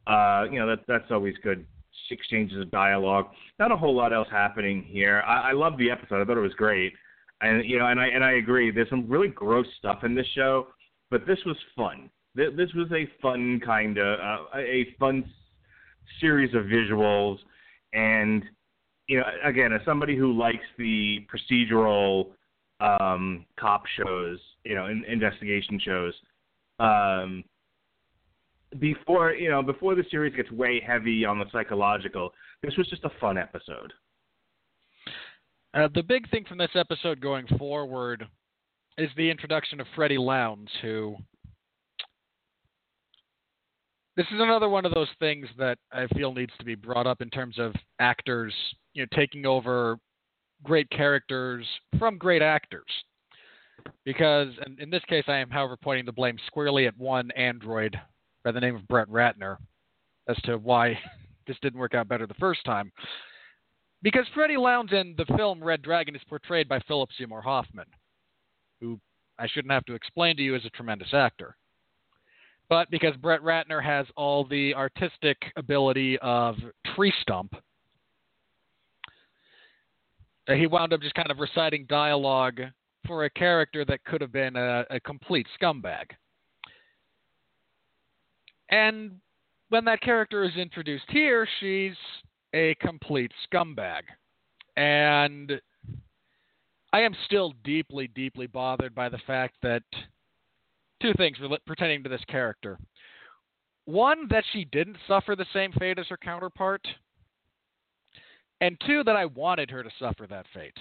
Uh, 0.08 0.46
you 0.52 0.60
know 0.60 0.68
that 0.68 0.80
that's 0.88 1.12
always 1.12 1.36
good 1.44 1.66
exchanges 2.12 2.60
of 2.60 2.72
dialogue. 2.72 3.28
Not 3.60 3.72
a 3.72 3.78
whole 3.78 3.96
lot 3.96 4.14
else 4.14 4.28
happening 4.32 4.84
here. 4.84 5.24
I, 5.26 5.50
I 5.50 5.52
love 5.54 5.78
the 5.78 5.92
episode. 5.92 6.22
I 6.22 6.26
thought 6.26 6.38
it 6.38 6.42
was 6.42 6.54
great, 6.54 6.94
and 7.42 7.64
you 7.66 7.80
know, 7.80 7.88
and 7.88 8.00
I 8.00 8.08
and 8.08 8.24
I 8.24 8.34
agree. 8.34 8.72
There's 8.72 8.90
some 8.90 9.08
really 9.08 9.30
gross 9.30 9.68
stuff 9.78 10.04
in 10.04 10.16
this 10.16 10.28
show, 10.36 10.68
but 11.12 11.26
this 11.28 11.40
was 11.46 11.58
fun. 11.76 12.10
This, 12.36 12.50
this 12.58 12.74
was 12.74 12.92
a 12.92 13.10
fun 13.22 13.62
kind 13.66 13.98
of 13.98 14.20
uh, 14.20 14.58
a 14.58 14.88
fun 15.00 15.24
series 16.20 16.54
of 16.54 16.66
visuals, 16.66 17.38
and 17.94 18.44
you 19.08 19.20
know, 19.20 19.26
again, 19.44 19.72
as 19.74 19.82
somebody 19.86 20.16
who 20.18 20.38
likes 20.38 20.66
the 20.78 21.26
procedural 21.32 22.32
um, 22.80 23.46
cop 23.60 23.84
shows, 23.98 24.40
you 24.64 24.76
know, 24.76 24.88
in, 24.88 25.04
investigation 25.08 25.80
shows. 25.84 26.14
Um, 26.80 27.44
before 28.80 29.34
you 29.34 29.50
know 29.50 29.62
before 29.62 29.96
the 29.96 30.04
series 30.10 30.36
gets 30.36 30.52
way 30.52 30.82
heavy 30.86 31.26
on 31.26 31.40
the 31.40 31.46
psychological 31.52 32.32
this 32.62 32.76
was 32.78 32.88
just 32.88 33.04
a 33.04 33.12
fun 33.20 33.38
episode 33.38 33.94
Uh, 35.74 35.90
the 35.94 36.04
big 36.04 36.30
thing 36.30 36.46
from 36.48 36.58
this 36.58 36.76
episode 36.76 37.20
going 37.20 37.46
forward 37.58 38.26
is 38.98 39.10
the 39.18 39.30
introduction 39.30 39.82
of 39.82 39.88
Freddie 39.94 40.18
Lounds, 40.18 40.72
who. 40.82 41.18
This 44.16 44.26
is 44.28 44.40
another 44.40 44.70
one 44.70 44.86
of 44.86 44.94
those 44.94 45.10
things 45.20 45.46
that 45.58 45.78
I 45.92 46.08
feel 46.16 46.34
needs 46.34 46.54
to 46.60 46.64
be 46.64 46.76
brought 46.76 47.06
up 47.06 47.22
in 47.22 47.30
terms 47.30 47.60
of 47.60 47.74
actors, 48.00 48.54
you 48.94 49.04
know, 49.04 49.08
taking 49.14 49.46
over 49.46 49.98
great 50.64 50.90
characters 50.90 51.68
from 52.00 52.18
great 52.18 52.42
actors. 52.42 52.88
because 54.06 54.50
in, 54.66 54.80
in 54.80 54.90
this 54.90 55.04
case, 55.06 55.26
I 55.28 55.38
am, 55.38 55.50
however, 55.50 55.78
pointing 55.78 56.06
the 56.06 56.12
blame 56.12 56.38
squarely 56.48 56.88
at 56.88 56.98
one 56.98 57.32
android 57.32 58.00
by 58.46 58.52
the 58.52 58.62
name 58.62 58.76
of 58.76 58.88
Brett 58.88 59.10
Ratner 59.10 59.58
as 60.30 60.38
to 60.44 60.58
why 60.58 60.98
this 61.48 61.58
didn't 61.62 61.80
work 61.80 61.96
out 61.96 62.08
better 62.08 62.28
the 62.28 62.34
first 62.36 62.64
time. 62.64 62.94
Because 64.02 64.26
Freddie 64.34 64.56
Lounds 64.56 64.94
in 64.94 65.16
the 65.18 65.26
film 65.36 65.62
Red 65.62 65.82
Dragon 65.82 66.16
is 66.16 66.22
portrayed 66.30 66.70
by 66.70 66.80
Philip 66.88 67.10
Seymour 67.18 67.42
Hoffman, 67.42 67.88
who 68.80 69.00
I 69.40 69.48
shouldn't 69.48 69.72
have 69.72 69.86
to 69.86 69.96
explain 69.96 70.38
to 70.38 70.44
you 70.44 70.56
is 70.56 70.64
a 70.64 70.70
tremendous 70.70 71.14
actor. 71.14 71.58
But 72.70 72.90
because 72.92 73.16
Brett 73.18 73.42
Ratner 73.42 73.84
has 73.84 74.06
all 74.16 74.46
the 74.46 74.74
artistic 74.76 75.38
ability 75.56 76.18
of 76.20 76.56
Tree 76.96 77.14
Stump, 77.22 77.56
uh, 80.48 80.54
he 80.54 80.68
wound 80.68 80.94
up 80.94 81.02
just 81.02 81.16
kind 81.16 81.32
of 81.32 81.40
reciting 81.40 81.86
dialogue 81.90 82.62
for 83.08 83.26
a 83.26 83.30
character 83.30 83.86
that 83.86 84.04
could 84.04 84.22
have 84.22 84.32
been 84.32 84.56
a, 84.56 84.86
a 84.92 85.00
complete 85.00 85.48
scumbag. 85.60 86.06
And 88.70 89.20
when 89.70 89.86
that 89.86 90.02
character 90.02 90.44
is 90.44 90.56
introduced 90.56 91.06
here, 91.10 91.48
she's 91.60 91.96
a 92.54 92.76
complete 92.76 93.32
scumbag. 93.48 94.02
And 94.78 95.60
I 96.94 97.02
am 97.02 97.16
still 97.26 97.54
deeply, 97.64 98.08
deeply 98.08 98.48
bothered 98.48 98.96
by 98.96 99.10
the 99.10 99.20
fact 99.28 99.56
that 99.64 99.84
two 101.02 101.14
things 101.18 101.38
were 101.40 101.58
pertaining 101.66 102.04
to 102.04 102.10
this 102.10 102.24
character. 102.28 102.78
One, 103.86 104.28
that 104.30 104.44
she 104.52 104.66
didn't 104.66 104.98
suffer 105.08 105.36
the 105.36 105.46
same 105.54 105.72
fate 105.74 106.00
as 106.00 106.08
her 106.08 106.18
counterpart. 106.18 106.86
And 108.62 108.82
two, 108.88 109.04
that 109.04 109.16
I 109.16 109.26
wanted 109.26 109.70
her 109.70 109.84
to 109.84 109.90
suffer 110.00 110.26
that 110.28 110.46
fate. 110.54 110.78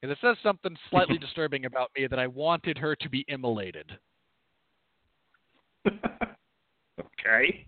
Because 0.00 0.16
it 0.16 0.20
says 0.20 0.36
something 0.42 0.76
slightly 0.90 1.18
disturbing 1.20 1.64
about 1.64 1.90
me 1.96 2.06
that 2.06 2.18
I 2.18 2.26
wanted 2.26 2.78
her 2.78 2.94
to 2.96 3.08
be 3.08 3.24
immolated. 3.28 3.90
okay. 7.00 7.66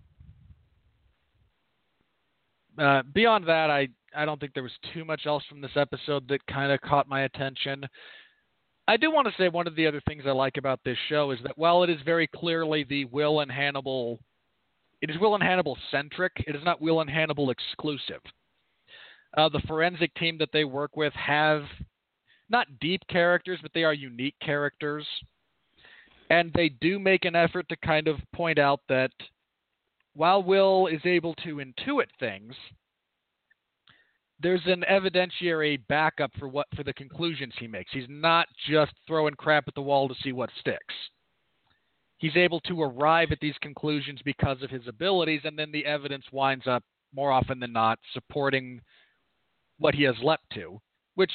Uh, 2.77 3.01
beyond 3.13 3.47
that, 3.47 3.69
I 3.69 3.87
I 4.15 4.25
don't 4.25 4.39
think 4.39 4.53
there 4.53 4.63
was 4.63 4.77
too 4.93 5.05
much 5.05 5.25
else 5.25 5.43
from 5.49 5.61
this 5.61 5.75
episode 5.75 6.27
that 6.29 6.45
kind 6.47 6.71
of 6.71 6.81
caught 6.81 7.07
my 7.07 7.21
attention. 7.21 7.85
I 8.87 8.97
do 8.97 9.11
want 9.11 9.27
to 9.27 9.33
say 9.37 9.49
one 9.49 9.67
of 9.67 9.75
the 9.75 9.85
other 9.85 10.01
things 10.07 10.23
I 10.25 10.31
like 10.31 10.57
about 10.57 10.79
this 10.85 10.97
show 11.09 11.31
is 11.31 11.39
that 11.43 11.57
while 11.57 11.83
it 11.83 11.89
is 11.89 11.97
very 12.05 12.27
clearly 12.27 12.85
the 12.85 13.05
Will 13.05 13.41
and 13.41 13.51
Hannibal, 13.51 14.19
it 15.01 15.09
is 15.09 15.19
Will 15.19 15.35
and 15.35 15.43
Hannibal 15.43 15.77
centric. 15.91 16.31
It 16.47 16.55
is 16.55 16.63
not 16.63 16.81
Will 16.81 17.01
and 17.01 17.09
Hannibal 17.09 17.49
exclusive. 17.49 18.21
Uh, 19.35 19.49
the 19.49 19.61
forensic 19.67 20.13
team 20.15 20.37
that 20.37 20.49
they 20.53 20.63
work 20.63 20.95
with 20.95 21.13
have 21.13 21.63
not 22.49 22.67
deep 22.79 23.01
characters, 23.09 23.59
but 23.61 23.71
they 23.73 23.83
are 23.83 23.93
unique 23.93 24.35
characters. 24.41 25.05
And 26.29 26.51
they 26.53 26.69
do 26.69 26.99
make 26.99 27.25
an 27.25 27.35
effort 27.35 27.67
to 27.69 27.77
kind 27.77 28.07
of 28.07 28.17
point 28.35 28.59
out 28.59 28.81
that 28.89 29.11
while 30.13 30.43
Will 30.43 30.87
is 30.87 31.01
able 31.05 31.33
to 31.35 31.57
intuit 31.57 32.07
things, 32.19 32.53
there's 34.39 34.61
an 34.65 34.83
evidentiary 34.89 35.79
backup 35.87 36.31
for 36.37 36.47
what 36.47 36.67
for 36.75 36.83
the 36.83 36.93
conclusions 36.93 37.53
he 37.59 37.67
makes. 37.67 37.91
He's 37.91 38.09
not 38.09 38.47
just 38.69 38.91
throwing 39.07 39.33
crap 39.33 39.67
at 39.67 39.75
the 39.75 39.81
wall 39.81 40.07
to 40.07 40.15
see 40.21 40.31
what 40.31 40.49
sticks. 40.59 40.93
He's 42.17 42.35
able 42.35 42.59
to 42.61 42.81
arrive 42.81 43.31
at 43.31 43.39
these 43.39 43.57
conclusions 43.61 44.19
because 44.25 44.61
of 44.63 44.69
his 44.69 44.87
abilities, 44.87 45.41
and 45.43 45.57
then 45.57 45.71
the 45.71 45.85
evidence 45.85 46.25
winds 46.31 46.65
up 46.67 46.83
more 47.13 47.31
often 47.31 47.59
than 47.59 47.71
not 47.71 47.99
supporting 48.13 48.81
what 49.79 49.95
he 49.95 50.03
has 50.03 50.15
leapt 50.23 50.49
to, 50.53 50.79
which 51.15 51.31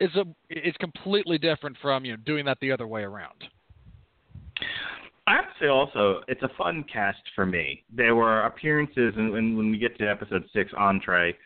is 0.00 0.10
a 0.16 0.24
is 0.48 0.74
completely 0.80 1.38
different 1.38 1.76
from 1.82 2.04
you 2.04 2.12
know 2.12 2.22
doing 2.24 2.44
that 2.44 2.58
the 2.60 2.72
other 2.72 2.86
way 2.86 3.02
around. 3.02 3.44
I 5.26 5.34
have 5.34 5.44
to 5.44 5.50
say 5.60 5.68
also, 5.68 6.22
it's 6.28 6.42
a 6.42 6.50
fun 6.58 6.84
cast 6.92 7.22
for 7.34 7.46
me. 7.46 7.84
There 7.94 8.16
were 8.16 8.42
appearances, 8.42 9.14
and 9.16 9.30
when, 9.30 9.56
when 9.56 9.70
we 9.70 9.78
get 9.78 9.96
to 9.98 10.10
episode 10.10 10.44
six, 10.52 10.72
Entree, 10.76 11.36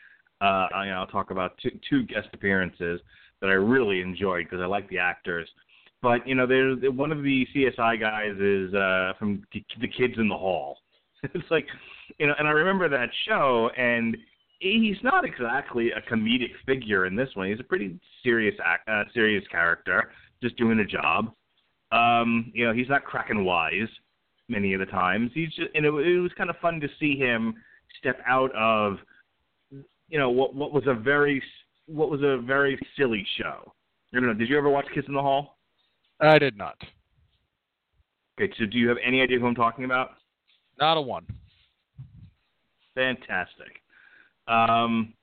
uh, 0.40 0.68
I, 0.74 0.88
I'll 0.88 1.06
talk 1.06 1.30
about 1.30 1.58
two, 1.62 1.70
two 1.88 2.04
guest 2.04 2.28
appearances 2.32 3.00
that 3.40 3.50
I 3.50 3.54
really 3.54 4.00
enjoyed 4.00 4.46
because 4.46 4.62
I 4.62 4.66
like 4.66 4.88
the 4.88 4.98
actors. 4.98 5.48
But 6.00 6.26
you 6.26 6.34
know, 6.34 6.46
there's 6.46 6.78
one 6.94 7.12
of 7.12 7.22
the 7.22 7.46
CSI 7.54 8.00
guys 8.00 8.36
is 8.38 8.74
uh, 8.74 9.12
from 9.18 9.42
the 9.80 9.88
Kids 9.88 10.14
in 10.18 10.28
the 10.28 10.36
Hall. 10.36 10.78
it's 11.22 11.50
like, 11.50 11.66
you 12.18 12.26
know, 12.26 12.34
and 12.38 12.46
I 12.46 12.52
remember 12.52 12.88
that 12.88 13.08
show, 13.26 13.70
and 13.76 14.16
he's 14.58 14.96
not 15.02 15.24
exactly 15.24 15.90
a 15.92 16.00
comedic 16.10 16.52
figure 16.66 17.06
in 17.06 17.16
this 17.16 17.28
one. 17.34 17.48
He's 17.48 17.60
a 17.60 17.64
pretty 17.64 17.98
serious 18.22 18.54
act, 18.64 18.88
uh, 18.88 19.04
serious 19.12 19.44
character, 19.50 20.10
just 20.42 20.56
doing 20.56 20.78
a 20.80 20.84
job. 20.84 21.34
Um, 21.94 22.50
you 22.52 22.66
know, 22.66 22.72
he's 22.72 22.88
not 22.88 23.04
cracking 23.04 23.44
wise 23.44 23.88
many 24.48 24.74
of 24.74 24.80
the 24.80 24.86
times. 24.86 25.30
He's 25.32 25.48
just, 25.54 25.68
and 25.74 25.86
it, 25.86 25.88
it 25.88 26.18
was 26.18 26.32
kind 26.36 26.50
of 26.50 26.56
fun 26.56 26.80
to 26.80 26.88
see 26.98 27.16
him 27.16 27.54
step 27.98 28.18
out 28.26 28.54
of, 28.54 28.98
you 30.08 30.18
know, 30.18 30.30
what 30.30 30.54
what 30.54 30.72
was 30.72 30.84
a 30.86 30.94
very 30.94 31.42
what 31.86 32.10
was 32.10 32.20
a 32.22 32.38
very 32.38 32.78
silly 32.96 33.26
show. 33.38 33.72
I 34.12 34.18
don't 34.18 34.26
know. 34.26 34.34
Did 34.34 34.48
you 34.48 34.58
ever 34.58 34.68
watch 34.68 34.86
Kids 34.94 35.06
in 35.08 35.14
the 35.14 35.22
Hall? 35.22 35.58
I 36.20 36.38
did 36.38 36.56
not. 36.56 36.76
Okay, 38.40 38.52
so 38.58 38.66
do 38.66 38.78
you 38.78 38.88
have 38.88 38.98
any 39.04 39.20
idea 39.20 39.38
who 39.38 39.46
I'm 39.46 39.54
talking 39.54 39.84
about? 39.84 40.10
Not 40.80 40.96
a 40.96 41.00
one. 41.00 41.26
Fantastic. 42.94 43.80
Um, 44.48 45.14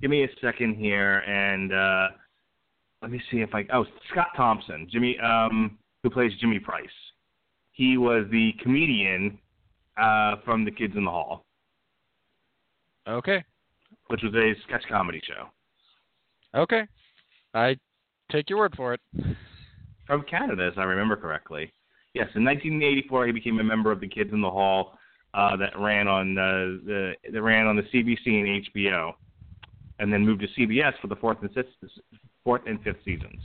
give 0.00 0.10
me 0.10 0.24
a 0.24 0.28
second 0.40 0.74
here, 0.74 1.18
and 1.20 1.72
uh, 1.72 2.08
let 3.02 3.10
me 3.10 3.20
see 3.30 3.38
if 3.38 3.54
I. 3.54 3.64
Oh, 3.72 3.84
Scott 4.10 4.28
Thompson, 4.36 4.88
Jimmy, 4.90 5.16
um, 5.20 5.78
who 6.04 6.10
plays 6.10 6.30
Jimmy 6.38 6.60
Price. 6.60 6.86
He 7.72 7.96
was 7.96 8.26
the 8.30 8.52
comedian 8.62 9.38
uh, 10.00 10.36
from 10.44 10.64
The 10.64 10.70
Kids 10.70 10.92
in 10.96 11.04
the 11.04 11.10
Hall. 11.10 11.46
Okay. 13.08 13.42
Which 14.08 14.20
was 14.22 14.34
a 14.34 14.52
sketch 14.68 14.84
comedy 14.88 15.20
show. 15.26 15.48
Okay. 16.56 16.82
I 17.54 17.76
take 18.30 18.50
your 18.50 18.58
word 18.60 18.74
for 18.76 18.94
it. 18.94 19.00
From 20.06 20.22
Canada, 20.30 20.70
as 20.70 20.74
I 20.76 20.84
remember 20.84 21.16
correctly. 21.16 21.72
Yes, 22.12 22.28
in 22.34 22.44
1984, 22.44 23.26
he 23.26 23.32
became 23.32 23.58
a 23.58 23.64
member 23.64 23.90
of 23.90 23.98
The 23.98 24.08
Kids 24.08 24.30
in 24.32 24.42
the 24.42 24.50
Hall 24.50 24.98
uh, 25.32 25.56
that 25.56 25.76
ran 25.78 26.06
on 26.06 26.38
uh, 26.38 26.84
the 26.86 27.14
that 27.32 27.42
ran 27.42 27.66
on 27.66 27.76
the 27.76 27.82
CBC 27.82 28.26
and 28.26 28.64
HBO, 28.66 29.14
and 29.98 30.12
then 30.12 30.24
moved 30.24 30.42
to 30.42 30.60
CBS 30.60 30.92
for 31.00 31.08
the 31.08 31.16
fourth 31.16 31.38
and 31.40 31.52
fifth 31.52 31.66
fourth 32.44 32.62
and 32.66 32.80
fifth 32.82 32.98
seasons. 33.04 33.40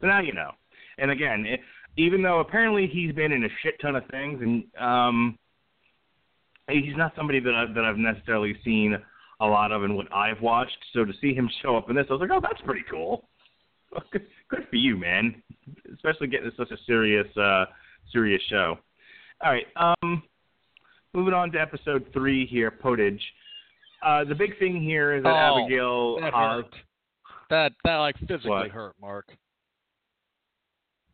So 0.00 0.08
now 0.08 0.20
you 0.20 0.32
know. 0.32 0.50
And 0.98 1.12
again, 1.12 1.46
it, 1.46 1.60
even 1.98 2.22
though 2.22 2.38
apparently 2.38 2.86
he's 2.86 3.12
been 3.12 3.32
in 3.32 3.44
a 3.44 3.48
shit 3.62 3.74
ton 3.82 3.96
of 3.96 4.04
things, 4.10 4.40
and 4.40 4.64
um, 4.80 5.36
he's 6.70 6.96
not 6.96 7.12
somebody 7.16 7.40
that 7.40 7.54
I've, 7.54 7.74
that 7.74 7.84
I've 7.84 7.98
necessarily 7.98 8.56
seen 8.64 8.96
a 9.40 9.46
lot 9.46 9.72
of 9.72 9.82
in 9.82 9.94
what 9.94 10.10
I've 10.14 10.40
watched. 10.40 10.78
So 10.94 11.04
to 11.04 11.12
see 11.20 11.34
him 11.34 11.50
show 11.60 11.76
up 11.76 11.90
in 11.90 11.96
this, 11.96 12.06
I 12.08 12.12
was 12.12 12.20
like, 12.20 12.30
oh, 12.32 12.40
that's 12.40 12.62
pretty 12.64 12.84
cool. 12.90 13.28
Good, 14.12 14.26
good 14.50 14.66
for 14.68 14.76
you, 14.76 14.98
man. 14.98 15.42
Especially 15.94 16.26
getting 16.26 16.50
such 16.58 16.70
a 16.70 16.76
serious, 16.86 17.26
uh, 17.38 17.64
serious 18.12 18.42
show. 18.50 18.76
All 19.42 19.50
right. 19.50 19.64
Um, 19.76 20.22
moving 21.14 21.32
on 21.32 21.50
to 21.52 21.58
episode 21.58 22.04
three 22.12 22.44
here, 22.44 22.70
Potage. 22.70 23.22
Uh, 24.04 24.24
the 24.24 24.34
big 24.34 24.58
thing 24.58 24.82
here 24.82 25.14
is 25.16 25.22
that 25.22 25.30
oh, 25.30 25.62
Abigail 25.62 26.20
that 26.20 26.34
hurt. 26.34 26.74
That 27.48 27.72
that 27.84 27.96
like 27.96 28.18
physically 28.18 28.50
What? 28.50 28.70
hurt, 28.70 28.94
Mark. 29.00 29.32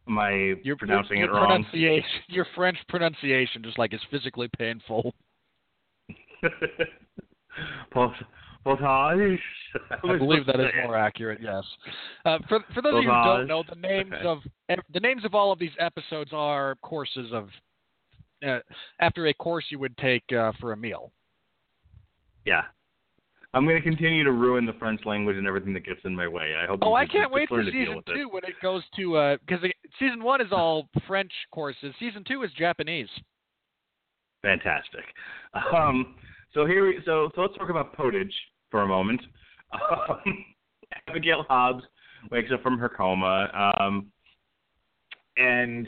Am 0.07 0.19
I 0.19 0.55
Your 0.63 0.77
pronouncing 0.77 1.19
your 1.19 1.29
it 1.29 1.33
wrong? 1.33 1.65
pronunciation, 1.65 2.21
your 2.29 2.47
French 2.55 2.77
pronunciation, 2.89 3.63
just 3.63 3.79
like 3.79 3.95
is 3.95 4.01
physically 4.11 4.49
painful. 4.59 5.15
Potage. 8.65 9.39
I 10.03 10.17
believe 10.17 10.47
that 10.47 10.61
is 10.61 10.71
more 10.83 10.97
accurate. 10.97 11.41
Yes. 11.43 11.65
Uh, 12.25 12.39
for 12.49 12.61
for 12.75 12.83
those 12.83 12.95
of 12.95 13.03
you 13.03 13.11
who 13.11 13.25
don't 13.25 13.47
know, 13.47 13.63
the 13.69 13.77
names 13.77 14.15
of 14.25 14.39
the 14.93 15.01
names 15.01 15.25
of 15.25 15.35
all 15.35 15.53
of 15.53 15.59
these 15.59 15.73
episodes 15.79 16.31
are 16.33 16.77
courses 16.83 17.31
of 17.33 17.49
uh, 18.47 18.61
after 19.01 19.27
a 19.27 19.35
course 19.35 19.65
you 19.71 19.79
would 19.79 19.97
take 19.99 20.25
uh, 20.33 20.53
for 20.61 20.73
a 20.73 20.77
meal. 20.77 21.13
Yeah. 22.45 22.63
I'm 23.55 23.65
going 23.65 23.81
to 23.81 23.83
continue 23.83 24.25
to 24.25 24.33
ruin 24.33 24.67
the 24.67 24.73
French 24.75 25.01
language 25.05 25.37
and 25.37 25.47
everything 25.47 25.73
that 25.75 25.87
gets 25.87 26.01
in 26.05 26.15
my 26.15 26.27
way. 26.27 26.55
I 26.61 26.67
hope. 26.67 26.81
Oh, 26.83 26.95
I 26.95 27.07
can't 27.07 27.33
wait 27.33 27.49
for 27.49 27.59
learn 27.59 27.67
to 27.67 27.71
deal 27.71 27.81
season 27.83 27.97
with 27.97 28.09
it. 28.09 28.15
two 28.15 28.29
when 28.29 28.45
it 28.45 28.55
goes 28.61 28.83
to 28.97 29.39
because 29.47 29.65
season 29.99 30.23
one 30.25 30.41
is 30.41 30.49
all 30.51 30.89
French 31.07 31.33
courses. 31.53 31.95
Season 32.01 32.25
two 32.27 32.43
is 32.43 32.51
Japanese. 32.59 33.09
Fantastic. 34.43 35.05
Um, 35.73 36.17
so 36.53 36.67
here, 36.67 36.89
we, 36.89 36.99
so 37.05 37.31
so 37.37 37.43
let's 37.43 37.57
talk 37.57 37.71
about 37.71 37.97
Potage 37.97 38.33
for 38.73 38.83
a 38.83 38.89
moment. 38.89 39.21
Um, 39.73 40.45
Abigail 41.09 41.45
Hobbs 41.49 41.85
wakes 42.33 42.51
up 42.53 42.61
from 42.61 42.77
her 42.77 42.89
coma, 42.89 43.75
um, 43.79 44.07
and 45.37 45.87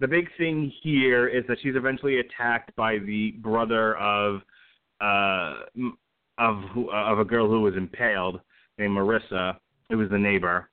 the 0.00 0.08
big 0.08 0.28
thing 0.36 0.72
here 0.82 1.28
is 1.28 1.44
that 1.46 1.58
she's 1.62 1.76
eventually 1.76 2.18
attacked 2.18 2.74
by 2.74 2.98
the 2.98 3.34
brother 3.38 3.96
of 3.98 4.40
uh, 5.00 5.54
of 6.38 6.62
who, 6.72 6.90
of 6.90 7.18
a 7.18 7.24
girl 7.24 7.48
who 7.48 7.60
was 7.60 7.74
impaled 7.76 8.40
named 8.78 8.96
Marissa, 8.96 9.56
who 9.90 9.98
was 9.98 10.10
the 10.10 10.18
neighbor. 10.18 10.68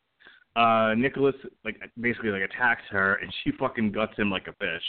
uh, 0.55 0.93
Nicholas 0.97 1.35
like 1.63 1.77
basically 1.99 2.29
like 2.29 2.41
attacks 2.41 2.83
her, 2.89 3.15
and 3.15 3.31
she 3.43 3.51
fucking 3.59 3.91
guts 3.91 4.13
him 4.17 4.29
like 4.31 4.47
a 4.47 4.53
fish. 4.53 4.83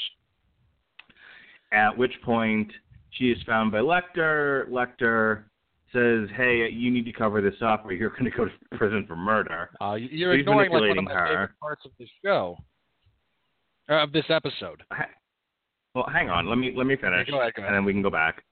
At 1.73 1.97
which 1.97 2.13
point 2.23 2.71
she 3.11 3.31
is 3.31 3.39
found 3.47 3.73
by 3.73 3.79
Lecter. 3.79 4.69
Lecter 4.69 5.45
says, 5.93 6.29
"Hey, 6.37 6.69
you 6.71 6.91
need 6.91 7.05
to 7.05 7.13
cover 7.13 7.41
this 7.41 7.55
up, 7.63 7.85
or 7.85 7.93
you're 7.93 8.11
going 8.11 8.25
to 8.25 8.31
go 8.31 8.45
to 8.47 8.51
prison 8.77 9.05
for 9.07 9.17
murder." 9.17 9.71
Uh, 9.81 9.95
you're 9.95 10.33
He's 10.33 10.41
ignoring 10.41 10.71
like 10.71 10.81
one 10.81 10.91
of 10.91 10.97
manipulating 10.97 11.05
my 11.05 11.13
her. 11.15 11.27
favorite 11.29 11.51
parts 11.61 11.83
of 11.85 11.93
the 11.99 12.07
show, 12.25 12.57
uh, 13.91 14.03
of 14.03 14.13
this 14.13 14.25
episode. 14.29 14.83
Well, 15.95 16.07
hang 16.13 16.31
on. 16.31 16.49
Let 16.49 16.57
me 16.57 16.73
let 16.77 16.87
me 16.87 16.97
finish, 16.97 17.29
go 17.29 17.41
ahead, 17.41 17.55
go 17.55 17.63
ahead. 17.63 17.69
and 17.75 17.77
then 17.77 17.85
we 17.85 17.93
can 17.93 18.03
go 18.03 18.11
back. 18.11 18.43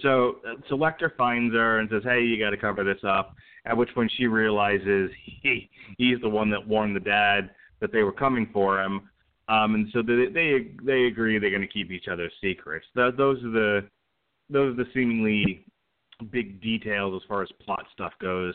So, 0.00 0.36
uh, 0.46 0.54
so 0.68 0.76
Lecter 0.76 1.14
finds 1.16 1.54
her 1.54 1.80
and 1.80 1.88
says, 1.90 2.02
"Hey, 2.04 2.22
you 2.22 2.38
got 2.38 2.50
to 2.50 2.56
cover 2.56 2.84
this 2.84 3.02
up." 3.04 3.34
At 3.64 3.76
which 3.76 3.92
point 3.94 4.12
she 4.16 4.26
realizes 4.26 5.10
he 5.24 5.68
he's 5.98 6.20
the 6.20 6.28
one 6.28 6.50
that 6.50 6.66
warned 6.66 6.96
the 6.96 7.00
dad 7.00 7.50
that 7.80 7.92
they 7.92 8.02
were 8.02 8.12
coming 8.12 8.48
for 8.52 8.80
him, 8.80 9.08
um, 9.48 9.74
and 9.74 9.88
so 9.92 10.02
they 10.02 10.26
they 10.32 10.70
they 10.82 11.04
agree 11.04 11.38
they're 11.38 11.50
going 11.50 11.62
to 11.62 11.68
keep 11.68 11.90
each 11.90 12.08
other's 12.08 12.32
secrets. 12.40 12.86
Th 12.94 13.14
those 13.16 13.42
are 13.44 13.50
the 13.50 13.88
those 14.48 14.72
are 14.72 14.84
the 14.84 14.90
seemingly 14.94 15.64
big 16.30 16.60
details 16.60 17.20
as 17.20 17.26
far 17.28 17.42
as 17.42 17.48
plot 17.64 17.84
stuff 17.92 18.12
goes 18.20 18.54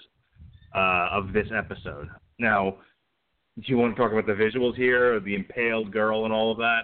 uh, 0.76 1.08
of 1.12 1.34
this 1.34 1.48
episode. 1.56 2.10
Now, 2.40 2.78
do 3.58 3.64
you 3.66 3.78
want 3.78 3.96
to 3.96 4.02
talk 4.02 4.12
about 4.12 4.26
the 4.26 4.34
visuals 4.34 4.76
here, 4.76 5.20
the 5.20 5.36
impaled 5.36 5.92
girl, 5.92 6.26
and 6.26 6.34
all 6.34 6.52
of 6.52 6.58
that? 6.58 6.82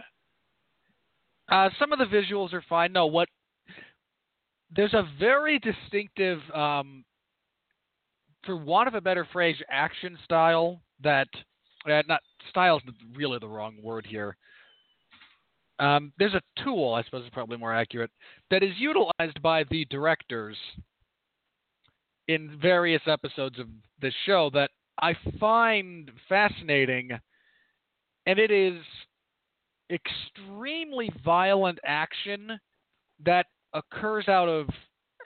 Uh, 1.50 1.70
some 1.80 1.92
of 1.92 2.00
the 2.00 2.06
visuals 2.06 2.54
are 2.54 2.64
fine. 2.70 2.94
No, 2.94 3.08
what 3.08 3.28
there's 4.76 4.94
a 4.94 5.08
very 5.20 5.60
distinctive, 5.60 6.40
um, 6.54 7.04
for 8.46 8.56
want 8.56 8.88
of 8.88 8.94
a 8.94 9.02
better 9.02 9.28
phrase, 9.32 9.56
action 9.70 10.18
style 10.24 10.82
that 11.04 11.28
uh, 11.90 12.02
not 12.08 12.22
style 12.50 12.78
is 12.78 12.84
really 13.16 13.40
the 13.40 13.48
wrong 13.48 13.78
word 13.82 14.06
here. 14.06 14.36
Um, 15.80 16.12
there's 16.20 16.34
a 16.34 16.42
tool, 16.64 16.94
I 16.94 17.04
suppose 17.04 17.24
is 17.24 17.30
probably 17.32 17.58
more 17.58 17.74
accurate, 17.74 18.12
that 18.52 18.64
is 18.64 18.74
utilized 18.78 19.42
by 19.42 19.64
the 19.70 19.86
directors 19.86 20.58
in 22.28 22.60
various 22.62 23.02
episodes 23.08 23.58
of 23.60 23.68
the 24.02 24.12
show 24.26 24.50
that 24.54 24.72
I 25.02 25.16
find 25.40 26.12
fascinating, 26.28 27.12
and 28.26 28.40
it 28.40 28.52
is 28.52 28.82
extremely 29.90 31.10
violent 31.24 31.80
action 31.86 32.60
that 33.26 33.48
occurs 33.74 34.28
out 34.28 34.48
of 34.48 34.68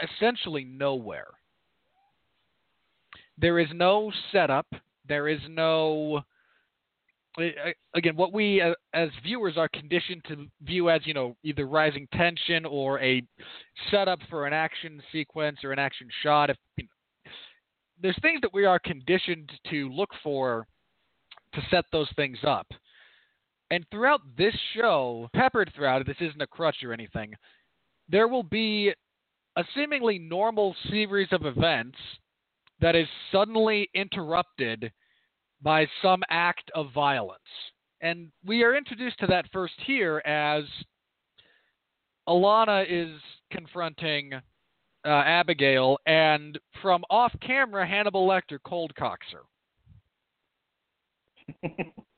essentially 0.02 0.64
nowhere. 0.64 1.28
There 3.38 3.60
is 3.60 3.68
no 3.74 4.12
setup. 4.32 4.68
There 5.08 5.28
is 5.28 5.40
no. 5.50 6.22
Again, 7.96 8.16
what 8.16 8.32
we 8.32 8.62
as 8.94 9.10
viewers 9.24 9.58
are 9.58 9.68
conditioned 9.70 10.24
to 10.28 10.46
view 10.62 10.92
as, 10.92 11.02
you 11.06 11.16
know, 11.16 11.36
either 11.44 11.66
rising 11.66 12.08
tension 12.14 12.64
or 12.64 13.00
a 13.02 13.24
setup 13.90 14.20
for 14.30 14.46
an 14.46 14.54
action 14.54 15.02
sequence 15.12 15.58
or 15.64 15.72
an 15.72 15.80
action 15.80 16.08
shot. 16.22 16.52
If 16.52 16.58
you 16.78 16.84
know, 16.84 17.32
there's 18.02 18.20
things 18.22 18.42
that 18.42 18.54
we 18.54 18.66
are 18.66 18.78
conditioned 18.78 19.52
to 19.72 19.90
look 19.90 20.12
for 20.22 20.68
to 21.56 21.62
set 21.72 21.86
those 21.92 22.10
things 22.16 22.38
up. 22.46 22.68
And 23.72 23.84
throughout 23.90 24.22
this 24.38 24.54
show, 24.76 25.28
peppered 25.34 25.72
throughout 25.76 26.06
this 26.06 26.18
isn't 26.20 26.42
a 26.42 26.46
crutch 26.46 26.84
or 26.84 26.94
anything, 26.94 27.34
there 28.14 28.28
will 28.28 28.44
be 28.44 28.94
a 29.58 29.64
seemingly 29.76 30.20
normal 30.20 30.76
series 30.92 31.30
of 31.32 31.48
events 31.48 31.98
that 32.80 32.96
is 32.96 33.08
suddenly 33.32 33.90
interrupted 33.96 34.92
by 35.64 35.88
some 36.00 36.22
act 36.30 36.70
of 36.76 36.94
violence. 36.94 37.42
And 38.02 38.32
we 38.46 38.62
are 38.62 38.76
introduced 38.76 39.18
to 39.20 39.28
that 39.28 39.46
first 39.52 39.74
here 39.88 40.20
as 40.26 40.64
Alana 42.30 42.86
is 42.88 43.20
confronting 43.52 44.34
uh, 44.34 45.10
Abigail, 45.10 45.98
and 46.06 46.60
from 46.84 47.04
off 47.10 47.34
camera, 47.42 47.86
Hannibal 47.88 48.28
Lecter 48.28 48.60
cold 48.64 48.94
cocks 48.96 49.26
her. 51.64 51.70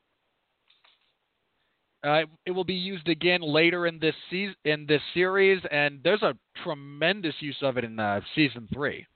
Uh, 2.06 2.22
it 2.46 2.52
will 2.52 2.64
be 2.64 2.76
used 2.76 3.08
again 3.08 3.42
later 3.42 3.88
in 3.88 3.98
this 3.98 4.14
season, 4.30 4.56
in 4.64 4.86
this 4.86 5.02
series, 5.16 5.60
and 5.72 6.00
there's 6.04 6.22
a 6.22 6.36
tremendous 6.64 7.34
use 7.40 7.58
of 7.64 7.78
it 7.78 7.84
in 7.84 8.00
uh, 8.00 8.22
season 8.36 8.68
three. 8.72 9.08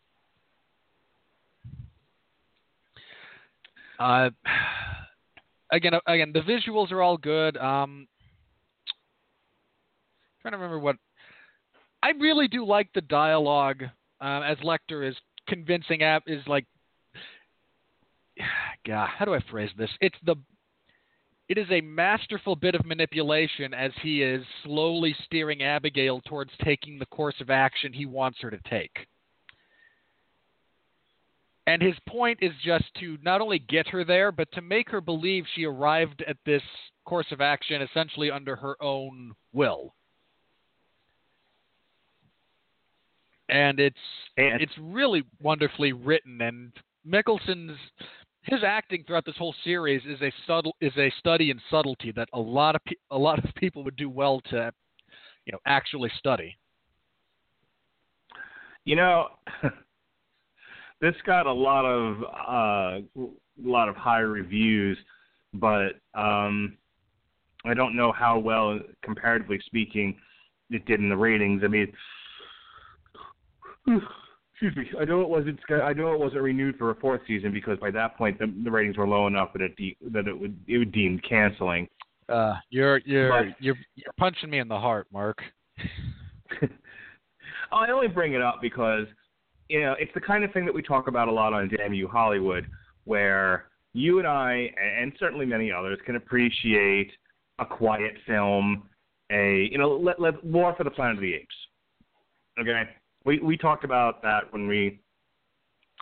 Uh, 4.00 4.32
again, 5.72 5.94
uh, 5.94 6.00
again, 6.08 6.32
the 6.34 6.40
visuals 6.40 6.92
are 6.92 7.02
all 7.02 7.18
good. 7.18 7.58
Um, 7.58 8.08
trying 10.42 10.54
to 10.54 10.58
remember 10.58 10.80
what 10.80 10.96
I 12.02 12.12
really 12.20 12.48
do 12.48 12.66
like 12.66 12.90
the 12.96 13.02
dialogue 13.02 13.84
uh, 14.20 14.42
as 14.42 14.58
Lecter 14.60 15.08
is 15.08 15.16
convincing 15.48 16.02
Ab 16.02 16.24
is 16.26 16.42
like, 16.48 16.66
God, 18.88 19.10
how 19.16 19.26
do 19.26 19.36
I 19.36 19.42
phrase 19.52 19.70
this? 19.78 19.92
It's 20.02 20.18
the 20.26 20.36
it 21.50 21.58
is 21.58 21.68
a 21.72 21.82
masterful 21.82 22.56
bit 22.56 22.76
of 22.76 22.86
manipulation 22.86 23.74
as 23.74 23.92
he 24.04 24.22
is 24.22 24.46
slowly 24.64 25.16
steering 25.26 25.64
Abigail 25.64 26.22
towards 26.22 26.52
taking 26.64 27.00
the 27.00 27.08
course 27.08 27.42
of 27.42 27.50
action 27.50 27.92
he 27.92 28.06
wants 28.06 28.38
her 28.42 28.52
to 28.52 28.60
take. 28.70 29.08
And 31.66 31.82
his 31.82 31.96
point 32.08 32.40
is 32.42 32.52
just 32.64 32.86
to 33.00 33.18
not 33.24 33.42
only 33.42 33.60
get 33.60 33.88
her 33.90 34.04
there, 34.04 34.32
but 34.32 34.52
to 34.54 34.62
make 34.62 34.90
her 34.90 35.02
believe 35.02 35.46
she 35.56 35.66
arrived 35.66 36.24
at 36.28 36.38
this 36.46 36.64
course 37.06 37.32
of 37.32 37.42
action 37.42 37.82
essentially 37.82 38.30
under 38.30 38.56
her 38.56 38.76
own 38.82 39.34
will. 39.52 39.96
And 43.50 43.80
it's 43.80 43.98
And- 44.38 44.62
it's 44.62 44.78
really 44.78 45.24
wonderfully 45.42 45.94
written 45.94 46.42
and 46.42 46.72
Mikkelsen's 47.08 47.80
his 48.50 48.64
acting 48.66 49.04
throughout 49.06 49.26
this 49.26 49.38
whole 49.38 49.56
series 49.64 50.02
is 50.06 50.22
a 50.22 50.32
subtle 50.48 50.76
is 50.82 50.94
a 50.98 51.12
study 51.20 51.52
in 51.52 51.60
subtlety 51.70 52.12
that 52.12 52.30
a 52.34 52.40
lot 52.40 52.76
of 52.76 52.84
pe- 52.86 52.96
a 53.12 53.18
lot 53.18 53.44
of 53.44 53.46
people 53.56 53.84
would 53.84 53.96
do 53.96 54.10
well 54.10 54.42
to 54.50 54.72
you 55.46 55.52
know 55.52 55.60
actually 55.66 56.12
study. 56.18 56.58
You 58.86 58.96
know, 58.96 59.28
this 61.02 61.16
got 61.26 61.46
a 61.46 61.54
lot 61.54 61.86
of 61.86 62.24
uh, 62.24 63.22
a 63.22 63.64
lot 63.64 63.90
of 63.90 63.96
high 63.96 64.20
reviews, 64.20 64.98
but 65.54 66.00
um, 66.16 66.78
I 67.66 67.74
don't 67.74 67.96
know 67.96 68.12
how 68.12 68.40
well, 68.40 68.80
comparatively 69.04 69.60
speaking, 69.66 70.18
it 70.70 70.86
did 70.86 71.00
in 71.00 71.10
the 71.10 71.18
ratings. 71.18 71.62
I 71.64 71.68
mean, 71.68 71.94
excuse 74.62 74.76
me. 74.76 75.00
I 75.00 75.06
know 75.06 75.22
it 75.22 75.30
wasn't. 75.30 75.60
I 75.72 75.94
know 75.94 76.14
it 76.14 76.20
wasn't 76.20 76.42
renewed 76.42 76.78
for 76.78 76.92
a 76.92 76.96
fourth 76.96 77.22
season 77.28 77.52
because 77.54 77.80
by 77.80 77.92
that 77.92 78.18
point 78.18 78.40
the, 78.40 78.54
the 78.64 78.72
ratings 78.72 78.98
were 78.98 79.08
low 79.08 79.28
enough 79.28 79.54
that 79.54 79.62
it 79.62 79.76
de- 79.78 79.98
that 80.12 80.28
it 80.28 80.38
would 80.38 80.58
it 80.68 80.78
would 80.78 80.92
deem 80.92 81.20
canceling. 81.28 81.88
Uh, 82.28 82.56
you're 82.70 82.98
you're 83.06 83.30
But- 83.30 83.62
you're 83.62 83.78
you're 83.96 84.14
punching 84.18 84.50
me 84.50 84.60
in 84.60 84.68
the 84.68 84.80
heart, 84.80 85.08
Mark. 85.12 85.42
I 87.72 87.92
only 87.92 88.08
bring 88.08 88.34
it 88.34 88.42
up 88.42 88.60
because 88.62 89.06
you 89.70 89.82
know 89.82 89.96
it's 90.00 90.14
the 90.14 90.22
kind 90.22 90.44
of 90.44 90.52
thing 90.52 90.66
that 90.66 90.74
we 90.74 90.82
talk 90.82 91.08
about 91.08 91.28
a 91.28 91.32
lot 91.32 91.54
on 91.54 91.70
Damn 91.70 91.94
You 91.94 92.08
Hollywood, 92.08 92.68
where 93.06 93.66
you 93.94 94.20
and 94.20 94.28
I, 94.28 94.72
and 95.00 95.14
certainly 95.20 95.46
many 95.46 95.72
others, 95.72 96.00
can 96.06 96.16
appreciate 96.16 97.12
a 97.60 97.66
quiet 97.66 98.14
film, 98.26 98.84
a 99.32 99.68
you 99.72 99.78
know, 99.78 99.90
let, 99.98 100.20
let 100.20 100.44
War 100.44 100.74
for 100.78 100.84
the 100.84 100.92
Planet 100.92 101.16
of 101.18 101.22
the 101.22 101.34
Apes. 101.34 101.56
Okay, 102.60 102.84
we 103.26 103.40
we 103.40 103.58
talked 103.58 103.84
about 103.84 104.22
that 104.24 104.52
when 104.52 104.68
we 104.68 105.00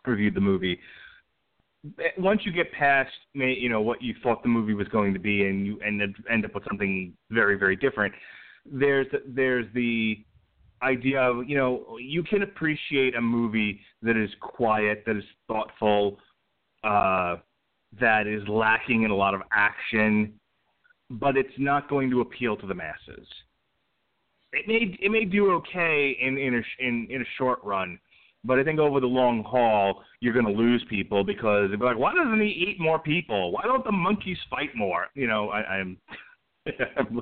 reviewed 0.06 0.36
the 0.36 0.42
movie. 0.42 0.80
Once 2.18 2.42
you 2.44 2.52
get 2.52 2.72
past, 2.74 3.12
you 3.34 3.70
know, 3.70 3.82
what 3.82 4.02
you 4.02 4.14
thought 4.22 4.44
the 4.44 4.50
movie 4.50 4.74
was 4.74 4.88
going 4.90 5.14
to 5.14 5.20
be, 5.20 5.46
and 5.46 5.66
you 5.66 5.80
end 5.80 6.02
up, 6.02 6.10
end 6.30 6.44
up 6.44 6.54
with 6.54 6.64
something 6.68 7.14
very, 7.30 7.58
very 7.58 7.76
different. 7.76 8.14
There's 8.66 9.08
there's 9.28 9.66
the 9.74 10.24
idea 10.82 11.22
of 11.22 11.48
you 11.48 11.58
know 11.58 11.98
you 12.00 12.24
can 12.24 12.44
appreciate 12.44 13.16
a 13.16 13.22
movie 13.22 13.80
that 14.02 14.18
is 14.18 14.30
quiet, 14.42 15.04
that 15.06 15.16
is 15.16 15.24
thoughtful, 15.48 16.18
uh, 16.84 17.38
that 18.00 18.28
is 18.28 18.42
lacking 18.48 19.04
in 19.04 19.12
a 19.12 19.16
lot 19.16 19.34
of 19.34 19.42
action, 19.52 20.34
but 21.10 21.38
it's 21.38 21.54
not 21.58 21.90
going 21.90 22.10
to 22.10 22.22
appeal 22.22 22.58
to 22.58 22.68
the 22.68 22.76
masses. 22.76 23.28
It 24.54 24.68
may 24.68 24.98
it 25.00 25.12
may 25.12 25.26
do 25.26 25.52
okay 25.54 26.18
in 26.22 26.38
in 26.38 26.56
a 26.56 26.86
in 26.86 27.08
in 27.10 27.22
a 27.22 27.26
short 27.38 27.60
run, 27.64 28.00
but 28.44 28.60
I 28.60 28.64
think 28.64 28.80
over 28.80 29.00
the 29.00 29.08
long 29.08 29.44
haul 29.44 30.04
you're 30.22 30.34
going 30.34 30.46
to 30.46 30.52
lose 30.52 30.84
people 30.90 31.24
because 31.24 31.70
they'll 31.70 31.80
be 31.80 31.86
like, 31.86 31.98
why 31.98 32.14
doesn't 32.14 32.40
he 32.40 32.48
eat 32.48 32.80
more 32.80 33.00
people? 33.00 33.52
Why 33.52 33.64
don't 33.64 33.84
the 33.84 33.92
monkeys 33.92 34.38
fight 34.50 34.70
more? 34.76 35.08
You 35.16 35.28
know, 35.28 35.50
I, 35.50 35.60
I'm. 35.64 35.98
I'm 36.98 37.22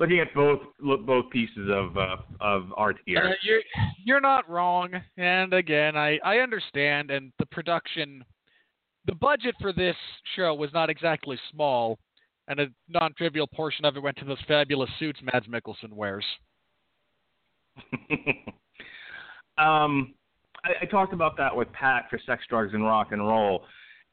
looking 0.00 0.18
at 0.18 0.34
both 0.34 0.58
both 0.80 1.30
pieces 1.30 1.70
of 1.72 1.96
uh, 1.96 2.16
of 2.40 2.72
art 2.76 2.96
here. 3.06 3.22
Uh, 3.24 3.34
you're 3.42 3.60
you're 4.04 4.20
not 4.20 4.50
wrong, 4.50 4.90
and 5.16 5.54
again, 5.54 5.96
I 5.96 6.18
I 6.24 6.38
understand, 6.38 7.12
and 7.12 7.32
the 7.38 7.46
production 7.46 8.24
the 9.06 9.14
budget 9.14 9.54
for 9.60 9.72
this 9.72 9.96
show 10.36 10.54
was 10.54 10.70
not 10.72 10.90
exactly 10.90 11.38
small, 11.50 11.98
and 12.48 12.60
a 12.60 12.66
non-trivial 12.88 13.46
portion 13.46 13.84
of 13.84 13.96
it 13.96 14.02
went 14.02 14.16
to 14.18 14.24
those 14.24 14.40
fabulous 14.46 14.90
suits 14.98 15.20
Mads 15.22 15.46
Mikkelsen 15.46 15.92
wears. 15.92 16.24
um, 19.58 20.14
I, 20.64 20.82
I 20.82 20.86
talked 20.90 21.12
about 21.12 21.36
that 21.38 21.54
with 21.54 21.70
Pat 21.72 22.06
for 22.10 22.18
Sex, 22.26 22.44
Drugs, 22.48 22.74
and 22.74 22.84
Rock 22.84 23.08
and 23.12 23.26
Roll. 23.26 23.64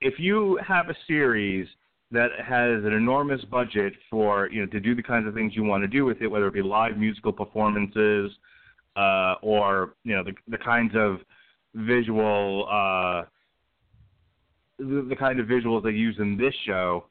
If 0.01 0.19
you 0.19 0.59
have 0.65 0.89
a 0.89 0.95
series 1.07 1.67
that 2.11 2.29
has 2.37 2.83
an 2.85 2.93
enormous 2.93 3.43
budget 3.45 3.93
for 4.09 4.49
you 4.49 4.61
know 4.61 4.67
to 4.67 4.79
do 4.79 4.95
the 4.95 5.03
kinds 5.03 5.27
of 5.27 5.33
things 5.33 5.53
you 5.55 5.63
want 5.63 5.83
to 5.83 5.87
do 5.87 6.05
with 6.05 6.21
it, 6.21 6.27
whether 6.27 6.47
it 6.47 6.53
be 6.53 6.61
live 6.61 6.97
musical 6.97 7.33
performances 7.33 8.31
uh, 8.95 9.35
or 9.41 9.95
you 10.03 10.15
know 10.15 10.23
the 10.23 10.33
the 10.47 10.57
kinds 10.57 10.93
of 10.95 11.19
visual 11.75 12.67
uh, 12.71 13.23
the, 14.79 15.05
the 15.09 15.15
kind 15.15 15.39
of 15.39 15.47
visuals 15.47 15.83
they 15.83 15.91
use 15.91 16.15
in 16.19 16.37
this 16.37 16.53
show, 16.65 17.05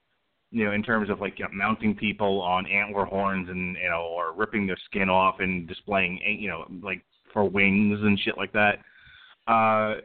you 0.50 0.64
know, 0.64 0.72
in 0.72 0.82
terms 0.82 1.10
of 1.10 1.20
like 1.20 1.38
you 1.38 1.44
know, 1.44 1.50
mounting 1.52 1.94
people 1.94 2.40
on 2.40 2.66
antler 2.66 3.04
horns 3.04 3.48
and 3.48 3.76
you 3.76 3.88
know, 3.88 4.02
or 4.02 4.32
ripping 4.32 4.66
their 4.66 4.78
skin 4.86 5.08
off 5.08 5.36
and 5.40 5.68
displaying, 5.68 6.20
you 6.38 6.48
know, 6.48 6.64
like 6.82 7.02
for 7.32 7.48
wings 7.48 7.98
and 8.02 8.18
shit 8.20 8.36
like 8.36 8.52
that. 8.52 8.78
Uh, 9.46 10.00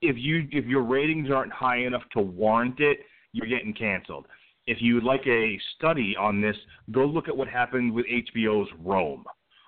if 0.00 0.16
you 0.16 0.48
if 0.52 0.64
your 0.66 0.82
ratings 0.82 1.30
aren't 1.30 1.52
high 1.52 1.78
enough 1.78 2.02
to 2.12 2.20
warrant 2.20 2.80
it, 2.80 2.98
you're 3.32 3.46
getting 3.48 3.74
canceled. 3.74 4.26
If 4.66 4.78
you'd 4.80 5.04
like 5.04 5.26
a 5.26 5.58
study 5.76 6.14
on 6.18 6.40
this, 6.40 6.56
go 6.90 7.04
look 7.04 7.28
at 7.28 7.36
what 7.36 7.48
happened 7.48 7.92
with 7.92 8.06
HBO's 8.06 8.68
Rome. 8.80 9.24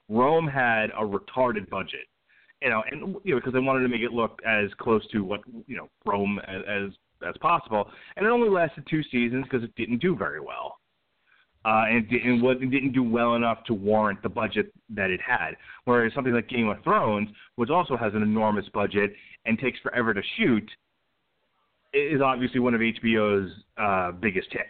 Rome 0.08 0.46
had 0.46 0.90
a 0.90 1.02
retarded 1.02 1.68
budget, 1.70 2.06
you 2.60 2.68
know, 2.68 2.82
and 2.90 3.16
you 3.24 3.34
know 3.34 3.40
because 3.40 3.52
they 3.52 3.60
wanted 3.60 3.82
to 3.82 3.88
make 3.88 4.02
it 4.02 4.12
look 4.12 4.40
as 4.46 4.68
close 4.78 5.06
to 5.08 5.24
what 5.24 5.40
you 5.66 5.76
know 5.76 5.88
Rome 6.04 6.40
as 6.46 6.62
as, 6.68 6.90
as 7.26 7.34
possible, 7.40 7.90
and 8.16 8.26
it 8.26 8.30
only 8.30 8.48
lasted 8.48 8.86
two 8.88 9.02
seasons 9.04 9.44
because 9.44 9.64
it 9.64 9.74
didn't 9.76 9.98
do 9.98 10.16
very 10.16 10.40
well. 10.40 10.76
Uh, 11.64 11.84
and 11.88 11.96
it 11.98 12.10
didn't, 12.10 12.42
it 12.44 12.70
didn't 12.70 12.92
do 12.92 13.02
well 13.02 13.34
enough 13.34 13.62
to 13.64 13.74
warrant 13.74 14.22
the 14.22 14.28
budget 14.28 14.72
that 14.88 15.10
it 15.10 15.20
had. 15.20 15.50
Whereas 15.84 16.12
something 16.14 16.32
like 16.32 16.48
Game 16.48 16.68
of 16.68 16.82
Thrones, 16.82 17.28
which 17.56 17.68
also 17.68 17.98
has 17.98 18.14
an 18.14 18.22
enormous 18.22 18.64
budget 18.72 19.12
and 19.44 19.58
takes 19.58 19.78
forever 19.80 20.14
to 20.14 20.22
shoot, 20.38 20.68
is 21.92 22.22
obviously 22.22 22.60
one 22.60 22.72
of 22.72 22.80
HBO's 22.80 23.50
uh, 23.76 24.12
biggest 24.12 24.48
hits. 24.50 24.64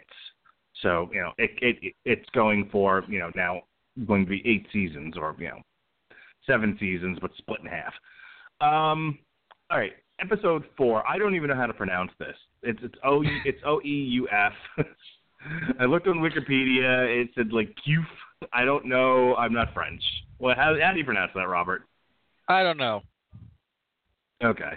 So 0.81 1.09
you 1.13 1.21
know, 1.21 1.31
it, 1.37 1.51
it 1.61 1.93
it's 2.05 2.29
going 2.33 2.67
for 2.71 3.03
you 3.07 3.19
know 3.19 3.31
now 3.35 3.61
going 4.05 4.25
to 4.25 4.29
be 4.29 4.41
eight 4.45 4.67
seasons 4.73 5.15
or 5.17 5.35
you 5.39 5.47
know 5.47 5.61
seven 6.47 6.75
seasons, 6.79 7.19
but 7.21 7.31
split 7.37 7.59
in 7.61 7.67
half. 7.67 7.93
Um, 8.61 9.19
all 9.69 9.77
right, 9.77 9.93
episode 10.21 10.63
four. 10.77 11.07
I 11.07 11.17
don't 11.17 11.35
even 11.35 11.49
know 11.49 11.55
how 11.55 11.65
to 11.65 11.73
pronounce 11.73 12.11
this. 12.19 12.35
It's 12.63 12.79
it's 12.83 12.95
O 13.03 13.23
it's 13.45 13.59
O 13.65 13.81
E 13.83 13.87
U 13.87 14.27
F. 14.29 14.53
I 15.79 15.85
looked 15.85 16.07
on 16.07 16.17
Wikipedia. 16.17 17.21
It 17.23 17.29
said 17.35 17.51
like 17.51 17.69
Qf. 17.87 18.05
I 18.53 18.65
don't 18.65 18.85
know. 18.85 19.35
I'm 19.35 19.53
not 19.53 19.73
French. 19.73 20.01
Well, 20.39 20.55
how, 20.55 20.75
how 20.81 20.91
do 20.91 20.97
you 20.99 21.05
pronounce 21.05 21.31
that, 21.35 21.47
Robert? 21.47 21.83
I 22.47 22.63
don't 22.63 22.77
know. 22.77 23.01
Okay. 24.43 24.73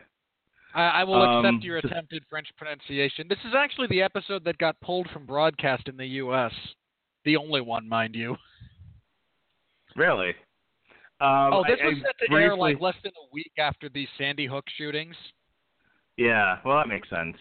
I, 0.74 0.82
I 0.82 1.04
will 1.04 1.22
Um, 1.22 1.44
accept 1.46 1.64
your 1.64 1.78
attempted 1.78 2.22
French 2.28 2.48
pronunciation. 2.58 3.26
This 3.28 3.38
is 3.46 3.54
actually 3.56 3.86
the 3.88 4.02
episode 4.02 4.44
that 4.44 4.58
got 4.58 4.78
pulled 4.80 5.08
from 5.10 5.24
broadcast 5.24 5.88
in 5.88 5.96
the 5.96 6.06
U.S. 6.06 6.52
The 7.24 7.36
only 7.36 7.62
one, 7.62 7.88
mind 7.88 8.14
you. 8.14 8.36
Really? 9.96 10.34
Um, 11.20 11.52
oh, 11.52 11.64
this 11.66 11.78
I- 11.82 11.86
was 11.88 11.96
set 12.02 12.18
to 12.28 12.34
air 12.34 12.56
like 12.56 12.80
less 12.80 12.96
than 13.02 13.12
a 13.12 13.26
week 13.32 13.52
after 13.58 13.88
the 13.88 14.06
Sandy 14.18 14.46
Hook 14.46 14.64
shootings. 14.76 15.16
Yeah. 16.16 16.58
Well, 16.64 16.76
that 16.76 16.88
makes 16.88 17.08
sense. 17.08 17.36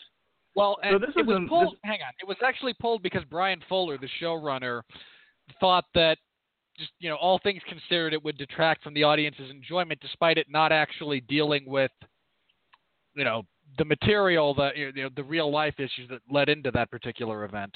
Well, 0.55 0.77
So 0.87 0.99
this 0.99 1.09
it 1.15 1.25
was 1.25 1.41
pulled. 1.49 1.73
this- 1.73 1.79
Hang 1.83 2.01
on, 2.01 2.13
it 2.21 2.27
was 2.27 2.37
actually 2.45 2.73
pulled 2.75 3.01
because 3.01 3.23
Bryan 3.25 3.61
Fuller, 3.67 3.97
the 3.97 4.07
showrunner, 4.21 4.81
thought 5.59 5.85
that 5.95 6.17
just 6.77 6.91
you 6.99 7.09
know 7.09 7.15
all 7.15 7.39
things 7.39 7.61
considered, 7.67 8.13
it 8.13 8.23
would 8.23 8.37
detract 8.37 8.83
from 8.83 8.93
the 8.93 9.03
audience's 9.03 9.49
enjoyment, 9.49 9.99
despite 9.99 10.37
it 10.37 10.47
not 10.49 10.71
actually 10.71 11.21
dealing 11.21 11.63
with 11.65 11.91
you 13.15 13.23
know 13.23 13.43
the 13.79 13.85
material 13.85 14.53
that 14.55 14.77
you 14.77 14.91
know 14.93 15.09
the 15.15 15.23
real 15.23 15.51
life 15.51 15.79
issues 15.79 16.07
that 16.09 16.21
led 16.29 16.49
into 16.49 16.69
that 16.71 16.89
particular 16.91 17.45
event. 17.45 17.75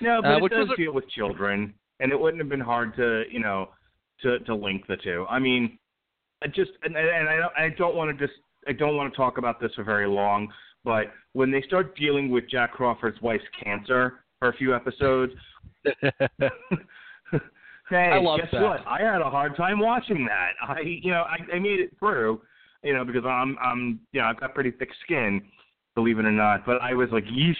No, 0.00 0.22
but 0.22 0.42
Uh, 0.42 0.44
it 0.44 0.48
does 0.50 0.76
deal 0.76 0.92
with 0.92 1.08
children, 1.10 1.74
and 2.00 2.12
it 2.12 2.18
wouldn't 2.18 2.40
have 2.40 2.48
been 2.48 2.60
hard 2.60 2.94
to, 2.96 3.24
you 3.30 3.40
know, 3.40 3.72
to 4.22 4.38
to 4.40 4.54
link 4.54 4.86
the 4.86 4.96
two. 4.96 5.26
I 5.28 5.38
mean, 5.38 5.78
I 6.42 6.48
just 6.48 6.70
and, 6.82 6.96
and 6.96 7.28
I 7.28 7.36
don't 7.36 7.52
I 7.56 7.68
don't 7.76 7.96
want 7.96 8.16
to 8.16 8.26
just 8.26 8.38
I 8.68 8.72
don't 8.72 8.96
want 8.96 9.12
to 9.12 9.16
talk 9.16 9.38
about 9.38 9.60
this 9.60 9.72
for 9.74 9.84
very 9.84 10.08
long, 10.08 10.48
but 10.84 11.06
when 11.32 11.50
they 11.50 11.62
start 11.62 11.96
dealing 11.96 12.30
with 12.30 12.48
Jack 12.48 12.72
Crawford's 12.72 13.20
wife's 13.20 13.44
cancer 13.62 14.20
for 14.38 14.48
a 14.48 14.56
few 14.56 14.74
episodes, 14.74 15.32
hey, 17.90 17.96
I 17.96 18.18
love 18.18 18.40
guess 18.40 18.48
that. 18.52 18.62
what? 18.62 18.86
I 18.86 19.00
had 19.00 19.20
a 19.20 19.30
hard 19.30 19.56
time 19.56 19.78
watching 19.78 20.26
that. 20.26 20.52
I 20.66 20.80
you 20.80 21.10
know 21.10 21.22
I, 21.22 21.38
I 21.54 21.58
made 21.58 21.80
it 21.80 21.90
through, 21.98 22.40
you 22.82 22.94
know, 22.94 23.04
because 23.04 23.24
I'm 23.24 23.56
I'm 23.62 24.00
you 24.12 24.20
know 24.20 24.26
I've 24.26 24.40
got 24.40 24.54
pretty 24.54 24.72
thick 24.72 24.90
skin, 25.04 25.42
believe 25.94 26.18
it 26.18 26.24
or 26.24 26.32
not. 26.32 26.66
But 26.66 26.82
I 26.82 26.94
was 26.94 27.08
like, 27.12 27.24
yeesh. 27.24 27.54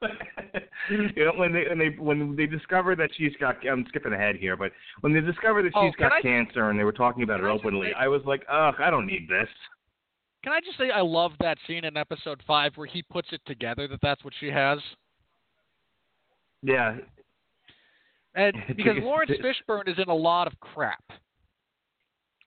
you 0.90 1.24
know, 1.24 1.32
when 1.36 1.52
they 1.52 1.64
when 1.68 1.78
they 1.78 1.88
when 1.98 2.36
they 2.36 2.46
discover 2.46 2.94
that 2.96 3.10
she's 3.16 3.32
got 3.40 3.56
I'm 3.66 3.84
skipping 3.88 4.12
ahead 4.12 4.36
here, 4.36 4.56
but 4.56 4.72
when 5.00 5.12
they 5.12 5.20
discover 5.20 5.62
that 5.62 5.72
Oh, 5.74 5.86
she's 5.88 5.96
can 5.96 6.08
got 6.08 6.12
I- 6.18 6.22
cancer 6.22 6.70
and 6.70 6.78
they 6.78 6.84
were 6.84 6.92
talking 6.92 7.22
about 7.24 7.40
it 7.40 7.46
I 7.46 7.50
openly, 7.50 7.88
say- 7.88 7.94
I 7.98 8.08
was 8.08 8.22
like, 8.24 8.44
ugh, 8.50 8.74
I 8.78 8.90
don't 8.90 9.06
need 9.06 9.28
this. 9.28 9.48
Can 10.44 10.52
I 10.52 10.60
just 10.60 10.78
say 10.78 10.90
I 10.90 11.00
love 11.00 11.32
that 11.40 11.58
scene 11.66 11.84
in 11.84 11.96
episode 11.96 12.40
five 12.46 12.72
where 12.76 12.86
he 12.86 13.02
puts 13.02 13.28
it 13.32 13.40
together 13.44 13.88
that 13.88 13.98
that's 14.00 14.22
what 14.24 14.32
she 14.38 14.46
has, 14.50 14.78
Yeah, 16.62 16.98
and 18.34 18.54
because 18.76 18.96
Laurence 19.02 19.32
Fishburne 19.42 19.88
is 19.88 19.98
in 19.98 20.08
a 20.08 20.14
lot 20.14 20.46
of 20.46 20.58
crap. 20.60 21.02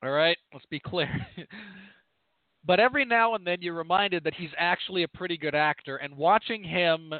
All 0.03 0.09
right, 0.11 0.37
let's 0.53 0.65
be 0.67 0.79
clear. 0.79 1.09
but 2.65 2.79
every 2.79 3.03
now 3.05 3.35
and 3.35 3.45
then 3.45 3.57
you're 3.61 3.75
reminded 3.75 4.23
that 4.23 4.33
he's 4.35 4.49
actually 4.57 5.03
a 5.03 5.07
pretty 5.09 5.37
good 5.37 5.53
actor, 5.53 5.97
and 5.97 6.15
watching 6.15 6.63
him 6.63 7.11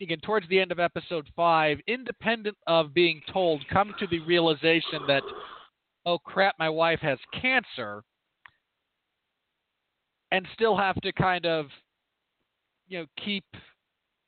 again 0.00 0.20
towards 0.20 0.48
the 0.48 0.60
end 0.60 0.72
of 0.72 0.78
episode 0.78 1.28
five, 1.34 1.78
independent 1.86 2.56
of 2.66 2.94
being 2.94 3.20
told, 3.32 3.64
come 3.68 3.94
to 3.98 4.06
the 4.06 4.20
realization 4.20 5.00
that, 5.06 5.22
oh 6.06 6.18
crap, 6.18 6.54
my 6.58 6.68
wife 6.68 7.00
has 7.00 7.18
cancer, 7.40 8.02
and 10.30 10.46
still 10.54 10.76
have 10.76 11.00
to 11.00 11.12
kind 11.12 11.46
of, 11.46 11.66
you 12.88 12.98
know, 13.00 13.06
keep 13.24 13.44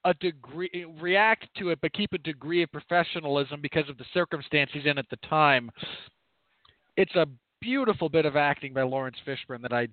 a 0.05 0.15
degree, 0.15 0.87
react 0.99 1.47
to 1.59 1.71
it, 1.71 1.79
but 1.83 1.93
keep 1.93 2.13
a 2.13 2.19
degree 2.19 2.63
of 2.63 2.73
professionalism 2.73 3.61
because 3.61 3.89
of 3.89 3.99
the 3.99 4.05
circumstance 4.15 4.71
he's 4.73 4.87
in 4.87 4.99
at 4.99 5.09
the 5.11 5.19
time. 5.29 5.71
It's 6.97 7.15
a 7.15 7.27
beautiful 7.61 8.09
bit 8.09 8.25
of 8.25 8.37
acting 8.37 8.73
by 8.73 8.83
Laurence 8.83 9.19
Fishburne 9.27 9.63
that 9.63 9.73
I 9.73 9.89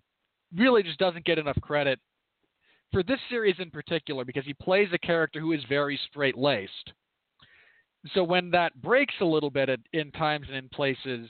really 0.56 0.82
just 0.82 0.98
doesn't 0.98 1.26
get 1.26 1.38
enough 1.38 1.60
credit 1.62 2.00
for 2.92 3.04
this 3.04 3.20
series 3.30 3.56
in 3.60 3.70
particular 3.70 4.26
because 4.26 4.46
he 4.46 4.54
plays 4.54 4.90
a 4.94 4.98
character 4.98 5.40
who 5.40 5.54
is 5.54 5.62
very 5.70 6.00
straight 6.10 6.38
laced. 6.38 6.94
So 8.14 8.24
when 8.24 8.52
that 8.52 8.80
breaks 8.82 9.16
a 9.22 9.26
little 9.26 9.50
bit 9.50 9.70
at, 9.70 9.80
in 9.94 10.12
times 10.12 10.46
and 10.48 10.58
in 10.58 10.70
places, 10.70 11.30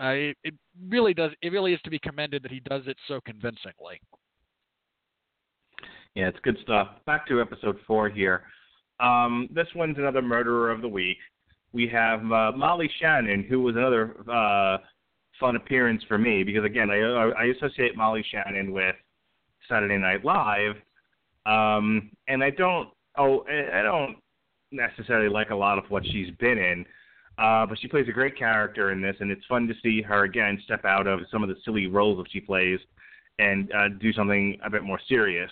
uh, 0.00 0.08
it, 0.08 0.36
it 0.44 0.54
really 0.88 1.14
does. 1.14 1.30
It 1.42 1.50
really 1.50 1.72
is 1.72 1.80
to 1.82 1.90
be 1.90 1.98
commended 1.98 2.42
that 2.42 2.52
he 2.52 2.60
does 2.60 2.82
it 2.86 2.96
so 3.08 3.20
convincingly. 3.24 4.00
Yeah, 6.14 6.28
it's 6.28 6.38
good 6.42 6.58
stuff. 6.62 6.88
Back 7.06 7.26
to 7.28 7.40
episode 7.40 7.78
four 7.86 8.08
here. 8.08 8.42
Um, 8.98 9.48
this 9.54 9.68
one's 9.74 9.96
another 9.98 10.22
murderer 10.22 10.70
of 10.70 10.82
the 10.82 10.88
week. 10.88 11.18
We 11.72 11.86
have 11.88 12.20
uh, 12.32 12.52
Molly 12.56 12.90
Shannon, 13.00 13.44
who 13.48 13.60
was 13.60 13.76
another 13.76 14.16
uh, 14.30 14.78
fun 15.38 15.56
appearance 15.56 16.02
for 16.08 16.18
me 16.18 16.42
because 16.42 16.64
again, 16.64 16.90
I 16.90 16.98
I 16.98 17.44
associate 17.56 17.96
Molly 17.96 18.24
Shannon 18.30 18.72
with 18.72 18.96
Saturday 19.68 19.96
Night 19.96 20.24
Live, 20.24 20.74
um, 21.50 22.10
and 22.28 22.42
I 22.42 22.50
don't 22.50 22.88
oh 23.18 23.44
I 23.48 23.82
don't 23.82 24.16
necessarily 24.72 25.28
like 25.28 25.50
a 25.50 25.54
lot 25.54 25.78
of 25.78 25.84
what 25.88 26.04
she's 26.04 26.30
been 26.38 26.58
in. 26.58 26.84
Uh, 27.38 27.64
but 27.64 27.78
she 27.80 27.88
plays 27.88 28.06
a 28.06 28.12
great 28.12 28.36
character 28.36 28.92
in 28.92 29.00
this, 29.00 29.16
and 29.20 29.30
it's 29.30 29.44
fun 29.46 29.66
to 29.66 29.72
see 29.82 30.02
her 30.02 30.24
again 30.24 30.60
step 30.64 30.84
out 30.84 31.06
of 31.06 31.20
some 31.32 31.42
of 31.42 31.48
the 31.48 31.54
silly 31.64 31.86
roles 31.86 32.18
that 32.18 32.30
she 32.30 32.38
plays 32.38 32.78
and 33.38 33.72
uh, 33.72 33.88
do 33.98 34.12
something 34.12 34.58
a 34.64 34.68
bit 34.68 34.82
more 34.82 35.00
serious. 35.08 35.50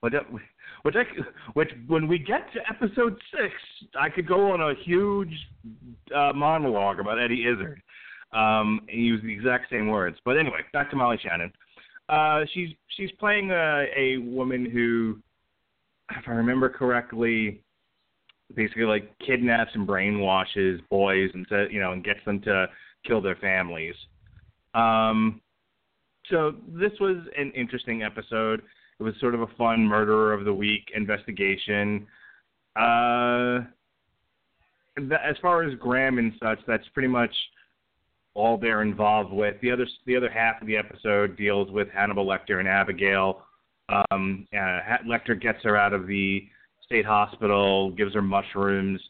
Which, 0.00 0.12
which, 0.82 0.94
I, 0.96 1.04
which, 1.54 1.70
when 1.86 2.06
we 2.06 2.18
get 2.18 2.52
to 2.52 2.60
episode 2.68 3.16
six, 3.32 3.54
I 3.98 4.10
could 4.10 4.28
go 4.28 4.52
on 4.52 4.60
a 4.60 4.74
huge 4.84 5.32
uh, 6.14 6.32
monologue 6.34 7.00
about 7.00 7.18
Eddie 7.18 7.46
Izzard 7.46 7.80
um, 8.32 8.80
and 8.88 9.02
use 9.02 9.22
the 9.22 9.32
exact 9.32 9.70
same 9.70 9.88
words. 9.88 10.18
But 10.24 10.38
anyway, 10.38 10.60
back 10.72 10.90
to 10.90 10.96
Molly 10.96 11.18
Shannon. 11.22 11.52
Uh, 12.08 12.44
she's 12.54 12.70
she's 12.96 13.10
playing 13.18 13.50
a, 13.50 13.86
a 13.96 14.18
woman 14.18 14.64
who, 14.64 15.18
if 16.16 16.26
I 16.26 16.32
remember 16.32 16.68
correctly, 16.68 17.62
basically 18.54 18.84
like 18.84 19.16
kidnaps 19.18 19.72
and 19.74 19.86
brainwashes 19.86 20.78
boys 20.88 21.30
and 21.34 21.46
sa- 21.48 21.66
you 21.70 21.80
know 21.80 21.92
and 21.92 22.04
gets 22.04 22.20
them 22.24 22.40
to 22.42 22.66
kill 23.06 23.20
their 23.20 23.36
families. 23.36 23.94
Um, 24.74 25.40
so 26.30 26.54
this 26.68 26.92
was 27.00 27.16
an 27.36 27.52
interesting 27.54 28.02
episode. 28.02 28.62
It 29.00 29.02
was 29.02 29.14
sort 29.20 29.34
of 29.34 29.42
a 29.42 29.46
fun 29.58 29.86
murderer 29.86 30.32
of 30.32 30.44
the 30.44 30.52
week 30.52 30.90
investigation. 30.94 32.06
Uh, 32.76 33.60
as 34.96 35.36
far 35.40 35.62
as 35.62 35.74
Graham 35.78 36.18
and 36.18 36.32
such, 36.42 36.58
that's 36.66 36.86
pretty 36.92 37.08
much 37.08 37.32
all 38.38 38.56
they're 38.56 38.82
involved 38.82 39.32
with. 39.32 39.60
The 39.60 39.70
other 39.70 39.86
the 40.06 40.16
other 40.16 40.30
half 40.30 40.60
of 40.60 40.66
the 40.66 40.76
episode 40.76 41.36
deals 41.36 41.70
with 41.70 41.88
Hannibal 41.90 42.24
Lecter 42.24 42.60
and 42.60 42.68
Abigail. 42.68 43.42
Um, 43.88 44.46
uh, 44.52 44.98
Lecter 45.06 45.40
gets 45.40 45.62
her 45.64 45.76
out 45.76 45.92
of 45.92 46.06
the 46.06 46.46
state 46.84 47.04
hospital, 47.04 47.90
gives 47.90 48.14
her 48.14 48.22
mushrooms. 48.22 49.00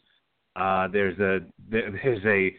Uh, 0.55 0.87
there's 0.87 1.17
a 1.19 1.39
there's 1.69 2.25
a 2.25 2.55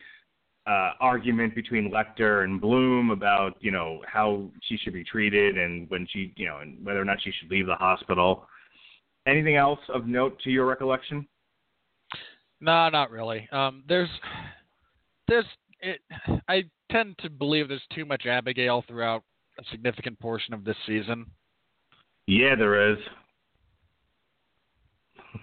uh, 0.70 0.92
argument 1.00 1.54
between 1.54 1.90
Lecter 1.90 2.44
and 2.44 2.60
Bloom 2.60 3.10
about 3.10 3.56
you 3.60 3.72
know 3.72 4.00
how 4.06 4.48
she 4.62 4.76
should 4.76 4.92
be 4.92 5.04
treated 5.04 5.58
and 5.58 5.90
when 5.90 6.06
she 6.12 6.32
you 6.36 6.46
know 6.46 6.58
and 6.58 6.84
whether 6.84 7.00
or 7.00 7.04
not 7.04 7.18
she 7.22 7.32
should 7.40 7.50
leave 7.50 7.66
the 7.66 7.74
hospital. 7.74 8.46
Anything 9.26 9.56
else 9.56 9.80
of 9.92 10.06
note 10.06 10.38
to 10.44 10.50
your 10.50 10.66
recollection? 10.66 11.26
No, 12.60 12.88
not 12.90 13.10
really. 13.10 13.48
Um, 13.50 13.82
there's 13.88 14.08
there's 15.26 15.46
it, 15.80 16.00
I 16.48 16.64
tend 16.90 17.16
to 17.18 17.30
believe 17.30 17.68
there's 17.68 17.82
too 17.94 18.04
much 18.04 18.26
Abigail 18.26 18.84
throughout 18.86 19.22
a 19.58 19.62
significant 19.70 20.18
portion 20.20 20.54
of 20.54 20.64
this 20.64 20.76
season. 20.86 21.26
Yeah, 22.26 22.54
there 22.54 22.92
is. 22.92 22.98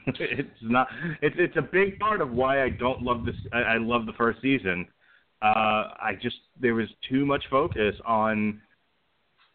it's 0.08 0.50
not. 0.62 0.88
It's 1.22 1.36
it's 1.38 1.58
a 1.58 1.62
big 1.62 2.00
part 2.00 2.22
of 2.22 2.32
why 2.32 2.64
I 2.64 2.70
don't 2.70 3.02
love 3.02 3.26
this. 3.26 3.36
I, 3.54 3.60
I 3.60 3.78
love 3.78 4.06
the 4.06 4.14
first 4.14 4.42
season. 4.42 4.86
Uh, 5.42 5.94
I 6.00 6.14
just 6.22 6.38
there 6.60 6.76
was 6.76 6.88
too 7.10 7.26
much 7.26 7.44
focus 7.50 7.96
on 8.06 8.62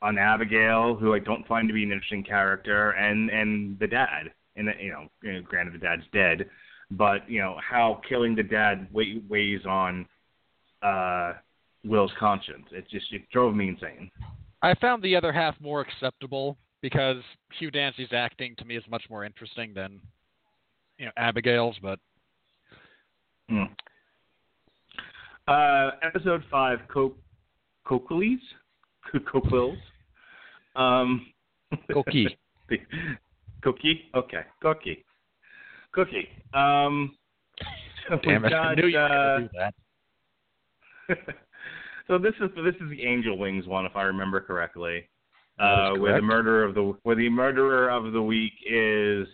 on 0.00 0.18
Abigail, 0.18 0.94
who 0.94 1.14
I 1.14 1.18
don't 1.18 1.46
find 1.46 1.68
to 1.68 1.74
be 1.74 1.82
an 1.82 1.92
interesting 1.92 2.24
character, 2.24 2.90
and 2.92 3.30
and 3.30 3.78
the 3.78 3.86
dad. 3.86 4.32
And 4.56 4.68
you 4.80 4.90
know, 4.90 5.40
granted 5.42 5.74
the 5.74 5.78
dad's 5.78 6.02
dead, 6.12 6.50
but 6.90 7.28
you 7.28 7.40
know 7.40 7.56
how 7.58 8.00
killing 8.06 8.34
the 8.34 8.42
dad 8.42 8.88
weighs 8.92 9.64
on 9.66 10.06
uh, 10.82 11.34
Will's 11.84 12.12
conscience. 12.18 12.66
It 12.72 12.88
just 12.90 13.12
it 13.12 13.22
drove 13.30 13.54
me 13.54 13.68
insane. 13.68 14.10
I 14.62 14.74
found 14.74 15.02
the 15.02 15.16
other 15.16 15.32
half 15.32 15.56
more 15.60 15.80
acceptable 15.80 16.56
because 16.80 17.16
Hugh 17.58 17.70
Dancy's 17.70 18.12
acting 18.12 18.54
to 18.58 18.64
me 18.64 18.76
is 18.76 18.84
much 18.88 19.04
more 19.10 19.24
interesting 19.24 19.72
than 19.74 20.00
you 20.98 21.06
know 21.06 21.12
Abigail's. 21.16 21.76
But 21.82 21.98
mm. 23.50 23.68
uh, 25.48 25.90
episode 26.02 26.44
five, 26.50 26.80
Co- 26.92 27.16
Coquilles, 27.84 28.40
Coquilles, 29.30 29.78
um, 30.76 31.26
Cookie, 31.92 32.36
Cookie, 33.62 34.02
okay, 34.14 34.42
Cookie, 34.60 35.04
Cookie. 35.92 36.28
Um, 36.54 37.16
so 38.08 38.18
Damn 38.22 38.44
it! 38.44 38.50
Got, 38.50 38.66
I 38.66 38.74
knew 38.74 38.86
you 38.86 38.98
uh, 38.98 39.38
do 39.38 39.48
that. 39.58 39.74
so 42.06 42.18
this 42.18 42.34
is 42.40 42.50
this 42.56 42.74
is 42.80 42.90
the 42.90 43.02
Angel 43.02 43.36
Wings 43.36 43.66
one, 43.66 43.86
if 43.86 43.96
I 43.96 44.02
remember 44.02 44.40
correctly, 44.40 45.08
uh, 45.58 45.92
where 45.94 46.16
the 46.16 46.22
murderer 46.22 46.64
of 46.64 46.74
the 46.74 46.96
where 47.02 47.16
the 47.16 47.28
murderer 47.28 47.90
of 47.90 48.12
the 48.12 48.22
week 48.22 48.52
is 48.68 49.26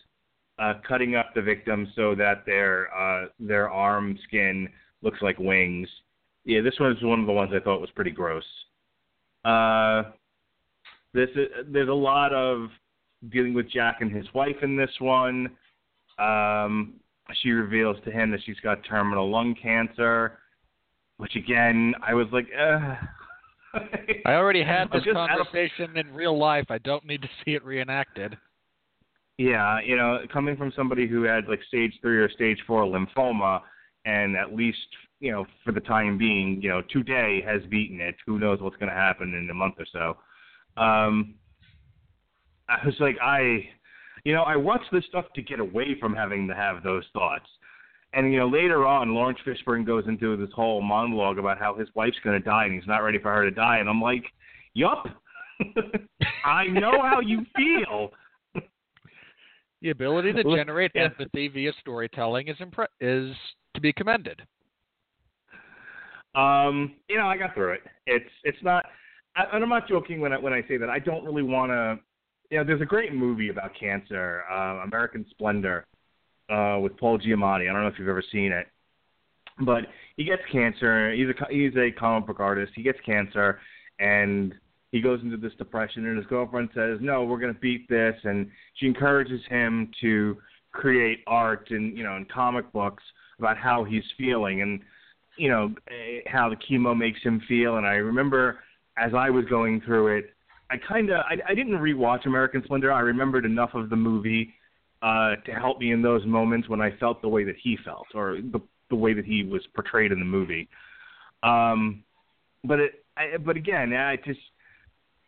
uh, 0.59 0.75
cutting 0.87 1.15
up 1.15 1.35
the 1.35 1.43
victim 1.43 1.91
so 1.95 2.15
that 2.15 2.45
their 2.47 2.93
uh, 2.95 3.27
their 3.39 3.71
arm 3.71 4.19
skin 4.27 4.69
looks 5.03 5.21
like 5.23 5.39
wings. 5.39 5.89
Yeah, 6.45 6.61
this 6.63 6.75
one 6.79 6.93
is 6.93 7.03
one 7.03 7.21
of 7.21 7.27
the 7.27 7.33
ones 7.33 7.53
I 7.55 7.63
thought 7.63 7.81
was 7.81 7.91
pretty 7.91 8.11
gross. 8.11 8.45
Uh, 9.45 10.11
this 11.15 11.29
is, 11.37 11.49
there's 11.69 11.89
a 11.89 11.93
lot 11.93 12.33
of 12.33 12.69
dealing 13.31 13.55
with 13.55 13.71
Jack 13.71 13.99
and 14.01 14.15
his 14.15 14.27
wife 14.35 14.57
in 14.63 14.77
this 14.77 14.91
one. 14.99 15.51
Um, 16.19 16.95
she 17.43 17.51
reveals 17.51 17.97
to 18.05 18.11
him 18.11 18.31
that 18.31 18.41
she's 18.45 18.59
got 18.63 18.85
terminal 18.85 19.31
lung 19.31 19.55
cancer, 19.61 20.39
which 21.19 21.37
again 21.37 21.95
I 22.07 22.15
was 22.15 22.27
like, 22.33 22.47
uh. 22.59 22.95
I 24.25 24.33
already 24.33 24.65
had 24.65 24.89
this 24.93 25.03
out 25.15 25.31
of- 25.31 25.47
conversation 25.47 25.97
in 25.97 26.13
real 26.15 26.37
life. 26.39 26.65
I 26.71 26.79
don't 26.79 27.05
need 27.05 27.23
to 27.23 27.29
see 27.45 27.53
it 27.53 27.65
reenacted. 27.65 28.37
Yeah, 29.37 29.79
you 29.85 29.97
know, 29.97 30.19
coming 30.33 30.57
from 30.57 30.73
somebody 30.75 31.07
who 31.07 31.23
had 31.23 31.47
like 31.49 31.61
stage 31.69 31.93
three 32.01 32.19
or 32.19 32.29
stage 32.31 32.59
four 32.67 32.83
lymphoma, 32.85 33.61
and 34.05 34.37
at 34.37 34.53
least 34.55 34.79
you 35.21 35.31
know 35.31 35.47
for 35.65 35.73
the 35.73 35.81
time 35.81 36.19
being, 36.19 36.61
you 36.61 36.71
know, 36.71 36.83
today 36.91 37.41
has 37.47 37.63
beaten 37.71 38.01
it. 38.01 38.17
Who 38.27 38.39
knows 38.41 38.61
what's 38.61 38.77
going 38.77 38.91
to 38.91 38.97
happen 38.97 39.35
in 39.35 39.49
a 39.51 39.55
month 39.55 39.75
or 39.79 39.87
so? 39.93 40.17
Um, 40.83 41.35
I 42.69 42.85
was 42.85 42.95
like, 43.01 43.17
I, 43.23 43.69
you 44.25 44.35
know, 44.35 44.43
I 44.43 44.57
watch 44.57 44.83
this 44.93 45.05
stuff 45.07 45.27
to 45.35 45.43
get 45.43 45.61
away 45.61 45.97
from 46.01 46.15
having 46.15 46.49
to 46.49 46.55
have 46.55 46.83
those 46.83 47.05
thoughts. 47.13 47.47
And 48.15 48.33
you 48.33 48.39
know, 48.39 48.49
later 48.49 48.87
on, 48.87 49.15
Laurence 49.15 49.39
Fishburne 49.47 49.87
goes 49.87 50.05
into 50.07 50.37
this 50.37 50.49
whole 50.55 50.81
monologue 50.81 51.39
about 51.39 51.59
how 51.59 51.75
his 51.75 51.89
wife's 51.95 52.17
going 52.25 52.41
to 52.41 52.45
die 52.45 52.65
and 52.65 52.75
he's 52.75 52.87
not 52.87 52.99
ready 52.99 53.19
for 53.19 53.33
her 53.33 53.45
to 53.45 53.51
die, 53.51 53.79
and 53.79 53.89
I'm 53.89 54.01
like, 54.01 54.25
yup, 54.75 55.07
I 56.45 56.67
know 56.67 57.03
how 57.03 57.21
you 57.21 57.45
feel. 57.57 58.11
The 59.81 59.91
ability 59.91 60.33
to 60.33 60.43
generate 60.43 60.91
yeah. 60.93 61.05
empathy 61.05 61.47
via 61.47 61.71
storytelling 61.81 62.49
is 62.49 62.57
impre- 62.57 62.89
is 63.01 63.33
to 63.75 63.81
be 63.81 63.93
commended. 63.93 64.43
Um, 66.35 66.97
you 67.09 67.17
know, 67.17 67.29
I 67.29 67.37
got 67.37 67.55
through 67.55 67.75
it. 67.75 67.81
It's 68.07 68.31
it's 68.43 68.59
not, 68.65 68.85
I, 69.37 69.45
and 69.53 69.63
I'm 69.63 69.71
not 69.71 69.87
joking 69.89 70.21
when 70.21 70.33
I 70.33 70.39
when 70.39 70.53
I 70.53 70.63
say 70.67 70.79
that. 70.79 70.91
I 70.91 70.99
don't 70.99 71.25
really 71.25 71.45
want 71.45 71.71
to. 71.71 71.99
You 72.51 72.59
know, 72.59 72.65
there's 72.65 72.81
a 72.81 72.87
great 72.87 73.15
movie 73.15 73.51
about 73.51 73.71
cancer, 73.79 74.43
uh, 74.51 74.83
American 74.83 75.25
Splendor, 75.31 75.87
uh, 76.49 76.79
with 76.81 76.97
Paul 76.97 77.19
Giamatti. 77.19 77.69
I 77.69 77.73
don't 77.73 77.83
know 77.83 77.89
if 77.89 77.99
you've 77.99 78.09
ever 78.09 78.25
seen 78.33 78.53
it, 78.53 78.67
but 79.61 79.85
he 80.17 80.25
gets 80.25 80.43
cancer. 80.51 81.13
He's 81.13 81.29
a 81.29 81.53
he's 81.53 81.77
a 81.77 81.91
comic 81.91 82.27
book 82.27 82.41
artist. 82.41 82.73
He 82.75 82.83
gets 82.83 82.99
cancer, 83.05 83.61
and 83.99 84.55
he 84.93 85.01
goes 85.01 85.21
into 85.23 85.37
this 85.37 85.53
depression. 85.59 86.07
And 86.07 86.17
his 86.17 86.27
girlfriend 86.27 86.71
says, 86.75 86.99
"No, 87.01 87.25
we're 87.25 87.39
going 87.39 87.55
to 87.55 87.61
beat 87.61 87.89
this," 87.89 88.17
and 88.25 88.51
she 88.75 88.87
encourages 88.87 89.41
him 89.49 89.91
to 90.01 90.37
create 90.73 91.21
art 91.27 91.71
and 91.71 91.97
you 91.97 92.05
know 92.05 92.17
and 92.17 92.29
comic 92.29 92.71
books 92.73 93.03
about 93.39 93.57
how 93.57 93.85
he's 93.85 94.05
feeling 94.17 94.63
and 94.63 94.81
you 95.37 95.49
know 95.49 95.75
eh, 95.89 96.21
how 96.27 96.49
the 96.49 96.57
chemo 96.57 96.97
makes 96.97 97.21
him 97.23 97.41
feel. 97.49 97.77
And 97.77 97.87
I 97.87 97.95
remember 97.95 98.61
as 98.97 99.13
I 99.15 99.31
was 99.31 99.45
going 99.47 99.81
through 99.83 100.19
it, 100.19 100.35
I 100.71 100.77
kind 100.77 101.11
of 101.11 101.19
I, 101.21 101.37
I 101.49 101.55
didn't 101.55 101.79
rewatch 101.79 102.27
American 102.27 102.63
Splendor. 102.65 102.93
I 102.93 103.01
remembered 103.01 103.45
enough 103.45 103.71
of 103.75 103.91
the 103.91 103.97
movie 103.97 104.55
uh, 105.03 105.37
to 105.47 105.53
help 105.53 105.79
me 105.79 105.93
in 105.93 106.03
those 106.03 106.25
moments 106.27 106.69
when 106.69 106.81
I 106.81 106.97
felt 106.99 107.23
the 107.23 107.29
way 107.29 107.45
that 107.45 107.57
he 107.63 107.77
felt 107.85 108.07
or 108.15 108.39
the 108.53 108.61
the 108.91 108.97
way 108.97 109.13
that 109.13 109.27
he 109.27 109.45
was 109.45 109.61
portrayed 109.75 110.13
in 110.13 110.19
the 110.19 110.25
movie. 110.25 110.67
Um, 111.43 112.03
but 112.65 112.81
it, 112.81 113.05
I, 113.17 113.37
but 113.37 113.57
again, 113.57 113.93
I 113.93 114.17
just 114.17 114.41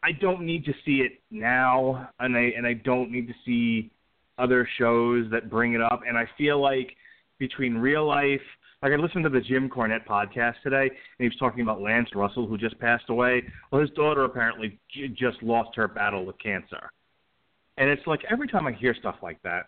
I 0.02 0.12
don't 0.12 0.42
need 0.42 0.64
to 0.64 0.72
see 0.84 1.02
it 1.02 1.20
now, 1.30 2.08
and 2.18 2.36
I 2.36 2.52
and 2.56 2.66
I 2.66 2.74
don't 2.74 3.10
need 3.10 3.28
to 3.28 3.34
see 3.44 3.90
other 4.38 4.66
shows 4.78 5.30
that 5.30 5.50
bring 5.50 5.74
it 5.74 5.82
up. 5.82 6.00
And 6.06 6.16
I 6.16 6.24
feel 6.38 6.60
like 6.60 6.96
between 7.38 7.74
real 7.76 8.06
life, 8.06 8.40
like 8.82 8.92
I 8.92 8.96
listened 8.96 9.24
to 9.24 9.30
the 9.30 9.40
Jim 9.40 9.68
Cornette 9.68 10.06
podcast 10.06 10.54
today, 10.62 10.84
and 10.84 10.90
he 11.18 11.26
was 11.26 11.36
talking 11.38 11.60
about 11.60 11.82
Lance 11.82 12.08
Russell, 12.14 12.46
who 12.46 12.56
just 12.56 12.78
passed 12.78 13.10
away. 13.10 13.42
Well, 13.70 13.82
his 13.82 13.90
daughter 13.90 14.24
apparently 14.24 14.78
j- 14.94 15.08
just 15.08 15.42
lost 15.42 15.76
her 15.76 15.86
battle 15.86 16.24
with 16.24 16.38
cancer, 16.38 16.90
and 17.80 17.88
it's 17.88 18.06
like 18.06 18.20
every 18.30 18.46
time 18.46 18.66
I 18.66 18.72
hear 18.72 18.94
stuff 18.94 19.16
like 19.22 19.42
that, 19.42 19.66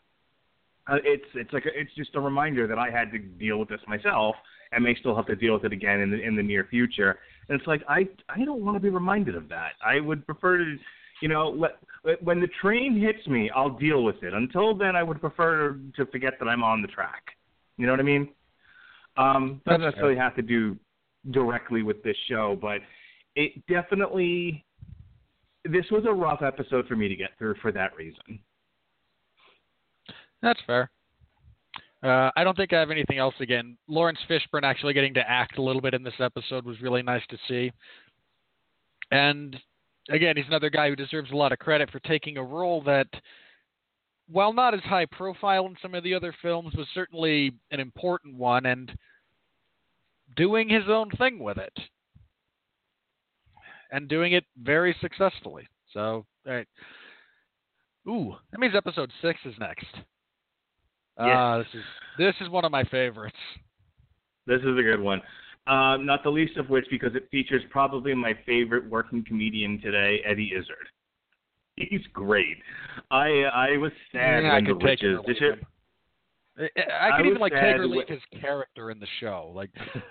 uh, 0.87 0.99
it's 1.03 1.25
it's 1.35 1.53
like 1.53 1.65
a, 1.65 1.71
it's 1.75 1.93
just 1.97 2.15
a 2.15 2.21
reminder 2.21 2.67
that 2.67 2.79
I 2.79 2.91
had 2.91 3.11
to 3.13 3.19
deal 3.19 3.59
with 3.59 3.71
this 3.71 3.81
myself, 3.89 4.37
and 4.71 4.85
may 4.85 4.95
still 4.97 5.17
have 5.17 5.27
to 5.27 5.35
deal 5.35 5.55
with 5.55 5.65
it 5.65 5.73
again 5.73 6.01
in 6.01 6.11
the 6.11 6.21
in 6.21 6.37
the 6.37 6.43
near 6.43 6.67
future. 6.69 7.19
And 7.49 7.59
it's 7.59 7.67
like 7.67 7.83
I 7.89 8.07
I 8.29 8.45
don't 8.45 8.63
want 8.63 8.77
to 8.77 8.81
be 8.81 8.91
reminded 8.91 9.35
of 9.35 9.49
that. 9.49 9.73
I 9.85 9.99
would 9.99 10.27
prefer 10.27 10.59
to, 10.59 10.77
you 11.23 11.29
know, 11.29 11.49
let 11.49 11.79
when 12.23 12.39
the 12.39 12.49
train 12.61 13.01
hits 13.01 13.27
me, 13.27 13.51
I'll 13.57 13.79
deal 13.79 14.05
with 14.05 14.23
it. 14.23 14.35
Until 14.35 14.77
then, 14.77 14.95
I 14.95 15.03
would 15.03 15.21
prefer 15.21 15.79
to 15.97 16.07
forget 16.07 16.35
that 16.39 16.49
I'm 16.49 16.63
on 16.63 16.83
the 16.83 16.89
track. 16.89 17.23
You 17.79 17.87
know 17.87 17.95
what 17.95 18.01
I 18.01 18.05
mean? 18.05 18.29
Um, 19.17 19.63
doesn't 19.67 19.81
necessarily 19.81 20.19
have 20.19 20.37
to 20.37 20.43
do 20.43 20.77
directly 21.31 21.83
with 21.83 22.03
this 22.03 22.17
show, 22.29 22.59
but 22.61 22.81
it 23.37 23.67
definitely. 23.69 24.67
This 25.65 25.85
was 25.91 26.05
a 26.07 26.13
rough 26.13 26.43
episode 26.43 26.87
for 26.89 26.97
me 26.97 27.09
to 27.09 27.17
get 27.17 27.31
through 27.39 27.55
for 27.63 27.71
that 27.73 27.95
reason. 27.97 28.41
That's 30.43 30.61
fair. 30.67 30.91
Uh, 32.03 32.31
I 32.35 32.43
don't 32.43 32.57
think 32.57 32.73
I 32.73 32.81
have 32.81 32.91
anything 32.91 33.19
else. 33.19 33.35
Again, 33.39 33.77
Laurence 33.87 34.19
Fishburne 34.29 34.65
actually 34.65 34.93
getting 34.93 35.15
to 35.15 35.31
act 35.31 35.59
a 35.59 35.63
little 35.63 35.81
bit 35.81 35.95
in 35.95 36.03
this 36.03 36.19
episode 36.19 36.65
was 36.65 36.81
really 36.81 37.03
nice 37.03 37.23
to 37.31 37.39
see. 37.47 37.71
And 39.13 39.57
again, 40.11 40.37
he's 40.37 40.49
another 40.49 40.71
guy 40.71 40.89
who 40.89 40.97
deserves 40.97 41.31
a 41.31 41.37
lot 41.37 41.53
of 41.53 41.61
credit 41.61 41.91
for 41.91 42.01
taking 42.01 42.39
a 42.39 42.43
role 42.43 42.83
that, 42.83 43.07
while 44.29 44.53
not 44.53 44.75
as 44.75 44.81
high 44.81 45.07
profile 45.07 45.67
in 45.67 45.77
some 45.81 45.95
of 45.95 46.03
the 46.03 46.15
other 46.15 46.35
films, 46.43 46.75
was 46.75 46.89
certainly 46.93 47.53
an 47.71 47.79
important 47.79 48.37
one 48.37 48.67
and 48.67 48.91
doing 50.35 50.69
his 50.69 50.85
own 50.89 51.11
thing 51.19 51.39
with 51.39 51.59
it. 51.59 51.79
And 53.93 54.09
doing 54.09 54.33
it 54.33 54.45
very 54.61 54.97
successfully. 55.01 55.69
So, 55.93 56.25
all 56.47 56.53
right. 56.53 56.67
Ooh, 58.09 58.35
that 58.51 58.59
means 58.59 58.75
episode 58.75 59.13
six 59.23 59.39
is 59.45 59.55
next. 59.61 59.87
Yes. 61.19 61.37
Uh, 61.37 61.59
this 61.59 61.67
is 61.75 61.85
this 62.19 62.35
is 62.41 62.49
one 62.49 62.65
of 62.65 62.73
my 62.73 62.85
favorites. 62.85 63.37
This 64.47 64.61
is 64.61 64.79
a 64.79 64.83
good 64.83 65.01
one. 65.01 65.21
Uh, 65.67 65.97
not 65.99 66.25
the 66.25 66.31
least 66.31 66.57
of 66.57 66.69
which 66.69 66.87
because 66.91 67.15
it 67.15 67.29
features 67.31 67.63
probably 67.71 68.15
my 68.15 68.37
favorite 68.45 68.89
working 68.91 69.25
comedian 69.25 69.81
today, 69.81 70.21
Eddie 70.27 70.53
Izzard. 70.57 70.89
He's 71.77 72.01
great. 72.13 72.57
I 73.11 73.29
I 73.55 73.77
was 73.77 73.93
sad 74.11 74.43
Yeah, 74.43 74.53
I 74.53 74.55
when 74.55 74.65
the 74.65 74.75
take 74.75 75.03
it 75.03 75.17
witches. 75.17 75.27
Did 75.27 75.41
you? 75.41 75.55
I, 76.59 76.65
I 76.65 77.09
I 77.09 77.17
could 77.17 77.27
was 77.27 77.31
even 77.31 77.41
like 77.41 77.53
take 77.53 77.77
or 77.77 77.87
leave 77.87 78.09
his 78.09 78.21
character 78.41 78.91
in 78.91 78.99
the 78.99 79.07
show. 79.21 79.51
Like, 79.55 79.71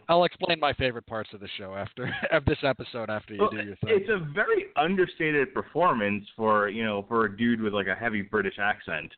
I'll 0.09 0.23
explain 0.23 0.59
my 0.59 0.73
favorite 0.73 1.05
parts 1.05 1.29
of 1.33 1.39
the 1.39 1.47
show 1.57 1.75
after 1.75 2.13
of 2.31 2.45
this 2.45 2.57
episode 2.63 3.09
after 3.09 3.33
you 3.33 3.41
Well, 3.41 3.49
do 3.51 3.57
your 3.57 3.75
thing. 3.77 3.89
it's 3.89 4.09
a 4.09 4.27
very 4.33 4.65
understated 4.75 5.53
performance 5.53 6.25
for 6.35 6.69
you 6.69 6.83
know 6.83 7.05
for 7.07 7.25
a 7.25 7.37
dude 7.37 7.61
with 7.61 7.73
like 7.73 7.87
a 7.87 7.95
heavy 7.95 8.21
British 8.23 8.55
accent. 8.59 9.11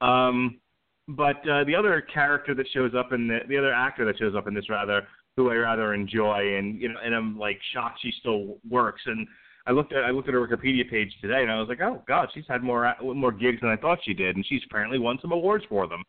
Um, 0.00 0.60
but 1.08 1.46
uh, 1.48 1.64
the 1.64 1.74
other 1.74 2.00
character 2.00 2.54
that 2.54 2.66
shows 2.72 2.92
up 2.96 3.12
in 3.12 3.26
the 3.28 3.40
the 3.48 3.56
other 3.58 3.72
actor 3.74 4.04
that 4.04 4.18
shows 4.18 4.34
up 4.36 4.46
in 4.46 4.54
this 4.54 4.68
rather 4.70 5.06
who 5.36 5.50
I 5.50 5.54
rather 5.54 5.94
enjoy 5.94 6.56
and 6.58 6.80
you 6.80 6.88
know 6.88 7.00
and 7.04 7.14
I'm 7.14 7.38
like 7.38 7.58
shocked 7.72 7.98
she 8.02 8.12
still 8.20 8.58
works 8.70 9.02
and 9.06 9.26
I 9.66 9.72
looked 9.72 9.92
at 9.92 10.04
I 10.04 10.10
looked 10.10 10.28
at 10.28 10.34
her 10.34 10.46
Wikipedia 10.46 10.88
page 10.88 11.12
today 11.20 11.42
and 11.42 11.50
I 11.50 11.58
was 11.58 11.68
like 11.68 11.80
oh 11.80 12.02
god 12.06 12.28
she's 12.32 12.44
had 12.48 12.62
more 12.62 12.94
more 13.02 13.32
gigs 13.32 13.60
than 13.62 13.70
I 13.70 13.76
thought 13.76 13.98
she 14.04 14.14
did 14.14 14.36
and 14.36 14.46
she's 14.46 14.60
apparently 14.66 14.98
won 15.00 15.18
some 15.20 15.32
awards 15.32 15.64
for 15.68 15.88
them. 15.88 16.04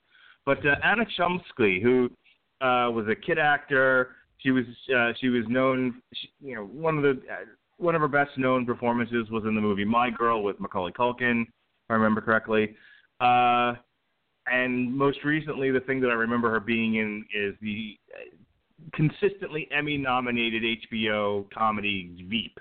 But 0.45 0.65
uh, 0.65 0.75
Anna 0.83 1.05
Chlumsky 1.17 1.81
who 1.81 2.09
uh, 2.61 2.89
was 2.91 3.07
a 3.09 3.15
kid 3.15 3.37
actor 3.39 4.15
she 4.39 4.51
was 4.51 4.65
uh, 4.95 5.13
she 5.19 5.29
was 5.29 5.43
known 5.47 6.01
she, 6.13 6.29
you 6.41 6.55
know 6.55 6.65
one 6.65 6.97
of 6.97 7.03
the 7.03 7.21
uh, 7.31 7.45
one 7.77 7.95
of 7.95 8.01
her 8.01 8.07
best 8.07 8.37
known 8.37 8.65
performances 8.65 9.29
was 9.31 9.43
in 9.45 9.55
the 9.55 9.61
movie 9.61 9.85
My 9.85 10.09
Girl 10.09 10.43
with 10.43 10.59
Macaulay 10.59 10.91
Culkin 10.91 11.43
if 11.43 11.47
I 11.89 11.93
remember 11.93 12.21
correctly. 12.21 12.75
Uh, 13.19 13.73
and 14.47 14.93
most 14.93 15.23
recently, 15.23 15.71
the 15.71 15.79
thing 15.81 16.01
that 16.01 16.09
I 16.09 16.13
remember 16.13 16.49
her 16.49 16.59
being 16.59 16.95
in 16.95 17.25
is 17.33 17.55
the 17.61 17.97
uh, 18.13 18.87
consistently 18.93 19.67
Emmy 19.71 19.97
nominated 19.97 20.63
HBO 20.91 21.49
comedy 21.51 22.25
Veep. 22.29 22.59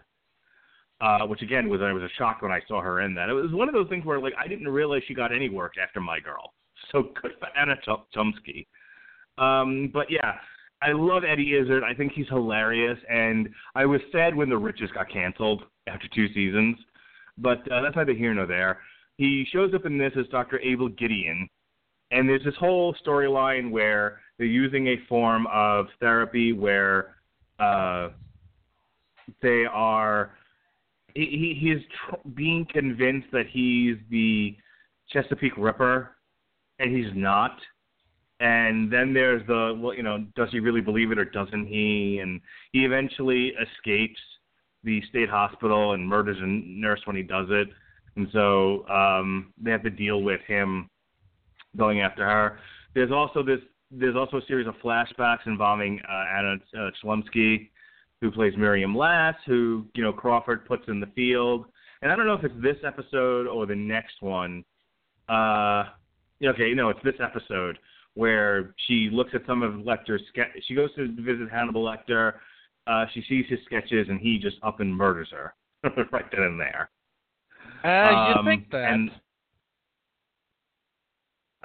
Uh, 1.01 1.27
which 1.27 1.43
again 1.43 1.69
was 1.69 1.81
I 1.83 1.93
was 1.93 2.05
a 2.05 2.09
shock 2.17 2.43
when 2.43 2.53
I 2.53 2.61
saw 2.69 2.81
her 2.81 3.01
in 3.01 3.13
that. 3.17 3.29
It 3.29 3.33
was 3.33 3.51
one 3.51 3.69
of 3.69 3.75
those 3.75 3.89
things 3.89 4.05
where 4.05 4.21
like 4.21 4.35
I 4.39 4.47
didn't 4.47 4.69
realize 4.69 5.03
she 5.09 5.15
got 5.15 5.35
any 5.35 5.49
work 5.49 5.75
after 5.83 6.01
My 6.01 6.21
Girl. 6.21 6.53
So 6.93 7.05
good 7.21 7.33
for 7.39 7.49
Anna 7.59 7.77
Chlumsky. 8.15 8.67
Um, 9.39 9.91
but 9.93 10.11
yeah, 10.11 10.35
I 10.83 10.93
love 10.93 11.23
Eddie 11.25 11.57
Izzard. 11.57 11.83
I 11.83 11.95
think 11.95 12.13
he's 12.13 12.29
hilarious, 12.29 12.99
and 13.09 13.49
I 13.75 13.87
was 13.87 14.01
sad 14.13 14.37
when 14.37 14.51
The 14.51 14.59
Riches 14.59 14.91
got 14.95 15.11
canceled 15.11 15.63
after 15.87 16.07
two 16.15 16.29
seasons. 16.35 16.77
But 17.39 17.61
uh, 17.73 17.81
that's 17.83 17.97
neither 17.97 18.13
here 18.13 18.35
nor 18.35 18.47
there. 18.47 18.81
He 19.17 19.47
shows 19.53 19.73
up 19.75 19.87
in 19.87 19.97
this 19.97 20.13
as 20.19 20.27
Dr. 20.29 20.61
Abel 20.61 20.89
Gideon, 20.89 21.49
and 22.11 22.29
there's 22.29 22.45
this 22.45 22.55
whole 22.59 22.95
storyline 23.07 23.71
where 23.71 24.21
they're 24.37 24.47
using 24.47 24.89
a 24.89 24.97
form 25.09 25.47
of 25.53 25.87
therapy 25.99 26.53
where 26.53 27.17
uh, 27.59 28.11
they 29.41 29.65
are 29.71 30.33
he, 31.15 31.57
he 31.61 31.71
is 31.71 31.83
tr- 32.09 32.29
being 32.35 32.67
convinced 32.73 33.29
that 33.33 33.47
he's 33.51 33.97
the 34.11 34.57
Chesapeake 35.11 35.57
Ripper, 35.57 36.17
and 36.83 36.95
he's 36.95 37.13
not. 37.15 37.59
And 38.41 38.93
then 38.93 39.15
there's 39.15 39.47
the 39.47 39.79
well, 39.81 39.95
you 39.95 40.03
know, 40.03 40.27
does 40.35 40.49
he 40.51 40.59
really 40.59 40.81
believe 40.81 41.13
it 41.13 41.19
or 41.19 41.25
doesn't 41.25 41.67
he? 41.67 42.19
And 42.21 42.41
he 42.73 42.85
eventually 42.85 43.53
escapes 43.61 44.21
the 44.83 45.01
state 45.09 45.29
hospital 45.29 45.93
and 45.93 46.07
murders 46.07 46.39
a 46.41 46.47
nurse 46.47 47.01
when 47.05 47.15
he 47.15 47.23
does 47.23 47.47
it. 47.51 47.69
And 48.17 48.27
so 48.33 48.87
um, 48.89 49.53
they 49.63 49.71
have 49.71 49.85
to 49.85 49.91
deal 49.91 50.23
with 50.23 50.41
him 50.47 50.89
going 51.77 52.01
after 52.01 52.25
her. 52.25 52.59
There's 52.95 53.13
also 53.13 53.43
this. 53.43 53.61
There's 53.93 54.17
also 54.17 54.39
a 54.39 54.47
series 54.49 54.67
of 54.67 54.75
flashbacks 54.83 55.47
involving 55.47 56.01
uh, 56.11 56.25
Anna 56.37 56.55
uh, 56.77 56.91
Chlumsky, 57.03 57.71
who 58.21 58.31
plays 58.31 58.55
Miriam 58.57 58.97
Lass, 58.97 59.35
who 59.47 59.87
you 59.95 60.03
know 60.03 60.13
Crawford 60.13 60.67
puts 60.67 60.85
in 60.89 60.99
the 60.99 61.07
field. 61.15 61.67
And 62.01 62.11
I 62.11 62.17
don't 62.17 62.27
know 62.27 62.35
if 62.35 62.43
it's 62.43 62.61
this 62.61 62.79
episode 62.85 63.47
or 63.47 63.67
the 63.67 63.77
next 63.77 64.21
one. 64.21 64.65
Uh, 65.29 65.85
okay, 66.45 66.75
no, 66.75 66.89
it's 66.89 67.03
this 67.05 67.15
episode 67.21 67.79
where 68.15 68.75
she 68.87 69.09
looks 69.11 69.31
at 69.35 69.43
some 69.47 69.63
of 69.63 69.73
Lecter's 69.85 70.23
ske- 70.29 70.63
She 70.67 70.75
goes 70.75 70.95
to 70.97 71.09
visit 71.23 71.49
Hannibal 71.51 71.85
Lecter. 71.85 72.35
Uh, 72.87 73.07
she 73.15 73.23
sees 73.29 73.47
his 73.49 73.61
sketches, 73.65 74.09
and 74.09 74.21
he 74.21 74.39
just 74.39 74.57
up 74.63 74.81
and 74.81 74.95
murders 74.95 75.29
her 75.31 75.55
right 76.13 76.25
then 76.33 76.43
and 76.43 76.61
there. 76.61 76.91
Uh, 77.85 77.89
Um, 78.39 78.47
you 78.47 78.53
think 78.53 78.71
that? 78.71 78.93
and- 78.93 79.11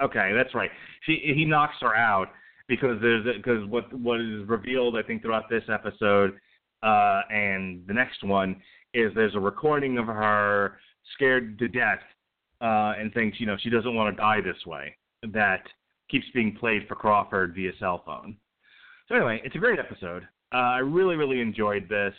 Okay, 0.00 0.32
that's 0.32 0.54
right. 0.54 0.70
She 1.04 1.32
he 1.34 1.44
knocks 1.44 1.74
her 1.80 1.94
out 1.94 2.28
because 2.68 3.00
there's 3.02 3.24
because 3.36 3.66
what 3.68 3.92
what 3.98 4.20
is 4.20 4.46
revealed 4.46 4.96
I 4.96 5.02
think 5.02 5.22
throughout 5.22 5.48
this 5.50 5.64
episode 5.68 6.38
uh, 6.84 7.22
and 7.30 7.84
the 7.88 7.94
next 7.94 8.22
one 8.22 8.62
is 8.94 9.12
there's 9.14 9.34
a 9.34 9.40
recording 9.40 9.98
of 9.98 10.06
her 10.06 10.78
scared 11.14 11.58
to 11.58 11.66
death 11.68 11.98
uh, 12.60 12.94
and 12.98 13.12
thinks 13.14 13.38
you 13.40 13.46
know 13.46 13.56
she 13.60 13.70
doesn't 13.70 13.94
want 13.94 14.14
to 14.14 14.20
die 14.20 14.40
this 14.40 14.64
way 14.66 14.96
that 15.32 15.62
keeps 16.10 16.26
being 16.34 16.56
played 16.58 16.86
for 16.88 16.94
Crawford 16.94 17.54
via 17.54 17.72
cell 17.78 18.02
phone. 18.06 18.36
So 19.08 19.14
anyway, 19.14 19.40
it's 19.44 19.54
a 19.54 19.58
great 19.58 19.78
episode. 19.78 20.22
Uh, 20.52 20.56
I 20.56 20.78
really 20.78 21.16
really 21.16 21.40
enjoyed 21.40 21.88
this. 21.88 22.14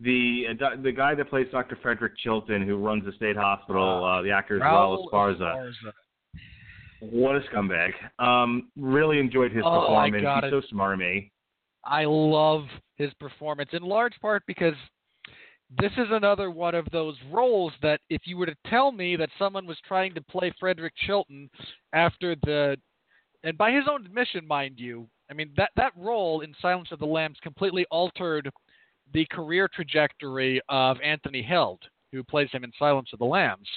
The 0.00 0.44
uh, 0.60 0.82
the 0.82 0.92
guy 0.92 1.14
that 1.14 1.30
plays 1.30 1.46
Dr. 1.52 1.78
Frederick 1.82 2.14
Chilton, 2.18 2.62
who 2.66 2.76
runs 2.76 3.04
the 3.04 3.12
state 3.12 3.36
hospital, 3.36 4.04
uh, 4.04 4.22
the 4.22 4.30
actor 4.30 4.56
as 4.56 4.60
well, 4.62 5.08
Esparza. 5.12 5.40
Esparza. 5.40 5.92
What 7.00 7.34
a 7.34 7.40
scumbag. 7.40 7.90
Um, 8.20 8.70
really 8.76 9.18
enjoyed 9.18 9.50
his 9.52 9.64
Oh, 9.66 9.80
performance. 9.80 10.24
He's 10.44 10.50
so 10.50 10.74
smarmy. 10.74 11.30
I 11.84 12.04
love 12.04 12.64
his 12.96 13.12
performance 13.14 13.70
in 13.72 13.82
large 13.82 14.14
part 14.20 14.44
because 14.46 14.74
this 15.78 15.92
is 15.96 16.08
another 16.10 16.50
one 16.50 16.74
of 16.74 16.86
those 16.92 17.16
roles 17.30 17.72
that 17.82 18.00
if 18.10 18.22
you 18.24 18.36
were 18.36 18.46
to 18.46 18.56
tell 18.66 18.92
me 18.92 19.16
that 19.16 19.30
someone 19.38 19.66
was 19.66 19.78
trying 19.86 20.14
to 20.14 20.20
play 20.22 20.52
Frederick 20.58 20.92
Chilton 21.06 21.48
after 21.92 22.34
the 22.42 22.76
and 23.44 23.56
by 23.56 23.72
his 23.72 23.84
own 23.90 24.04
admission 24.04 24.46
mind 24.46 24.74
you 24.78 25.08
I 25.30 25.34
mean 25.34 25.50
that 25.56 25.70
that 25.76 25.92
role 25.96 26.40
in 26.40 26.54
Silence 26.60 26.88
of 26.92 26.98
the 26.98 27.06
Lambs 27.06 27.38
completely 27.42 27.86
altered 27.90 28.50
the 29.14 29.26
career 29.30 29.68
trajectory 29.72 30.60
of 30.68 31.00
Anthony 31.00 31.42
Heald 31.42 31.80
who 32.12 32.22
plays 32.22 32.50
him 32.52 32.64
in 32.64 32.72
Silence 32.78 33.10
of 33.12 33.18
the 33.18 33.24
Lambs 33.24 33.68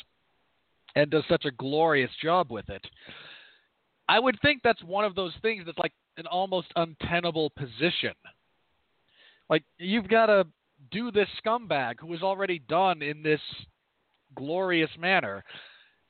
and 0.95 1.09
does 1.09 1.23
such 1.29 1.45
a 1.45 1.51
glorious 1.51 2.11
job 2.21 2.51
with 2.51 2.69
it. 2.69 2.85
I 4.07 4.19
would 4.19 4.39
think 4.41 4.61
that's 4.63 4.83
one 4.83 5.05
of 5.05 5.15
those 5.15 5.33
things 5.41 5.63
that's 5.65 5.77
like 5.77 5.93
an 6.17 6.27
almost 6.27 6.67
untenable 6.75 7.51
position. 7.51 8.13
Like 9.49 9.63
you've 9.77 10.07
got 10.07 10.27
to 10.27 10.45
do 10.91 11.11
this 11.11 11.27
scumbag 11.43 11.95
who 11.99 12.07
was 12.07 12.21
already 12.21 12.59
done 12.59 13.01
in 13.01 13.23
this 13.23 13.41
glorious 14.35 14.89
manner, 14.99 15.43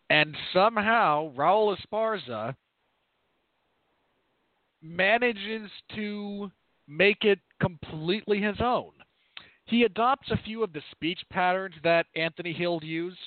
and 0.09 0.36
somehow 0.53 1.32
Raul 1.36 1.76
Esparza 1.76 2.55
manages 4.82 5.69
to 5.95 6.51
make 6.88 7.23
it 7.23 7.39
completely 7.61 8.41
his 8.41 8.57
own. 8.59 8.91
He 9.65 9.84
adopts 9.84 10.30
a 10.30 10.38
few 10.43 10.63
of 10.63 10.73
the 10.73 10.82
speech 10.91 11.19
patterns 11.32 11.76
that 11.84 12.05
Anthony 12.15 12.53
Heald 12.53 12.84
used, 12.84 13.17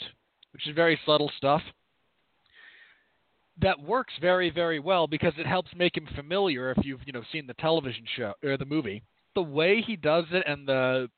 which 0.53 0.67
is 0.69 0.75
very 0.75 0.99
subtle 1.05 1.31
stuff 1.37 1.63
that 3.61 3.81
works 3.81 4.13
very 4.21 4.51
very 4.51 4.79
well 4.79 5.07
because 5.07 5.33
it 5.37 5.47
helps 5.47 5.71
make 5.77 5.97
him 5.97 6.07
familiar 6.15 6.71
if 6.71 6.85
you've 6.85 7.01
you 7.05 7.13
know 7.13 7.23
seen 7.33 7.47
the 7.47 7.55
television 7.55 8.05
show 8.17 8.33
or 8.43 8.57
the 8.57 8.65
movie 8.65 9.03
the 9.35 9.43
way 9.43 9.83
he 9.85 9.97
does 9.97 10.25
it 10.31 10.43
and 10.47 10.67
the 10.67 11.09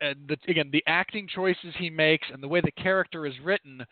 and 0.00 0.16
the, 0.28 0.36
again 0.48 0.68
the 0.72 0.84
acting 0.86 1.28
choices 1.32 1.74
he 1.78 1.90
makes 1.90 2.26
and 2.32 2.42
the 2.42 2.48
way 2.48 2.60
the 2.60 2.82
character 2.82 3.26
is 3.26 3.34
written 3.42 3.84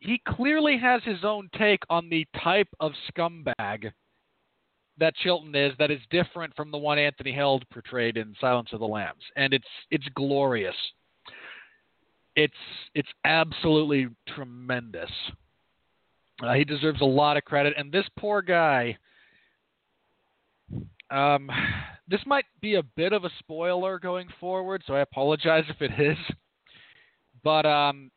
he 0.00 0.20
clearly 0.26 0.78
has 0.78 1.00
his 1.04 1.24
own 1.24 1.48
take 1.56 1.82
on 1.88 2.08
the 2.08 2.26
type 2.42 2.68
of 2.80 2.92
scumbag 3.10 3.92
that 4.98 5.16
Chilton 5.16 5.54
is 5.54 5.72
that 5.78 5.90
is 5.90 6.00
different 6.10 6.54
from 6.54 6.70
the 6.70 6.78
one 6.78 6.98
Anthony 6.98 7.32
Heald 7.32 7.64
portrayed 7.70 8.16
in 8.16 8.34
Silence 8.40 8.68
of 8.72 8.80
the 8.80 8.86
Lambs. 8.86 9.22
And 9.36 9.52
it's 9.54 9.66
it's 9.90 10.06
glorious. 10.14 10.74
It's 12.36 12.52
it's 12.94 13.08
absolutely 13.24 14.08
tremendous. 14.34 15.10
Uh, 16.42 16.54
he 16.54 16.64
deserves 16.64 17.00
a 17.00 17.06
lot 17.06 17.36
of 17.36 17.44
credit. 17.44 17.74
And 17.76 17.92
this 17.92 18.06
poor 18.18 18.42
guy, 18.42 18.96
um, 21.10 21.48
this 22.08 22.20
might 22.26 22.44
be 22.60 22.74
a 22.74 22.82
bit 22.82 23.12
of 23.12 23.24
a 23.24 23.30
spoiler 23.38 23.98
going 23.98 24.28
forward, 24.40 24.82
so 24.86 24.94
I 24.94 25.00
apologize 25.00 25.64
if 25.68 25.80
it 25.80 25.92
is. 26.00 26.18
But 27.44 27.66
um, 27.66 28.10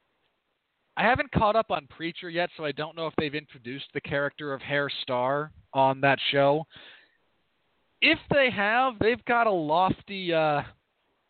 I 0.98 1.04
haven't 1.04 1.32
caught 1.32 1.56
up 1.56 1.72
on 1.72 1.88
Preacher 1.88 2.30
yet, 2.30 2.50
so 2.58 2.66
I 2.66 2.72
don't 2.72 2.96
know 2.96 3.08
if 3.08 3.14
they've 3.18 3.36
introduced 3.36 3.86
the 3.94 4.02
character 4.02 4.54
of 4.54 4.62
Herr 4.62 4.90
Starr 5.02 5.52
on 5.74 6.02
that 6.02 6.20
show. 6.32 6.66
If 8.02 8.20
they 8.32 8.50
have, 8.52 8.94
they've 9.00 9.24
got 9.26 9.48
a 9.48 9.52
lofty 9.52 10.34
uh, 10.34 10.62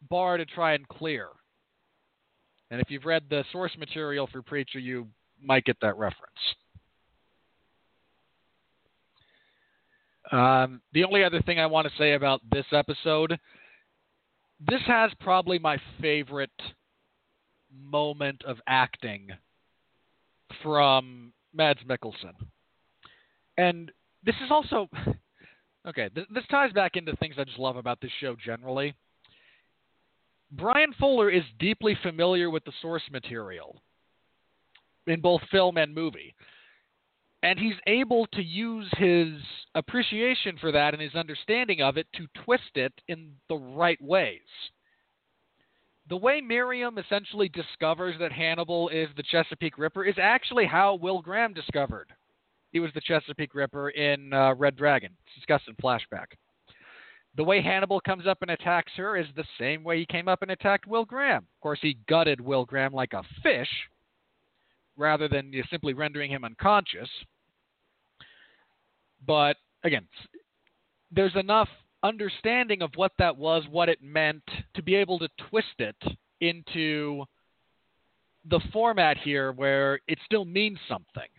bar 0.10 0.38
to 0.38 0.46
try 0.46 0.74
and 0.74 0.88
clear. 0.88 1.28
And 2.72 2.82
if 2.82 2.90
you've 2.90 3.06
read 3.06 3.24
the 3.30 3.44
source 3.52 3.72
material 3.78 4.28
for 4.32 4.42
Preacher, 4.42 4.80
you 4.80 5.08
might 5.42 5.66
get 5.66 5.78
that 5.82 5.98
reference. 5.98 6.40
Um, 10.32 10.82
the 10.94 11.04
only 11.04 11.24
other 11.24 11.42
thing 11.42 11.60
I 11.60 11.68
want 11.68 11.88
to 11.88 11.94
say 11.98 12.14
about 12.14 12.42
this 12.52 12.66
episode, 12.72 13.38
this 14.60 14.82
has 14.88 15.12
probably 15.20 15.60
my 15.60 15.78
favorite 16.02 16.50
moment 17.72 18.44
of 18.46 18.58
acting 18.68 19.30
from 20.64 21.34
Mads 21.54 21.82
Mikkelsen. 21.88 22.34
And 23.58 23.92
this 24.24 24.36
is 24.44 24.52
also 24.52 24.90
okay. 25.88 26.10
This, 26.14 26.26
this 26.34 26.44
ties 26.50 26.72
back 26.74 26.96
into 26.96 27.16
things 27.18 27.36
I 27.38 27.44
just 27.44 27.60
love 27.60 27.76
about 27.76 28.02
this 28.02 28.12
show 28.20 28.36
generally. 28.44 28.94
Bryan 30.52 30.94
Fuller 31.00 31.30
is 31.30 31.44
deeply 31.60 31.98
familiar 32.02 32.50
with 32.50 32.64
the 32.66 32.72
source 32.82 33.04
material 33.12 33.82
in 35.08 35.22
both 35.22 35.42
film 35.52 35.78
and 35.78 35.94
movie. 35.94 36.36
And 37.46 37.60
he's 37.60 37.76
able 37.86 38.26
to 38.34 38.42
use 38.42 38.92
his 38.98 39.30
appreciation 39.76 40.58
for 40.60 40.72
that 40.72 40.96
and 40.96 41.02
his 41.02 41.14
understanding 41.14 41.80
of 41.80 41.96
it 41.96 42.08
to 42.14 42.26
twist 42.44 42.72
it 42.74 42.92
in 43.08 43.34
the 43.50 43.56
right 43.56 44.02
ways. 44.02 44.40
The 46.10 46.18
way 46.18 46.42
Miriam 46.42 46.98
essentially 46.98 47.48
discovers 47.50 48.16
that 48.20 48.32
Hannibal 48.32 48.90
is 48.90 49.10
the 49.16 49.22
Chesapeake 49.22 49.78
Ripper 49.78 50.04
is 50.04 50.16
actually 50.20 50.66
how 50.66 50.96
Will 50.96 51.22
Graham 51.22 51.54
discovered 51.54 52.08
he 52.72 52.80
was 52.80 52.90
the 52.96 53.02
Chesapeake 53.02 53.54
Ripper 53.54 53.92
in 53.92 54.34
uh, 54.34 54.56
Red 54.56 54.76
Dragon. 54.76 55.12
It's 55.28 55.36
discussed 55.36 55.68
in 55.68 55.76
flashback. 55.76 56.34
The 57.38 57.44
way 57.44 57.62
Hannibal 57.62 58.02
comes 58.02 58.26
up 58.26 58.40
and 58.42 58.50
attacks 58.50 58.94
her 58.98 59.18
is 59.18 59.28
the 59.36 59.46
same 59.60 59.84
way 59.84 60.00
he 60.00 60.08
came 60.08 60.28
up 60.28 60.42
and 60.42 60.50
attacked 60.50 60.88
Will 60.88 61.06
Graham. 61.06 61.44
Of 61.44 61.62
course, 61.62 61.80
he 61.84 62.00
gutted 62.10 62.42
Will 62.42 62.66
Graham 62.66 62.92
like 62.92 63.14
a 63.14 63.22
fish 63.44 63.70
rather 64.98 65.28
than 65.28 65.54
you 65.54 65.60
know, 65.60 65.68
simply 65.70 65.94
rendering 65.94 66.32
him 66.32 66.44
unconscious. 66.44 67.10
But 69.26 69.58
again, 69.84 70.08
there's 71.12 71.36
enough 71.36 71.70
understanding 72.04 72.82
of 72.82 72.92
what 72.96 73.12
that 73.18 73.36
was, 73.36 73.64
what 73.70 73.90
it 73.90 74.02
meant, 74.02 74.44
to 74.76 74.84
be 74.84 74.96
able 74.96 75.20
to 75.20 75.30
twist 75.50 75.80
it 75.80 75.96
into 76.42 77.24
the 78.50 78.60
format 78.72 79.18
here 79.18 79.52
where 79.52 80.00
it 80.08 80.20
still 80.26 80.46
means 80.46 80.78
something. 80.88 81.30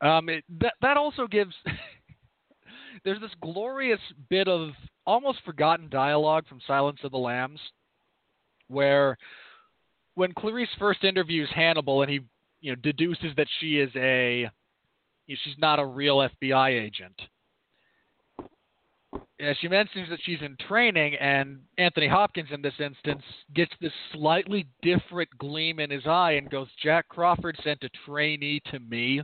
Um, 0.00 0.28
it, 0.28 0.44
that 0.60 0.74
that 0.82 0.96
also 0.96 1.26
gives. 1.26 1.54
there's 3.04 3.20
this 3.20 3.30
glorious 3.40 4.00
bit 4.28 4.48
of 4.48 4.70
almost 5.06 5.38
forgotten 5.44 5.88
dialogue 5.88 6.46
from 6.48 6.60
Silence 6.66 6.98
of 7.02 7.12
the 7.12 7.18
Lambs, 7.18 7.60
where 8.68 9.16
when 10.14 10.32
Clarice 10.32 10.68
first 10.78 11.04
interviews 11.04 11.48
Hannibal 11.54 12.02
and 12.02 12.10
he 12.10 12.20
you 12.60 12.72
know 12.72 12.76
deduces 12.82 13.34
that 13.36 13.46
she 13.60 13.78
is 13.78 13.90
a 13.96 14.48
you 15.26 15.34
know, 15.34 15.38
she's 15.44 15.58
not 15.58 15.78
a 15.78 15.86
real 15.86 16.18
FBI 16.18 16.70
agent. 16.70 17.20
Yeah, 19.38 19.52
she 19.60 19.68
mentions 19.68 20.08
that 20.08 20.20
she's 20.22 20.40
in 20.40 20.56
training, 20.66 21.14
and 21.16 21.60
Anthony 21.76 22.08
Hopkins, 22.08 22.48
in 22.52 22.62
this 22.62 22.74
instance, 22.78 23.22
gets 23.54 23.72
this 23.80 23.92
slightly 24.12 24.66
different 24.80 25.28
gleam 25.38 25.78
in 25.78 25.90
his 25.90 26.06
eye 26.06 26.32
and 26.32 26.48
goes, 26.48 26.68
Jack 26.82 27.08
Crawford 27.08 27.58
sent 27.62 27.84
a 27.84 27.90
trainee 28.06 28.62
to 28.70 28.78
me. 28.80 29.20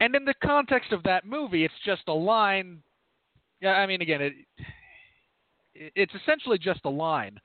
And 0.00 0.14
in 0.14 0.24
the 0.24 0.34
context 0.44 0.92
of 0.92 1.02
that 1.04 1.26
movie, 1.26 1.64
it's 1.64 1.74
just 1.84 2.02
a 2.06 2.12
line. 2.12 2.82
Yeah, 3.60 3.72
I 3.72 3.86
mean, 3.86 4.02
again, 4.02 4.22
it 4.22 4.34
it's 5.74 6.14
essentially 6.14 6.58
just 6.58 6.80
a 6.84 6.90
line. 6.90 7.38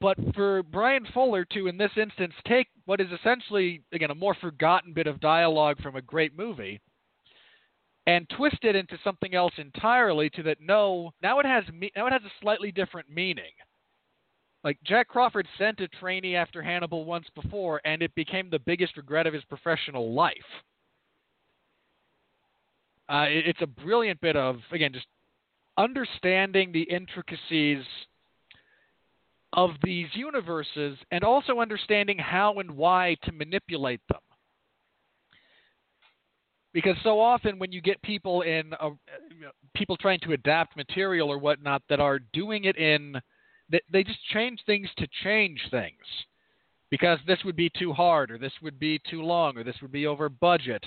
But 0.00 0.18
for 0.34 0.62
Bryan 0.62 1.06
Fuller 1.14 1.44
to, 1.46 1.66
in 1.66 1.78
this 1.78 1.90
instance, 1.96 2.34
take 2.46 2.68
what 2.84 3.00
is 3.00 3.08
essentially, 3.10 3.82
again, 3.92 4.10
a 4.10 4.14
more 4.14 4.34
forgotten 4.34 4.92
bit 4.92 5.06
of 5.06 5.20
dialogue 5.20 5.80
from 5.82 5.96
a 5.96 6.02
great 6.02 6.36
movie 6.36 6.80
and 8.08 8.26
twist 8.30 8.58
it 8.62 8.74
into 8.74 8.98
something 9.04 9.34
else 9.34 9.52
entirely 9.58 10.30
to 10.30 10.42
that 10.42 10.56
no, 10.62 11.12
now 11.22 11.40
it 11.40 11.46
has 11.46 11.62
me- 11.72 11.92
now 11.94 12.06
it 12.06 12.12
has 12.12 12.22
a 12.22 12.32
slightly 12.40 12.72
different 12.72 13.10
meaning. 13.10 13.52
Like 14.64 14.78
Jack 14.82 15.08
Crawford 15.08 15.46
sent 15.58 15.80
a 15.80 15.88
trainee 15.88 16.34
after 16.34 16.62
Hannibal 16.62 17.04
once 17.04 17.26
before, 17.34 17.82
and 17.84 18.02
it 18.02 18.14
became 18.14 18.48
the 18.48 18.58
biggest 18.58 18.96
regret 18.96 19.26
of 19.26 19.34
his 19.34 19.44
professional 19.44 20.14
life. 20.14 20.34
Uh, 23.10 23.26
it, 23.28 23.46
it's 23.46 23.62
a 23.62 23.66
brilliant 23.66 24.20
bit 24.22 24.36
of 24.36 24.56
again 24.72 24.94
just 24.94 25.06
understanding 25.76 26.72
the 26.72 26.82
intricacies 26.82 27.84
of 29.52 29.70
these 29.82 30.08
universes 30.14 30.98
and 31.10 31.24
also 31.24 31.60
understanding 31.60 32.18
how 32.18 32.54
and 32.54 32.70
why 32.70 33.16
to 33.24 33.32
manipulate 33.32 34.00
them. 34.08 34.20
Because 36.74 36.96
so 37.02 37.18
often 37.18 37.58
when 37.58 37.72
you 37.72 37.80
get 37.80 38.00
people 38.02 38.42
in 38.42 38.72
a, 38.78 38.90
people 39.74 39.96
trying 39.96 40.20
to 40.20 40.32
adapt 40.32 40.76
material 40.76 41.30
or 41.30 41.38
whatnot 41.38 41.82
that 41.88 42.00
are 42.00 42.18
doing 42.32 42.64
it 42.64 42.76
in 42.76 43.16
they, 43.70 43.80
they 43.92 44.04
just 44.04 44.18
change 44.32 44.60
things 44.66 44.88
to 44.98 45.06
change 45.22 45.60
things 45.70 46.02
because 46.90 47.18
this 47.26 47.38
would 47.44 47.56
be 47.56 47.70
too 47.78 47.92
hard 47.92 48.30
or 48.30 48.38
this 48.38 48.52
would 48.62 48.78
be 48.78 49.00
too 49.10 49.22
long 49.22 49.56
or 49.56 49.64
this 49.64 49.76
would 49.82 49.92
be 49.92 50.06
over 50.06 50.28
budget 50.28 50.84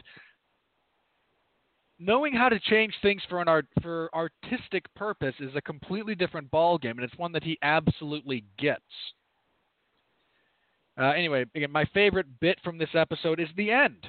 knowing 2.02 2.34
how 2.34 2.50
to 2.50 2.60
change 2.60 2.94
things 3.02 3.22
for 3.30 3.42
an 3.42 3.48
art 3.48 3.68
for 3.82 4.10
artistic 4.14 4.84
purpose 4.96 5.36
is 5.40 5.52
a 5.56 5.62
completely 5.62 6.16
different 6.16 6.50
ballgame 6.52 6.92
and 6.92 7.04
it's 7.04 7.18
one 7.18 7.32
that 7.32 7.44
he 7.44 7.58
absolutely 7.62 8.44
gets 8.58 8.82
uh, 11.00 11.12
anyway 11.12 11.46
again 11.56 11.72
my 11.72 11.86
favorite 11.94 12.40
bit 12.40 12.58
from 12.64 12.78
this 12.78 12.90
episode 12.96 13.40
is 13.40 13.50
the 13.56 13.72
end 13.72 14.08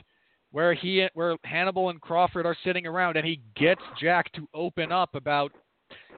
where 0.50 0.74
he 0.74 1.06
where 1.14 1.36
hannibal 1.44 1.90
and 1.90 2.00
crawford 2.00 2.46
are 2.46 2.56
sitting 2.64 2.86
around 2.86 3.16
and 3.16 3.26
he 3.26 3.40
gets 3.56 3.82
jack 4.00 4.32
to 4.32 4.48
open 4.54 4.90
up 4.90 5.14
about 5.14 5.52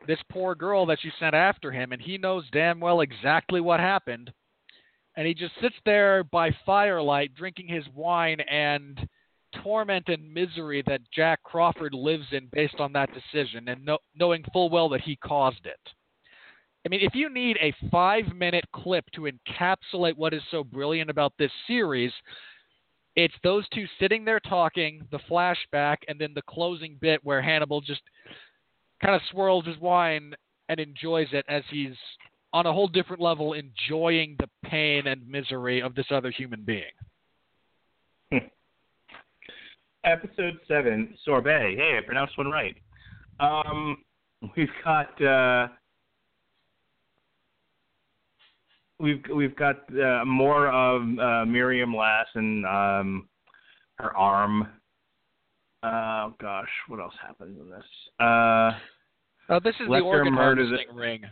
this 0.06 0.18
poor 0.30 0.54
girl 0.54 0.86
that 0.86 0.98
she 1.00 1.10
sent 1.18 1.34
after 1.34 1.70
him, 1.70 1.92
and 1.92 2.00
he 2.00 2.18
knows 2.18 2.44
damn 2.52 2.80
well 2.80 3.00
exactly 3.00 3.60
what 3.60 3.80
happened. 3.80 4.32
And 5.16 5.26
he 5.26 5.34
just 5.34 5.54
sits 5.60 5.76
there 5.84 6.24
by 6.24 6.50
firelight 6.66 7.34
drinking 7.34 7.68
his 7.68 7.84
wine 7.94 8.40
and 8.40 9.08
torment 9.62 10.08
and 10.08 10.32
misery 10.32 10.82
that 10.86 11.00
Jack 11.14 11.42
Crawford 11.42 11.94
lives 11.94 12.26
in 12.32 12.48
based 12.52 12.80
on 12.80 12.92
that 12.92 13.10
decision 13.12 13.68
and 13.68 13.84
know, 13.84 13.98
knowing 14.14 14.44
full 14.52 14.70
well 14.70 14.88
that 14.90 15.00
he 15.00 15.16
caused 15.16 15.64
it. 15.64 15.80
I 16.84 16.90
mean, 16.90 17.00
if 17.02 17.14
you 17.14 17.32
need 17.32 17.56
a 17.60 17.74
five 17.90 18.26
minute 18.34 18.64
clip 18.74 19.04
to 19.14 19.22
encapsulate 19.22 20.16
what 20.16 20.34
is 20.34 20.42
so 20.50 20.62
brilliant 20.62 21.08
about 21.08 21.32
this 21.38 21.50
series, 21.66 22.12
it's 23.16 23.34
those 23.42 23.66
two 23.72 23.86
sitting 23.98 24.24
there 24.24 24.40
talking, 24.40 25.02
the 25.10 25.20
flashback, 25.30 25.98
and 26.08 26.20
then 26.20 26.32
the 26.34 26.42
closing 26.42 26.98
bit 27.00 27.20
where 27.24 27.40
Hannibal 27.40 27.80
just 27.80 28.02
kind 29.02 29.14
of 29.14 29.22
swirls 29.30 29.66
his 29.66 29.78
wine 29.78 30.34
and 30.68 30.80
enjoys 30.80 31.28
it 31.32 31.44
as 31.48 31.62
he's 31.70 31.94
on 32.52 32.66
a 32.66 32.72
whole 32.72 32.88
different 32.88 33.22
level 33.22 33.54
enjoying 33.54 34.36
the 34.38 34.48
pain 34.68 35.06
and 35.06 35.26
misery 35.28 35.80
of 35.80 35.94
this 35.94 36.06
other 36.10 36.30
human 36.30 36.62
being. 36.62 36.92
Episode 40.04 40.58
seven, 40.68 41.14
sorbet. 41.24 41.74
Hey, 41.76 41.98
I 41.98 42.04
pronounced 42.04 42.36
one 42.36 42.50
right. 42.50 42.76
Um, 43.40 43.98
we've 44.56 44.68
got 44.84 45.22
uh, 45.22 45.68
we've 48.98 49.22
we've 49.34 49.56
got 49.56 49.76
uh, 49.98 50.24
more 50.24 50.68
of 50.68 51.02
uh, 51.18 51.44
Miriam 51.46 51.94
Lass 51.96 52.26
and 52.34 52.66
um, 52.66 53.28
her 53.98 54.14
arm. 54.16 54.68
Oh 55.82 56.34
gosh, 56.40 56.68
what 56.88 57.00
else 57.00 57.14
happens 57.20 57.58
in 57.58 57.70
this? 57.70 57.84
Uh, 58.20 58.72
Oh, 59.48 59.60
this 59.62 59.74
is 59.74 59.88
Lecter 59.88 60.00
the 60.00 60.04
organ 60.06 60.32
murders 60.34 60.68
harvesting 60.68 60.96
ring. 60.96 61.22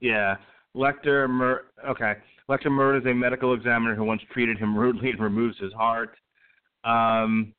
Yeah, 0.00 0.36
Lecter. 0.76 1.28
Mur- 1.28 1.64
okay, 1.88 2.14
Lecter 2.48 2.70
murders 2.70 3.04
a 3.10 3.14
medical 3.14 3.54
examiner 3.54 3.94
who 3.94 4.04
once 4.04 4.22
treated 4.32 4.58
him 4.58 4.76
rudely 4.76 5.10
and 5.10 5.20
removes 5.20 5.58
his 5.58 5.72
heart. 5.72 6.16
Um, 6.84 7.54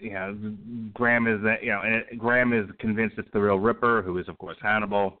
yeah, 0.00 0.32
Graham 0.94 1.26
is 1.26 1.40
that 1.42 1.62
you 1.62 1.70
know, 1.70 1.80
and 1.82 2.18
Graham 2.18 2.52
is 2.52 2.66
convinced 2.80 3.16
it's 3.18 3.28
the 3.32 3.40
real 3.40 3.58
Ripper, 3.58 4.02
who 4.02 4.18
is 4.18 4.28
of 4.28 4.38
course 4.38 4.56
Hannibal. 4.60 5.20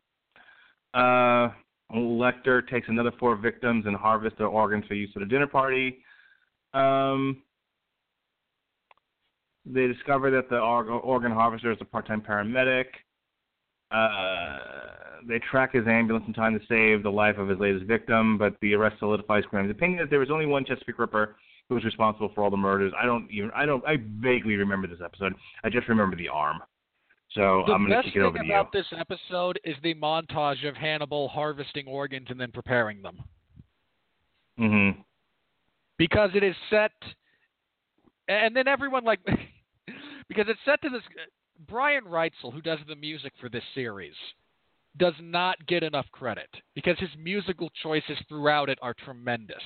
Uh, 0.94 1.50
Lecter 1.94 2.66
takes 2.68 2.88
another 2.88 3.12
four 3.18 3.36
victims 3.36 3.86
and 3.86 3.96
harvests 3.96 4.38
their 4.38 4.48
organs 4.48 4.84
for 4.86 4.94
use 4.94 5.10
at 5.16 5.22
a 5.22 5.26
dinner 5.26 5.46
party. 5.46 5.98
Um, 6.74 7.42
they 9.64 9.86
discover 9.86 10.30
that 10.30 10.48
the 10.50 10.58
organ 10.58 11.32
harvester 11.32 11.72
is 11.72 11.78
a 11.80 11.84
part-time 11.84 12.22
paramedic. 12.22 12.86
Uh, 13.90 14.58
they 15.26 15.38
track 15.50 15.72
his 15.72 15.86
ambulance 15.86 16.24
in 16.26 16.34
time 16.34 16.58
to 16.58 16.64
save 16.66 17.02
the 17.02 17.10
life 17.10 17.38
of 17.38 17.48
his 17.48 17.58
latest 17.58 17.86
victim, 17.86 18.38
but 18.38 18.54
the 18.60 18.74
arrest 18.74 18.98
solidifies 18.98 19.44
Graham's 19.50 19.70
opinion 19.70 19.98
that 20.00 20.10
there 20.10 20.20
was 20.20 20.30
only 20.30 20.46
one 20.46 20.64
Chesapeake 20.64 20.98
Ripper 20.98 21.36
who 21.68 21.74
was 21.74 21.84
responsible 21.84 22.30
for 22.34 22.42
all 22.42 22.50
the 22.50 22.56
murders. 22.56 22.92
I 23.00 23.06
don't 23.06 23.30
even 23.30 23.50
I 23.54 23.66
don't 23.66 23.84
I 23.86 23.96
vaguely 24.20 24.56
remember 24.56 24.86
this 24.86 25.00
episode. 25.04 25.34
I 25.64 25.68
just 25.68 25.88
remember 25.88 26.16
the 26.16 26.28
arm. 26.28 26.58
So 27.32 27.64
the 27.66 27.72
I'm 27.72 27.86
going 27.86 27.90
to 27.90 27.96
best 27.96 28.06
kick 28.06 28.16
it 28.16 28.20
over 28.20 28.38
to 28.38 28.44
you. 28.44 28.48
The 28.48 28.48
thing 28.48 28.50
about 28.50 28.72
this 28.72 28.86
episode 28.96 29.60
is 29.64 29.76
the 29.82 29.94
montage 29.94 30.66
of 30.66 30.74
Hannibal 30.74 31.28
harvesting 31.28 31.86
organs 31.86 32.28
and 32.30 32.40
then 32.40 32.50
preparing 32.52 33.02
them. 33.02 33.18
Mm-hmm. 34.58 35.00
because 35.98 36.30
it 36.34 36.42
is 36.42 36.56
set 36.68 36.90
and 38.26 38.56
then 38.56 38.66
everyone 38.66 39.04
like 39.04 39.20
because 40.28 40.46
it's 40.48 40.58
set 40.64 40.82
to 40.82 40.88
this 40.88 41.02
Brian 41.68 42.02
Reitzell 42.02 42.52
who 42.52 42.60
does 42.60 42.80
the 42.88 42.96
music 42.96 43.32
for 43.40 43.48
this 43.48 43.62
series 43.72 44.14
does 44.96 45.14
not 45.20 45.64
get 45.68 45.84
enough 45.84 46.06
credit 46.10 46.48
because 46.74 46.98
his 46.98 47.10
musical 47.22 47.70
choices 47.84 48.18
throughout 48.28 48.68
it 48.68 48.78
are 48.82 48.94
tremendous. 49.04 49.62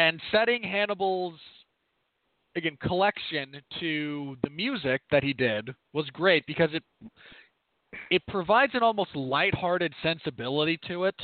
And 0.00 0.18
setting 0.32 0.62
Hannibal's 0.62 1.38
again 2.56 2.78
collection 2.80 3.54
to 3.80 4.34
the 4.42 4.48
music 4.48 5.02
that 5.10 5.22
he 5.22 5.34
did 5.34 5.74
was 5.92 6.08
great 6.14 6.46
because 6.46 6.70
it 6.72 6.82
it 8.10 8.22
provides 8.26 8.74
an 8.74 8.82
almost 8.82 9.14
lighthearted 9.14 9.92
sensibility 10.02 10.80
to 10.88 11.04
it 11.04 11.14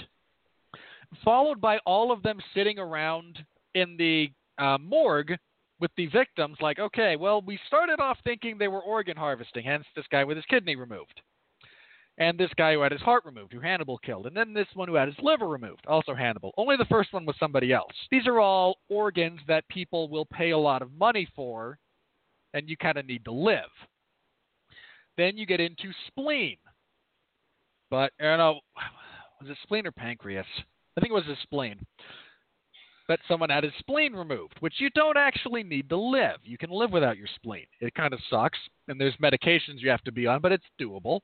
followed 1.24 1.58
by 1.58 1.78
all 1.86 2.12
of 2.12 2.22
them 2.22 2.38
sitting 2.54 2.78
around 2.78 3.38
in 3.74 3.96
the 3.96 4.28
uh, 4.58 4.76
morgue 4.78 5.32
with 5.80 5.90
the 5.96 6.06
victims, 6.08 6.56
like, 6.60 6.78
okay, 6.78 7.16
well, 7.16 7.40
we 7.40 7.58
started 7.66 7.98
off 7.98 8.18
thinking 8.24 8.58
they 8.58 8.68
were 8.68 8.80
organ 8.80 9.16
harvesting, 9.16 9.64
hence 9.64 9.84
this 9.94 10.06
guy 10.10 10.24
with 10.24 10.36
his 10.36 10.46
kidney 10.46 10.76
removed. 10.76 11.20
And 12.18 12.38
this 12.38 12.50
guy 12.56 12.72
who 12.72 12.80
had 12.80 12.92
his 12.92 13.02
heart 13.02 13.24
removed, 13.26 13.52
who 13.52 13.60
Hannibal 13.60 13.98
killed. 13.98 14.26
And 14.26 14.34
then 14.34 14.54
this 14.54 14.68
one 14.74 14.88
who 14.88 14.94
had 14.94 15.08
his 15.08 15.18
liver 15.22 15.46
removed, 15.46 15.84
also 15.86 16.14
Hannibal. 16.14 16.54
Only 16.56 16.76
the 16.76 16.86
first 16.86 17.12
one 17.12 17.26
was 17.26 17.36
somebody 17.38 17.72
else. 17.72 17.92
These 18.10 18.26
are 18.26 18.40
all 18.40 18.78
organs 18.88 19.40
that 19.48 19.68
people 19.68 20.08
will 20.08 20.24
pay 20.24 20.50
a 20.50 20.58
lot 20.58 20.80
of 20.80 20.92
money 20.94 21.28
for, 21.36 21.78
and 22.54 22.70
you 22.70 22.76
kind 22.76 22.96
of 22.96 23.04
need 23.04 23.24
to 23.26 23.32
live. 23.32 23.70
Then 25.18 25.36
you 25.36 25.44
get 25.44 25.60
into 25.60 25.92
spleen. 26.06 26.56
But, 27.90 28.12
uh, 28.20 28.24
I 28.24 28.36
don't 28.36 28.38
know, 28.38 28.60
was 29.40 29.50
it 29.50 29.58
spleen 29.62 29.86
or 29.86 29.92
pancreas? 29.92 30.46
I 30.96 31.00
think 31.00 31.10
it 31.10 31.14
was 31.14 31.26
his 31.26 31.38
spleen. 31.42 31.84
But 33.08 33.20
someone 33.28 33.50
had 33.50 33.62
his 33.62 33.72
spleen 33.78 34.14
removed, 34.14 34.54
which 34.60 34.74
you 34.78 34.90
don't 34.90 35.16
actually 35.16 35.62
need 35.62 35.88
to 35.90 35.96
live. 35.96 36.38
You 36.42 36.58
can 36.58 36.70
live 36.70 36.90
without 36.90 37.18
your 37.18 37.28
spleen. 37.36 37.66
It 37.80 37.94
kind 37.94 38.12
of 38.12 38.20
sucks, 38.28 38.58
and 38.88 39.00
there's 39.00 39.14
medications 39.22 39.80
you 39.80 39.90
have 39.90 40.02
to 40.04 40.12
be 40.12 40.26
on, 40.26 40.40
but 40.40 40.50
it's 40.50 40.64
doable. 40.80 41.20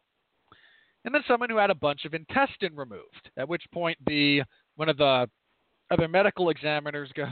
And 1.04 1.14
then 1.14 1.22
someone 1.26 1.50
who 1.50 1.56
had 1.56 1.70
a 1.70 1.74
bunch 1.74 2.04
of 2.04 2.14
intestine 2.14 2.76
removed, 2.76 3.30
at 3.36 3.48
which 3.48 3.64
point 3.72 3.98
the 4.06 4.42
one 4.76 4.88
of 4.88 4.96
the 4.96 5.28
other 5.90 6.08
medical 6.08 6.50
examiners 6.50 7.10
goes, 7.16 7.28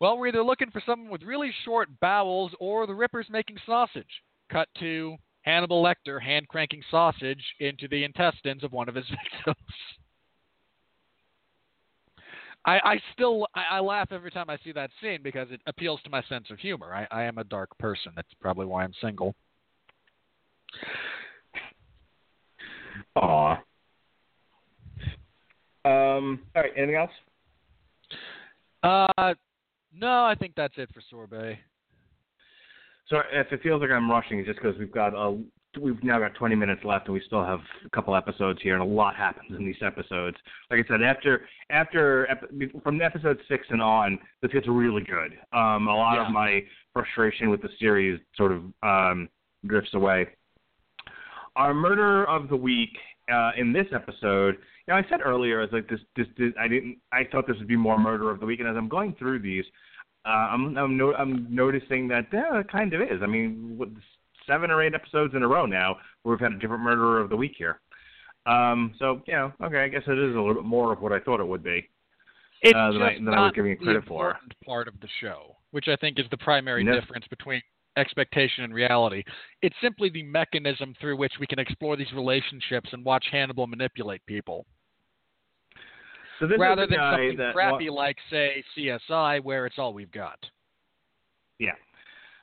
Well, 0.00 0.18
we're 0.18 0.28
either 0.28 0.42
looking 0.42 0.70
for 0.70 0.82
someone 0.84 1.10
with 1.10 1.22
really 1.22 1.52
short 1.64 1.88
bowels 2.00 2.52
or 2.60 2.86
the 2.86 2.94
Ripper's 2.94 3.28
making 3.30 3.56
sausage. 3.66 4.22
Cut 4.50 4.68
to 4.80 5.16
Hannibal 5.42 5.82
Lecter 5.82 6.22
hand 6.22 6.48
cranking 6.48 6.82
sausage 6.90 7.42
into 7.60 7.88
the 7.88 8.04
intestines 8.04 8.64
of 8.64 8.72
one 8.72 8.88
of 8.88 8.94
his 8.94 9.06
victims. 9.34 9.56
I, 12.66 12.80
I 12.84 13.00
still 13.14 13.46
I, 13.54 13.76
I 13.76 13.80
laugh 13.80 14.12
every 14.12 14.30
time 14.30 14.50
I 14.50 14.58
see 14.62 14.72
that 14.72 14.90
scene 15.00 15.20
because 15.22 15.48
it 15.50 15.60
appeals 15.66 16.00
to 16.04 16.10
my 16.10 16.22
sense 16.24 16.50
of 16.50 16.58
humor. 16.58 16.94
I, 16.94 17.06
I 17.10 17.22
am 17.24 17.38
a 17.38 17.44
dark 17.44 17.70
person. 17.78 18.12
That's 18.14 18.28
probably 18.40 18.66
why 18.66 18.84
I'm 18.84 18.92
single. 19.00 19.34
Aw. 23.16 23.52
Um. 25.84 26.40
All 26.54 26.62
right. 26.62 26.72
Anything 26.76 26.96
else? 26.96 27.10
Uh, 28.82 29.34
no, 29.94 30.24
I 30.24 30.34
think 30.38 30.54
that's 30.56 30.74
it 30.76 30.88
for 30.92 31.00
sorbet. 31.10 31.58
So 33.08 33.22
if 33.32 33.50
it 33.52 33.62
feels 33.62 33.80
like 33.80 33.90
I'm 33.90 34.10
rushing, 34.10 34.38
it's 34.38 34.46
just 34.48 34.60
because 34.60 34.78
we've 34.78 34.92
got 34.92 35.14
a 35.14 35.40
we've 35.80 36.02
now 36.02 36.18
got 36.18 36.34
20 36.34 36.54
minutes 36.54 36.80
left, 36.84 37.06
and 37.06 37.14
we 37.14 37.22
still 37.26 37.44
have 37.44 37.60
a 37.84 37.90
couple 37.90 38.14
episodes 38.14 38.60
here, 38.62 38.74
and 38.74 38.82
a 38.82 38.86
lot 38.86 39.14
happens 39.16 39.50
in 39.56 39.64
these 39.64 39.80
episodes. 39.82 40.36
Like 40.70 40.84
I 40.84 40.88
said, 40.88 41.02
after 41.02 41.46
after 41.70 42.28
from 42.82 43.00
episode 43.00 43.38
six 43.48 43.66
and 43.70 43.80
on, 43.80 44.18
this 44.42 44.52
gets 44.52 44.68
really 44.68 45.02
good. 45.04 45.38
Um, 45.52 45.88
a 45.88 45.94
lot 45.94 46.16
Yeah. 46.16 46.26
of 46.26 46.32
my 46.32 46.64
frustration 46.92 47.48
with 47.50 47.62
the 47.62 47.70
series 47.78 48.20
sort 48.36 48.52
of 48.52 48.62
um, 48.82 49.28
drifts 49.66 49.94
away. 49.94 50.28
Our 51.58 51.74
murder 51.74 52.24
of 52.28 52.48
the 52.48 52.56
week 52.56 52.96
uh, 53.32 53.50
in 53.58 53.72
this 53.72 53.86
episode, 53.92 54.54
you 54.86 54.94
know, 54.94 54.94
I 54.94 55.02
said 55.10 55.20
earlier, 55.24 55.58
I 55.58 55.64
was 55.64 55.72
like, 55.72 55.88
this, 55.88 55.98
this, 56.16 56.26
this, 56.38 56.52
I 56.58 56.68
didn't, 56.68 56.98
I 57.12 57.24
thought 57.30 57.46
this 57.48 57.56
would 57.58 57.66
be 57.68 57.76
more 57.76 57.98
murder 57.98 58.30
of 58.30 58.38
the 58.40 58.46
week, 58.46 58.60
and 58.60 58.68
as 58.68 58.76
I'm 58.76 58.88
going 58.88 59.14
through 59.18 59.40
these, 59.40 59.64
uh, 60.24 60.28
I'm, 60.30 60.78
I'm, 60.78 60.96
no, 60.96 61.12
I'm 61.14 61.46
noticing 61.54 62.06
that 62.08 62.26
yeah, 62.32 62.60
it 62.60 62.70
kind 62.70 62.94
of 62.94 63.02
is. 63.02 63.20
I 63.22 63.26
mean, 63.26 63.74
what, 63.76 63.88
seven 64.46 64.70
or 64.70 64.82
eight 64.82 64.94
episodes 64.94 65.34
in 65.34 65.42
a 65.42 65.48
row 65.48 65.66
now 65.66 65.96
where 66.22 66.34
we've 66.36 66.40
had 66.40 66.52
a 66.52 66.58
different 66.58 66.82
murderer 66.82 67.20
of 67.20 67.28
the 67.28 67.36
week 67.36 67.52
here. 67.58 67.80
Um, 68.46 68.94
so 68.98 69.20
you 69.26 69.34
know, 69.34 69.52
okay, 69.62 69.78
I 69.82 69.88
guess 69.88 70.02
it 70.06 70.18
is 70.18 70.34
a 70.36 70.38
little 70.38 70.54
bit 70.54 70.64
more 70.64 70.92
of 70.92 71.02
what 71.02 71.12
I 71.12 71.18
thought 71.20 71.40
it 71.40 71.46
would 71.46 71.62
be. 71.62 71.86
It's 72.62 72.74
Uh, 72.74 72.92
than 72.92 73.02
I- 73.02 73.08
just 73.14 73.24
than 73.24 73.34
I 73.34 73.40
was 73.42 73.48
not 73.48 73.54
giving 73.54 73.72
it 73.72 73.78
the 73.80 73.84
credit 73.84 74.04
for. 74.06 74.28
important 74.30 74.54
part 74.64 74.88
of 74.88 74.94
the 75.00 75.08
show, 75.20 75.56
which 75.72 75.88
I 75.88 75.96
think 75.96 76.18
is 76.18 76.24
the 76.30 76.38
primary 76.38 76.82
No. 76.84 76.92
difference 76.98 77.26
between 77.28 77.60
expectation 77.96 78.64
and 78.64 78.74
reality. 78.74 79.22
It's 79.62 79.74
simply 79.82 80.10
the 80.10 80.22
mechanism 80.22 80.94
through 81.00 81.16
which 81.16 81.32
we 81.40 81.46
can 81.46 81.58
explore 81.58 81.96
these 81.96 82.12
relationships 82.12 82.90
and 82.92 83.04
watch 83.04 83.26
Hannibal 83.30 83.66
manipulate 83.66 84.24
people, 84.26 84.66
So 86.38 86.46
this 86.46 86.58
rather 86.58 86.86
than 86.86 86.98
something 86.98 87.36
that 87.38 87.54
crappy 87.54 87.90
like, 87.90 88.16
say, 88.30 88.62
CSI, 88.76 89.42
where 89.42 89.66
it's 89.66 89.78
all 89.78 89.92
we've 89.92 90.12
got. 90.12 90.38
Yeah. 91.58 91.72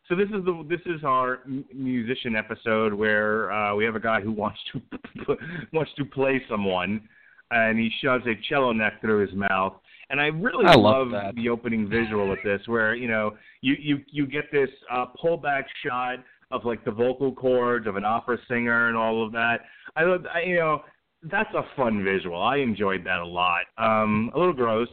So 0.07 0.15
this 0.15 0.27
is 0.27 0.45
the 0.45 0.63
this 0.69 0.81
is 0.85 1.03
our 1.03 1.39
musician 1.73 2.35
episode 2.35 2.93
where 2.93 3.51
uh, 3.51 3.73
we 3.73 3.85
have 3.85 3.95
a 3.95 3.99
guy 3.99 4.21
who 4.21 4.31
wants 4.31 4.59
to 4.71 4.81
wants 5.73 5.91
to 5.97 6.05
play 6.05 6.43
someone, 6.47 7.01
and 7.49 7.79
he 7.79 7.89
shoves 8.01 8.23
a 8.27 8.33
cello 8.47 8.71
neck 8.71 9.01
through 9.01 9.25
his 9.25 9.35
mouth. 9.35 9.73
And 10.09 10.21
I 10.21 10.27
really 10.27 10.65
I 10.65 10.75
love 10.75 11.09
that. 11.11 11.35
the 11.35 11.49
opening 11.49 11.89
visual 11.89 12.31
of 12.31 12.37
this, 12.43 12.61
where 12.67 12.93
you 12.95 13.07
know 13.07 13.35
you 13.61 13.75
you 13.79 13.97
you 14.11 14.27
get 14.27 14.45
this 14.51 14.69
uh, 14.91 15.05
pullback 15.23 15.63
shot 15.83 16.19
of 16.51 16.63
like 16.63 16.85
the 16.85 16.91
vocal 16.91 17.33
cords 17.33 17.87
of 17.87 17.95
an 17.95 18.05
opera 18.05 18.37
singer 18.47 18.87
and 18.87 18.95
all 18.95 19.25
of 19.25 19.31
that. 19.31 19.61
I, 19.95 20.03
love- 20.03 20.25
I 20.33 20.41
you 20.41 20.57
know 20.57 20.83
that's 21.23 21.53
a 21.55 21.63
fun 21.75 22.03
visual. 22.03 22.39
I 22.41 22.57
enjoyed 22.57 23.03
that 23.05 23.19
a 23.19 23.25
lot. 23.25 23.61
Um, 23.79 24.29
a 24.35 24.37
little 24.37 24.53
gross, 24.53 24.89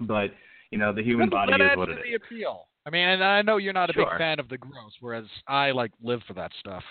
but 0.00 0.30
you 0.72 0.78
know 0.78 0.92
the 0.92 1.02
human 1.02 1.30
Well, 1.30 1.46
body 1.46 1.52
that 1.52 1.60
is 1.60 1.70
adds 1.70 1.78
what 1.78 1.86
to 1.86 1.92
it 1.92 2.02
the 2.02 2.14
appeal. 2.14 2.66
I 2.86 2.90
mean, 2.90 3.06
and 3.06 3.22
I 3.22 3.42
know 3.42 3.58
you're 3.58 3.72
not 3.74 3.90
a 3.90 3.92
Sure. 3.92 4.06
big 4.10 4.18
fan 4.18 4.40
of 4.40 4.48
the 4.48 4.58
gross, 4.58 4.92
whereas 5.00 5.26
I 5.46 5.70
like 5.72 5.92
live 6.02 6.22
for 6.26 6.32
that 6.34 6.50
stuff. 6.58 6.82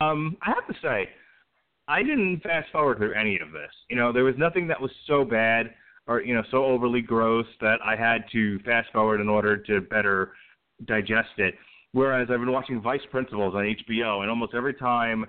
Um, 0.00 0.36
I 0.42 0.50
have 0.50 0.66
to 0.68 0.74
say, 0.80 1.08
I 1.88 2.02
didn't 2.02 2.40
fast 2.40 2.70
forward 2.72 2.98
through 2.98 3.14
any 3.14 3.38
of 3.38 3.52
this. 3.52 3.70
You 3.88 3.96
know, 3.96 4.12
there 4.12 4.24
was 4.24 4.34
nothing 4.36 4.66
that 4.68 4.80
was 4.80 4.90
so 5.06 5.24
bad 5.24 5.72
or 6.06 6.22
you 6.22 6.34
know 6.34 6.42
so 6.50 6.64
overly 6.64 7.00
gross 7.00 7.46
that 7.60 7.78
I 7.84 7.96
had 7.96 8.24
to 8.32 8.58
fast 8.60 8.88
forward 8.92 9.20
in 9.20 9.28
order 9.28 9.56
to 9.56 9.80
better 9.82 10.32
digest 10.84 11.38
it. 11.38 11.54
Whereas 11.92 12.28
I've 12.30 12.40
been 12.40 12.52
watching 12.52 12.80
Vice 12.80 13.00
Principals 13.10 13.54
on 13.54 13.62
HBO, 13.62 14.20
and 14.20 14.28
almost 14.28 14.54
every 14.54 14.74
time, 14.74 15.24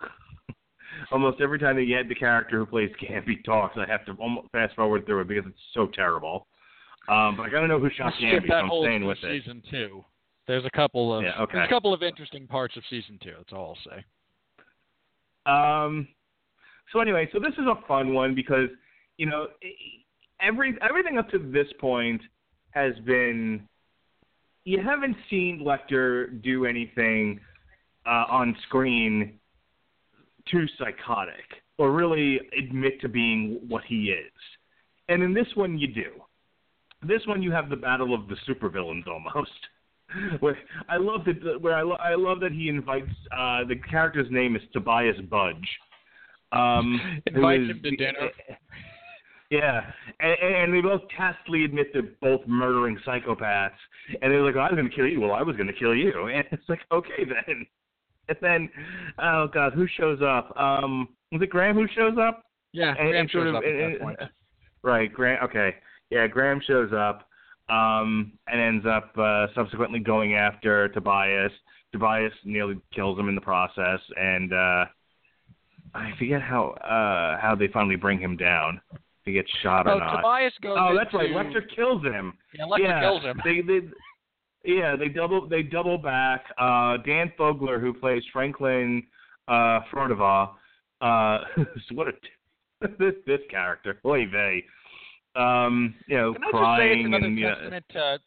almost 1.12 1.40
every 1.40 1.58
time 1.58 1.76
they 1.76 1.86
get 1.86 2.08
the 2.08 2.14
character 2.14 2.58
who 2.58 2.66
plays 2.66 2.90
Gamby 3.02 3.42
talks, 3.44 3.76
I 3.78 3.90
have 3.90 4.04
to 4.06 4.12
almost 4.20 4.48
fast 4.52 4.74
forward 4.76 5.06
through 5.06 5.22
it 5.22 5.28
because 5.28 5.44
it's 5.46 5.58
so 5.72 5.86
terrible. 5.86 6.46
Um, 7.08 7.36
but 7.36 7.44
I 7.44 7.48
gotta 7.48 7.68
know 7.68 7.78
who 7.78 7.88
shot 7.90 8.12
Gamby, 8.20 8.48
so 8.48 8.54
I'm 8.54 8.70
staying 8.82 9.04
with 9.06 9.18
it. 9.22 9.42
season 9.42 9.62
two. 9.70 10.04
There's 10.46 10.64
a 10.64 10.70
couple 10.70 11.16
of 11.16 11.22
Yeah, 11.22 11.40
okay. 11.42 11.54
there's 11.54 11.68
a 11.68 11.72
couple 11.72 11.94
of 11.94 12.02
interesting 12.02 12.46
parts 12.46 12.76
of 12.76 12.82
season 12.90 13.18
two. 13.22 13.34
That's 13.36 13.52
all 13.52 13.76
I'll 13.76 13.92
say. 13.96 14.04
Um. 15.46 16.08
So 16.92 17.00
anyway, 17.00 17.28
so 17.32 17.38
this 17.38 17.52
is 17.52 17.66
a 17.66 17.86
fun 17.86 18.14
one 18.14 18.34
because 18.34 18.68
you 19.16 19.26
know 19.26 19.46
every 20.40 20.76
everything 20.86 21.18
up 21.18 21.28
to 21.30 21.38
this 21.38 21.68
point 21.78 22.20
has 22.70 22.94
been 23.04 23.68
you 24.64 24.82
haven't 24.82 25.16
seen 25.28 25.64
Lecter 25.64 26.42
do 26.42 26.66
anything 26.66 27.40
uh, 28.06 28.24
on 28.28 28.56
screen 28.66 29.38
too 30.50 30.66
psychotic 30.78 31.44
or 31.78 31.92
really 31.92 32.40
admit 32.58 33.00
to 33.00 33.08
being 33.08 33.60
what 33.68 33.84
he 33.84 34.10
is, 34.10 34.32
and 35.08 35.22
in 35.22 35.32
this 35.32 35.48
one 35.54 35.78
you 35.78 35.88
do. 35.88 36.10
This 37.02 37.22
one 37.26 37.42
you 37.42 37.50
have 37.50 37.70
the 37.70 37.76
battle 37.76 38.14
of 38.14 38.28
the 38.28 38.36
supervillains 38.46 39.06
almost. 39.06 39.50
Where 40.40 40.58
I 40.88 40.96
love 40.96 41.20
that. 41.26 41.60
Where 41.60 41.74
I, 41.74 41.82
lo- 41.82 41.98
I 42.00 42.14
love 42.14 42.40
that 42.40 42.52
he 42.52 42.68
invites. 42.68 43.10
Uh, 43.32 43.64
the 43.64 43.76
character's 43.90 44.30
name 44.30 44.56
is 44.56 44.62
Tobias 44.72 45.16
Budge. 45.30 45.68
Um, 46.52 47.00
Invites 47.26 47.70
him 47.70 47.80
to 47.82 47.90
dinner. 47.96 48.30
Yeah, 49.52 49.80
and, 50.20 50.36
and 50.40 50.72
they 50.74 50.80
both 50.80 51.00
tacitly 51.16 51.64
admit 51.64 51.88
they're 51.92 52.02
both 52.20 52.40
murdering 52.46 52.96
psychopaths, 53.04 53.70
and 54.22 54.30
they're 54.30 54.42
like, 54.44 54.54
"I 54.54 54.70
was 54.72 54.76
going 54.76 54.88
to 54.88 54.94
kill 54.94 55.08
you." 55.08 55.20
Well, 55.20 55.32
I 55.32 55.42
was 55.42 55.56
going 55.56 55.66
to 55.66 55.72
kill 55.72 55.92
you, 55.92 56.28
and 56.28 56.44
it's 56.52 56.62
like, 56.68 56.78
okay 56.92 57.24
then. 57.24 57.66
And 58.28 58.38
then, 58.40 58.70
oh 59.18 59.48
god, 59.52 59.72
who 59.72 59.88
shows 59.88 60.20
up? 60.22 60.56
Um, 60.56 61.08
was 61.32 61.42
it 61.42 61.50
Graham 61.50 61.74
who 61.74 61.88
shows 61.96 62.16
up? 62.16 62.44
Yeah, 62.72 62.90
And- 62.90 63.08
Graham 63.08 63.14
and 63.16 63.30
sort 63.32 63.44
shows 63.46 63.48
of- 63.48 63.54
up 63.56 63.62
at 63.64 63.68
and- 63.70 63.94
that 63.94 64.00
point. 64.00 64.18
Right, 64.84 65.12
Graham. 65.12 65.42
Okay, 65.46 65.74
yeah, 66.10 66.28
Graham 66.28 66.60
shows 66.64 66.92
up. 66.92 67.26
Um, 67.70 68.32
and 68.46 68.60
ends 68.60 68.86
up 68.86 69.16
uh, 69.18 69.46
subsequently 69.54 69.98
going 70.00 70.34
after 70.34 70.88
Tobias. 70.88 71.52
Tobias 71.92 72.32
nearly 72.44 72.78
kills 72.94 73.18
him 73.18 73.28
in 73.28 73.34
the 73.34 73.40
process, 73.40 74.00
and 74.16 74.52
uh, 74.52 74.84
I 75.94 76.10
forget 76.18 76.40
how 76.42 76.70
uh, 76.84 77.40
how 77.40 77.56
they 77.58 77.68
finally 77.68 77.96
bring 77.96 78.18
him 78.18 78.36
down. 78.36 78.80
If 78.92 78.98
he 79.24 79.32
gets 79.32 79.50
shot 79.62 79.86
Oh, 79.86 79.92
or 79.92 79.98
not. 79.98 80.16
Tobias 80.16 80.52
goes. 80.62 80.76
oh, 80.80 80.94
that's 80.96 81.12
right. 81.12 81.30
into- 81.30 81.38
Lecter 81.60 81.62
kills 81.76 82.02
him. 82.02 82.32
Yeah, 82.54 82.64
Lecter 82.64 82.78
yeah, 82.80 83.00
kills 83.00 83.22
him. 83.22 83.40
They, 83.44 83.60
they, 83.60 83.80
yeah, 84.64 84.96
they 84.96 85.08
double 85.08 85.48
they 85.48 85.62
double 85.62 85.98
back. 85.98 86.44
Uh, 86.58 86.96
Dan 87.04 87.32
Fogler, 87.38 87.80
who 87.80 87.92
plays 87.92 88.22
Franklin 88.32 89.02
uh, 89.48 89.80
uh, 91.00 91.38
what 91.92 92.08
a 92.08 92.12
this 92.98 93.14
this 93.26 93.40
character, 93.50 94.00
oy 94.06 94.26
vey. 94.30 94.64
Um, 95.36 95.94
you 96.08 96.16
know, 96.16 96.32
Can 96.32 96.42
I 96.42 96.46
just 96.46 96.52
say 96.52 96.92
it's 96.92 97.08
crying 97.08 97.14
and 97.14 97.38
yeah, 97.38 97.80
to 97.92 98.18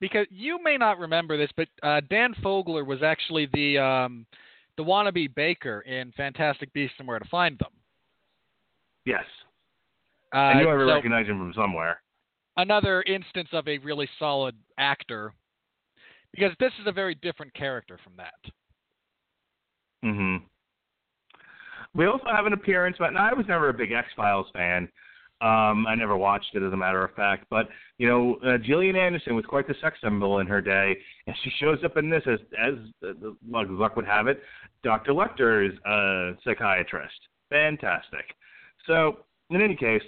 because 0.00 0.26
you 0.30 0.62
may 0.62 0.76
not 0.76 0.98
remember 0.98 1.38
this, 1.38 1.50
but 1.56 1.68
uh, 1.82 2.00
Dan 2.10 2.34
Fogler 2.44 2.86
was 2.86 3.02
actually 3.02 3.48
the 3.54 3.78
um, 3.78 4.26
the 4.76 4.84
wannabe 4.84 5.34
baker 5.34 5.80
in 5.80 6.12
Fantastic 6.12 6.70
Beasts 6.74 6.96
and 6.98 7.08
Where 7.08 7.18
to 7.18 7.28
Find 7.28 7.58
Them. 7.58 7.72
yes. 9.06 9.24
Uh, 10.34 10.38
I 10.38 10.60
knew 10.62 10.68
I 10.68 10.72
so 10.76 10.94
recognized 10.94 11.30
him 11.30 11.38
from 11.38 11.54
somewhere. 11.54 12.02
another 12.58 13.02
instance 13.04 13.48
of 13.52 13.66
a 13.68 13.78
really 13.78 14.08
solid 14.18 14.54
actor, 14.76 15.32
because 16.32 16.52
this 16.60 16.72
is 16.80 16.86
a 16.86 16.92
very 16.92 17.14
different 17.14 17.54
character 17.54 17.98
from 18.04 18.12
that. 18.18 18.34
hmm 20.02 20.36
We 21.94 22.04
also 22.06 22.26
have 22.30 22.44
an 22.44 22.52
appearance, 22.52 22.96
but 22.98 23.16
I 23.16 23.32
was 23.32 23.46
never 23.48 23.70
a 23.70 23.74
big 23.74 23.92
X 23.92 24.08
Files 24.14 24.48
fan. 24.52 24.88
Um, 25.42 25.86
I 25.86 25.94
never 25.94 26.16
watched 26.16 26.54
it, 26.54 26.62
as 26.62 26.72
a 26.72 26.76
matter 26.76 27.04
of 27.04 27.14
fact. 27.14 27.46
But 27.50 27.68
you 27.98 28.08
know, 28.08 28.36
uh, 28.46 28.58
Gillian 28.58 28.96
Anderson 28.96 29.34
was 29.34 29.44
quite 29.44 29.68
the 29.68 29.74
sex 29.82 29.98
symbol 30.02 30.38
in 30.38 30.46
her 30.46 30.62
day, 30.62 30.96
and 31.26 31.36
she 31.44 31.50
shows 31.60 31.78
up 31.84 31.96
in 31.96 32.08
this 32.08 32.22
as, 32.26 32.38
as 32.58 32.74
uh, 33.06 33.30
luck, 33.46 33.96
would 33.96 34.06
have 34.06 34.28
it, 34.28 34.40
Dr. 34.82 35.12
Lecter 35.12 35.68
is 35.68 35.78
a 35.84 36.32
psychiatrist. 36.42 37.18
Fantastic. 37.50 38.34
So, 38.86 39.18
in 39.50 39.60
any 39.60 39.76
case, 39.76 40.02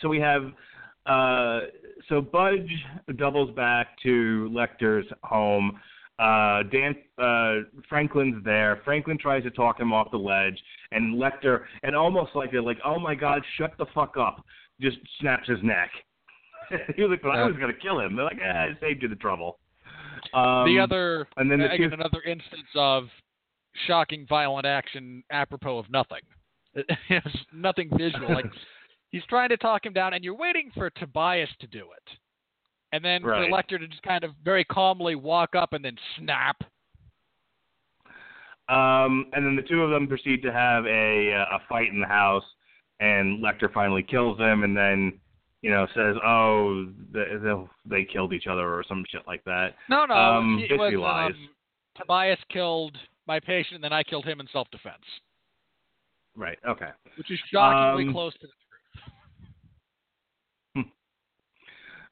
so 0.00 0.08
we 0.08 0.20
have 0.20 0.52
uh, 1.06 1.60
so 2.08 2.20
Budge 2.20 2.70
doubles 3.16 3.50
back 3.54 3.88
to 4.02 4.50
Lecter's 4.52 5.06
home. 5.22 5.80
Uh, 6.20 6.64
Dan 6.64 6.94
uh, 7.18 7.62
Franklin's 7.88 8.44
there. 8.44 8.82
Franklin 8.84 9.16
tries 9.16 9.42
to 9.44 9.50
talk 9.50 9.80
him 9.80 9.90
off 9.90 10.10
the 10.10 10.18
ledge, 10.18 10.58
and 10.92 11.14
Lecter, 11.14 11.64
and 11.82 11.96
almost 11.96 12.32
like 12.34 12.50
they're 12.50 12.60
like, 12.60 12.76
"Oh 12.84 12.98
my 12.98 13.14
God, 13.14 13.42
shut 13.56 13.72
the 13.78 13.86
fuck 13.94 14.16
up!" 14.18 14.44
Just 14.82 14.98
snaps 15.18 15.48
his 15.48 15.58
neck. 15.62 15.90
he 16.96 17.02
was 17.02 17.10
like, 17.10 17.22
"But 17.22 17.30
I 17.30 17.44
was 17.46 17.56
gonna 17.58 17.72
kill 17.72 18.00
him." 18.00 18.16
They're 18.16 18.26
like, 18.26 18.38
"Ah, 18.44 18.64
I 18.64 18.76
saved 18.80 19.02
you 19.02 19.08
the 19.08 19.16
trouble." 19.16 19.60
Um, 20.34 20.66
the 20.66 20.78
other, 20.78 21.26
and 21.38 21.50
then 21.50 21.60
the 21.60 21.72
again, 21.72 21.88
two- 21.88 21.94
another 21.94 22.22
instance 22.26 22.68
of 22.74 23.04
shocking, 23.86 24.26
violent 24.28 24.66
action 24.66 25.24
apropos 25.30 25.78
of 25.78 25.90
nothing. 25.90 26.20
Nothing 27.52 27.90
visual. 27.96 28.32
like 28.32 28.44
he's 29.10 29.24
trying 29.28 29.48
to 29.48 29.56
talk 29.56 29.84
him 29.84 29.92
down, 29.92 30.14
and 30.14 30.22
you're 30.22 30.36
waiting 30.36 30.70
for 30.74 30.90
Tobias 30.90 31.48
to 31.60 31.66
do 31.66 31.88
it, 31.96 32.16
and 32.92 33.04
then 33.04 33.22
Right. 33.22 33.48
for 33.50 33.56
Lecter 33.56 33.78
to 33.78 33.86
just 33.88 34.02
kind 34.02 34.24
of 34.24 34.34
very 34.44 34.64
calmly 34.64 35.14
walk 35.14 35.54
up 35.54 35.72
and 35.72 35.84
then 35.84 35.96
snap. 36.16 36.62
Um, 38.68 39.26
and 39.32 39.44
then 39.44 39.56
the 39.56 39.62
two 39.62 39.82
of 39.82 39.90
them 39.90 40.06
proceed 40.06 40.42
to 40.42 40.52
have 40.52 40.86
a 40.86 41.32
uh, 41.34 41.56
a 41.56 41.60
fight 41.68 41.88
in 41.88 42.00
the 42.00 42.06
house, 42.06 42.44
and 43.00 43.42
Lecter 43.42 43.72
finally 43.72 44.02
kills 44.04 44.38
him, 44.38 44.62
and 44.62 44.76
then 44.76 45.18
you 45.62 45.70
know 45.70 45.86
says, 45.94 46.14
"Oh, 46.24 46.86
they 47.12 47.24
they'll- 47.42 47.68
killed 48.12 48.32
each 48.32 48.46
other" 48.46 48.72
or 48.72 48.84
some 48.86 49.04
shit 49.10 49.26
like 49.26 49.42
that. 49.44 49.74
No, 49.88 50.04
no, 50.06 50.14
Um, 50.14 50.64
it 50.68 50.78
was 50.78 50.94
lies. 50.94 51.32
um, 51.34 51.48
Tobias 51.96 52.38
killed 52.48 52.96
my 53.26 53.40
patient, 53.40 53.74
and 53.76 53.84
then 53.84 53.92
I 53.92 54.04
killed 54.04 54.24
him 54.24 54.38
in 54.40 54.46
self-defense, 54.48 55.04
Right. 56.36 56.58
Okay. 56.64 56.90
which 57.16 57.30
is 57.30 57.40
shockingly 57.52 58.06
Um, 58.06 58.12
close 58.12 58.34
to 58.38 58.46
the 58.46 58.52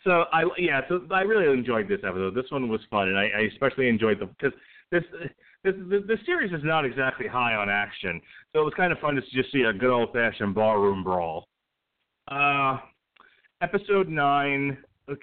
So 0.05 0.25
I 0.33 0.45
yeah, 0.59 0.81
so 0.89 1.03
I 1.11 1.23
really 1.23 1.53
enjoyed 1.57 1.89
this 1.89 2.01
episode. 2.05 2.35
This 2.35 2.51
one 2.51 2.69
was 2.69 2.81
fun, 2.91 3.09
and 3.09 3.19
I, 3.19 3.25
I 3.25 3.41
especially 3.53 3.89
enjoyed 3.89 4.21
the 4.21 4.27
because 4.27 4.53
this 4.91 5.03
this 5.65 5.75
the, 5.75 6.17
series 6.25 6.53
is 6.53 6.61
not 6.63 6.85
exactly 6.85 7.27
high 7.27 7.55
on 7.55 7.69
action, 7.69 8.21
so 8.53 8.61
it 8.61 8.65
was 8.65 8.75
kind 8.77 8.93
of 8.93 8.99
fun 9.01 9.17
to 9.17 9.21
just 9.33 9.53
see 9.53 9.63
a 9.63 9.73
good 9.73 9.91
old 9.91 10.13
fashioned 10.13 10.55
ballroom 10.55 11.03
brawl. 11.03 11.49
Uh, 12.31 12.79
episode 13.61 14.09
nine, 14.09 14.79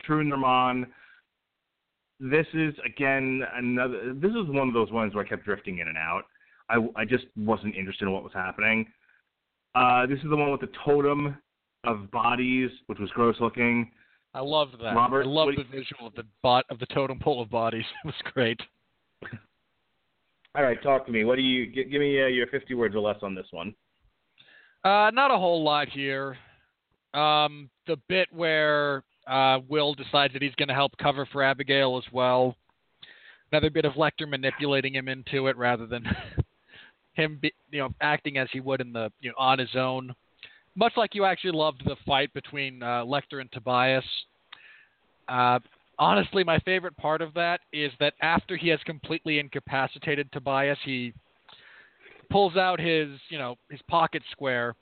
Trou 0.05 0.23
Normand. 0.23 0.87
This 2.19 2.47
is 2.53 2.73
again 2.85 3.43
another. 3.55 4.13
This 4.13 4.31
is 4.31 4.47
one 4.49 4.67
of 4.67 4.73
those 4.73 4.91
ones 4.91 5.15
where 5.15 5.25
I 5.25 5.27
kept 5.27 5.45
drifting 5.45 5.79
in 5.79 5.87
and 5.87 5.97
out. 5.97 6.23
I 6.69 6.85
I 6.95 7.05
just 7.05 7.25
wasn't 7.37 7.75
interested 7.75 8.05
in 8.05 8.11
what 8.11 8.23
was 8.23 8.33
happening. 8.33 8.87
Uh, 9.73 10.05
this 10.05 10.19
is 10.19 10.29
the 10.29 10.35
one 10.35 10.51
with 10.51 10.61
the 10.61 10.71
totem 10.83 11.37
of 11.85 12.11
bodies, 12.11 12.69
which 12.87 12.99
was 12.99 13.09
gross 13.11 13.35
looking. 13.39 13.91
I 14.35 14.41
loved 14.41 14.73
that. 14.83 14.93
Robert, 14.93 15.23
I 15.23 15.29
loved 15.29 15.57
what 15.57 15.65
the 15.71 15.77
visual 15.77 16.07
of 16.07 16.13
the 16.15 16.25
bot 16.43 16.65
of 16.69 16.77
the 16.79 16.85
totem 16.87 17.19
pole 17.19 17.41
of 17.41 17.49
bodies. 17.49 17.85
It 18.03 18.07
was 18.07 18.33
great. 18.33 18.59
All 20.53 20.63
right, 20.63 20.81
talk 20.83 21.05
to 21.05 21.11
me. 21.11 21.23
What 21.23 21.37
do 21.37 21.41
you 21.41 21.67
gi- 21.67 21.89
give 21.89 22.01
me 22.01 22.21
uh, 22.21 22.27
your 22.27 22.47
50 22.47 22.73
words 22.73 22.95
or 22.95 22.99
less 22.99 23.17
on 23.21 23.33
this 23.33 23.47
one? 23.51 23.73
Uh, 24.83 25.09
not 25.13 25.31
a 25.31 25.37
whole 25.37 25.63
lot 25.63 25.87
here. 25.89 26.37
Um, 27.13 27.69
the 27.87 27.97
bit 28.09 28.27
where 28.31 29.03
uh, 29.25 29.59
Will 29.69 29.93
decides 29.93 30.33
that 30.33 30.41
he's 30.41 30.55
going 30.55 30.67
to 30.67 30.73
help 30.73 30.97
cover 30.97 31.25
for 31.31 31.41
Abigail 31.41 31.97
as 31.97 32.13
well. 32.13 32.57
Another 33.51 33.69
bit 33.69 33.85
of 33.85 33.93
Lecter 33.93 34.27
manipulating 34.27 34.95
him 34.95 35.07
into 35.07 35.47
it 35.47 35.55
rather 35.55 35.85
than 35.85 36.05
him, 37.13 37.39
be, 37.41 37.53
you 37.71 37.79
know, 37.79 37.89
acting 38.01 38.37
as 38.37 38.49
he 38.51 38.59
would 38.59 38.81
in 38.81 38.91
the, 38.91 39.11
you 39.21 39.29
know, 39.29 39.35
on 39.37 39.59
his 39.59 39.75
own. 39.75 40.13
Much 40.75 40.93
like 40.97 41.15
you 41.15 41.25
actually 41.25 41.51
loved 41.51 41.83
the 41.85 41.95
fight 42.05 42.33
between 42.33 42.83
uh, 42.83 43.03
Lecter 43.03 43.39
and 43.39 43.51
Tobias. 43.51 44.03
Uh, 45.27 45.59
honestly, 45.97 46.43
my 46.43 46.59
favorite 46.59 46.95
part 46.97 47.21
of 47.21 47.33
that 47.33 47.61
is 47.71 47.91
that 47.99 48.13
after 48.21 48.57
he 48.57 48.67
has 48.69 48.79
completely 48.85 49.39
incapacitated 49.39 50.31
Tobias, 50.31 50.77
he 50.83 51.13
pulls 52.29 52.57
out 52.57 52.79
his, 52.79 53.09
you 53.29 53.37
know, 53.37 53.55
his 53.69 53.79
pocket 53.87 54.21
square, 54.31 54.75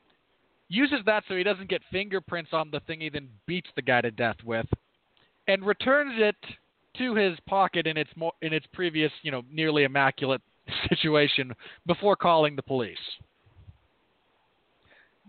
uses 0.70 1.00
that 1.06 1.24
so 1.28 1.36
he 1.36 1.44
doesn't 1.44 1.70
get 1.70 1.82
fingerprints 1.92 2.52
on 2.54 2.72
the 2.72 2.80
thing 2.82 3.02
he 3.02 3.10
then 3.10 3.30
beats 3.46 3.70
the 3.76 3.82
guy 3.82 4.02
to 4.02 4.12
death 4.12 4.38
with, 4.44 4.66
and 5.48 5.64
returns 5.66 6.14
it 6.18 6.36
to 6.98 7.16
his 7.16 7.38
pocket 7.48 7.86
in 7.86 7.98
its 7.98 8.10
mo- 8.16 8.36
in 8.42 8.54
its 8.54 8.66
previous, 8.74 9.12
you 9.22 9.32
know, 9.32 9.44
nearly 9.52 9.84
immaculate 9.84 10.42
situation 10.90 11.54
before 11.86 12.16
calling 12.16 12.56
the 12.56 12.64
police. 12.64 12.98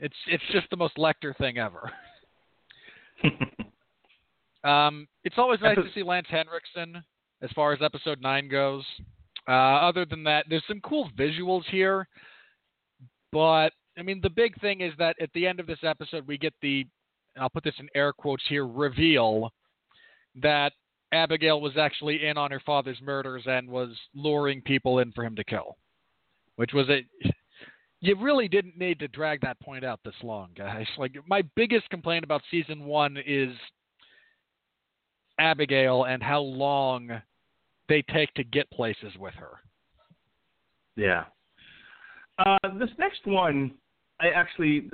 It's 0.01 0.17
it's 0.27 0.45
just 0.53 0.69
the 0.71 0.77
most 0.77 0.97
Lecter 0.97 1.37
thing 1.37 1.59
ever. 1.59 1.91
Um, 4.65 5.07
it's 5.25 5.37
always 5.37 5.61
nice 5.61 5.77
to 5.77 5.85
see 5.95 6.03
Lance 6.03 6.27
Henriksen 6.31 7.05
as 7.43 7.51
far 7.55 7.73
as 7.75 7.83
episode 7.83 8.21
nine 8.23 8.49
goes. 8.49 8.83
Uh, 9.47 9.53
other 9.53 10.07
than 10.07 10.25
that, 10.25 10.47
there's 10.49 10.65
some 10.67 10.81
cool 10.81 11.11
visuals 11.19 11.65
here, 11.71 12.09
but 13.31 13.71
I 13.99 14.03
mean, 14.03 14.21
the 14.23 14.31
big 14.31 14.59
thing 14.61 14.81
is 14.81 14.95
that 14.99 15.17
at 15.21 15.29
the 15.35 15.47
end 15.47 15.61
of 15.61 15.67
this 15.67 15.81
episode, 15.83 16.27
we 16.27 16.39
get 16.39 16.55
the 16.63 16.87
I'll 17.39 17.51
put 17.51 17.65
this 17.65 17.75
in 17.79 17.89
air 17.95 18.13
quotes 18.13 18.45
here 18.49 18.67
reveal 18.67 19.53
that 20.41 20.73
Abigail 21.13 21.61
was 21.61 21.77
actually 21.77 22.25
in 22.25 22.39
on 22.39 22.51
her 22.51 22.63
father's 22.65 23.01
murders 23.03 23.43
and 23.47 23.69
was 23.69 23.91
luring 24.15 24.63
people 24.63 25.01
in 25.01 25.13
for 25.13 25.25
him 25.25 25.37
to 25.37 25.45
kill, 25.45 25.77
which 26.57 26.73
was 26.73 26.89
a 26.89 27.05
you 28.05 28.17
really 28.21 28.49
didn't 28.49 28.79
need 28.79 28.99
to 28.99 29.09
drag 29.09 29.41
that 29.41 29.59
point 29.61 29.85
out 29.85 30.01
this 30.05 30.15
long, 30.23 30.51
guys. 30.57 30.87
Like 30.99 31.17
my 31.27 31.43
biggest 31.57 31.89
complaint 31.91 32.25
about 32.25 32.43
season 32.51 32.85
one 32.85 33.17
is 33.27 33.51
Abigail 35.39 36.05
and 36.05 36.23
how 36.23 36.41
long 36.41 37.11
they 37.89 38.03
take 38.13 38.33
to 38.35 38.45
get 38.45 38.71
places 38.71 39.13
with 39.19 39.35
her. 39.35 39.59
Yeah. 40.97 41.25
Uh, 42.39 42.59
this 42.79 42.91
next 42.99 43.27
one, 43.27 43.73
I 44.21 44.29
actually, 44.29 44.91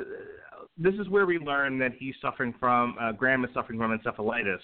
this 0.79 0.95
is 0.95 1.09
where 1.09 1.27
we 1.27 1.39
learn 1.39 1.79
that 1.79 1.93
he's 1.99 2.15
suffering 2.23 2.55
from, 2.59 2.97
uh, 3.01 3.13
Graham 3.13 3.45
is 3.45 3.51
suffering 3.55 3.79
from 3.79 3.97
encephalitis. 3.97 4.61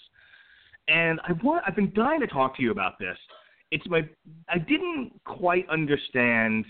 And 0.88 1.20
I 1.26 1.32
want, 1.42 1.64
I've 1.66 1.76
been 1.76 1.92
dying 1.94 2.20
to 2.20 2.26
talk 2.26 2.56
to 2.56 2.62
you 2.62 2.70
about 2.70 2.98
this. 2.98 3.18
It's 3.70 3.86
my, 3.88 4.08
I 4.48 4.58
didn't 4.58 5.12
quite 5.24 5.68
understand 5.68 6.64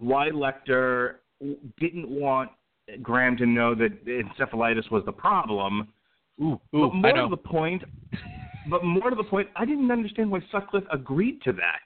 why 0.00 0.30
Lecter 0.30 1.16
didn't 1.78 2.08
want 2.08 2.50
Graham 3.02 3.36
to 3.36 3.46
know 3.46 3.74
that 3.74 4.04
encephalitis 4.06 4.90
was 4.90 5.04
the 5.04 5.12
problem. 5.12 5.88
Ooh, 6.42 6.60
but 6.72 6.94
more 6.94 7.06
I 7.06 7.12
know. 7.12 7.28
to 7.28 7.30
the 7.30 7.36
point, 7.36 7.82
but 8.68 8.84
more 8.84 9.10
to 9.10 9.16
the 9.16 9.24
point, 9.24 9.48
I 9.56 9.64
didn't 9.64 9.90
understand 9.90 10.30
why 10.30 10.40
Sutcliffe 10.50 10.84
agreed 10.90 11.40
to 11.42 11.52
that. 11.52 11.80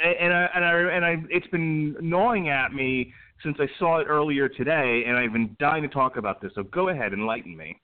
And, 0.00 0.16
and 0.16 0.34
I 0.34 0.48
and 0.54 0.64
I 0.64 0.72
and 0.94 1.04
I 1.04 1.16
it's 1.30 1.46
been 1.48 1.96
gnawing 2.00 2.48
at 2.48 2.72
me 2.72 3.12
since 3.42 3.56
I 3.60 3.66
saw 3.78 3.98
it 3.98 4.06
earlier 4.06 4.48
today, 4.48 5.04
and 5.06 5.16
I've 5.16 5.32
been 5.32 5.56
dying 5.60 5.82
to 5.82 5.88
talk 5.88 6.16
about 6.16 6.40
this. 6.40 6.52
So 6.54 6.62
go 6.64 6.88
ahead, 6.88 7.12
enlighten 7.12 7.56
me. 7.56 7.80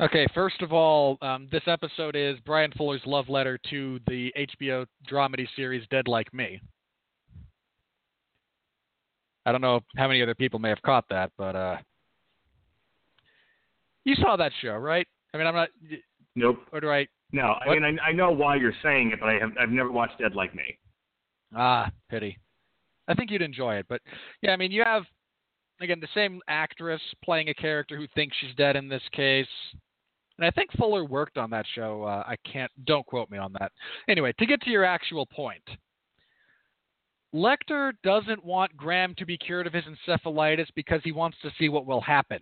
Okay, 0.00 0.26
first 0.34 0.60
of 0.60 0.72
all, 0.72 1.18
um, 1.22 1.46
this 1.52 1.62
episode 1.68 2.16
is 2.16 2.38
Bryan 2.40 2.72
Fuller's 2.76 3.02
love 3.06 3.28
letter 3.28 3.58
to 3.70 4.00
the 4.08 4.32
HBO 4.36 4.86
dramedy 5.08 5.46
series 5.54 5.86
Dead 5.88 6.08
Like 6.08 6.34
Me. 6.34 6.60
I 9.46 9.52
don't 9.52 9.60
know 9.60 9.80
how 9.96 10.08
many 10.08 10.22
other 10.22 10.34
people 10.34 10.58
may 10.58 10.70
have 10.70 10.82
caught 10.82 11.04
that, 11.10 11.30
but 11.36 11.54
uh, 11.54 11.76
you 14.04 14.14
saw 14.16 14.36
that 14.36 14.52
show, 14.60 14.74
right? 14.76 15.06
I 15.32 15.38
mean, 15.38 15.46
I'm 15.46 15.54
not. 15.54 15.68
Nope. 16.36 16.58
Or 16.72 16.80
do 16.80 16.90
I? 16.90 17.06
No, 17.32 17.54
I 17.66 17.70
mean 17.70 17.84
I, 17.84 18.10
I 18.10 18.12
know 18.12 18.30
why 18.30 18.56
you're 18.56 18.74
saying 18.82 19.10
it, 19.12 19.20
but 19.20 19.28
I 19.28 19.34
have 19.34 19.50
I've 19.60 19.70
never 19.70 19.90
watched 19.90 20.18
Dead 20.18 20.34
Like 20.34 20.54
Me. 20.54 20.78
Ah, 21.54 21.90
pity. 22.10 22.38
I 23.08 23.14
think 23.14 23.30
you'd 23.30 23.42
enjoy 23.42 23.76
it, 23.76 23.86
but 23.88 24.00
yeah, 24.40 24.52
I 24.52 24.56
mean, 24.56 24.72
you 24.72 24.82
have 24.84 25.02
again 25.80 26.00
the 26.00 26.08
same 26.14 26.40
actress 26.48 27.00
playing 27.24 27.48
a 27.48 27.54
character 27.54 27.96
who 27.96 28.06
thinks 28.14 28.36
she's 28.40 28.54
dead 28.56 28.76
in 28.76 28.88
this 28.88 29.02
case, 29.12 29.46
and 30.38 30.46
I 30.46 30.50
think 30.50 30.70
Fuller 30.78 31.04
worked 31.04 31.36
on 31.36 31.50
that 31.50 31.66
show. 31.74 32.04
Uh, 32.04 32.24
I 32.26 32.36
can't. 32.50 32.70
Don't 32.86 33.06
quote 33.06 33.30
me 33.30 33.38
on 33.38 33.52
that. 33.58 33.72
Anyway, 34.08 34.32
to 34.38 34.46
get 34.46 34.60
to 34.62 34.70
your 34.70 34.84
actual 34.84 35.26
point, 35.26 35.62
Lecter 37.34 37.92
doesn't 38.04 38.44
want 38.44 38.76
Graham 38.76 39.14
to 39.16 39.26
be 39.26 39.36
cured 39.36 39.66
of 39.66 39.72
his 39.72 39.84
encephalitis 39.84 40.68
because 40.76 41.00
he 41.02 41.10
wants 41.10 41.36
to 41.42 41.50
see 41.58 41.68
what 41.68 41.84
will 41.84 42.00
happen. 42.00 42.38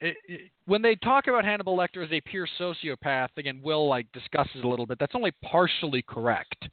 It, 0.00 0.16
it, 0.28 0.40
when 0.66 0.82
they 0.82 0.94
talk 0.94 1.26
about 1.26 1.44
Hannibal 1.44 1.76
Lecter 1.76 2.04
as 2.04 2.12
a 2.12 2.20
pure 2.20 2.46
sociopath, 2.60 3.30
again, 3.38 3.60
Will 3.62 3.88
like 3.88 4.06
discusses 4.12 4.62
a 4.62 4.68
little 4.68 4.86
bit. 4.86 4.98
That's 5.00 5.16
only 5.16 5.32
partially 5.42 6.02
correct. 6.02 6.68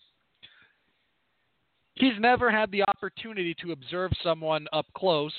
He's 1.95 2.19
never 2.19 2.51
had 2.51 2.69
the 2.71 2.83
opportunity 2.83 3.55
to 3.61 3.71
observe 3.71 4.11
someone 4.23 4.67
up 4.71 4.85
close 4.95 5.33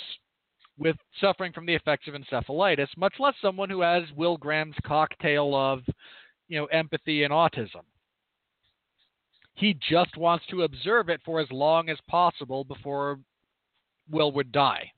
with 0.76 0.96
suffering 1.20 1.52
from 1.52 1.66
the 1.66 1.74
effects 1.74 2.08
of 2.08 2.14
encephalitis, 2.14 2.88
much 2.96 3.14
less 3.20 3.34
someone 3.40 3.70
who 3.70 3.82
has 3.82 4.04
Will 4.16 4.36
Graham's 4.36 4.74
cocktail 4.84 5.54
of, 5.54 5.82
you 6.48 6.58
know, 6.58 6.66
empathy 6.66 7.22
and 7.22 7.32
autism. 7.32 7.82
He 9.54 9.78
just 9.88 10.16
wants 10.16 10.44
to 10.50 10.62
observe 10.62 11.08
it 11.08 11.20
for 11.24 11.40
as 11.40 11.50
long 11.50 11.88
as 11.88 11.98
possible 12.08 12.64
before 12.64 13.18
Will 14.10 14.32
would 14.32 14.52
die. 14.52 14.90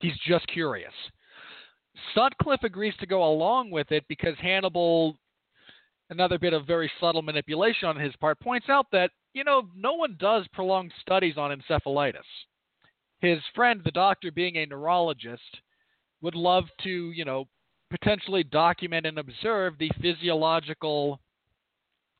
He's 0.00 0.18
just 0.26 0.46
curious. 0.48 0.92
Sutcliffe 2.14 2.64
agrees 2.64 2.94
to 3.00 3.06
go 3.06 3.24
along 3.24 3.70
with 3.70 3.92
it 3.92 4.04
because 4.08 4.34
Hannibal, 4.40 5.16
another 6.10 6.38
bit 6.38 6.52
of 6.52 6.66
very 6.66 6.90
subtle 7.00 7.22
manipulation 7.22 7.88
on 7.88 7.96
his 7.96 8.14
part, 8.16 8.40
points 8.40 8.68
out 8.68 8.86
that, 8.92 9.10
you 9.32 9.44
know, 9.44 9.68
no 9.76 9.94
one 9.94 10.16
does 10.18 10.46
prolonged 10.52 10.92
studies 11.00 11.36
on 11.36 11.56
encephalitis. 11.56 12.20
His 13.20 13.38
friend, 13.54 13.80
the 13.84 13.92
doctor, 13.92 14.32
being 14.32 14.56
a 14.56 14.66
neurologist, 14.66 15.60
would 16.20 16.34
love 16.34 16.64
to, 16.82 17.12
you 17.12 17.24
know, 17.24 17.46
potentially 17.90 18.42
document 18.42 19.06
and 19.06 19.18
observe 19.18 19.78
the 19.78 19.90
physiological 20.00 21.20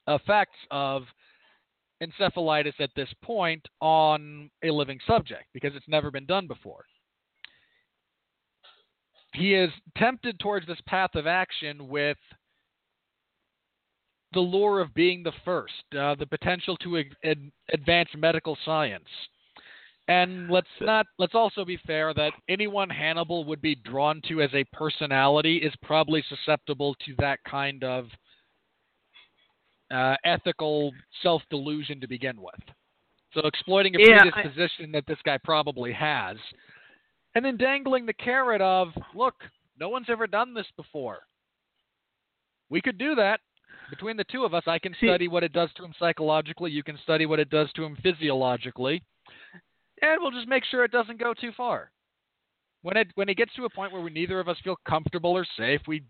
effects 0.06 0.58
of 0.70 1.02
encephalitis 2.02 2.74
at 2.80 2.90
this 2.96 3.08
point 3.22 3.66
on 3.80 4.50
a 4.64 4.70
living 4.70 4.98
subject 5.06 5.44
because 5.54 5.72
it's 5.74 5.88
never 5.88 6.10
been 6.10 6.26
done 6.26 6.46
before 6.46 6.84
he 9.34 9.54
is 9.54 9.70
tempted 9.96 10.38
towards 10.38 10.66
this 10.66 10.80
path 10.86 11.14
of 11.14 11.26
action 11.26 11.88
with 11.88 12.18
the 14.34 14.40
lure 14.40 14.80
of 14.80 14.94
being 14.94 15.22
the 15.22 15.32
first, 15.44 15.72
uh, 15.98 16.14
the 16.14 16.26
potential 16.26 16.76
to 16.78 16.98
ad- 16.98 17.16
ad- 17.24 17.52
advance 17.72 18.08
medical 18.16 18.56
science. 18.64 19.08
And 20.08 20.50
let's 20.50 20.66
not 20.80 21.06
let's 21.18 21.34
also 21.34 21.64
be 21.64 21.78
fair 21.86 22.12
that 22.14 22.32
anyone 22.48 22.90
Hannibal 22.90 23.44
would 23.44 23.62
be 23.62 23.76
drawn 23.76 24.20
to 24.28 24.42
as 24.42 24.50
a 24.52 24.64
personality 24.72 25.58
is 25.58 25.72
probably 25.82 26.24
susceptible 26.28 26.94
to 27.06 27.14
that 27.18 27.38
kind 27.48 27.84
of 27.84 28.06
uh, 29.92 30.16
ethical 30.24 30.92
self 31.22 31.42
delusion 31.50 32.00
to 32.00 32.08
begin 32.08 32.40
with. 32.40 32.60
So 33.34 33.40
exploiting 33.46 33.94
a 33.96 33.98
Yeah, 34.00 34.22
I- 34.24 34.30
predisposition 34.30 34.92
that 34.92 35.06
this 35.06 35.18
guy 35.24 35.38
probably 35.38 35.92
has, 35.92 36.36
and 37.34 37.44
then 37.44 37.56
dangling 37.56 38.06
the 38.06 38.12
carrot 38.12 38.60
of, 38.60 38.88
look, 39.14 39.34
no 39.78 39.88
one's 39.88 40.10
ever 40.10 40.26
done 40.26 40.54
this 40.54 40.66
before. 40.76 41.20
We 42.68 42.80
could 42.80 42.98
do 42.98 43.14
that. 43.16 43.40
Between 43.90 44.16
the 44.16 44.24
two 44.24 44.44
of 44.44 44.54
us, 44.54 44.62
I 44.66 44.78
can 44.78 44.94
See- 45.00 45.06
study 45.08 45.28
what 45.28 45.42
it 45.44 45.52
does 45.52 45.70
to 45.74 45.84
him 45.84 45.92
psychologically. 45.98 46.70
You 46.70 46.82
can 46.82 46.96
study 47.02 47.26
what 47.26 47.40
it 47.40 47.50
does 47.50 47.70
to 47.74 47.84
him 47.84 47.96
physiologically, 48.02 49.02
and 50.00 50.20
we'll 50.20 50.30
just 50.30 50.48
make 50.48 50.64
sure 50.64 50.84
it 50.84 50.92
doesn't 50.92 51.18
go 51.20 51.34
too 51.34 51.52
far. 51.52 51.90
When 52.82 52.96
it 52.96 53.08
when 53.14 53.28
it 53.28 53.36
gets 53.36 53.54
to 53.54 53.64
a 53.66 53.70
point 53.70 53.92
where 53.92 54.02
we, 54.02 54.10
neither 54.10 54.40
of 54.40 54.48
us 54.48 54.56
feel 54.64 54.76
comfortable 54.88 55.32
or 55.32 55.46
safe, 55.56 55.80
we 55.86 56.02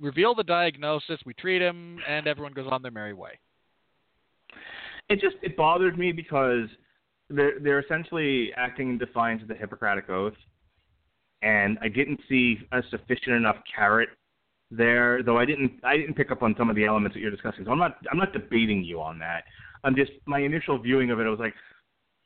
reveal 0.00 0.34
the 0.34 0.44
diagnosis, 0.44 1.20
we 1.24 1.34
treat 1.34 1.62
him, 1.62 1.98
and 2.08 2.26
everyone 2.26 2.52
goes 2.52 2.68
on 2.70 2.82
their 2.82 2.90
merry 2.90 3.14
way. 3.14 3.38
It 5.08 5.20
just 5.20 5.36
it 5.42 5.56
bothered 5.56 5.98
me 5.98 6.12
because 6.12 6.68
they're 7.28 7.58
they're 7.60 7.80
essentially 7.80 8.52
acting 8.56 8.90
in 8.90 8.98
defiance 8.98 9.42
of 9.42 9.48
the 9.48 9.54
Hippocratic 9.54 10.08
Oath, 10.08 10.34
and 11.42 11.78
I 11.82 11.88
didn't 11.88 12.20
see 12.28 12.58
a 12.72 12.82
sufficient 12.90 13.36
enough 13.36 13.56
carrot 13.74 14.10
there. 14.70 15.22
Though 15.22 15.38
I 15.38 15.44
didn't 15.44 15.72
I 15.84 15.96
didn't 15.96 16.14
pick 16.14 16.30
up 16.30 16.42
on 16.42 16.54
some 16.58 16.70
of 16.70 16.76
the 16.76 16.84
elements 16.84 17.14
that 17.14 17.20
you're 17.20 17.30
discussing. 17.30 17.64
So 17.64 17.72
I'm 17.72 17.78
not 17.78 17.96
I'm 18.10 18.18
not 18.18 18.32
debating 18.32 18.84
you 18.84 19.00
on 19.00 19.18
that. 19.18 19.44
I'm 19.84 19.96
just 19.96 20.12
my 20.26 20.40
initial 20.40 20.78
viewing 20.78 21.10
of 21.10 21.20
it. 21.20 21.26
I 21.26 21.30
was 21.30 21.40
like, 21.40 21.54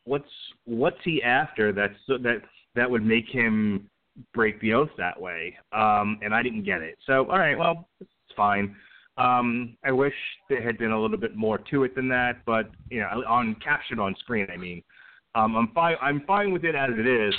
what's 0.05 0.31
what's 0.65 0.99
he 1.05 1.23
after 1.23 1.73
that's 1.73 1.95
that 2.09 2.43
that 2.75 2.91
would 2.91 3.05
make 3.05 3.29
him 3.29 3.89
break 4.35 4.61
the 4.61 4.75
oath 4.75 4.91
that 4.99 5.21
way? 5.21 5.57
Um, 5.73 6.19
and 6.23 6.35
I 6.35 6.43
didn't 6.43 6.65
get 6.65 6.81
it. 6.83 6.97
So 7.07 7.27
all 7.31 7.39
right, 7.39 7.59
well 7.59 7.89
it's 8.01 8.11
fine. 8.37 8.75
Um, 9.19 9.77
I 9.85 9.93
wish 9.93 10.15
there 10.51 10.63
had 10.63 10.77
been 10.77 10.91
a 10.91 11.01
little 11.01 11.17
bit 11.17 11.37
more 11.37 11.59
to 11.71 11.85
it 11.85 11.95
than 11.95 12.09
that, 12.09 12.45
but 12.45 12.71
you 12.91 13.01
know, 13.01 13.25
on 13.27 13.57
captured 13.65 13.99
on 13.99 14.15
screen, 14.19 14.47
I 14.53 14.59
mean, 14.59 14.83
um, 15.35 15.57
I'm 15.57 15.69
fine. 15.75 15.97
I'm 16.03 16.23
fine 16.27 16.53
with 16.53 16.65
it 16.65 16.75
as 16.75 16.91
it 16.93 17.07
is. 17.07 17.35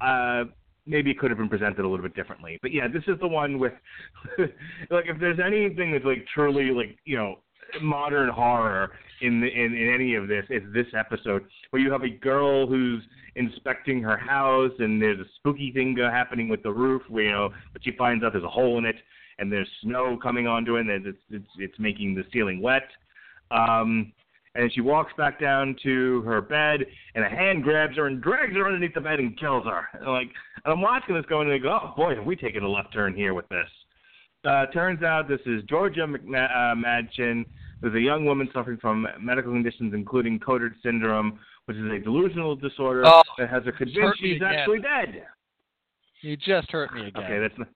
Uh, 0.00 0.44
maybe 0.86 1.10
it 1.10 1.18
could 1.18 1.30
have 1.30 1.38
been 1.38 1.48
presented 1.48 1.80
a 1.80 1.88
little 1.88 2.02
bit 2.02 2.14
differently, 2.14 2.58
but 2.60 2.72
yeah, 2.72 2.88
this 2.88 3.04
is 3.06 3.18
the 3.20 3.28
one 3.28 3.58
with 3.58 3.72
like 4.90 5.06
if 5.06 5.18
there's 5.18 5.38
anything 5.44 5.92
that's 5.92 6.04
like 6.04 6.26
truly 6.32 6.70
like 6.70 6.98
you 7.04 7.16
know 7.16 7.36
modern 7.80 8.28
horror 8.28 8.92
in 9.20 9.40
the, 9.40 9.46
in 9.46 9.74
in 9.74 9.92
any 9.94 10.14
of 10.14 10.28
this, 10.28 10.44
it's 10.50 10.66
this 10.72 10.86
episode 10.96 11.44
where 11.70 11.80
you 11.80 11.90
have 11.90 12.02
a 12.02 12.08
girl 12.08 12.66
who's 12.66 13.02
inspecting 13.36 14.02
her 14.02 14.16
house 14.16 14.72
and 14.78 15.00
there's 15.00 15.20
a 15.20 15.28
spooky 15.36 15.72
thing 15.72 15.96
happening 15.96 16.48
with 16.48 16.62
the 16.62 16.70
roof, 16.70 17.02
where, 17.08 17.24
you 17.24 17.32
know, 17.32 17.50
but 17.72 17.82
she 17.82 17.92
finds 17.92 18.24
out 18.24 18.32
there's 18.32 18.44
a 18.44 18.48
hole 18.48 18.78
in 18.78 18.84
it 18.84 18.96
and 19.38 19.50
there's 19.50 19.68
snow 19.82 20.16
coming 20.22 20.46
onto 20.46 20.76
it, 20.76 20.86
and 20.86 21.06
it's 21.06 21.18
it's 21.30 21.48
it's 21.58 21.78
making 21.78 22.14
the 22.14 22.24
ceiling 22.32 22.60
wet. 22.60 22.88
Um, 23.50 24.12
and 24.56 24.72
she 24.72 24.80
walks 24.80 25.12
back 25.16 25.40
down 25.40 25.76
to 25.82 26.22
her 26.22 26.40
bed, 26.40 26.86
and 27.14 27.24
a 27.24 27.28
hand 27.28 27.64
grabs 27.64 27.96
her 27.96 28.06
and 28.06 28.22
drags 28.22 28.54
her 28.54 28.66
underneath 28.66 28.94
the 28.94 29.00
bed 29.00 29.18
and 29.18 29.38
kills 29.38 29.64
her. 29.64 29.88
And 29.94 30.06
like, 30.06 30.28
and 30.64 30.72
I'm 30.72 30.80
watching 30.80 31.14
this 31.14 31.24
going, 31.26 31.50
and 31.50 31.62
go, 31.62 31.78
oh 31.82 31.94
boy, 31.96 32.14
have 32.14 32.24
we 32.24 32.36
taken 32.36 32.62
a 32.62 32.68
left 32.68 32.92
turn 32.92 33.14
here 33.14 33.34
with 33.34 33.48
this? 33.48 33.68
Uh, 34.44 34.66
turns 34.66 35.02
out 35.02 35.28
this 35.28 35.40
is 35.46 35.62
Georgia 35.64 36.06
McNa- 36.06 36.50
uh, 36.50 36.74
Madchen, 36.74 37.44
who's 37.80 37.94
a 37.94 38.00
young 38.00 38.24
woman 38.24 38.48
suffering 38.52 38.78
from 38.80 39.06
medical 39.20 39.52
conditions 39.52 39.94
including 39.94 40.38
Cotard 40.38 40.74
syndrome, 40.82 41.38
which 41.66 41.76
is 41.76 41.90
a 41.90 41.98
delusional 41.98 42.54
disorder 42.54 43.02
Oh, 43.06 43.22
that 43.38 43.48
has 43.48 43.64
her 43.64 43.72
convinced 43.72 44.18
she's 44.20 44.36
again. 44.36 44.54
actually 44.54 44.80
dead. 44.80 45.26
You 46.20 46.36
just 46.36 46.70
hurt 46.70 46.92
me 46.94 47.06
again. 47.08 47.22
Okay, 47.24 47.38
that's 47.38 47.58
not. 47.58 47.68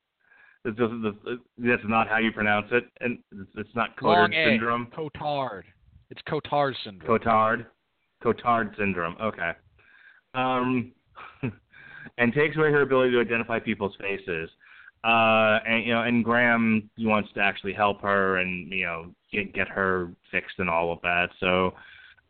That's, 0.65 0.77
that's, 0.79 1.39
that's 1.59 1.83
not 1.85 2.09
how 2.09 2.19
you 2.19 2.33
pronounce 2.33 2.67
it, 2.73 2.85
and 3.01 3.19
it's, 3.57 3.75
not 3.75 3.97
Cotard 3.97 4.33
syndrome. 4.33 4.89
Cotard. 4.95 5.63
It's 6.11 6.21
Cotard 6.29 6.75
syndrome. 6.85 7.19
Cotard. 7.19 7.67
Cotard 8.23 8.77
syndrome. 8.77 9.17
Okay. 9.23 9.53
Um, 10.35 10.93
and 12.19 12.33
takes 12.35 12.57
away 12.57 12.71
her 12.73 12.83
ability 12.83 13.13
to 13.13 13.21
identify 13.21 13.59
people's 13.59 13.95
faces. 14.01 14.51
Uh, 15.09 15.61
and 15.67 15.87
you 15.87 15.95
know, 15.95 16.03
and 16.03 16.23
Graham 16.23 16.91
he 16.97 17.07
wants 17.07 17.31
to 17.33 17.41
actually 17.41 17.73
help 17.73 18.03
her 18.03 18.39
and 18.39 18.71
you 18.71 18.85
know 18.85 19.07
get 19.33 19.55
get 19.55 19.67
her 19.67 20.11
fixed 20.31 20.59
and 20.59 20.69
all 20.69 20.93
of 20.93 21.01
that. 21.01 21.29
So 21.41 21.73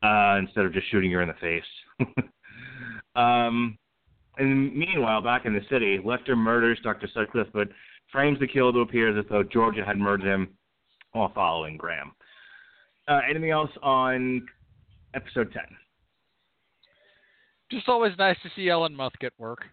uh, 0.04 0.36
instead 0.38 0.64
of 0.64 0.72
just 0.72 0.88
shooting 0.88 1.10
her 1.10 1.22
in 1.22 1.28
the 1.28 1.34
face. 1.34 2.06
um, 3.16 3.76
and 4.36 4.72
meanwhile, 4.76 5.20
back 5.20 5.44
in 5.44 5.54
the 5.54 5.60
city, 5.68 5.98
Lecter 5.98 6.36
murders 6.36 6.78
Dr. 6.84 7.08
Sutcliffe, 7.12 7.48
but 7.52 7.68
frames 8.12 8.38
the 8.38 8.46
kill 8.46 8.72
to 8.72 8.78
appear 8.78 9.18
as 9.18 9.24
though 9.28 9.42
Georgia 9.42 9.84
had 9.84 9.98
murdered 9.98 10.26
him 10.26 10.48
while 11.12 11.32
following 11.34 11.76
Graham. 11.76 12.12
Uh, 13.08 13.20
anything 13.28 13.50
else 13.50 13.70
on 13.82 14.46
episode 15.14 15.52
10? 15.52 15.62
Just 17.72 17.88
always 17.88 18.12
nice 18.18 18.36
to 18.44 18.50
see 18.54 18.68
Ellen 18.68 18.94
Muth 18.94 19.14
get 19.20 19.32
work. 19.36 19.64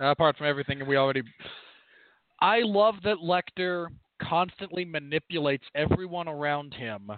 Uh, 0.00 0.06
apart 0.06 0.36
from 0.36 0.48
everything 0.48 0.84
we 0.84 0.96
already. 0.96 1.22
I 2.42 2.60
love 2.64 2.96
that 3.04 3.18
Lecter 3.18 3.86
constantly 4.20 4.84
manipulates 4.84 5.64
everyone 5.76 6.26
around 6.26 6.74
him 6.74 7.10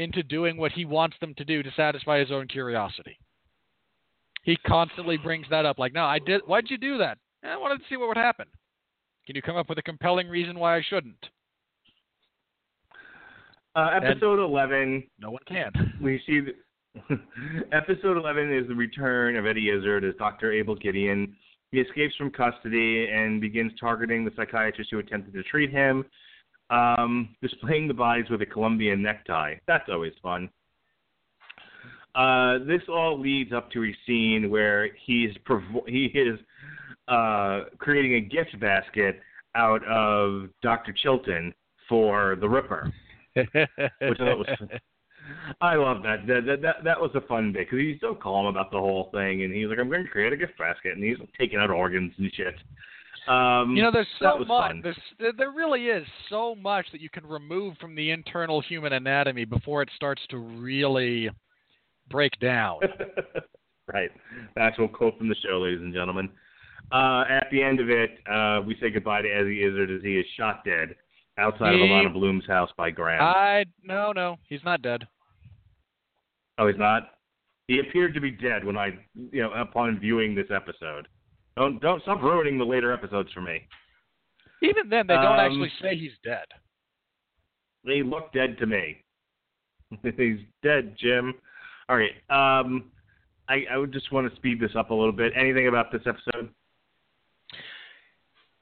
into 0.00 0.24
doing 0.24 0.56
what 0.56 0.72
he 0.72 0.84
wants 0.84 1.16
them 1.20 1.34
to 1.36 1.44
do 1.44 1.62
to 1.62 1.70
satisfy 1.76 2.18
his 2.18 2.32
own 2.32 2.48
curiosity. 2.48 3.16
He 4.42 4.56
constantly 4.66 5.18
brings 5.18 5.46
that 5.50 5.66
up, 5.66 5.78
like, 5.78 5.92
"No, 5.92 6.04
I 6.04 6.18
did. 6.18 6.40
Why'd 6.46 6.68
you 6.68 6.78
do 6.78 6.98
that? 6.98 7.18
"Eh, 7.44 7.48
I 7.52 7.56
wanted 7.56 7.80
to 7.80 7.88
see 7.88 7.96
what 7.96 8.08
would 8.08 8.16
happen." 8.16 8.48
Can 9.26 9.36
you 9.36 9.42
come 9.42 9.56
up 9.56 9.68
with 9.68 9.78
a 9.78 9.82
compelling 9.82 10.28
reason 10.28 10.58
why 10.58 10.76
I 10.76 10.80
shouldn't? 10.82 11.30
Uh, 13.76 13.90
episode 14.02 14.40
11, 14.40 15.08
No 15.18 15.30
one 15.30 15.42
can. 15.46 15.70
we 16.00 16.18
see 16.26 16.40
the, 16.40 16.56
episode 17.72 18.16
11 18.16 18.52
is 18.52 18.66
the 18.66 18.74
return 18.74 19.36
of 19.36 19.46
Eddie 19.46 19.70
Izzard 19.70 20.02
as 20.02 20.16
Dr. 20.16 20.50
Abel 20.52 20.74
Gideon. 20.74 21.36
He 21.72 21.80
escapes 21.80 22.14
from 22.16 22.30
custody 22.30 23.08
and 23.08 23.40
begins 23.40 23.72
targeting 23.78 24.24
the 24.24 24.32
psychiatrist 24.36 24.90
who 24.90 24.98
attempted 24.98 25.34
to 25.34 25.42
treat 25.44 25.70
him, 25.70 26.04
um, 26.70 27.34
displaying 27.42 27.88
the 27.88 27.94
bodies 27.94 28.28
with 28.30 28.42
a 28.42 28.46
Colombian 28.46 29.02
necktie. 29.02 29.54
That's 29.66 29.88
always 29.88 30.12
fun. 30.22 30.50
Uh, 32.14 32.58
this 32.66 32.82
all 32.88 33.20
leads 33.20 33.52
up 33.52 33.70
to 33.70 33.84
a 33.84 33.96
scene 34.04 34.50
where 34.50 34.88
he's 35.06 35.30
provo- 35.44 35.84
he 35.86 36.06
is 36.06 36.40
uh, 37.06 37.62
creating 37.78 38.14
a 38.14 38.20
gift 38.20 38.58
basket 38.60 39.20
out 39.54 39.84
of 39.86 40.48
Dr. 40.62 40.92
Chilton 40.92 41.54
for 41.88 42.36
the 42.40 42.48
Ripper 42.48 42.92
which 43.34 43.48
I 43.54 43.66
thought 44.00 44.38
was. 44.38 44.46
I 45.60 45.74
love 45.74 46.02
that. 46.02 46.26
That 46.26 46.46
that 46.46 46.62
that, 46.62 46.76
that 46.84 47.00
was 47.00 47.10
a 47.14 47.20
fun 47.22 47.52
bit 47.52 47.68
because 47.70 47.78
he's 47.84 48.00
so 48.00 48.14
calm 48.14 48.46
about 48.46 48.70
the 48.70 48.78
whole 48.78 49.10
thing, 49.12 49.42
and 49.42 49.54
he's 49.54 49.66
like, 49.68 49.78
"I'm 49.78 49.88
going 49.88 50.04
to 50.04 50.10
create 50.10 50.32
a 50.32 50.36
gift 50.36 50.56
basket," 50.58 50.92
and 50.94 51.02
he's 51.04 51.16
taking 51.38 51.58
out 51.58 51.70
organs 51.70 52.12
and 52.18 52.30
shit. 52.34 52.54
Um, 53.28 53.76
You 53.76 53.82
know, 53.82 53.90
there's 53.92 54.06
so 54.18 54.38
much. 54.38 54.48
fun. 54.48 54.80
There's, 54.82 54.96
there- 55.18 55.32
there 55.36 55.50
really 55.50 55.86
is 55.86 56.06
so 56.28 56.54
much 56.54 56.86
that 56.92 57.00
you 57.00 57.10
can 57.10 57.26
remove 57.26 57.76
from 57.78 57.94
the 57.94 58.10
internal 58.10 58.60
human 58.60 58.92
anatomy 58.94 59.44
before 59.44 59.82
it 59.82 59.90
starts 59.94 60.22
to 60.30 60.38
really 60.38 61.30
break 62.10 62.32
down. 62.40 62.80
right. 63.92 64.10
Actual 64.58 64.88
quote 64.88 65.16
from 65.18 65.28
the 65.28 65.36
show, 65.46 65.58
ladies 65.60 65.80
and 65.80 65.92
gentlemen. 65.94 66.28
Uh, 66.90 67.24
at 67.28 67.46
the 67.52 67.62
end 67.62 67.78
of 67.78 67.88
it, 67.90 68.18
uh, 68.28 68.62
we 68.66 68.74
say 68.80 68.90
goodbye 68.90 69.22
to 69.22 69.28
Eddie 69.28 69.62
Izzard 69.62 69.90
as 69.90 70.02
he 70.02 70.16
is 70.18 70.26
shot 70.36 70.64
dead 70.64 70.96
outside 71.38 71.74
of 71.74 71.80
He- 71.80 71.86
Alana 71.86 72.12
Bloom's 72.12 72.46
house 72.46 72.70
by 72.76 72.90
Graham. 72.90 73.22
I 73.22 73.64
no, 73.84 74.12
no, 74.12 74.36
he's 74.48 74.64
not 74.64 74.82
dead. 74.82 75.06
Oh, 76.60 76.68
he's 76.68 76.78
not. 76.78 77.10
He 77.66 77.80
appeared 77.80 78.14
to 78.14 78.20
be 78.20 78.30
dead 78.30 78.64
when 78.64 78.76
I, 78.76 78.90
you 79.32 79.42
know, 79.42 79.52
upon 79.52 79.98
viewing 79.98 80.34
this 80.34 80.48
episode. 80.54 81.08
Don't 81.56 81.80
don't 81.80 82.02
stop 82.02 82.22
ruining 82.22 82.58
the 82.58 82.64
later 82.64 82.92
episodes 82.92 83.30
for 83.32 83.40
me. 83.40 83.66
Even 84.62 84.88
then, 84.88 85.06
they 85.06 85.14
don't 85.14 85.24
Um, 85.24 85.40
actually 85.40 85.72
say 85.80 85.96
he's 85.96 86.12
dead. 86.22 86.46
They 87.84 88.02
look 88.02 88.32
dead 88.32 88.58
to 88.58 88.66
me. 88.66 89.02
He's 90.16 90.38
dead, 90.62 90.94
Jim. 90.98 91.34
All 91.88 91.96
right. 91.96 92.12
Um, 92.28 92.92
I, 93.48 93.64
I 93.70 93.76
would 93.76 93.92
just 93.92 94.12
want 94.12 94.30
to 94.30 94.36
speed 94.36 94.60
this 94.60 94.70
up 94.76 94.90
a 94.90 94.94
little 94.94 95.12
bit. 95.12 95.32
Anything 95.34 95.66
about 95.66 95.90
this 95.90 96.02
episode? 96.06 96.50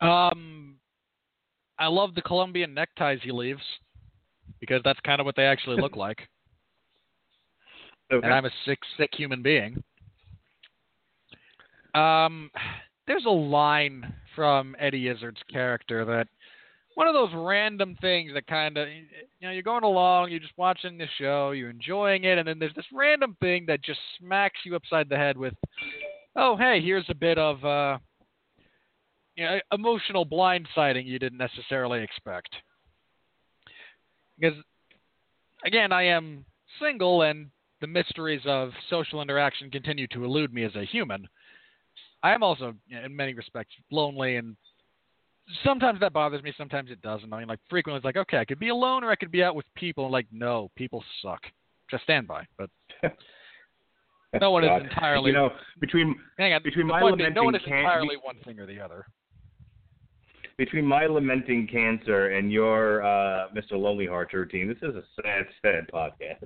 Um, 0.01 0.77
I 1.79 1.89
love 1.89 2.15
the 2.15 2.23
Colombian 2.23 2.73
neckties 2.73 3.21
he 3.23 3.33
leaves 3.33 3.61
because 4.61 4.81
that's 4.85 5.01
kind 5.01 5.21
of 5.21 5.27
what 5.27 5.37
they 5.37 5.45
actually 5.45 5.81
look 5.81 5.97
like. 6.07 6.21
Okay. 8.11 8.25
and 8.25 8.35
I'm 8.35 8.47
a 8.47 8.51
sick, 8.65 8.79
sick 8.97 9.11
human 9.13 9.43
being. 9.43 9.83
Um, 11.95 12.51
there's 13.07 13.25
a 13.27 13.31
line 13.31 14.15
from 14.35 14.77
Eddie 14.79 15.09
Izzard's 15.09 15.43
character 15.51 16.05
that 16.05 16.29
one 16.95 17.07
of 17.07 17.15
those 17.15 17.31
random 17.35 17.97
things 18.01 18.33
that 18.35 18.47
kind 18.47 18.77
of, 18.77 18.89
you 18.89 19.47
know, 19.47 19.51
you're 19.51 19.63
going 19.63 19.85
along, 19.85 20.31
you're 20.31 20.41
just 20.41 20.57
watching 20.57 20.99
the 20.99 21.07
show, 21.19 21.53
you're 21.53 21.71
enjoying 21.71 22.25
it, 22.25 22.39
and 22.39 22.49
then 22.49 22.59
there's 22.59 22.75
this 22.75 22.85
random 22.93 23.37
thing 23.41 23.65
that 23.67 23.85
just 23.85 24.01
smacks 24.19 24.59
you 24.65 24.75
upside 24.75 25.09
the 25.09 25.17
head 25.17 25.37
with, 25.37 25.55
oh, 26.35 26.57
hey, 26.57 26.81
here's 26.83 27.07
a 27.09 27.15
bit 27.15 27.39
of, 27.39 27.65
uh, 27.65 27.99
you 29.37 29.45
know, 29.45 29.61
emotional 29.73 30.27
blindsiding 30.27 31.07
you 31.07 31.19
didn't 31.19 31.39
necessarily 31.39 32.03
expect. 32.03 32.49
Because, 34.39 34.59
again, 35.65 35.93
I 35.93 36.03
am 36.07 36.45
single 36.81 37.23
and 37.23 37.47
the 37.81 37.87
mysteries 37.87 38.43
of 38.47 38.71
social 38.91 39.23
interaction 39.23 39.71
continue 39.71 40.07
to 40.09 40.25
elude 40.25 40.53
me 40.53 40.65
as 40.65 40.75
a 40.75 40.85
human. 40.85 41.29
I 42.23 42.35
am 42.35 42.43
also, 42.43 42.75
in 42.91 43.15
many 43.15 43.35
respects, 43.35 43.75
lonely, 43.91 44.37
and 44.37 44.57
sometimes 45.65 46.01
that 46.01 46.13
bothers 46.13 46.43
me. 46.43 46.53
Sometimes 46.57 46.91
it 46.91 47.01
doesn't. 47.03 47.33
I 47.33 47.39
mean, 47.39 47.49
like 47.49 47.61
frequently, 47.71 47.99
it's 47.99 48.05
like, 48.05 48.17
okay, 48.17 48.39
I 48.39 48.45
could 48.45 48.59
be 48.59 48.69
alone 48.69 49.05
or 49.05 49.11
I 49.11 49.17
could 49.17 49.31
be 49.31 49.43
out 49.43 49.55
with 49.55 49.67
people. 49.77 50.05
And 50.05 50.13
like, 50.13 50.27
no, 50.33 50.71
people 50.77 51.05
suck. 51.23 51.41
Just 51.91 52.03
stand 52.03 52.27
by. 52.27 52.45
But 52.57 52.71
no 54.41 54.51
one 54.51 54.65
is 54.65 54.71
entirely. 54.83 55.31
You 55.31 55.37
know, 55.37 55.51
between 55.81 56.17
hang 56.39 56.55
on. 56.55 56.63
between 56.63 56.87
my 56.87 57.01
being, 57.01 57.33
no 57.35 57.45
one 57.45 57.55
is 57.55 57.63
lamenting 57.63 57.87
entirely 57.87 58.17
one 58.23 58.37
thing 58.45 58.59
or 58.59 58.67
the 58.67 58.81
other. 58.81 59.07
Between 60.59 60.85
my 60.85 61.07
lamenting 61.07 61.67
cancer 61.67 62.31
and 62.31 62.53
your 62.53 63.03
uh, 63.03 63.49
Mr. 63.57 63.73
Lonely 63.73 64.07
Hearts 64.07 64.35
routine, 64.35 64.69
this 64.69 64.77
is 64.89 64.97
a 64.97 65.03
sad, 65.23 65.47
sad 65.63 65.87
podcast. 65.95 66.45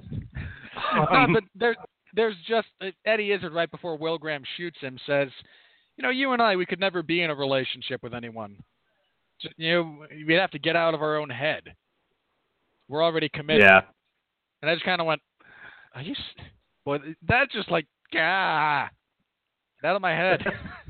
Uh, 0.77 1.15
Um, 1.15 1.33
but 1.33 1.43
there, 1.55 1.75
there's 2.15 2.37
just 2.47 2.69
uh, 2.81 2.87
Eddie 3.07 3.33
Izzard 3.33 3.53
right 3.55 3.71
before 3.71 3.97
Will 3.97 4.19
Graham 4.19 4.43
shoots 4.57 4.79
him 4.81 4.99
says, 5.07 5.29
you 5.97 6.03
know, 6.03 6.11
you 6.11 6.33
and 6.33 6.41
I, 6.43 6.57
we 6.57 6.67
could 6.67 6.81
never 6.81 7.03
be 7.03 7.23
in 7.23 7.31
a 7.31 7.35
relationship 7.35 8.03
with 8.03 8.15
anyone. 8.15 8.57
Just, 9.41 9.55
you 9.57 9.73
know, 9.73 10.07
we'd 10.27 10.39
have 10.39 10.51
to 10.53 10.59
get 10.59 10.77
out 10.77 10.95
of 10.95 11.03
our 11.03 11.17
own 11.17 11.31
head. 11.31 11.63
We're 12.89 13.03
already 13.03 13.29
committed. 13.31 13.63
yeah. 13.63 13.81
And 14.61 14.71
I 14.71 14.75
just 14.75 14.85
kind 14.85 15.01
of 15.01 15.07
went, 15.07 15.21
are 15.95 16.03
you? 16.03 16.13
s- 16.13 16.45
Boy, 16.85 16.99
that's 17.27 17.53
just 17.53 17.71
like 17.71 17.87
ah, 18.17 18.89
get 19.81 19.89
out 19.89 19.97
of 19.97 20.03
my 20.03 20.11
head. 20.13 20.41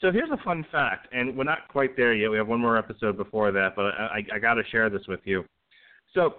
So 0.00 0.12
here's 0.12 0.30
a 0.30 0.42
fun 0.44 0.64
fact, 0.70 1.08
and 1.12 1.36
we're 1.36 1.44
not 1.44 1.66
quite 1.68 1.96
there 1.96 2.14
yet. 2.14 2.30
We 2.30 2.36
have 2.36 2.46
one 2.46 2.60
more 2.60 2.76
episode 2.76 3.16
before 3.16 3.50
that, 3.50 3.74
but 3.74 3.86
I, 3.86 4.24
I, 4.32 4.38
got 4.38 4.54
to 4.54 4.62
share 4.70 4.88
this 4.88 5.02
with 5.08 5.20
you. 5.24 5.44
So, 6.14 6.34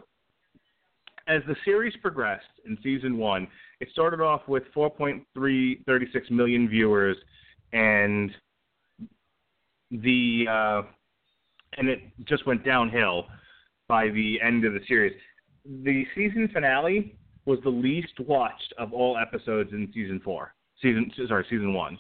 as 1.27 1.41
the 1.45 1.56
series 1.65 1.94
progressed 2.02 2.45
in 2.65 2.77
season 2.81 3.18
one, 3.18 3.48
it 3.81 3.90
started 3.91 4.22
off 4.22 4.41
with 4.48 4.64
4.336 4.73 6.31
million 6.31 6.69
viewers, 6.69 7.18
and 7.73 8.31
the 9.91 10.45
uh, 10.49 10.81
and 11.77 11.90
it 11.90 11.99
just 12.26 12.48
went 12.48 12.64
downhill 12.64 13.26
by 13.90 14.10
the 14.10 14.40
end 14.41 14.64
of 14.64 14.73
the 14.73 14.80
series. 14.88 15.14
The 15.84 16.06
season 16.15 16.49
finale 16.53 17.18
was 17.45 17.60
the 17.64 17.69
least 17.69 18.19
watched 18.22 18.73
of 18.77 18.94
all 18.94 19.18
episodes 19.18 19.72
in 19.73 19.91
season 19.94 20.22
four. 20.23 20.53
Season 20.81 21.11
sorry, 21.27 21.45
season 21.49 21.73
one. 21.73 21.99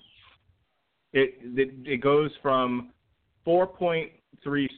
It 1.13 1.35
it, 1.41 1.69
it 1.85 2.01
goes 2.01 2.31
from 2.41 2.91
4.36 3.47 4.69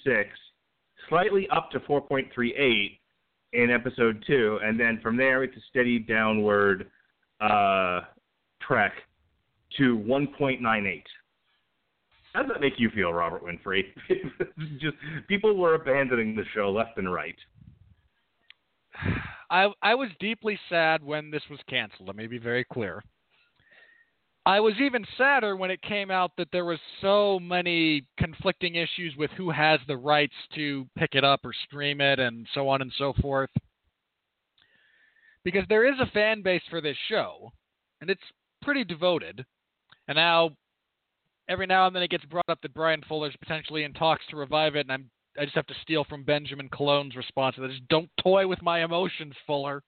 slightly 1.09 1.47
up 1.49 1.71
to 1.71 1.79
4.38 1.81 2.99
in 3.53 3.69
episode 3.69 4.23
two, 4.25 4.59
and 4.63 4.79
then 4.79 4.99
from 5.01 5.17
there 5.17 5.43
it's 5.43 5.55
a 5.57 5.61
steady 5.69 5.99
downward 5.99 6.89
uh, 7.41 8.01
trek 8.65 8.93
to 9.77 9.97
1.98. 9.97 11.03
How 12.33 12.43
does 12.43 12.51
that 12.53 12.61
make 12.61 12.73
you 12.77 12.89
feel, 12.91 13.11
Robert 13.11 13.43
Winfree? 13.43 13.83
Just 14.79 14.95
people 15.27 15.57
were 15.57 15.75
abandoning 15.75 16.35
the 16.35 16.45
show 16.53 16.71
left 16.71 16.97
and 16.97 17.11
right. 17.11 17.35
I 19.49 19.67
I 19.81 19.95
was 19.95 20.09
deeply 20.19 20.57
sad 20.69 21.03
when 21.03 21.29
this 21.29 21.43
was 21.49 21.59
canceled. 21.67 22.07
Let 22.07 22.15
me 22.15 22.27
be 22.27 22.37
very 22.37 22.63
clear. 22.63 23.03
I 24.45 24.59
was 24.59 24.73
even 24.79 25.05
sadder 25.17 25.55
when 25.55 25.69
it 25.69 25.81
came 25.83 26.09
out 26.09 26.31
that 26.37 26.47
there 26.51 26.65
was 26.65 26.79
so 26.99 27.39
many 27.39 28.03
conflicting 28.17 28.75
issues 28.75 29.15
with 29.15 29.29
who 29.31 29.51
has 29.51 29.79
the 29.87 29.97
rights 29.97 30.33
to 30.55 30.87
pick 30.97 31.11
it 31.13 31.23
up 31.23 31.41
or 31.43 31.53
stream 31.65 32.01
it 32.01 32.19
and 32.19 32.47
so 32.53 32.67
on 32.67 32.81
and 32.81 32.91
so 32.97 33.13
forth. 33.21 33.51
Because 35.43 35.63
there 35.69 35.87
is 35.87 35.99
a 35.99 36.11
fan 36.11 36.41
base 36.41 36.61
for 36.69 36.81
this 36.81 36.97
show, 37.07 37.51
and 37.99 38.09
it's 38.09 38.21
pretty 38.63 38.83
devoted. 38.83 39.45
And 40.07 40.15
now 40.15 40.51
every 41.47 41.67
now 41.67 41.85
and 41.85 41.95
then 41.95 42.03
it 42.03 42.09
gets 42.09 42.25
brought 42.25 42.49
up 42.49 42.61
that 42.61 42.73
Bryan 42.73 43.03
Fuller's 43.07 43.35
potentially 43.39 43.83
in 43.83 43.93
talks 43.93 44.23
to 44.29 44.37
revive 44.37 44.75
it, 44.75 44.81
and 44.81 44.91
I'm 44.91 45.09
I 45.39 45.45
just 45.45 45.55
have 45.55 45.67
to 45.67 45.75
steal 45.81 46.03
from 46.03 46.23
Benjamin 46.23 46.67
Cologne's 46.69 47.15
response 47.15 47.55
that. 47.57 47.69
Just 47.69 47.87
don't 47.87 48.09
toy 48.21 48.47
with 48.47 48.61
my 48.61 48.83
emotions, 48.83 49.33
Fuller. 49.47 49.81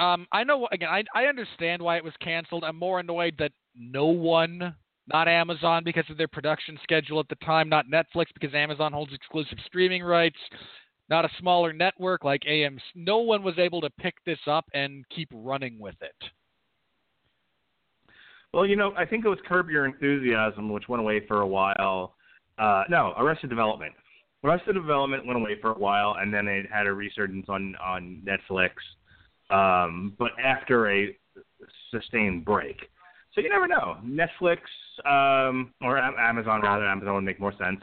Um, 0.00 0.26
I 0.32 0.44
know 0.44 0.66
again. 0.72 0.88
I 0.88 1.04
I 1.14 1.26
understand 1.26 1.82
why 1.82 1.98
it 1.98 2.04
was 2.04 2.14
canceled. 2.22 2.64
I'm 2.64 2.78
more 2.78 3.00
annoyed 3.00 3.34
that 3.38 3.52
no 3.76 4.06
one, 4.06 4.74
not 5.06 5.28
Amazon 5.28 5.84
because 5.84 6.08
of 6.08 6.16
their 6.16 6.28
production 6.28 6.78
schedule 6.82 7.20
at 7.20 7.28
the 7.28 7.36
time, 7.44 7.68
not 7.68 7.84
Netflix 7.86 8.26
because 8.32 8.54
Amazon 8.54 8.94
holds 8.94 9.12
exclusive 9.12 9.58
streaming 9.66 10.02
rights, 10.02 10.38
not 11.10 11.26
a 11.26 11.30
smaller 11.38 11.74
network 11.74 12.24
like 12.24 12.40
AM. 12.46 12.78
No 12.94 13.18
one 13.18 13.42
was 13.42 13.58
able 13.58 13.82
to 13.82 13.90
pick 14.00 14.14
this 14.24 14.38
up 14.46 14.64
and 14.72 15.04
keep 15.14 15.28
running 15.34 15.78
with 15.78 15.96
it. 16.00 16.16
Well, 18.54 18.66
you 18.66 18.76
know, 18.76 18.94
I 18.96 19.04
think 19.04 19.26
it 19.26 19.28
was 19.28 19.38
Curb 19.46 19.68
Your 19.68 19.84
Enthusiasm, 19.84 20.72
which 20.72 20.88
went 20.88 21.02
away 21.02 21.26
for 21.28 21.42
a 21.42 21.46
while. 21.46 22.14
Uh, 22.58 22.84
no, 22.88 23.12
Arrested 23.18 23.50
Development. 23.50 23.92
Arrested 24.42 24.72
Development 24.72 25.26
went 25.26 25.38
away 25.38 25.56
for 25.60 25.72
a 25.72 25.78
while, 25.78 26.16
and 26.18 26.32
then 26.32 26.48
it 26.48 26.64
had 26.72 26.86
a 26.86 26.92
resurgence 26.92 27.46
on 27.50 27.76
on 27.76 28.22
Netflix. 28.26 28.70
Um, 29.50 30.14
but 30.18 30.30
after 30.42 30.90
a 30.90 31.16
sustained 31.90 32.44
break, 32.44 32.76
So 33.34 33.40
you 33.40 33.48
never 33.48 33.66
know. 33.68 33.96
Netflix 34.04 34.58
um, 35.04 35.72
or 35.80 35.98
Amazon 35.98 36.62
rather, 36.62 36.86
Amazon 36.86 37.14
would 37.14 37.24
make 37.24 37.40
more 37.40 37.54
sense. 37.58 37.80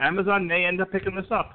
Amazon 0.00 0.46
may 0.46 0.64
end 0.64 0.80
up 0.80 0.90
picking 0.90 1.14
this 1.14 1.30
up. 1.30 1.52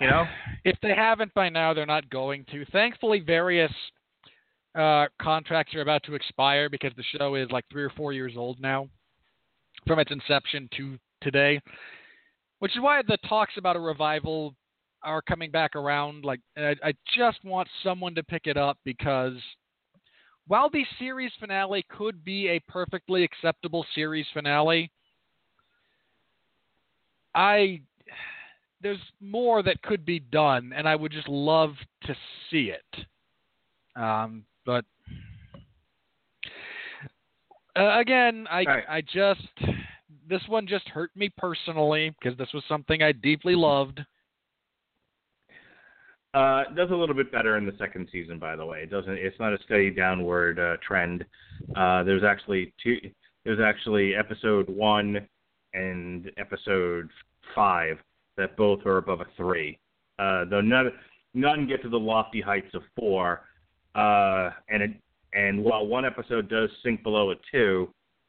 You 0.00 0.08
know, 0.08 0.24
If 0.64 0.78
they 0.82 0.94
haven't 0.94 1.32
by 1.34 1.50
now, 1.50 1.74
they're 1.74 1.84
not 1.84 2.08
going 2.08 2.46
to. 2.52 2.64
Thankfully, 2.66 3.20
various 3.20 3.72
uh, 4.74 5.06
contracts 5.20 5.74
are 5.74 5.82
about 5.82 6.02
to 6.04 6.14
expire 6.14 6.68
because 6.70 6.92
the 6.96 7.04
show 7.18 7.34
is 7.34 7.50
like 7.50 7.64
three 7.70 7.82
or 7.82 7.90
four 7.90 8.12
years 8.12 8.32
old 8.36 8.60
now 8.60 8.88
from 9.86 9.98
its 9.98 10.10
inception 10.10 10.68
to 10.76 10.98
today, 11.20 11.60
which 12.60 12.72
is 12.72 12.80
why 12.80 13.02
the 13.06 13.18
talks 13.28 13.54
about 13.58 13.76
a 13.76 13.80
revival 13.80 14.54
are 15.02 15.22
coming 15.22 15.50
back 15.50 15.76
around. 15.76 16.24
Like, 16.24 16.40
I, 16.56 16.74
I 16.82 16.92
just 17.16 17.44
want 17.44 17.68
someone 17.82 18.14
to 18.14 18.22
pick 18.22 18.46
it 18.46 18.56
up 18.56 18.78
because 18.84 19.34
while 20.46 20.70
the 20.70 20.84
series 20.98 21.32
finale 21.38 21.84
could 21.88 22.24
be 22.24 22.48
a 22.48 22.60
perfectly 22.68 23.22
acceptable 23.22 23.86
series 23.94 24.26
finale, 24.32 24.90
I 27.34 27.80
there's 28.82 28.98
more 29.20 29.62
that 29.62 29.80
could 29.82 30.04
be 30.04 30.18
done, 30.18 30.72
and 30.74 30.88
I 30.88 30.96
would 30.96 31.12
just 31.12 31.28
love 31.28 31.74
to 32.04 32.14
see 32.50 32.72
it. 32.72 33.06
Um, 34.00 34.44
but 34.64 34.84
uh, 37.76 37.98
again, 37.98 38.46
I 38.50 38.64
Right. 38.64 38.84
I 38.88 39.00
just 39.02 39.46
this 40.28 40.42
one 40.48 40.66
just 40.66 40.88
hurt 40.88 41.10
me 41.14 41.30
personally 41.36 42.14
because 42.20 42.36
this 42.38 42.52
was 42.52 42.62
something 42.68 43.02
I 43.02 43.12
deeply 43.12 43.54
loved. 43.54 44.00
Uh, 46.34 46.64
it 46.68 46.76
does 46.76 46.90
a 46.90 46.94
little 46.94 47.14
bit 47.14 47.32
better 47.32 47.56
in 47.56 47.66
the 47.66 47.74
second 47.78 48.08
season. 48.12 48.38
By 48.38 48.56
the 48.56 48.64
way, 48.64 48.82
it 48.82 48.90
doesn't. 48.90 49.14
It's 49.14 49.38
not 49.40 49.52
a 49.52 49.58
steady 49.64 49.90
downward 49.90 50.58
uh, 50.58 50.76
trend. 50.86 51.24
Uh, 51.74 52.04
there's 52.04 52.22
actually 52.22 52.72
two. 52.82 52.98
There's 53.44 53.60
actually 53.60 54.14
episode 54.14 54.68
one 54.68 55.26
and 55.74 56.30
episode 56.36 57.08
five 57.54 57.98
that 58.36 58.56
both 58.56 58.84
are 58.86 58.98
above 58.98 59.20
a 59.20 59.26
three. 59.36 59.78
Uh, 60.18 60.44
though 60.44 60.60
none 60.60 60.92
none 61.34 61.66
get 61.66 61.82
to 61.82 61.88
the 61.88 61.98
lofty 61.98 62.40
heights 62.40 62.74
of 62.74 62.82
four. 62.96 63.42
Uh, 63.94 64.50
and 64.68 64.82
it, 64.82 64.90
and 65.32 65.62
while 65.62 65.86
one 65.86 66.04
episode 66.04 66.48
does 66.48 66.70
sink 66.84 67.02
below 67.02 67.32
a 67.32 67.34
two, 67.50 67.88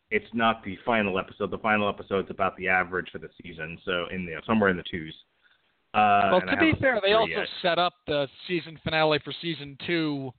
it's 0.09 0.25
not 0.33 0.63
the 0.63 0.77
final 0.85 1.19
episode. 1.19 1.51
The 1.51 1.57
final 1.59 1.87
episode's 1.87 2.31
about 2.31 2.57
the 2.57 2.67
average 2.67 3.09
for 3.11 3.19
the 3.19 3.29
season, 3.43 3.77
so 3.85 4.07
in 4.11 4.25
the 4.25 4.41
somewhere 4.45 4.69
in 4.69 4.77
the 4.77 4.83
twos. 4.89 5.13
Uh, 5.93 6.29
well, 6.31 6.41
to 6.41 6.57
be 6.57 6.73
fair, 6.79 6.99
they 7.03 7.13
also 7.13 7.29
yet. 7.29 7.47
set 7.61 7.77
up 7.77 7.93
the 8.07 8.27
season 8.47 8.79
finale 8.83 9.19
for 9.23 9.33
season 9.41 9.77
two. 9.85 10.31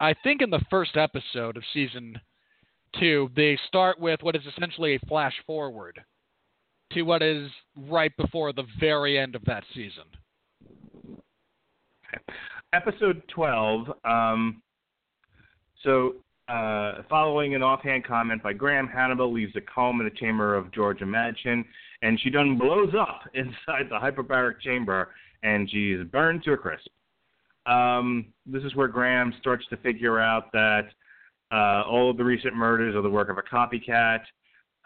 I 0.00 0.14
think 0.24 0.42
in 0.42 0.50
the 0.50 0.64
first 0.68 0.96
episode 0.96 1.56
of 1.56 1.62
season 1.72 2.20
two, 2.98 3.30
they 3.36 3.58
start 3.68 4.00
with 4.00 4.22
what 4.22 4.34
is 4.34 4.42
essentially 4.46 4.96
a 4.96 5.06
flash 5.06 5.34
forward 5.46 6.00
to 6.92 7.02
what 7.02 7.22
is 7.22 7.50
right 7.88 8.16
before 8.16 8.52
the 8.52 8.64
very 8.80 9.18
end 9.18 9.34
of 9.34 9.44
that 9.44 9.64
season. 9.74 10.04
episode 12.72 13.22
12 13.28 13.92
um, 14.04 14.62
so 15.82 16.14
uh, 16.48 17.02
following 17.08 17.54
an 17.54 17.62
offhand 17.62 18.04
comment 18.04 18.42
by 18.42 18.52
graham 18.52 18.86
hannibal 18.86 19.32
leaves 19.32 19.54
a 19.56 19.60
comb 19.60 20.00
in 20.00 20.06
the 20.06 20.14
chamber 20.16 20.54
of 20.54 20.72
Georgia 20.72 21.04
Madchen 21.04 21.64
and 22.02 22.20
she 22.20 22.30
done 22.30 22.58
blows 22.58 22.94
up 22.98 23.22
inside 23.34 23.88
the 23.90 23.98
hyperbaric 23.98 24.60
chamber 24.60 25.10
and 25.42 25.70
she's 25.70 26.04
burned 26.10 26.42
to 26.44 26.52
a 26.52 26.56
crisp. 26.56 26.88
Um, 27.66 28.26
this 28.46 28.62
is 28.62 28.74
where 28.74 28.88
graham 28.88 29.34
starts 29.40 29.64
to 29.70 29.76
figure 29.78 30.20
out 30.20 30.52
that 30.52 30.88
uh, 31.52 31.82
all 31.88 32.10
of 32.10 32.16
the 32.16 32.24
recent 32.24 32.54
murders 32.54 32.94
are 32.94 33.02
the 33.02 33.10
work 33.10 33.28
of 33.28 33.38
a 33.38 33.42
copycat. 33.42 34.20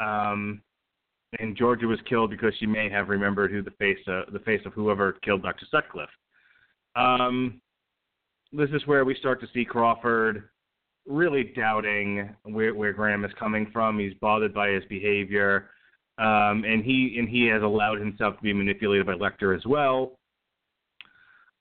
Um, 0.01 0.63
and 1.39 1.57
georgia 1.57 1.87
was 1.87 2.01
killed 2.09 2.31
because 2.31 2.53
she 2.59 2.67
may 2.67 2.91
have 2.91 3.09
remembered 3.09 3.53
who 3.53 3.63
the 3.63 3.71
face 3.73 3.99
uh, 4.09 4.23
the 4.33 4.41
face 4.41 4.63
of 4.67 4.73
whoever 4.73 5.13
killed 5.25 5.43
dr 5.43 5.65
sutcliffe. 5.71 6.09
Um, 6.97 7.61
this 8.53 8.71
is 8.71 8.87
where 8.87 9.05
we 9.05 9.15
start 9.15 9.41
to 9.41 9.49
see 9.55 9.65
Crawford 9.65 10.49
really 11.07 11.53
doubting 11.57 12.35
where, 12.45 12.75
where 12.75 12.93
Graham 12.93 13.25
is 13.25 13.33
coming 13.39 13.71
from. 13.73 13.99
He's 13.99 14.15
bothered 14.15 14.53
by 14.53 14.71
his 14.71 14.85
behavior, 14.89 15.71
um, 16.21 16.65
and 16.65 16.85
he 16.85 17.17
and 17.19 17.29
he 17.29 17.47
has 17.47 17.63
allowed 17.63 17.99
himself 17.99 18.37
to 18.37 18.43
be 18.43 18.53
manipulated 18.53 19.07
by 19.07 19.15
Lecter 19.15 19.57
as 19.57 19.65
well. 19.67 20.19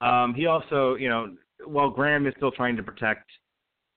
Um, 0.02 0.34
he 0.34 0.46
also, 0.46 0.96
you 0.96 1.10
know, 1.10 1.36
while 1.66 1.90
Graham 1.90 2.28
is 2.28 2.34
still 2.38 2.52
trying 2.52 2.76
to 2.78 2.84
protect 2.84 3.30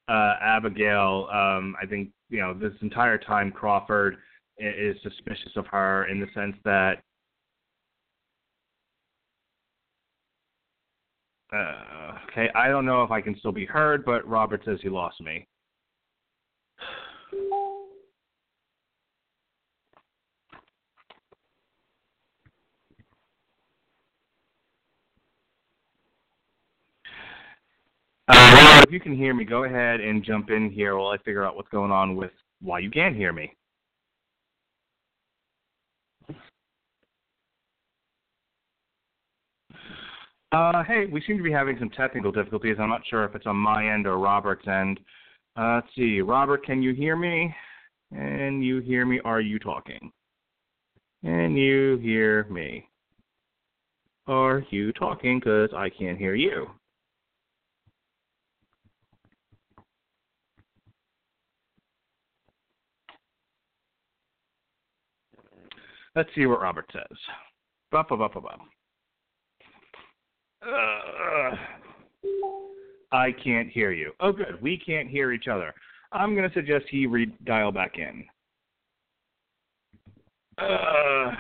uh, 0.09 0.34
Abigail, 0.40 1.28
um, 1.32 1.76
I 1.80 1.86
think 1.86 2.10
you 2.30 2.40
know 2.40 2.55
this 2.55 2.72
entire 2.80 3.18
time 3.18 3.52
Crawford 3.52 4.16
i- 4.60 4.64
is 4.64 4.97
suspicious 5.02 5.52
of 5.56 5.66
her 5.66 6.06
in 6.06 6.20
the 6.20 6.26
sense 6.34 6.56
that 6.64 7.02
Uh, 11.52 12.16
okay, 12.30 12.48
I 12.55 12.68
don't 12.68 12.86
know 12.86 13.02
if 13.02 13.10
I 13.10 13.20
can 13.20 13.36
still 13.39 13.52
be 13.52 13.66
heard, 13.66 14.06
but 14.06 14.26
Robert 14.26 14.62
says 14.64 14.78
he 14.82 14.89
lost 14.89 15.20
me. 15.20 15.47
Uh, 28.28 28.34
Robert, 28.55 28.72
if 28.93 28.94
you 28.94 29.01
can 29.01 29.16
hear 29.16 29.32
me, 29.32 29.43
go 29.43 29.64
ahead 29.64 30.01
and 30.01 30.23
jump 30.23 30.51
in 30.51 30.70
here 30.70 30.98
while 30.98 31.09
I 31.09 31.16
figure 31.16 31.47
out 31.47 31.56
what's 31.56 31.70
going 31.70 31.90
on 31.90 32.14
with 32.14 32.31
why 32.60 32.81
you 32.81 32.90
can't 32.90 33.16
hear 33.16 33.32
me. 33.32 33.51
Uh, 40.52 40.85
hey, 40.85 41.06
we 41.10 41.23
seem 41.27 41.39
to 41.39 41.43
be 41.43 41.51
having 41.51 41.78
some 41.78 41.89
technical 41.89 42.31
difficulties. 42.31 42.77
I'm 42.78 42.90
not 42.90 43.01
sure 43.09 43.24
if 43.24 43.35
it's 43.35 43.47
on 43.47 43.56
my 43.56 43.90
end 43.90 44.06
or 44.06 44.19
Robert's 44.19 44.69
end. 44.69 45.01
Uh, 45.56 45.77
let's 45.77 45.86
see. 45.97 46.20
Robert, 46.20 46.62
can 46.66 46.82
you 46.82 46.93
hear 46.93 47.16
me? 47.16 47.55
And 48.10 48.62
you 48.62 48.81
hear 48.81 49.06
me? 49.06 49.20
Are 49.24 49.40
you 49.40 49.59
talking? 49.59 50.12
And 51.23 51.56
you 51.56 51.97
hear 52.02 52.44
me? 52.51 52.86
Are 54.27 54.62
you 54.69 54.93
talking? 54.93 55.39
Because 55.39 55.70
I 55.74 55.89
can't 55.89 56.19
hear 56.19 56.35
you. 56.35 56.66
Let's 66.14 66.28
see 66.34 66.47
what 66.47 66.60
Robert 66.60 66.86
says. 66.93 67.18
Ba 67.90 68.05
ba 68.09 68.16
ba 68.16 68.28
ba. 68.28 68.56
Uh, 70.64 71.56
I 73.10 73.32
can't 73.32 73.68
hear 73.68 73.93
you. 73.93 74.12
Oh, 74.20 74.32
good. 74.32 74.60
We 74.60 74.78
can't 74.78 75.09
hear 75.09 75.32
each 75.32 75.48
other. 75.48 75.74
I'm 76.12 76.34
going 76.34 76.48
to 76.48 76.55
suggest 76.55 76.84
he 76.90 77.06
re- 77.06 77.34
dial 77.44 77.72
back 77.72 77.98
in. 77.98 78.24
Uh, 80.59 81.32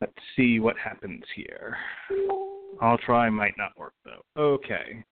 let's 0.00 0.12
see 0.36 0.60
what 0.60 0.76
happens 0.78 1.24
here. 1.34 1.76
I'll 2.80 2.98
try. 2.98 3.28
Might 3.30 3.56
not 3.58 3.76
work 3.78 3.94
though. 4.04 4.40
Okay. 4.40 5.04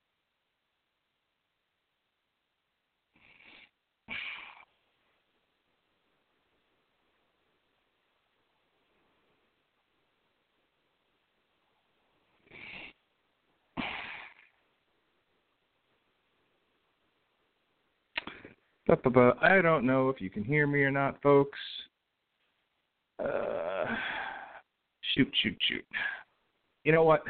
I 19.43 19.61
don't 19.61 19.85
know 19.85 20.09
if 20.11 20.21
you 20.21 20.31
can 20.31 20.45
hear 20.45 20.67
me 20.67 20.83
or 20.83 20.91
not, 20.91 21.21
folks. 21.23 21.59
Uh, 23.19 23.85
shoot, 25.17 25.33
shoot, 25.43 25.57
shoot. 25.69 25.85
You 26.85 26.93
know 26.93 27.05
what? 27.05 27.23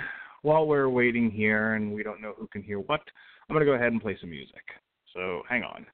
While 0.42 0.66
we're 0.66 0.88
waiting 0.88 1.30
here 1.30 1.74
and 1.74 1.92
we 1.92 2.02
don't 2.02 2.20
know 2.20 2.34
who 2.38 2.46
can 2.48 2.62
hear 2.62 2.80
what, 2.80 3.00
I'm 3.48 3.54
going 3.54 3.64
to 3.64 3.70
go 3.70 3.74
ahead 3.74 3.92
and 3.92 4.00
play 4.00 4.16
some 4.20 4.30
music. 4.30 4.62
So 5.14 5.42
hang 5.48 5.62
on. 5.62 5.86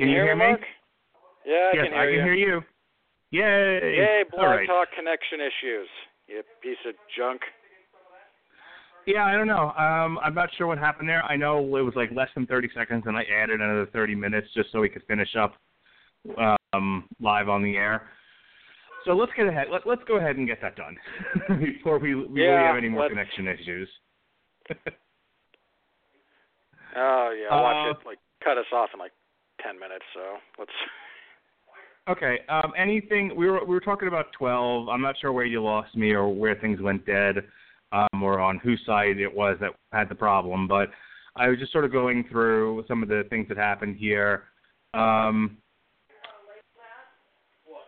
Can 0.00 0.08
you, 0.08 0.22
hear 0.22 0.36
me? 0.36 0.46
Mark? 0.46 0.60
Yeah, 1.46 1.54
I 1.54 1.76
yes, 1.76 1.84
can 1.84 1.92
hear 1.92 2.00
I 2.00 2.06
can 2.06 2.14
you. 2.14 2.22
hear 2.22 2.34
you. 2.34 2.60
Yay! 3.32 3.96
Yay, 3.96 4.24
Blog 4.30 4.44
right. 4.44 4.66
Talk 4.66 4.88
connection 4.96 5.40
issues. 5.40 5.88
You 6.26 6.42
piece 6.62 6.78
of 6.86 6.94
junk. 7.16 7.40
Yeah, 9.06 9.24
I 9.24 9.32
don't 9.32 9.46
know. 9.46 9.70
Um, 9.78 10.18
I'm 10.22 10.34
not 10.34 10.50
sure 10.56 10.66
what 10.66 10.78
happened 10.78 11.08
there. 11.08 11.22
I 11.24 11.36
know 11.36 11.58
it 11.76 11.82
was 11.82 11.94
like 11.96 12.10
less 12.12 12.28
than 12.34 12.46
30 12.46 12.68
seconds, 12.74 13.04
and 13.06 13.16
I 13.16 13.24
added 13.24 13.60
another 13.60 13.86
30 13.92 14.14
minutes 14.14 14.48
just 14.54 14.70
so 14.72 14.80
we 14.80 14.88
could 14.88 15.02
finish 15.08 15.34
up 15.36 15.54
um, 16.74 17.08
live 17.20 17.48
on 17.48 17.62
the 17.62 17.76
air. 17.76 18.08
So 19.06 19.12
let's 19.12 19.32
get 19.36 19.46
ahead. 19.46 19.68
Let, 19.72 19.86
let's 19.86 20.02
go 20.06 20.18
ahead 20.18 20.36
and 20.36 20.46
get 20.46 20.60
that 20.60 20.76
done 20.76 20.96
before 21.60 21.98
we, 21.98 22.14
we 22.14 22.42
really 22.42 22.62
have 22.62 22.76
any 22.76 22.88
more 22.90 23.02
let's- 23.04 23.12
connection 23.12 23.48
issues. 23.48 23.88
Oh 26.96 27.30
yeah, 27.30 27.54
watch 27.54 27.86
Uh, 27.86 27.90
it 28.00 28.06
like 28.06 28.18
cut 28.42 28.58
us 28.58 28.66
off 28.72 28.90
in 28.92 28.98
like 28.98 29.12
ten 29.64 29.78
minutes. 29.78 30.04
So 30.14 30.20
let's. 30.58 30.72
Okay. 32.08 32.38
Um, 32.48 32.72
anything 32.76 33.36
we 33.36 33.48
were 33.48 33.64
we 33.64 33.74
were 33.74 33.80
talking 33.80 34.08
about 34.08 34.32
12. 34.36 34.88
I'm 34.88 35.02
not 35.02 35.14
sure 35.20 35.32
where 35.32 35.44
you 35.44 35.62
lost 35.62 35.94
me 35.94 36.12
or 36.12 36.34
where 36.34 36.56
things 36.56 36.80
went 36.80 37.06
dead, 37.06 37.36
um, 37.92 38.22
or 38.22 38.40
on 38.40 38.58
whose 38.58 38.80
side 38.84 39.18
it 39.18 39.32
was 39.32 39.58
that 39.60 39.72
had 39.92 40.08
the 40.08 40.14
problem. 40.14 40.66
But 40.66 40.88
I 41.36 41.48
was 41.48 41.58
just 41.58 41.72
sort 41.72 41.84
of 41.84 41.92
going 41.92 42.24
through 42.30 42.84
some 42.88 43.02
of 43.02 43.08
the 43.08 43.24
things 43.30 43.46
that 43.48 43.58
happened 43.58 43.96
here. 43.96 44.44
Um, 44.94 45.58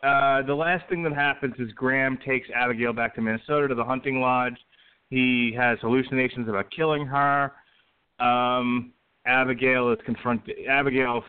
uh, 0.02 0.42
the 0.42 0.54
last 0.54 0.88
thing 0.88 1.02
that 1.04 1.14
happens 1.14 1.54
is 1.58 1.70
Graham 1.72 2.18
takes 2.24 2.48
Abigail 2.54 2.92
back 2.92 3.14
to 3.14 3.20
Minnesota 3.20 3.68
to 3.68 3.74
the 3.74 3.84
hunting 3.84 4.20
lodge. 4.20 4.56
He 5.10 5.54
has 5.56 5.78
hallucinations 5.80 6.48
about 6.48 6.70
killing 6.74 7.06
her. 7.06 7.52
Um, 8.18 8.92
Abigail 9.26 9.92
is 9.92 9.98
confronted. 10.04 10.56
Abigail 10.68 11.22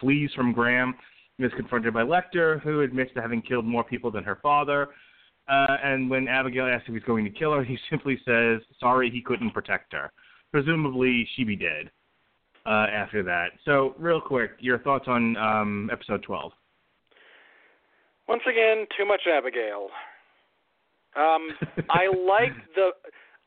flees 0.00 0.30
from 0.34 0.52
Graham 0.52 0.94
is 1.38 1.52
confronted 1.56 1.94
by 1.94 2.02
Lecter, 2.02 2.60
who 2.62 2.82
admits 2.82 3.12
to 3.14 3.22
having 3.22 3.42
killed 3.42 3.64
more 3.64 3.84
people 3.84 4.10
than 4.10 4.24
her 4.24 4.38
father. 4.42 4.88
Uh, 5.48 5.76
and 5.82 6.10
when 6.10 6.28
Abigail 6.28 6.66
asks 6.66 6.88
if 6.88 6.94
he's 6.94 7.02
going 7.04 7.24
to 7.24 7.30
kill 7.30 7.52
her, 7.52 7.64
he 7.64 7.78
simply 7.90 8.18
says, 8.24 8.60
"Sorry, 8.80 9.10
he 9.10 9.22
couldn't 9.22 9.52
protect 9.52 9.92
her." 9.92 10.10
Presumably, 10.52 11.28
she 11.34 11.44
be 11.44 11.56
dead 11.56 11.90
uh, 12.66 12.86
after 12.92 13.22
that. 13.22 13.48
So, 13.64 13.94
real 13.98 14.20
quick, 14.20 14.52
your 14.58 14.78
thoughts 14.78 15.04
on 15.06 15.36
um, 15.36 15.90
episode 15.92 16.22
12? 16.22 16.52
Once 18.28 18.42
again, 18.50 18.86
too 18.98 19.06
much 19.06 19.20
Abigail. 19.32 19.88
Um, 21.16 21.48
I 21.90 22.06
like 22.28 22.52
the. 22.74 22.90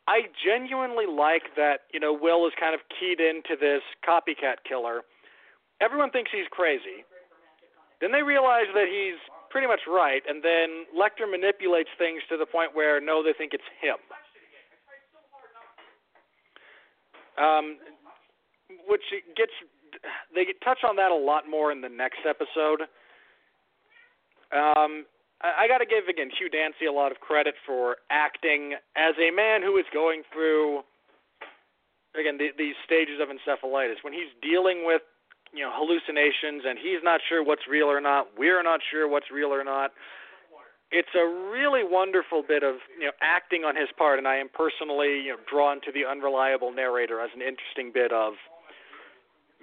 I 0.10 0.26
genuinely 0.41 1.06
like 1.06 1.53
that. 1.56 1.86
You 1.94 1.99
know, 1.99 2.18
Will 2.18 2.48
is 2.48 2.53
kind 2.60 2.73
of 2.73 2.81
keyed 2.90 3.22
into 3.22 3.53
this 3.53 3.86
copycat 4.02 4.65
killer. 4.68 5.06
Everyone 5.80 6.10
thinks 6.10 6.31
he's 6.34 6.49
crazy. 6.49 7.06
Then 8.02 8.11
they 8.11 8.23
realize 8.23 8.65
that 8.73 8.90
he's 8.90 9.22
pretty 9.52 9.68
much 9.68 9.81
right, 9.88 10.23
and 10.27 10.41
then 10.44 10.90
Lecter 10.98 11.30
manipulates 11.30 11.90
things 11.98 12.22
to 12.30 12.38
the 12.38 12.45
point 12.45 12.73
where 12.73 12.99
no, 12.99 13.22
they 13.22 13.34
think 13.38 13.53
it's 13.53 13.69
him. 13.81 14.02
Um, 17.38 17.77
which 18.88 19.06
gets 19.38 19.53
they 20.34 20.45
touch 20.64 20.80
on 20.88 20.95
that 20.95 21.11
a 21.11 21.15
lot 21.15 21.44
more 21.49 21.72
in 21.72 21.81
the 21.81 21.90
next 21.90 22.26
episode. 22.27 22.90
Um, 24.52 25.06
I, 25.41 25.68
got 25.68 25.80
to 25.80 25.88
give 25.88 26.07
again 26.11 26.30
Hugh 26.36 26.49
Dancy 26.49 26.86
a 26.86 26.91
lot 26.91 27.11
of 27.11 27.20
credit 27.20 27.56
for 27.66 27.98
acting 28.11 28.76
as 28.95 29.16
a 29.16 29.32
man 29.32 29.61
who 29.61 29.78
is 29.78 29.86
going 29.94 30.24
through 30.34 30.84
again 32.20 32.38
the, 32.38 32.49
these 32.57 32.76
stages 32.84 33.24
of 33.24 33.30
encephalitis 33.30 34.03
when 34.03 34.11
he's 34.11 34.32
dealing 34.41 34.84
with 34.84 35.02
you 35.53 35.64
know 35.64 35.72
hallucinations 35.74 36.64
and 36.68 36.78
he's 36.78 36.99
not 37.03 37.22
sure 37.28 37.44
what's 37.44 37.64
real 37.70 37.88
or 37.88 38.02
not. 38.02 38.28
We're 38.38 38.64
not 38.64 38.82
sure 38.91 39.07
what's 39.07 39.32
real 39.32 39.49
or 39.49 39.64
not. 39.64 39.91
It's 40.91 41.14
a 41.14 41.24
really 41.24 41.84
wonderful 41.86 42.44
bit 42.44 42.64
of 42.64 42.76
you 42.99 43.06
know 43.06 43.16
acting 43.22 43.64
on 43.64 43.76
his 43.76 43.90
part, 43.98 44.20
and 44.20 44.28
I 44.28 44.38
am 44.38 44.49
personally 44.52 45.24
you 45.24 45.32
know 45.32 45.40
drawn 45.49 45.80
to 45.82 45.91
the 45.91 46.03
unreliable 46.03 46.74
narrator 46.74 47.22
as 47.22 47.30
an 47.36 47.41
interesting 47.41 47.91
bit 47.94 48.11
of 48.11 48.34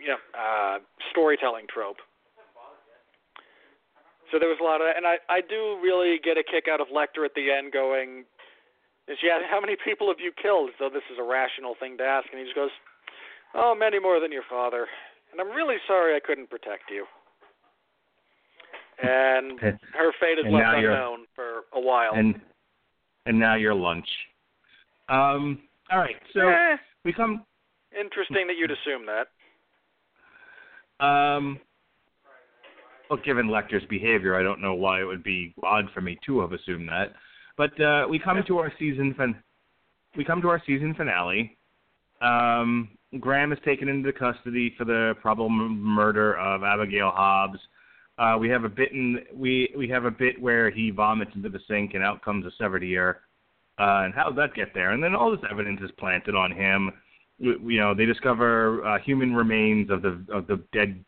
you 0.00 0.08
know 0.08 0.20
uh, 0.32 0.78
storytelling 1.10 1.66
trope. 1.68 2.00
So 4.36 4.40
there 4.40 4.50
was 4.52 4.60
a 4.60 4.64
lot 4.68 4.82
of, 4.84 4.88
and 4.94 5.06
I 5.06 5.16
I 5.32 5.40
do 5.40 5.80
really 5.82 6.20
get 6.22 6.36
a 6.36 6.44
kick 6.44 6.68
out 6.68 6.78
of 6.78 6.88
Lecter 6.92 7.24
at 7.24 7.32
the 7.32 7.48
end 7.50 7.72
going, 7.72 8.26
is 9.08 9.16
yeah, 9.24 9.38
how 9.48 9.62
many 9.62 9.76
people 9.82 10.08
have 10.08 10.20
you 10.20 10.30
killed? 10.30 10.68
So 10.78 10.90
this 10.92 11.08
is 11.10 11.16
a 11.18 11.22
rational 11.22 11.74
thing 11.80 11.96
to 11.96 12.04
ask, 12.04 12.28
and 12.30 12.38
he 12.38 12.44
just 12.44 12.54
goes, 12.54 12.68
oh, 13.54 13.74
many 13.74 13.98
more 13.98 14.20
than 14.20 14.30
your 14.30 14.42
father, 14.44 14.88
and 15.32 15.40
I'm 15.40 15.56
really 15.56 15.76
sorry 15.86 16.14
I 16.14 16.20
couldn't 16.20 16.50
protect 16.50 16.90
you. 16.92 17.06
And 19.00 19.58
her 19.58 20.12
fate 20.20 20.38
is 20.38 20.44
And 20.44 20.52
left 20.52 20.76
unknown 20.76 21.24
for 21.34 21.64
a 21.72 21.80
while. 21.80 22.12
And 22.12 22.38
and 23.24 23.38
now 23.38 23.54
your 23.54 23.72
lunch. 23.74 24.08
Um, 25.08 25.60
all 25.90 25.98
right, 25.98 26.16
so 26.34 26.46
Eh, 26.46 26.76
we 27.06 27.14
come. 27.14 27.46
interesting 27.98 28.46
that 28.48 28.56
you'd 28.58 28.70
assume 28.70 29.06
that. 29.06 29.28
Um, 31.02 31.58
well, 33.08 33.20
given 33.24 33.48
Lecter's 33.48 33.84
behavior, 33.88 34.38
I 34.38 34.42
don't 34.42 34.60
know 34.60 34.74
why 34.74 35.00
it 35.00 35.04
would 35.04 35.22
be 35.22 35.54
odd 35.62 35.86
for 35.94 36.00
me 36.00 36.18
to 36.26 36.40
have 36.40 36.52
assumed 36.52 36.88
that. 36.88 37.14
But 37.56 37.80
uh, 37.80 38.06
we 38.08 38.18
come 38.18 38.42
to 38.46 38.58
our 38.58 38.72
season 38.78 39.14
fin- 39.16 39.36
we 40.16 40.24
come 40.24 40.40
to 40.42 40.48
our 40.48 40.62
season 40.66 40.94
finale. 40.94 41.56
Um, 42.20 42.90
Graham 43.20 43.52
is 43.52 43.58
taken 43.64 43.88
into 43.88 44.12
custody 44.12 44.74
for 44.76 44.84
the 44.84 45.14
probable 45.20 45.48
murder 45.48 46.36
of 46.38 46.62
Abigail 46.62 47.10
Hobbs. 47.14 47.58
Uh, 48.18 48.36
we 48.38 48.48
have 48.48 48.64
a 48.64 48.68
bit 48.68 48.92
in 48.92 49.18
we 49.34 49.72
we 49.76 49.88
have 49.88 50.04
a 50.04 50.10
bit 50.10 50.40
where 50.40 50.70
he 50.70 50.90
vomits 50.90 51.32
into 51.34 51.48
the 51.48 51.60
sink 51.68 51.94
and 51.94 52.02
out 52.02 52.22
comes 52.22 52.46
a 52.46 52.50
severed 52.58 52.82
ear. 52.82 53.20
Uh, 53.78 54.04
and 54.04 54.14
how 54.14 54.28
did 54.28 54.36
that 54.36 54.54
get 54.54 54.72
there? 54.72 54.92
And 54.92 55.02
then 55.02 55.14
all 55.14 55.30
this 55.30 55.44
evidence 55.50 55.80
is 55.82 55.90
planted 55.98 56.34
on 56.34 56.50
him. 56.50 56.90
You 57.38 57.78
know, 57.78 57.94
they 57.94 58.06
discover 58.06 58.82
uh, 58.86 58.98
human 59.00 59.34
remains 59.34 59.90
of 59.90 60.00
the 60.00 60.24
of 60.32 60.46
the 60.46 60.62
dead 60.72 61.04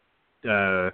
uh, 0.48 0.90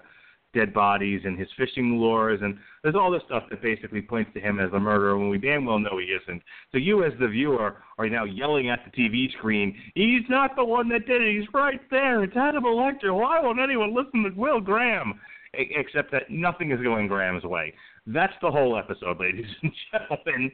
dead 0.55 0.73
bodies 0.73 1.23
and 1.25 1.39
his 1.39 1.49
fishing 1.57 1.99
lures, 1.99 2.41
and 2.43 2.57
there's 2.83 2.95
all 2.95 3.11
this 3.11 3.23
stuff 3.27 3.45
that 3.51 3.61
basically 3.61 4.01
points 4.01 4.31
to 4.35 4.41
him 4.41 4.61
as 4.61 4.71
the 4.71 4.79
murderer 4.79 5.19
when 5.19 5.29
we 5.29 5.39
damn 5.39 5.67
well 5.67 5.79
know 5.79 5.99
he 5.99 6.07
isn't. 6.07 6.43
So 6.73 6.79
you, 6.79 7.05
as 7.05 7.13
the 7.21 7.29
viewer, 7.29 7.77
are 7.99 8.09
now 8.09 8.25
yelling 8.25 8.71
at 8.71 8.81
the 8.85 8.91
TV 8.91 9.31
screen, 9.33 9.77
"He's 9.95 10.29
not 10.29 10.57
the 10.57 10.65
one 10.65 10.89
that 10.89 11.07
did 11.07 11.21
it. 11.21 11.39
He's 11.39 11.53
right 11.53 11.81
there. 11.91 12.25
It's 12.25 12.35
Hannibal 12.35 12.77
Lecter. 12.77 13.15
Why 13.15 13.41
won't 13.41 13.61
anyone 13.61 13.95
listen 13.95 14.23
to 14.23 14.31
Will 14.31 14.61
Graham?" 14.61 15.21
Except 15.53 16.11
that 16.11 16.31
nothing 16.31 16.73
is 16.73 16.81
going 16.81 17.07
Graham's 17.07 17.45
way. 17.45 17.75
That's 18.07 18.35
the 18.43 18.51
whole 18.51 18.77
episode, 18.77 19.21
ladies 19.21 19.47
and 19.63 19.73
gentlemen. 19.93 20.53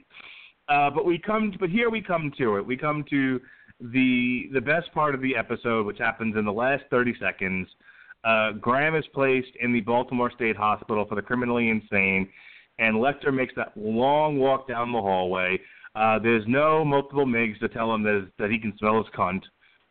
Uh, 0.68 0.90
but 0.90 1.04
we 1.04 1.18
come, 1.18 1.52
but 1.58 1.70
here 1.70 1.90
we 1.90 2.00
come 2.00 2.32
to 2.38 2.56
it. 2.56 2.66
We 2.66 2.76
come 2.76 3.04
to 3.10 3.40
the 3.80 4.48
the 4.52 4.60
best 4.60 4.92
part 4.92 5.14
of 5.14 5.20
the 5.20 5.36
episode, 5.36 5.86
which 5.86 5.98
happens 5.98 6.36
in 6.36 6.44
the 6.44 6.52
last 6.52 6.84
30 6.90 7.14
seconds. 7.20 7.68
Uh, 8.24 8.52
Graham 8.52 8.94
is 8.94 9.04
placed 9.14 9.52
in 9.60 9.72
the 9.72 9.80
Baltimore 9.80 10.30
State 10.30 10.56
Hospital 10.56 11.06
for 11.08 11.14
the 11.14 11.22
criminally 11.22 11.70
insane, 11.70 12.28
and 12.78 12.96
Lecter 12.96 13.32
makes 13.32 13.54
that 13.56 13.72
long 13.76 14.38
walk 14.38 14.68
down 14.68 14.92
the 14.92 15.00
hallway. 15.00 15.58
Uh, 15.94 16.18
there's 16.18 16.44
no 16.46 16.84
multiple 16.84 17.26
Miggs 17.26 17.58
to 17.58 17.68
tell 17.68 17.94
him 17.94 18.02
that, 18.02 18.30
that 18.38 18.50
he 18.50 18.58
can 18.58 18.76
smell 18.78 18.98
his 18.98 19.12
cunt, 19.16 19.42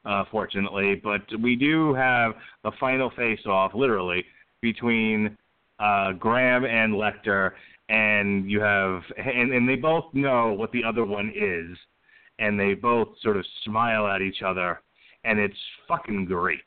uh, 0.05 0.23
fortunately, 0.31 0.95
but 0.95 1.21
we 1.41 1.55
do 1.55 1.93
have 1.93 2.33
the 2.63 2.71
final 2.79 3.11
face-off, 3.17 3.73
literally, 3.73 4.23
between 4.61 5.37
uh, 5.79 6.13
Graham 6.13 6.65
and 6.65 6.93
Lecter, 6.93 7.51
and 7.89 8.49
you 8.49 8.61
have, 8.61 9.01
and, 9.17 9.51
and 9.51 9.67
they 9.67 9.75
both 9.75 10.05
know 10.13 10.53
what 10.53 10.71
the 10.71 10.83
other 10.83 11.03
one 11.03 11.33
is, 11.35 11.77
and 12.37 12.59
they 12.59 12.73
both 12.75 13.09
sort 13.21 13.37
of 13.37 13.45
smile 13.65 14.07
at 14.07 14.21
each 14.21 14.41
other, 14.45 14.81
and 15.23 15.39
it's 15.39 15.57
fucking 15.87 16.25
great. 16.25 16.63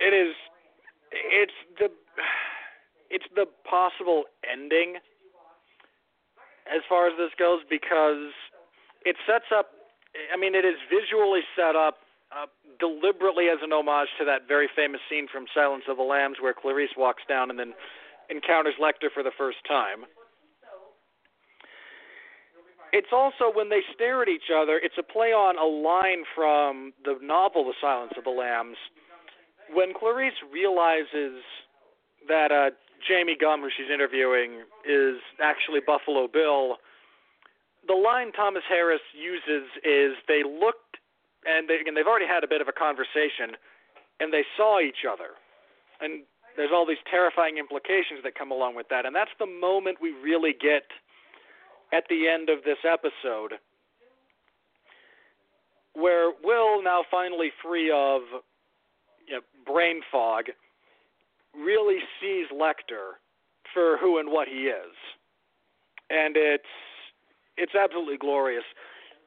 It 0.00 0.12
is. 0.14 0.34
It's 1.12 1.58
the. 1.78 1.88
It's 3.08 3.26
the 3.34 3.46
possible 3.68 4.24
ending. 4.42 4.96
As 6.66 6.82
far 6.88 7.06
as 7.06 7.14
this 7.16 7.30
goes, 7.38 7.60
because 7.70 8.34
it 9.04 9.16
sets 9.26 9.46
up. 9.54 9.70
I 10.32 10.36
mean, 10.36 10.54
it 10.54 10.64
is 10.64 10.74
visually 10.90 11.42
set 11.54 11.76
up 11.76 11.98
uh, 12.34 12.46
deliberately 12.80 13.46
as 13.48 13.58
an 13.62 13.72
homage 13.72 14.08
to 14.18 14.24
that 14.24 14.48
very 14.48 14.68
famous 14.74 15.00
scene 15.08 15.28
from 15.30 15.46
Silence 15.54 15.84
of 15.88 15.96
the 15.96 16.02
Lambs, 16.02 16.38
where 16.40 16.54
Clarice 16.54 16.90
walks 16.96 17.22
down 17.28 17.50
and 17.50 17.58
then 17.58 17.72
encounters 18.28 18.74
Lecter 18.82 19.12
for 19.12 19.22
the 19.22 19.30
first 19.38 19.58
time. 19.68 20.04
It's 22.92 23.12
also 23.12 23.52
when 23.52 23.68
they 23.68 23.82
stare 23.94 24.22
at 24.22 24.28
each 24.28 24.50
other. 24.50 24.80
It's 24.82 24.96
a 24.98 25.02
play 25.02 25.30
on 25.30 25.58
a 25.58 25.68
line 25.68 26.24
from 26.34 26.92
the 27.04 27.18
novel 27.22 27.64
The 27.64 27.74
Silence 27.80 28.12
of 28.16 28.24
the 28.24 28.30
Lambs 28.30 28.78
when 29.72 29.92
Clarice 29.94 30.38
realizes 30.52 31.42
that 32.28 32.50
uh, 32.52 32.70
Jame 33.02 33.38
Gumb, 33.38 33.60
who 33.62 33.68
she's 33.76 33.90
interviewing, 33.92 34.62
is 34.88 35.16
actually 35.42 35.80
Buffalo 35.84 36.28
Bill, 36.28 36.76
the 37.86 37.94
line 37.94 38.32
Thomas 38.32 38.62
Harris 38.68 39.02
uses 39.14 39.68
is 39.84 40.18
they 40.26 40.42
looked 40.42 40.98
and 41.46 41.68
they, 41.68 41.78
again 41.78 41.94
they've 41.94 42.06
already 42.06 42.26
had 42.26 42.42
a 42.42 42.48
bit 42.48 42.60
of 42.60 42.66
a 42.66 42.74
conversation 42.74 43.54
and 44.18 44.32
they 44.32 44.42
saw 44.56 44.80
each 44.80 45.06
other. 45.06 45.38
And 46.00 46.24
there's 46.56 46.70
all 46.72 46.86
these 46.86 47.02
terrifying 47.10 47.58
implications 47.58 48.24
that 48.24 48.34
come 48.34 48.50
along 48.50 48.74
with 48.74 48.88
that. 48.88 49.06
And 49.06 49.14
that's 49.14 49.34
the 49.38 49.46
moment 49.46 49.98
we 50.00 50.10
really 50.10 50.52
get 50.52 50.88
at 51.92 52.04
the 52.08 52.26
end 52.28 52.48
of 52.48 52.64
this 52.64 52.78
episode 52.82 53.60
where 55.94 56.32
Will 56.42 56.82
now 56.82 57.02
finally 57.10 57.50
free 57.62 57.90
of 57.90 58.22
you 59.26 59.34
know, 59.34 59.40
brain 59.66 60.00
fog 60.10 60.46
really 61.54 61.98
sees 62.20 62.46
Lecter 62.52 63.18
for 63.72 63.96
who 63.98 64.18
and 64.18 64.30
what 64.30 64.48
he 64.48 64.68
is 64.68 64.94
and 66.10 66.36
it's 66.36 66.72
it's 67.56 67.74
absolutely 67.74 68.16
glorious. 68.16 68.64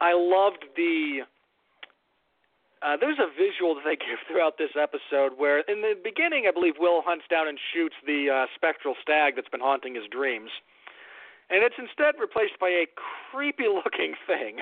I 0.01 0.13
loved 0.13 0.65
the. 0.75 1.25
Uh, 2.81 2.95
there's 2.95 3.19
a 3.19 3.27
visual 3.27 3.75
that 3.75 3.83
they 3.83 3.95
give 3.99 4.19
throughout 4.27 4.57
this 4.57 4.71
episode 4.79 5.35
where, 5.37 5.59
in 5.67 5.81
the 5.81 5.95
beginning, 6.01 6.45
I 6.47 6.51
believe 6.51 6.75
Will 6.79 7.01
hunts 7.03 7.25
down 7.29 7.47
and 7.47 7.59
shoots 7.73 7.95
the 8.05 8.29
uh, 8.29 8.45
spectral 8.55 8.95
stag 9.01 9.35
that's 9.35 9.49
been 9.49 9.59
haunting 9.59 9.95
his 9.95 10.05
dreams, 10.09 10.51
and 11.49 11.63
it's 11.63 11.75
instead 11.77 12.15
replaced 12.19 12.59
by 12.59 12.69
a 12.69 12.85
creepy-looking 13.31 14.15
thing 14.27 14.61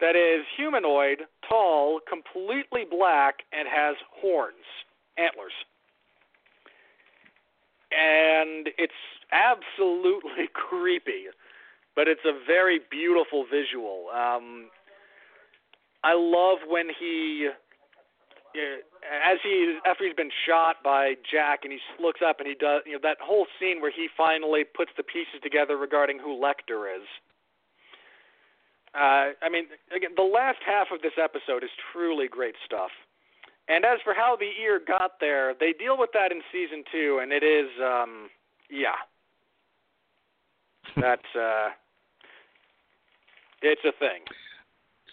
that 0.00 0.16
is 0.16 0.44
humanoid, 0.56 1.22
tall, 1.48 2.00
completely 2.08 2.84
black, 2.90 3.40
and 3.52 3.68
has 3.68 3.96
horns, 4.20 4.66
antlers, 5.18 5.52
and 7.90 8.68
it's 8.78 8.92
absolutely 9.32 10.48
creepy 10.52 11.26
but 11.96 12.08
it's 12.08 12.24
a 12.24 12.32
very 12.46 12.80
beautiful 12.90 13.44
visual. 13.44 14.06
Um, 14.08 14.70
I 16.02 16.14
love 16.14 16.58
when 16.66 16.88
he, 16.98 17.48
as 18.54 19.38
he 19.42 19.78
after 19.84 20.06
he's 20.06 20.14
been 20.14 20.30
shot 20.46 20.76
by 20.82 21.14
Jack, 21.30 21.60
and 21.64 21.72
he 21.72 21.78
looks 22.02 22.20
up 22.26 22.38
and 22.38 22.48
he 22.48 22.54
does, 22.54 22.82
you 22.86 22.92
know, 22.92 23.00
that 23.02 23.18
whole 23.20 23.46
scene 23.58 23.80
where 23.80 23.90
he 23.90 24.08
finally 24.16 24.64
puts 24.64 24.90
the 24.96 25.02
pieces 25.02 25.40
together 25.42 25.76
regarding 25.76 26.18
who 26.18 26.40
Lecter 26.40 26.88
is. 26.88 27.06
Uh, 28.94 29.38
I 29.42 29.48
mean, 29.50 29.64
again, 29.94 30.10
the 30.16 30.22
last 30.22 30.58
half 30.66 30.88
of 30.92 31.00
this 31.02 31.12
episode 31.22 31.62
is 31.62 31.70
truly 31.92 32.26
great 32.28 32.54
stuff. 32.66 32.90
And 33.68 33.84
as 33.84 33.98
for 34.02 34.14
how 34.14 34.36
the 34.36 34.50
ear 34.60 34.80
got 34.84 35.12
there, 35.20 35.54
they 35.58 35.72
deal 35.72 35.96
with 35.96 36.10
that 36.12 36.32
in 36.32 36.40
season 36.50 36.82
two, 36.90 37.20
and 37.22 37.32
it 37.32 37.44
is, 37.44 37.68
um, 37.80 38.28
yeah, 38.68 38.98
that's 41.00 41.36
uh, 41.38 41.68
it's 43.62 43.82
a 43.84 43.92
thing. 44.00 44.22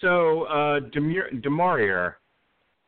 So 0.02 0.44
uh, 0.44 0.80
Du 0.80 1.50
Maurier, 1.50 2.18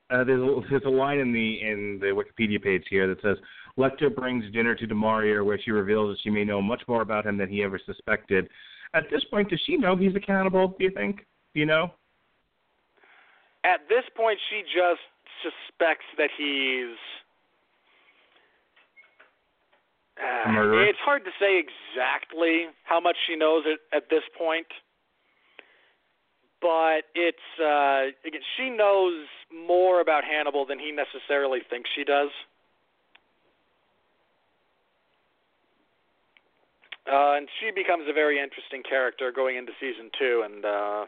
uh, 0.09 0.23
there's, 0.23 0.41
a, 0.41 0.59
there's 0.69 0.83
a 0.85 0.89
line 0.89 1.19
in 1.19 1.31
the 1.31 1.61
in 1.61 1.99
the 1.99 2.07
Wikipedia 2.07 2.61
page 2.61 2.83
here 2.89 3.07
that 3.07 3.21
says 3.21 3.37
Lecter 3.77 4.13
brings 4.13 4.51
dinner 4.51 4.73
to 4.75 4.87
Du 4.87 4.95
Maurier 4.95 5.43
where 5.43 5.59
she 5.63 5.71
reveals 5.71 6.15
that 6.15 6.21
she 6.23 6.29
may 6.29 6.43
know 6.43 6.61
much 6.61 6.81
more 6.87 7.01
about 7.01 7.25
him 7.25 7.37
than 7.37 7.49
he 7.49 7.63
ever 7.63 7.79
suspected. 7.85 8.49
At 8.93 9.09
this 9.11 9.23
point, 9.25 9.49
does 9.49 9.61
she 9.65 9.77
know 9.77 9.95
he's 9.95 10.15
accountable? 10.15 10.75
Do 10.77 10.83
you 10.83 10.91
think? 10.91 11.25
Do 11.53 11.59
you 11.59 11.65
know? 11.65 11.91
At 13.63 13.81
this 13.89 14.03
point, 14.15 14.39
she 14.49 14.61
just 14.63 15.01
suspects 15.43 16.05
that 16.17 16.29
he's. 16.37 16.97
Uh, 20.19 20.83
it's 20.83 20.99
hard 20.99 21.23
to 21.23 21.31
say 21.39 21.59
exactly 21.59 22.67
how 22.83 22.99
much 22.99 23.15
she 23.25 23.37
knows 23.37 23.63
at, 23.65 23.97
at 23.97 24.09
this 24.09 24.23
point 24.37 24.67
but 26.61 27.07
it's 27.15 27.47
uh, 27.59 28.11
again, 28.27 28.41
she 28.57 28.69
knows 28.69 29.27
more 29.53 30.01
about 30.01 30.23
Hannibal 30.23 30.65
than 30.65 30.79
he 30.79 30.91
necessarily 30.91 31.59
thinks 31.69 31.89
she 31.95 32.03
does. 32.03 32.29
Uh, 37.07 37.37
and 37.37 37.47
she 37.59 37.71
becomes 37.71 38.03
a 38.09 38.13
very 38.13 38.39
interesting 38.39 38.83
character 38.83 39.31
going 39.31 39.57
into 39.57 39.71
season 39.79 40.09
two, 40.19 40.43
and 40.45 40.65
uh, 40.65 41.05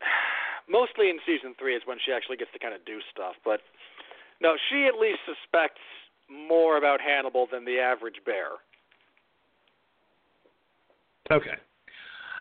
mostly 0.68 1.10
in 1.10 1.18
season 1.26 1.54
three 1.58 1.76
is 1.76 1.82
when 1.84 1.98
she 2.04 2.12
actually 2.12 2.36
gets 2.36 2.50
to 2.52 2.58
kind 2.58 2.74
of 2.74 2.84
do 2.84 2.98
stuff. 3.12 3.34
But 3.44 3.60
no, 4.40 4.54
she 4.70 4.86
at 4.86 4.98
least 4.98 5.20
suspects 5.26 5.80
more 6.28 6.78
about 6.78 7.00
Hannibal 7.00 7.46
than 7.50 7.64
the 7.64 7.78
average 7.78 8.16
bear. 8.24 8.58
Okay. 11.30 11.56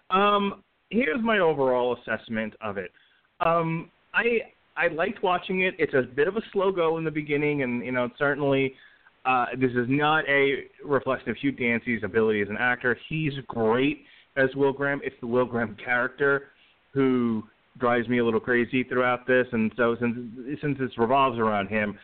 Um, 0.10 0.64
here's 0.90 1.22
my 1.22 1.40
overall 1.40 1.98
assessment 1.98 2.54
of 2.62 2.78
it. 2.78 2.92
Um, 3.40 3.90
I 4.14 4.52
I 4.76 4.88
liked 4.88 5.24
watching 5.24 5.62
it. 5.62 5.76
It's 5.78 5.94
a 5.94 6.02
bit 6.02 6.28
of 6.28 6.38
a 6.38 6.42
slow 6.52 6.72
go 6.72 6.98
in 6.98 7.04
the 7.04 7.12
beginning, 7.12 7.64
and 7.64 7.84
you 7.86 7.92
know 7.92 8.10
certainly 8.18 8.74
uh, 9.26 9.46
this 9.60 9.72
is 9.72 9.86
not 9.88 10.28
a 10.28 10.66
reflection 10.84 11.30
of 11.30 11.38
Hugh 11.38 11.52
Dancy's 11.52 12.04
ability 12.04 12.42
as 12.42 12.50
an 12.50 12.58
actor. 12.60 12.98
He's 13.08 13.34
great 13.48 14.04
as 14.36 14.50
Will 14.56 14.74
Graham. 14.74 15.02
It's 15.04 15.16
the 15.22 15.28
Will 15.28 15.46
Graham 15.46 15.76
character 15.84 16.48
who 16.94 17.44
drives 17.78 18.08
me 18.08 18.18
a 18.18 18.26
little 18.26 18.40
crazy 18.40 18.84
throughout 18.84 19.28
this, 19.28 19.48
and 19.52 19.72
so 19.78 19.96
since 20.00 20.18
since 20.62 20.78
this 20.80 20.98
revolves 20.98 21.38
around 21.40 21.68
him, 21.68 21.98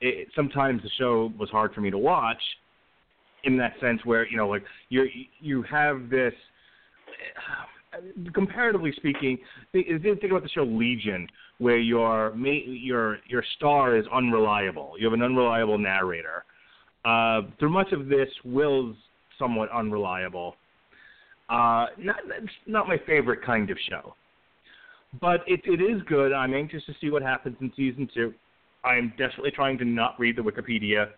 it, 0.00 0.28
sometimes 0.34 0.82
the 0.82 0.90
show 0.98 1.32
was 1.38 1.50
hard 1.50 1.74
for 1.74 1.80
me 1.80 1.90
to 1.90 1.98
watch. 1.98 2.40
In 3.44 3.56
that 3.56 3.72
sense, 3.80 4.04
where 4.04 4.28
you 4.28 4.36
know, 4.36 4.48
like 4.48 4.62
you 4.90 5.06
you 5.40 5.62
have 5.62 6.10
this 6.10 6.34
comparatively 8.34 8.92
speaking, 8.96 9.38
think, 9.72 10.22
about 10.24 10.42
the 10.42 10.48
show 10.48 10.64
Legion, 10.64 11.26
where 11.58 11.78
your 11.78 12.34
your 12.36 13.18
your 13.26 13.44
star 13.56 13.96
is 13.96 14.04
unreliable. 14.12 14.94
You 14.98 15.06
have 15.06 15.14
an 15.14 15.22
unreliable 15.22 15.78
narrator. 15.78 16.44
Uh, 17.04 17.42
through 17.58 17.70
much 17.70 17.92
of 17.92 18.08
this, 18.08 18.28
Will's 18.44 18.96
somewhat 19.38 19.70
unreliable. 19.72 20.56
Uh, 21.48 21.86
not 21.98 22.16
it's 22.40 22.52
not 22.66 22.86
my 22.86 22.96
favorite 23.06 23.44
kind 23.44 23.70
of 23.70 23.78
show, 23.88 24.14
but 25.20 25.40
it 25.46 25.60
it 25.64 25.82
is 25.82 26.00
good. 26.06 26.32
I'm 26.32 26.54
anxious 26.54 26.84
to 26.86 26.94
see 27.00 27.10
what 27.10 27.22
happens 27.22 27.56
in 27.60 27.72
season 27.74 28.08
two. 28.14 28.32
I 28.84 28.96
am 28.96 29.12
desperately 29.18 29.50
trying 29.50 29.76
to 29.78 29.84
not 29.84 30.18
read 30.18 30.36
the 30.36 30.42
Wikipedia 30.42 31.08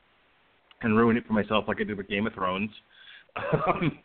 and 0.80 0.96
ruin 0.96 1.16
it 1.16 1.26
for 1.26 1.32
myself 1.32 1.66
like 1.68 1.80
I 1.80 1.84
did 1.84 1.96
with 1.96 2.08
Game 2.08 2.26
of 2.26 2.34
Thrones. 2.34 2.70
Um, 3.36 3.98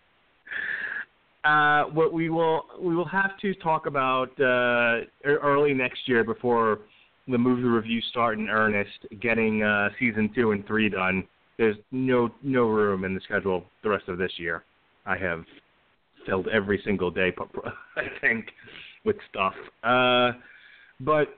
uh, 1.44 1.84
what 1.91 2.12
we 2.12 2.30
will 2.30 2.66
we 2.80 2.95
will 2.95 3.08
have 3.08 3.38
to 3.41 3.54
talk 3.56 3.86
about 3.86 4.30
uh, 4.40 5.06
early 5.24 5.74
next 5.74 6.08
year 6.08 6.24
before 6.24 6.80
the 7.28 7.38
movie 7.38 7.64
reviews 7.64 8.06
start 8.10 8.38
in 8.38 8.49
earnest. 8.49 9.06
Getting 9.22 9.64
uh, 9.64 9.90
season 9.99 10.30
two 10.36 10.52
and 10.52 10.66
three 10.68 10.90
done. 10.90 11.26
There's 11.58 11.78
no 11.92 12.30
no 12.44 12.68
room 12.68 13.04
in 13.04 13.16
the 13.16 13.22
schedule 13.22 13.64
the 13.84 13.90
rest 13.90 14.08
of 14.08 14.18
this 14.18 14.32
year. 14.38 14.64
I 15.06 15.18
have 15.18 15.44
filled 16.26 16.48
every 16.50 16.82
single 16.86 17.10
day, 17.10 17.34
I 17.98 18.04
think, 18.22 18.48
with 19.06 19.16
stuff. 19.30 19.54
Uh, 19.84 20.34
but 21.00 21.30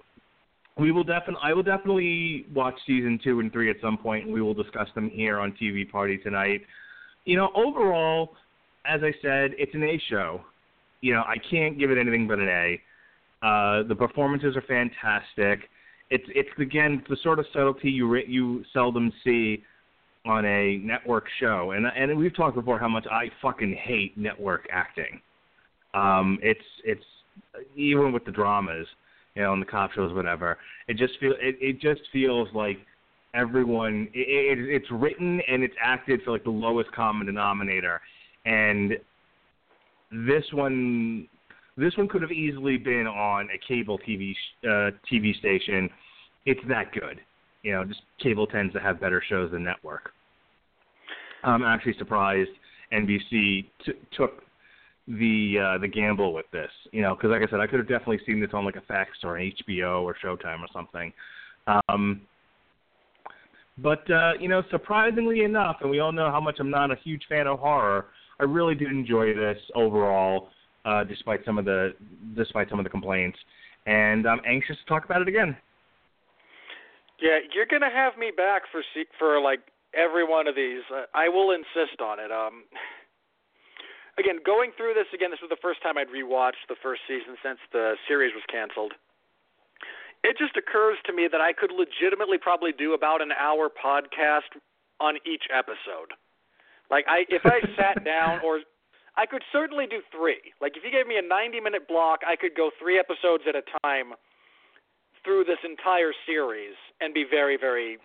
we 0.77 0.91
will 0.91 1.03
definitely 1.03 1.41
I 1.43 1.53
will 1.53 1.63
definitely 1.63 2.45
watch 2.53 2.75
season 2.85 3.19
two 3.23 3.39
and 3.39 3.51
three 3.51 3.69
at 3.69 3.77
some 3.81 3.97
point, 3.97 4.25
and 4.25 4.33
we 4.33 4.41
will 4.41 4.53
discuss 4.53 4.87
them 4.95 5.09
here 5.09 5.39
on 5.39 5.53
TV 5.61 5.89
Party 5.89 6.17
tonight. 6.17 6.61
You 7.25 7.37
know, 7.37 7.49
overall, 7.55 8.31
as 8.85 9.01
I 9.03 9.11
said, 9.21 9.51
it's 9.57 9.73
an 9.73 9.83
A 9.83 10.01
show. 10.09 10.41
You 11.01 11.13
know, 11.13 11.21
I 11.21 11.35
can't 11.49 11.77
give 11.77 11.91
it 11.91 11.97
anything 11.97 12.27
but 12.27 12.39
an 12.39 12.49
A. 12.49 12.81
Uh, 13.41 13.83
the 13.87 13.95
performances 13.95 14.55
are 14.55 14.63
fantastic. 14.63 15.69
It's 16.09 16.25
it's 16.29 16.49
again 16.59 17.03
the 17.07 17.17
sort 17.23 17.39
of 17.39 17.45
subtlety 17.53 17.89
you 17.89 18.13
you 18.15 18.63
seldom 18.73 19.11
see 19.23 19.63
on 20.29 20.45
a 20.45 20.77
network 20.77 21.25
show, 21.39 21.71
and 21.71 21.85
and 21.85 22.17
we've 22.17 22.35
talked 22.35 22.55
before 22.55 22.79
how 22.79 22.87
much 22.87 23.05
I 23.11 23.29
fucking 23.41 23.75
hate 23.81 24.17
network 24.17 24.67
acting. 24.71 25.21
Um, 25.93 26.39
it's 26.41 26.59
it's 26.83 27.03
even 27.75 28.11
with 28.13 28.25
the 28.25 28.31
dramas, 28.31 28.87
you 29.35 29.41
know, 29.41 29.53
and 29.53 29.61
the 29.61 29.65
cop 29.65 29.91
shows, 29.93 30.13
whatever. 30.13 30.57
It 30.87 30.97
just 30.97 31.13
feel 31.19 31.33
it, 31.39 31.55
it 31.59 31.81
just 31.81 32.01
feels 32.13 32.47
like 32.53 32.77
everyone 33.33 34.07
it, 34.13 34.57
it, 34.57 34.59
it's 34.59 34.89
written 34.91 35.41
and 35.47 35.63
it's 35.63 35.75
acted 35.81 36.21
for 36.23 36.31
like 36.31 36.43
the 36.43 36.49
lowest 36.49 36.91
common 36.93 37.27
denominator 37.27 38.01
and 38.45 38.93
this 40.11 40.43
one 40.51 41.27
this 41.77 41.95
one 41.95 42.07
could 42.07 42.21
have 42.21 42.31
easily 42.31 42.77
been 42.77 43.07
on 43.07 43.47
a 43.53 43.67
cable 43.67 43.99
TV 43.99 44.33
uh, 44.63 44.91
TV 45.11 45.37
station. 45.37 45.89
It's 46.45 46.59
that 46.67 46.91
good. 46.91 47.21
You 47.63 47.73
know, 47.73 47.85
just 47.85 48.01
cable 48.21 48.47
tends 48.47 48.73
to 48.73 48.79
have 48.79 48.99
better 48.99 49.23
shows 49.29 49.51
than 49.51 49.63
network. 49.63 50.11
I'm 51.43 51.63
actually 51.63 51.95
surprised 51.97 52.49
NBC 52.93 53.65
t- 53.85 53.93
took 54.15 54.43
the 55.07 55.55
uh, 55.75 55.77
the 55.79 55.87
gamble 55.87 56.33
with 56.33 56.45
this. 56.51 56.69
You 56.91 57.01
know, 57.01 57.15
because 57.15 57.31
like 57.31 57.41
I 57.41 57.49
said, 57.49 57.59
I 57.59 57.67
could 57.67 57.79
have 57.79 57.87
definitely 57.87 58.19
seen 58.25 58.39
this 58.39 58.51
on 58.53 58.65
like 58.65 58.75
a 58.75 58.91
FX 58.91 59.05
or 59.23 59.37
an 59.37 59.51
HBO 59.67 60.03
or 60.03 60.15
Showtime 60.23 60.61
or 60.61 60.67
something. 60.73 61.11
Um, 61.67 62.21
but 63.77 64.09
uh, 64.11 64.33
you 64.39 64.47
know, 64.47 64.63
surprisingly 64.69 65.43
enough, 65.43 65.77
and 65.81 65.89
we 65.89 65.99
all 65.99 66.11
know 66.11 66.31
how 66.31 66.41
much 66.41 66.57
I'm 66.59 66.69
not 66.69 66.91
a 66.91 66.95
huge 67.03 67.23
fan 67.29 67.47
of 67.47 67.59
horror. 67.59 68.07
I 68.39 68.43
really 68.43 68.75
did 68.75 68.89
enjoy 68.89 69.33
this 69.33 69.57
overall, 69.75 70.49
uh, 70.85 71.03
despite 71.03 71.43
some 71.45 71.57
of 71.57 71.65
the 71.65 71.93
despite 72.35 72.69
some 72.69 72.79
of 72.79 72.83
the 72.83 72.89
complaints, 72.89 73.37
and 73.85 74.27
I'm 74.27 74.41
anxious 74.45 74.77
to 74.77 74.85
talk 74.85 75.05
about 75.05 75.21
it 75.21 75.27
again. 75.27 75.55
Yeah, 77.21 77.39
you're 77.53 77.65
gonna 77.65 77.93
have 77.93 78.17
me 78.17 78.31
back 78.35 78.63
for 78.71 78.81
for 79.17 79.41
like 79.41 79.59
every 79.93 80.25
one 80.25 80.47
of 80.47 80.55
these. 80.55 80.83
Uh, 80.91 81.05
I 81.13 81.29
will 81.29 81.51
insist 81.51 82.01
on 82.01 82.19
it. 82.19 82.31
Um, 82.31 82.65
again, 84.17 84.39
going 84.45 84.71
through 84.77 84.93
this 84.93 85.07
again, 85.13 85.31
this 85.31 85.41
was 85.41 85.49
the 85.49 85.61
first 85.61 85.81
time 85.81 85.97
I'd 85.97 86.09
rewatched 86.09 86.67
the 86.67 86.79
first 86.81 87.01
season 87.07 87.37
since 87.43 87.59
the 87.71 87.95
series 88.07 88.33
was 88.33 88.43
canceled. 88.51 88.93
It 90.23 90.35
just 90.37 90.57
occurs 90.57 90.97
to 91.05 91.13
me 91.13 91.27
that 91.31 91.39
I 91.39 91.53
could 91.53 91.71
legitimately 91.71 92.37
probably 92.37 92.71
do 92.75 92.93
about 92.93 93.21
an 93.21 93.31
hour 93.31 93.69
podcast 93.71 94.51
on 94.99 95.15
each 95.25 95.47
episode. 95.47 96.11
Like 96.91 97.05
I, 97.07 97.23
if 97.29 97.45
I 97.45 97.63
sat 97.79 98.03
down, 98.03 98.41
or 98.43 98.59
I 99.15 99.25
could 99.25 99.43
certainly 99.51 99.87
do 99.87 100.01
three. 100.11 100.39
Like 100.61 100.75
if 100.75 100.83
you 100.83 100.91
gave 100.91 101.07
me 101.07 101.17
a 101.17 101.21
90 101.21 101.59
minute 101.59 101.87
block, 101.87 102.19
I 102.27 102.35
could 102.35 102.55
go 102.55 102.71
three 102.79 102.99
episodes 102.99 103.43
at 103.47 103.55
a 103.55 103.63
time 103.83 104.13
through 105.23 105.43
this 105.43 105.59
entire 105.63 106.11
series 106.25 106.75
and 107.01 107.13
be 107.13 107.25
very, 107.29 107.57
very. 107.57 107.97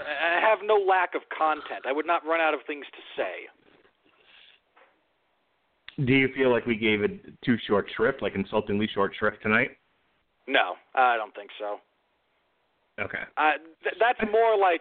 I 0.00 0.40
have 0.40 0.58
no 0.64 0.76
lack 0.76 1.14
of 1.14 1.22
content. 1.36 1.84
I 1.86 1.92
would 1.92 2.06
not 2.06 2.24
run 2.24 2.40
out 2.40 2.54
of 2.54 2.60
things 2.66 2.86
to 2.92 3.22
say. 3.22 3.48
Do 6.04 6.12
you 6.12 6.28
feel 6.34 6.50
like 6.50 6.66
we 6.66 6.76
gave 6.76 7.02
it 7.02 7.20
too 7.44 7.56
short 7.66 7.86
shrift, 7.94 8.22
like 8.22 8.34
insultingly 8.34 8.88
short 8.94 9.12
shrift 9.18 9.42
tonight? 9.42 9.76
No, 10.46 10.74
I 10.94 11.16
don't 11.16 11.34
think 11.34 11.50
so. 11.58 11.78
Okay. 13.00 13.22
Uh, 13.36 13.52
th- 13.82 13.96
that's 14.00 14.20
more 14.30 14.56
like 14.56 14.80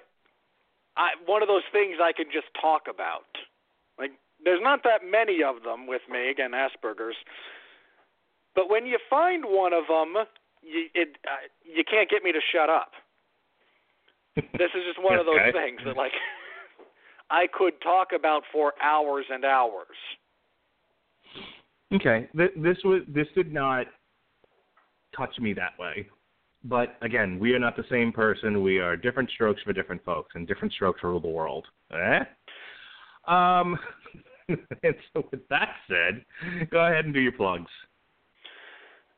I, 0.97 1.11
one 1.25 1.41
of 1.41 1.47
those 1.47 1.67
things 1.71 1.97
I 2.01 2.11
can 2.11 2.25
just 2.31 2.47
talk 2.59 2.83
about. 2.89 3.27
Like, 3.99 4.11
there's 4.43 4.61
not 4.63 4.83
that 4.83 5.01
many 5.09 5.43
of 5.43 5.63
them 5.63 5.87
with 5.87 6.01
me. 6.09 6.29
Again, 6.29 6.51
Asperger's. 6.51 7.15
But 8.55 8.69
when 8.69 8.85
you 8.85 8.97
find 9.09 9.43
one 9.45 9.73
of 9.73 9.87
them, 9.87 10.15
you 10.61 10.87
it 10.93 11.17
uh, 11.25 11.47
you 11.63 11.83
can't 11.83 12.09
get 12.09 12.23
me 12.23 12.31
to 12.31 12.41
shut 12.51 12.69
up. 12.69 12.91
This 14.35 14.71
is 14.75 14.83
just 14.87 15.03
one 15.03 15.19
of 15.19 15.25
those 15.25 15.39
Okay. 15.39 15.51
things 15.51 15.79
that 15.85 15.97
like 15.97 16.11
I 17.29 17.47
could 17.53 17.73
talk 17.81 18.09
about 18.15 18.43
for 18.51 18.73
hours 18.81 19.25
and 19.29 19.45
hours. 19.45 19.97
Okay. 21.93 22.29
Th- 22.35 22.51
this 22.55 22.77
was 22.83 23.01
this 23.07 23.27
did 23.35 23.53
not 23.53 23.87
touch 25.15 25.37
me 25.39 25.53
that 25.53 25.77
way. 25.79 26.07
But 26.63 26.97
again, 27.01 27.39
we 27.39 27.53
are 27.53 27.59
not 27.59 27.75
the 27.75 27.85
same 27.89 28.11
person. 28.11 28.61
We 28.61 28.79
are 28.79 28.95
different 28.95 29.29
strokes 29.31 29.61
for 29.63 29.73
different 29.73 30.03
folks, 30.05 30.31
and 30.35 30.47
different 30.47 30.73
strokes 30.73 31.03
rule 31.03 31.19
the 31.19 31.27
world. 31.27 31.65
Eh? 31.91 32.19
Um. 33.27 33.77
and 34.83 34.95
so, 35.13 35.27
with 35.31 35.47
that 35.49 35.75
said, 35.87 36.25
go 36.69 36.85
ahead 36.85 37.05
and 37.05 37.13
do 37.13 37.19
your 37.19 37.31
plugs. 37.31 37.71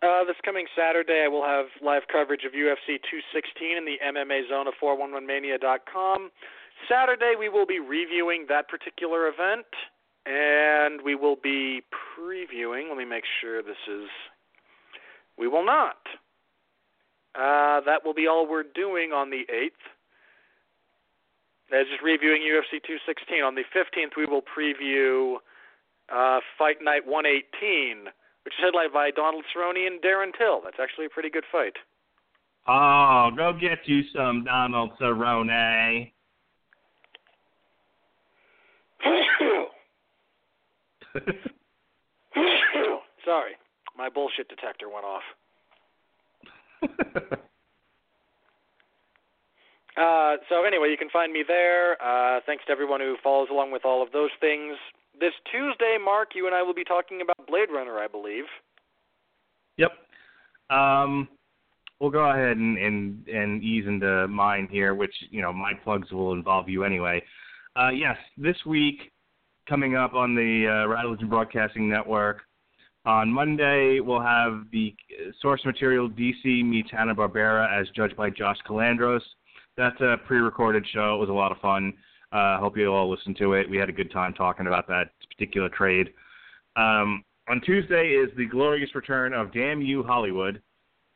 Uh, 0.04 0.26
this 0.26 0.36
coming 0.44 0.66
Saturday, 0.76 1.24
I 1.24 1.30
will 1.30 1.46
have 1.46 1.68
live 1.82 2.04
coverage 2.12 2.44
of 2.44 2.52
UFC 2.52 3.00
216 3.08 3.78
in 3.78 3.86
the 3.86 3.96
MMA 4.04 4.50
zone 4.50 4.68
of 4.68 4.74
411mania.com. 4.84 6.30
Saturday, 6.90 7.36
we 7.40 7.48
will 7.48 7.66
be 7.66 7.80
reviewing 7.80 8.46
that 8.50 8.68
particular 8.68 9.30
event, 9.30 9.66
and 10.26 11.02
we 11.02 11.16
will 11.16 11.38
be 11.42 11.84
previewing. 11.88 12.90
Let 12.90 12.98
me 12.98 13.06
make 13.06 13.24
sure 13.40 13.64
this 13.64 13.80
is. 13.88 14.10
We 15.38 15.48
will 15.48 15.66
not. 15.66 16.04
Uh, 17.34 17.80
that 17.86 18.04
will 18.04 18.14
be 18.14 18.28
all 18.28 18.46
we're 18.46 18.64
doing 18.76 19.14
on 19.14 19.30
the 19.30 19.48
8th. 19.50 19.72
That's 21.72 21.88
just 21.88 22.04
reviewing 22.04 22.42
UFC 22.42 22.84
216. 22.84 23.42
On 23.42 23.56
the 23.56 23.64
15th, 23.74 24.18
we 24.18 24.26
will 24.26 24.44
preview 24.44 25.36
uh, 26.14 26.42
Fight 26.58 26.82
Night 26.82 27.08
118 27.08 28.12
which 28.46 28.54
is 28.54 28.64
headlined 28.64 28.94
by 28.94 29.12
Donald 29.12 29.46
Cerrone 29.56 29.88
and 29.88 30.02
Darren 30.02 30.32
Till. 30.38 30.62
That's 30.64 30.80
actually 30.82 31.06
a 31.06 31.10
pretty 31.10 31.30
good 31.30 31.46
fight. 31.52 31.74
Oh, 32.68 33.32
go 33.36 33.54
get 33.54 33.80
you 33.86 34.04
some 34.16 34.44
Donald 34.46 34.92
Cerrone. 35.00 36.12
Sorry, 43.26 43.54
my 43.98 44.10
bullshit 44.10 44.48
detector 44.50 44.88
went 44.90 45.06
off. 45.06 45.24
Uh, 49.96 50.38
so 50.50 50.64
anyway, 50.64 50.90
you 50.90 50.98
can 50.98 51.10
find 51.10 51.32
me 51.32 51.44
there. 51.48 52.02
Uh, 52.02 52.40
thanks 52.46 52.66
to 52.66 52.72
everyone 52.72 53.00
who 53.00 53.16
follows 53.24 53.50
along 53.52 53.72
with 53.72 53.86
all 53.86 54.02
of 54.02 54.12
those 54.12 54.32
things. 54.40 54.76
This 55.20 55.34
Tuesday, 55.52 55.98
Mark, 56.04 56.30
you 56.34 56.48
and 56.48 56.56
I 56.56 56.64
will 56.64 56.74
be 56.74 56.84
talking 56.84 57.22
about 57.22 57.48
Blade 57.48 57.70
Runner, 57.72 58.00
I 58.00 58.08
believe. 58.08 58.46
Yep. 59.78 59.92
Um, 60.70 61.28
we'll 62.00 62.10
go 62.10 62.30
ahead 62.30 62.58
and, 62.58 62.78
and, 62.78 63.28
and 63.28 63.64
ease 63.64 63.86
into 63.88 64.28
mine 64.28 64.68
here, 64.72 64.96
which, 64.96 65.14
you 65.30 65.42
know, 65.42 65.54
my 65.54 65.74
plugs 65.84 66.12
will 66.12 66.34
involve 66.34 66.68
you 66.68 66.84
anyway. 66.84 67.22
Uh, 67.76 67.90
yes, 67.90 68.18
this 68.38 68.58
week, 68.66 69.12
coming 69.70 69.96
up 69.96 70.14
on 70.14 70.34
the 70.34 70.66
uh, 70.68 70.88
Radulich 70.90 71.28
Broadcasting 71.30 71.88
Network, 71.88 72.42
on 73.06 73.30
Monday, 73.30 74.00
we'll 74.00 74.22
have 74.22 74.64
the 74.72 74.96
source 75.42 75.62
material 75.66 76.10
DC 76.10 76.64
meets 76.64 76.90
Hanna-Barbera 76.90 77.82
as 77.82 77.90
judged 77.90 78.16
by 78.16 78.30
Josh 78.30 78.58
Calandros. 78.66 79.20
That's 79.78 80.00
a 80.02 80.18
pre-recorded 80.28 80.86
show. 80.94 81.16
It 81.16 81.20
was 81.20 81.30
a 81.30 81.34
lot 81.34 81.52
of 81.52 81.58
fun. 81.60 81.94
I 82.32 82.56
uh, 82.56 82.60
hope 82.60 82.78
you 82.78 82.92
all 82.92 83.10
listened 83.10 83.38
to 83.38 83.54
it. 83.54 83.70
We 83.70 83.78
had 83.78 83.90
a 83.90 83.94
good 83.94 84.12
time 84.12 84.34
talking 84.34 84.68
about 84.68 84.88
that 84.88 85.12
particular 85.30 85.70
trade. 85.70 86.10
Um, 86.76 87.24
on 87.50 87.62
Tuesday 87.62 88.10
is 88.10 88.30
the 88.38 88.46
glorious 88.46 88.94
return 88.96 89.34
of 89.34 89.54
Damn 89.54 89.82
You 89.82 90.04
Hollywood 90.04 90.62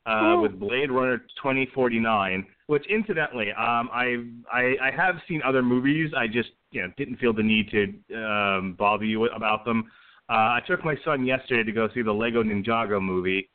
uh, 0.05 0.37
with 0.41 0.59
Blade 0.59 0.91
Runner 0.91 1.17
2049. 1.41 2.45
Which, 2.67 2.85
incidentally, 2.87 3.51
um, 3.51 3.89
I, 3.93 4.17
I 4.51 4.75
I 4.81 4.91
have 4.95 5.15
seen 5.27 5.41
other 5.45 5.63
movies. 5.63 6.11
I 6.15 6.27
just 6.27 6.49
you 6.71 6.81
know 6.81 6.91
didn't 6.97 7.17
feel 7.17 7.33
the 7.33 7.43
need 7.43 7.71
to 7.71 8.17
um, 8.17 8.75
bother 8.77 9.05
you 9.05 9.25
about 9.25 9.63
them. 9.65 9.85
Uh, 10.29 10.59
I 10.59 10.59
took 10.67 10.83
my 10.83 10.95
son 11.05 11.25
yesterday 11.25 11.63
to 11.63 11.71
go 11.71 11.87
see 11.93 12.01
the 12.01 12.11
Lego 12.11 12.43
Ninjago 12.43 13.01
movie, 13.01 13.49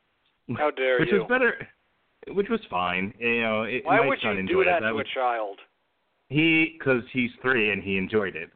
How 0.57 0.71
dare 0.71 0.99
which 1.01 1.11
you? 1.11 1.19
was 1.19 1.29
better, 1.29 1.69
which 2.29 2.49
was 2.49 2.61
fine. 2.71 3.13
You 3.19 3.43
know, 3.43 3.63
it, 3.63 3.85
Why 3.85 4.07
would 4.07 4.19
you 4.23 4.47
do 4.47 4.65
that 4.65 4.83
it. 4.83 4.87
to 4.89 4.93
was, 4.95 5.07
a 5.11 5.15
child? 5.15 5.59
he, 6.29 6.77
because 6.79 7.03
he's 7.13 7.31
three 7.43 7.71
and 7.73 7.83
he 7.83 7.97
enjoyed 7.99 8.37
it. 8.37 8.51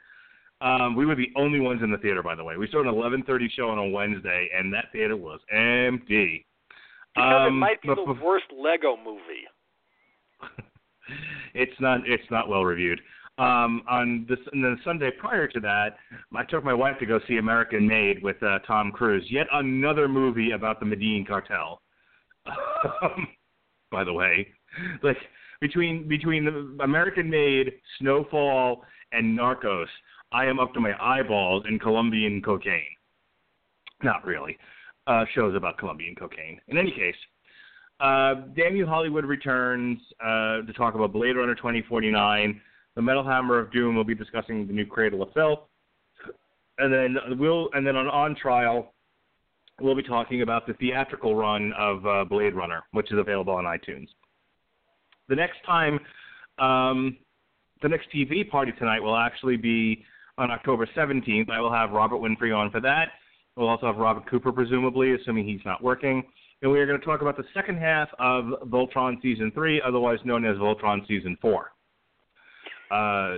Um, 0.63 0.97
we 0.97 1.05
were 1.05 1.15
the 1.15 1.31
only 1.37 1.61
ones 1.61 1.83
in 1.83 1.91
the 1.91 1.99
theater, 1.99 2.23
by 2.23 2.35
the 2.35 2.43
way. 2.45 2.57
We 2.57 2.69
saw 2.71 2.81
an 2.81 2.87
11:30 2.87 3.51
show 3.51 3.69
on 3.69 3.79
a 3.79 3.87
Wednesday, 3.89 4.49
and 4.57 4.73
that 4.73 4.87
theater 4.93 5.17
was 5.17 5.41
empty. 5.51 6.47
Because 7.15 7.47
Um, 7.49 7.57
it 7.57 7.59
might 7.59 7.83
be 7.83 7.89
but 7.89 7.97
the 7.97 8.03
bef- 8.15 8.23
worst 8.23 8.47
Lego 8.53 8.97
movie. 8.97 9.47
it's 11.55 11.79
not. 11.81 12.01
It's 12.09 12.31
not 12.31 12.49
well 12.49 12.65
reviewed. 12.65 13.01
Um, 13.39 13.83
on 13.87 14.27
and 14.53 14.65
the 14.65 14.77
Sunday 14.83 15.11
prior 15.11 15.47
to 15.47 15.61
that, 15.61 15.99
I 16.35 16.45
took 16.45 16.65
my 16.65 16.73
wife 16.73 16.99
to 17.01 17.07
go 17.07 17.21
see 17.29 17.37
American 17.37 17.87
Made 17.87 18.23
with 18.23 18.43
uh, 18.43 18.61
Tom 18.67 18.91
Cruise. 18.91 19.27
Yet 19.31 19.47
another 19.53 20.09
movie 20.09 20.53
about 20.53 20.81
the 20.81 20.87
Medellin 20.87 21.25
cartel. 21.27 21.81
Um, 23.03 23.27
by 23.91 24.05
the 24.05 24.13
way, 24.13 24.49
like 25.03 25.17
between 25.61 26.09
between 26.09 26.45
the 26.45 26.85
American 26.85 27.31
Made, 27.31 27.73
Snowfall, 27.99 28.83
and 29.13 29.39
Narcos, 29.39 29.87
I 30.33 30.47
am 30.47 30.59
up 30.59 30.75
to 30.75 30.81
my 30.81 30.93
eyeballs 31.01 31.65
in 31.69 31.79
Colombian 31.79 32.43
cocaine. 32.43 32.97
Not 34.03 34.25
really. 34.25 34.59
Uh, 35.07 35.25
shows 35.35 35.55
about 35.55 35.79
Colombian 35.79 36.17
cocaine. 36.17 36.61
In 36.67 36.77
any 36.77 36.91
case, 36.91 37.15
uh, 38.01 38.35
Hollywood 38.87 39.25
returns 39.25 39.99
uh, 40.21 40.63
to 40.67 40.73
talk 40.77 40.95
about 40.95 41.13
Blade 41.13 41.37
Runner 41.37 41.55
2049. 41.55 42.61
The 42.97 43.03
Metal 43.03 43.25
Hammer 43.25 43.59
of 43.59 43.73
Doom 43.73 43.95
will 43.95 44.05
be 44.05 44.15
discussing 44.15 44.67
the 44.67 44.73
new 44.73 44.85
Cradle 44.85 45.23
of 45.23 45.33
Filth, 45.33 45.61
and 46.79 46.93
then 46.93 47.39
we'll 47.39 47.69
and 47.73 47.87
then 47.87 47.95
on 47.97 48.09
On 48.09 48.35
Trial, 48.35 48.95
we'll 49.81 49.95
be 49.95 50.03
talking 50.03 50.43
about 50.43 50.67
the 50.67 50.75
theatrical 50.75 51.35
run 51.35 51.73
of 51.79 52.07
uh, 52.07 52.25
Blade 52.25 52.55
Runner, 52.55 52.83
which 52.93 53.13
is 53.13 53.19
available 53.19 53.55
on 53.55 53.65
iTunes. 53.65 54.09
The 55.29 55.37
next 55.37 55.59
time, 55.67 55.99
um, 56.59 57.17
the 57.83 57.89
next 57.89 58.09
TV 58.15 58.49
party 58.49 58.73
tonight 58.79 59.01
will 59.01 59.17
actually 59.17 59.57
be 59.57 60.05
on 60.39 60.51
October 60.51 60.89
17th. 60.97 61.51
I 61.51 61.61
will 61.61 61.73
have 61.73 61.91
Robert 61.91 62.17
Winfree 62.17 62.57
on 62.57 62.71
for 62.71 62.81
that. 62.81 63.09
We'll 63.57 63.69
also 63.69 63.87
have 63.87 63.97
Robert 63.97 64.29
Cooper, 64.29 64.53
presumably, 64.53 65.15
assuming 65.15 65.47
he's 65.47 65.65
not 65.65 65.83
working. 65.83 66.23
And 66.63 66.71
we 66.71 66.79
are 66.79 66.87
going 66.87 66.99
to 66.99 67.05
talk 67.05 67.21
about 67.21 67.37
the 67.37 67.45
second 67.55 67.79
half 67.79 68.09
of 68.19 68.45
Voltron 68.69 69.21
Season 69.21 69.51
3, 69.53 69.83
otherwise 69.87 70.19
known 70.25 70.45
as 70.45 70.57
Voltron 70.57 71.07
Season 71.07 71.37
4. 71.41 71.71
Uh, 72.91 73.37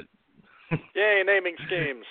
Yay, 0.94 1.22
naming 1.24 1.56
schemes. 1.66 2.04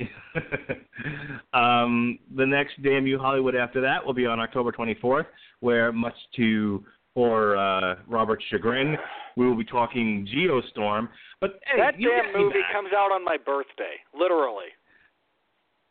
um, 1.54 2.18
the 2.36 2.46
next 2.46 2.82
Damn 2.82 3.06
You 3.06 3.18
Hollywood 3.18 3.54
after 3.54 3.80
that 3.80 4.04
will 4.04 4.14
be 4.14 4.26
on 4.26 4.40
October 4.40 4.72
24th, 4.72 5.26
where, 5.60 5.92
much 5.92 6.14
to 6.36 6.84
for 7.14 7.56
uh, 7.56 7.94
Robert's 8.08 8.44
chagrin, 8.50 8.96
we 9.36 9.46
will 9.46 9.56
be 9.56 9.64
talking 9.64 10.26
Geostorm. 10.34 11.08
But 11.40 11.60
hey, 11.64 11.78
that 11.78 11.92
damn 11.92 12.32
movie 12.36 12.60
back. 12.60 12.72
comes 12.72 12.90
out 12.92 13.12
on 13.12 13.24
my 13.24 13.36
birthday, 13.36 13.94
literally. 14.18 14.66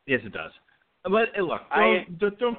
Yes, 0.06 0.20
it 0.26 0.34
does. 0.34 0.52
But 1.06 1.30
uh, 1.38 1.44
look, 1.44 1.62
I- 1.72 2.06
don't, 2.20 2.38
don't 2.40 2.58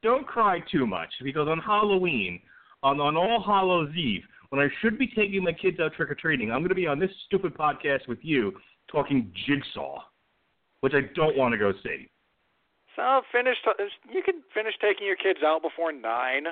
don't 0.00 0.26
cry 0.26 0.60
too 0.70 0.86
much 0.86 1.08
because 1.24 1.48
on 1.48 1.58
Halloween, 1.58 2.40
on 2.84 3.00
on 3.00 3.16
All 3.16 3.42
Hallows 3.44 3.94
Eve, 3.96 4.22
when 4.50 4.60
I 4.60 4.68
should 4.80 4.96
be 4.96 5.08
taking 5.08 5.42
my 5.42 5.52
kids 5.52 5.80
out 5.80 5.94
trick 5.94 6.10
or 6.10 6.14
treating, 6.14 6.52
I'm 6.52 6.58
going 6.60 6.68
to 6.68 6.74
be 6.76 6.86
on 6.86 7.00
this 7.00 7.10
stupid 7.26 7.54
podcast 7.54 8.06
with 8.06 8.18
you 8.22 8.52
talking 8.90 9.32
Jigsaw, 9.46 9.98
which 10.80 10.94
I 10.94 11.00
don't 11.14 11.36
want 11.36 11.52
to 11.52 11.58
go 11.58 11.72
see. 11.82 12.08
So 12.96 13.22
finish. 13.32 13.56
You 14.12 14.22
can 14.22 14.42
finish 14.54 14.74
taking 14.80 15.06
your 15.06 15.16
kids 15.16 15.40
out 15.44 15.62
before 15.62 15.92
nine. 15.92 16.46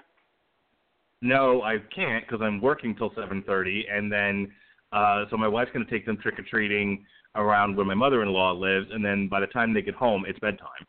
No, 1.23 1.63
I 1.63 1.79
can't 1.95 2.25
because 2.27 2.41
I'm 2.43 2.61
working 2.61 2.95
till 2.95 3.11
7:30, 3.11 3.83
and 3.91 4.13
then 4.13 4.53
uh, 4.93 5.25
so 5.31 5.37
my 5.37 5.49
wife's 5.49 5.71
going 5.73 5.85
to 5.85 5.91
take 5.91 6.07
them 6.07 6.19
trick 6.19 6.39
or 6.39 6.45
treating 6.49 7.05
around 7.35 7.77
where 7.77 7.85
my 7.85 7.95
mother-in-law 7.95 8.53
lives, 8.53 8.89
and 8.93 9.05
then 9.05 9.29
by 9.29 9.41
the 9.41 9.47
time 9.49 9.75
they 9.75 9.83
get 9.83 9.95
home, 9.95 10.25
it's 10.27 10.39
bedtime. 10.39 10.87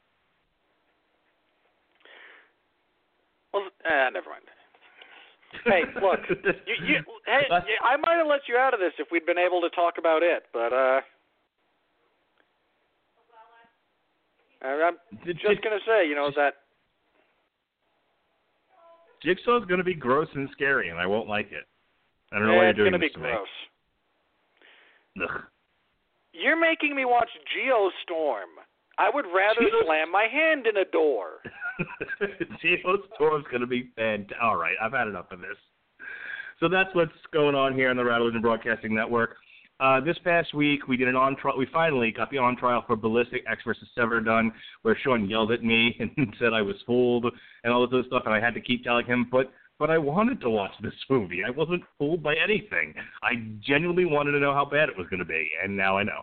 Well, 3.54 3.64
eh, 3.86 4.10
never 4.14 4.30
mind. 4.30 4.44
Hey, 5.66 5.82
look, 6.02 6.20
you, 6.30 6.76
you, 6.86 6.96
hey, 7.26 7.48
I 7.50 7.98
might 7.98 8.18
have 8.18 8.28
let 8.28 8.42
you 8.48 8.58
out 8.58 8.74
of 8.74 8.80
this 8.80 8.94
if 9.00 9.08
we'd 9.12 9.26
been 9.26 9.38
able 9.38 9.62
to 9.62 9.70
talk 9.72 9.96
about 9.98 10.22
it, 10.24 10.44
but 10.54 10.72
uh, 10.72 11.02
I'm 14.62 14.98
just 15.26 15.62
gonna 15.64 15.84
say, 15.86 16.08
you 16.08 16.16
know 16.16 16.32
that 16.36 16.54
Jigsaw's 19.24 19.66
going 19.66 19.80
to 19.80 19.84
be 19.84 19.96
gross 19.96 20.28
and 20.36 20.50
scary, 20.52 20.90
and 20.90 21.00
I 21.00 21.06
won't 21.06 21.28
like 21.28 21.52
it. 21.52 21.66
I 22.32 22.40
don't 22.40 22.48
know 22.48 22.54
eh, 22.54 22.58
why 22.58 22.64
you're 22.66 22.74
doing 22.74 22.92
gonna 22.92 23.04
this 23.04 23.10
be 23.10 23.14
to 23.16 23.20
me. 23.20 23.30
gross. 23.30 23.48
Ugh. 25.24 25.42
You're 26.34 26.60
making 26.60 26.96
me 26.96 27.06
watch 27.06 27.30
Geostorm. 27.50 28.62
I 29.00 29.10
would 29.14 29.26
rather 29.26 29.62
slam 29.84 30.12
my 30.12 30.28
hand 30.32 30.68
in 30.68 30.78
a 30.78 30.86
door. 30.86 31.42
Geostorm's 32.64 33.46
going 33.50 33.62
to 33.62 33.68
be 33.68 33.90
fantastic. 33.96 34.38
All 34.42 34.58
right, 34.58 34.76
I've 34.82 34.94
had 34.94 35.08
enough 35.08 35.32
of 35.32 35.40
this. 35.40 35.58
So 36.60 36.68
that's 36.68 36.94
what's 36.94 37.12
going 37.32 37.56
on 37.56 37.76
here 37.76 37.90
on 37.90 37.98
the 37.98 38.04
Rattle 38.04 38.28
and 38.28 38.42
Broadcasting 38.42 38.94
Network. 38.94 39.38
Uh, 39.80 40.00
this 40.02 40.18
past 40.24 40.54
week, 40.56 40.88
we 40.88 40.98
did 40.98 41.08
an 41.08 41.16
on 41.16 41.36
trial. 41.36 41.58
We 41.58 41.68
finally 41.72 42.12
got 42.12 42.32
the 42.32 42.40
on 42.40 42.58
trial 42.58 42.84
for 42.88 42.96
Ballistic 42.96 43.44
Ecks 43.50 43.62
versus 43.66 43.88
Sever 43.94 44.22
done, 44.22 44.52
where 44.82 44.98
Sean 45.04 45.30
yelled 45.30 45.52
at 45.52 45.64
me 45.64 45.96
and 46.18 46.34
said 46.40 46.54
I 46.54 46.64
was 46.64 46.76
fooled 46.86 47.26
and 47.64 47.72
all 47.72 47.86
this 47.86 47.94
other 47.94 48.04
stuff, 48.08 48.24
and 48.26 48.34
I 48.34 48.40
had 48.40 48.56
to 48.56 48.62
keep 48.62 48.84
telling 48.84 49.06
him, 49.06 49.28
but 49.32 49.52
but 49.80 49.92
I 49.92 50.00
wanted 50.00 50.42
to 50.42 50.50
watch 50.50 50.72
this 50.82 50.94
movie. 51.10 51.42
I 51.46 51.52
wasn't 51.52 51.84
fooled 52.00 52.24
by 52.24 52.34
anything. 52.36 52.96
I 53.22 53.34
genuinely 53.62 54.06
wanted 54.06 54.32
to 54.32 54.40
know 54.40 54.54
how 54.54 54.66
bad 54.66 54.90
it 54.90 54.98
was 54.98 55.06
going 55.08 55.20
to 55.20 55.26
be, 55.26 55.48
and 55.64 55.78
now 55.78 55.98
I 55.98 56.04
know. 56.04 56.22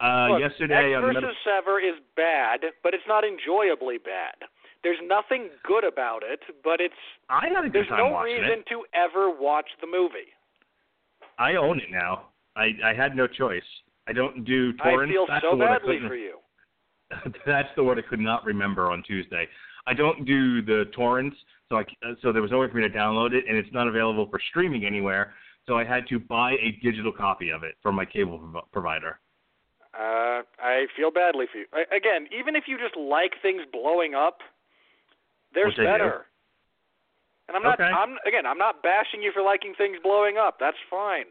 Uh, 0.00 0.28
Look, 0.32 0.40
yesterday 0.40 0.94
Ecks 0.94 1.00
versus 1.02 1.14
Metal- 1.14 1.30
Sever 1.44 1.78
is 1.78 1.94
bad, 2.16 2.60
but 2.82 2.94
it's 2.94 3.06
not 3.06 3.22
enjoyably 3.22 3.98
bad. 3.98 4.34
There's 4.82 4.98
nothing 5.06 5.50
good 5.62 5.84
about 5.84 6.22
it, 6.24 6.40
but 6.64 6.80
it's 6.80 6.94
I 7.28 7.48
had 7.54 7.64
a 7.64 7.68
good 7.68 7.74
there's 7.74 7.88
time 7.88 8.10
no 8.12 8.20
reason 8.22 8.64
it. 8.64 8.68
to 8.70 8.82
ever 8.94 9.30
watch 9.30 9.66
the 9.80 9.86
movie. 9.86 10.32
I 11.38 11.54
own 11.56 11.78
it 11.78 11.90
now. 11.92 12.29
I 12.60 12.90
I 12.90 12.94
had 12.94 13.16
no 13.16 13.26
choice. 13.26 13.62
I 14.06 14.12
don't 14.12 14.44
do 14.44 14.72
torrents. 14.74 15.10
I 15.10 15.14
feel 15.14 15.26
That's 15.28 15.44
so 15.44 15.50
the 15.52 15.56
word 15.56 15.68
I 15.68 15.78
badly 15.78 15.98
for 16.06 16.16
you. 16.16 16.38
That's 17.46 17.68
the 17.76 17.84
word 17.84 17.98
I 17.98 18.08
could 18.08 18.20
not 18.20 18.44
remember 18.44 18.90
on 18.90 19.02
Tuesday. 19.06 19.46
I 19.86 19.94
don't 19.94 20.24
do 20.24 20.62
the 20.62 20.84
torrents, 20.94 21.36
so 21.68 21.76
I 21.76 21.82
uh, 21.82 22.14
so 22.22 22.32
there 22.32 22.42
was 22.42 22.50
no 22.50 22.58
way 22.58 22.68
for 22.70 22.76
me 22.76 22.82
to 22.82 22.94
download 22.94 23.32
it, 23.32 23.44
and 23.48 23.56
it's 23.56 23.72
not 23.72 23.88
available 23.88 24.28
for 24.30 24.40
streaming 24.50 24.84
anywhere. 24.84 25.34
So 25.66 25.76
I 25.76 25.84
had 25.84 26.06
to 26.08 26.18
buy 26.18 26.52
a 26.52 26.78
digital 26.82 27.12
copy 27.12 27.50
of 27.50 27.62
it 27.62 27.74
from 27.82 27.94
my 27.94 28.04
cable 28.04 28.38
prov- 28.38 28.70
provider. 28.72 29.20
Uh, 29.94 30.42
I 30.62 30.86
feel 30.96 31.10
badly 31.10 31.46
for 31.50 31.58
you. 31.58 31.66
I, 31.72 31.82
again, 31.94 32.26
even 32.38 32.56
if 32.56 32.64
you 32.66 32.78
just 32.78 32.96
like 32.96 33.32
things 33.42 33.62
blowing 33.72 34.14
up, 34.14 34.38
there's 35.54 35.76
Which 35.76 35.86
better. 35.86 36.26
And 37.48 37.56
I'm 37.56 37.62
not. 37.62 37.80
Okay. 37.80 37.90
I'm 37.90 38.16
again. 38.26 38.46
I'm 38.46 38.58
not 38.58 38.82
bashing 38.82 39.22
you 39.22 39.32
for 39.32 39.42
liking 39.42 39.74
things 39.76 39.96
blowing 40.02 40.36
up. 40.38 40.58
That's 40.60 40.78
fine. 40.88 41.26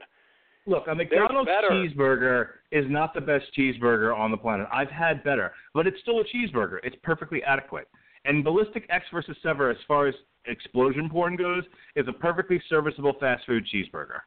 Look, 0.70 0.86
a 0.88 0.94
McDonald's 0.94 1.50
cheeseburger 1.50 2.50
is 2.72 2.86
not 2.90 3.16
the 3.16 3.22
best 3.22 3.46
cheeseburger 3.58 4.16
on 4.16 4.30
the 4.30 4.38
planet. 4.38 4.68
I've 4.72 4.91
had 4.91 5.24
better, 5.24 5.52
but 5.74 5.88
it's 5.88 6.00
still 6.02 6.20
a 6.20 6.24
cheeseburger. 6.24 6.78
It's 6.84 6.96
perfectly 7.02 7.41
adequate. 7.44 7.88
And 8.26 8.44
Ballistic 8.44 8.86
Ecks 8.91 9.08
versus 9.12 9.36
Sever, 9.41 9.72
as 9.72 9.78
far 9.88 10.08
as 10.08 10.14
explosion 10.46 11.10
porn 11.10 11.36
goes, 11.36 11.64
is 11.96 12.08
a 12.08 12.14
perfectly 12.14 12.62
serviceable 12.70 13.14
fast 13.20 13.48
food 13.48 13.66
cheeseburger. 13.74 14.20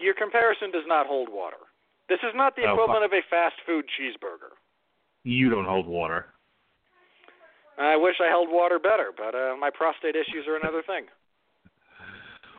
Your 0.00 0.14
comparison 0.14 0.70
does 0.70 0.84
not 0.86 1.06
hold 1.06 1.28
water. 1.32 1.56
This 2.08 2.20
is 2.22 2.32
not 2.36 2.54
the 2.54 2.62
Oh, 2.62 2.74
equivalent 2.74 3.04
of 3.04 3.12
a 3.12 3.22
fast 3.28 3.56
food 3.66 3.84
cheeseburger. 3.98 4.54
You 5.24 5.50
don't 5.50 5.64
hold 5.64 5.88
water. 5.88 6.26
I 7.76 7.96
wish 7.96 8.14
I 8.24 8.28
held 8.28 8.48
water 8.50 8.78
better, 8.78 9.10
but 9.16 9.34
uh, 9.34 9.56
my 9.58 9.70
prostate 9.70 10.14
issues 10.14 10.46
are 10.46 10.56
another 10.56 10.82
thing. 10.86 11.06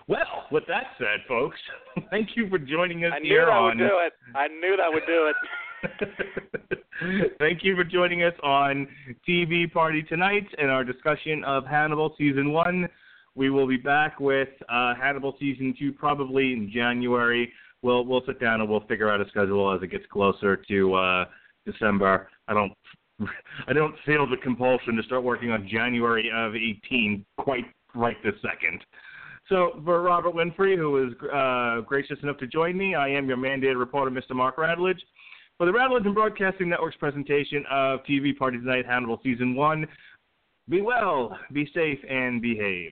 Well, 0.08 0.46
with 0.52 0.64
that 0.68 0.92
said, 0.98 1.26
folks, 1.28 1.58
thank 2.10 2.30
you 2.36 2.50
for 2.50 2.58
joining 2.58 3.04
us 3.06 3.12
I 3.14 3.20
knew 3.20 3.30
here 3.30 3.46
that 3.46 3.52
on. 3.52 3.78
would 3.78 3.88
do 3.88 4.00
it. 4.00 4.14
I 4.36 4.48
knew 4.48 4.78
that 4.78 4.92
would 4.92 5.06
do 5.06 5.28
it. 5.28 5.36
Thank 7.40 7.64
you 7.64 7.76
for 7.76 7.84
joining 7.84 8.24
us 8.24 8.34
on 8.42 8.88
TV 9.28 9.72
Party 9.72 10.02
tonight 10.02 10.48
and 10.58 10.72
our 10.72 10.84
discussion 10.84 11.44
of 11.44 11.66
Hannibal 11.66 12.16
Season 12.18 12.52
1. 12.52 12.90
We 13.36 13.52
will 13.52 13.68
be 13.68 13.78
back 13.78 14.20
with 14.20 14.50
uh, 14.70 14.96
Hannibal 14.96 15.36
Season 15.40 15.76
2 15.78 15.94
probably 15.94 16.54
in 16.54 16.72
January. 16.74 17.54
We'll 17.84 18.06
we'll 18.06 18.24
sit 18.26 18.40
down 18.40 18.62
and 18.62 18.70
we'll 18.70 18.88
figure 18.88 19.12
out 19.12 19.22
a 19.22 19.30
schedule 19.30 19.72
as 19.72 19.84
it 19.84 19.92
gets 19.92 20.06
closer 20.12 20.56
to 20.56 20.94
uh, 20.96 21.26
December. 21.66 22.30
I 22.48 22.56
don't 22.56 22.74
I 23.68 23.74
don't 23.74 23.96
feel 24.06 24.28
the 24.28 24.38
compulsion 24.38 24.96
to 24.96 25.04
start 25.04 25.24
working 25.24 25.52
on 25.52 25.68
January 25.68 26.32
of 26.34 26.56
18 26.56 27.24
quite 27.38 27.66
right 27.94 28.18
this 28.24 28.34
second. 28.42 28.84
So 29.50 29.80
for 29.86 30.02
Robert 30.02 30.36
Winfree, 30.36 30.76
who 30.76 30.92
was 30.92 31.14
uh, 31.34 31.82
gracious 31.88 32.18
enough 32.22 32.38
to 32.38 32.48
join 32.48 32.78
me, 32.78 32.96
I 32.96 33.08
am 33.08 33.28
your 33.28 33.38
mandated 33.38 33.80
reporter, 33.80 34.12
Mr. 34.12 34.36
Mark 34.36 34.58
Radulich. 34.58 35.00
For 35.58 35.66
the 35.66 35.72
Radulich 35.72 36.06
and 36.06 36.14
Broadcasting 36.14 36.70
Network's 36.70 36.98
presentation 36.98 37.64
of 37.72 38.02
TV 38.04 38.38
Party 38.38 38.58
Tonight 38.58 38.86
Hannibal 38.86 39.20
Season 39.24 39.56
1, 39.56 39.88
be 40.70 40.82
well, 40.82 41.38
be 41.54 41.70
safe, 41.74 42.00
and 42.10 42.42
behave. 42.42 42.92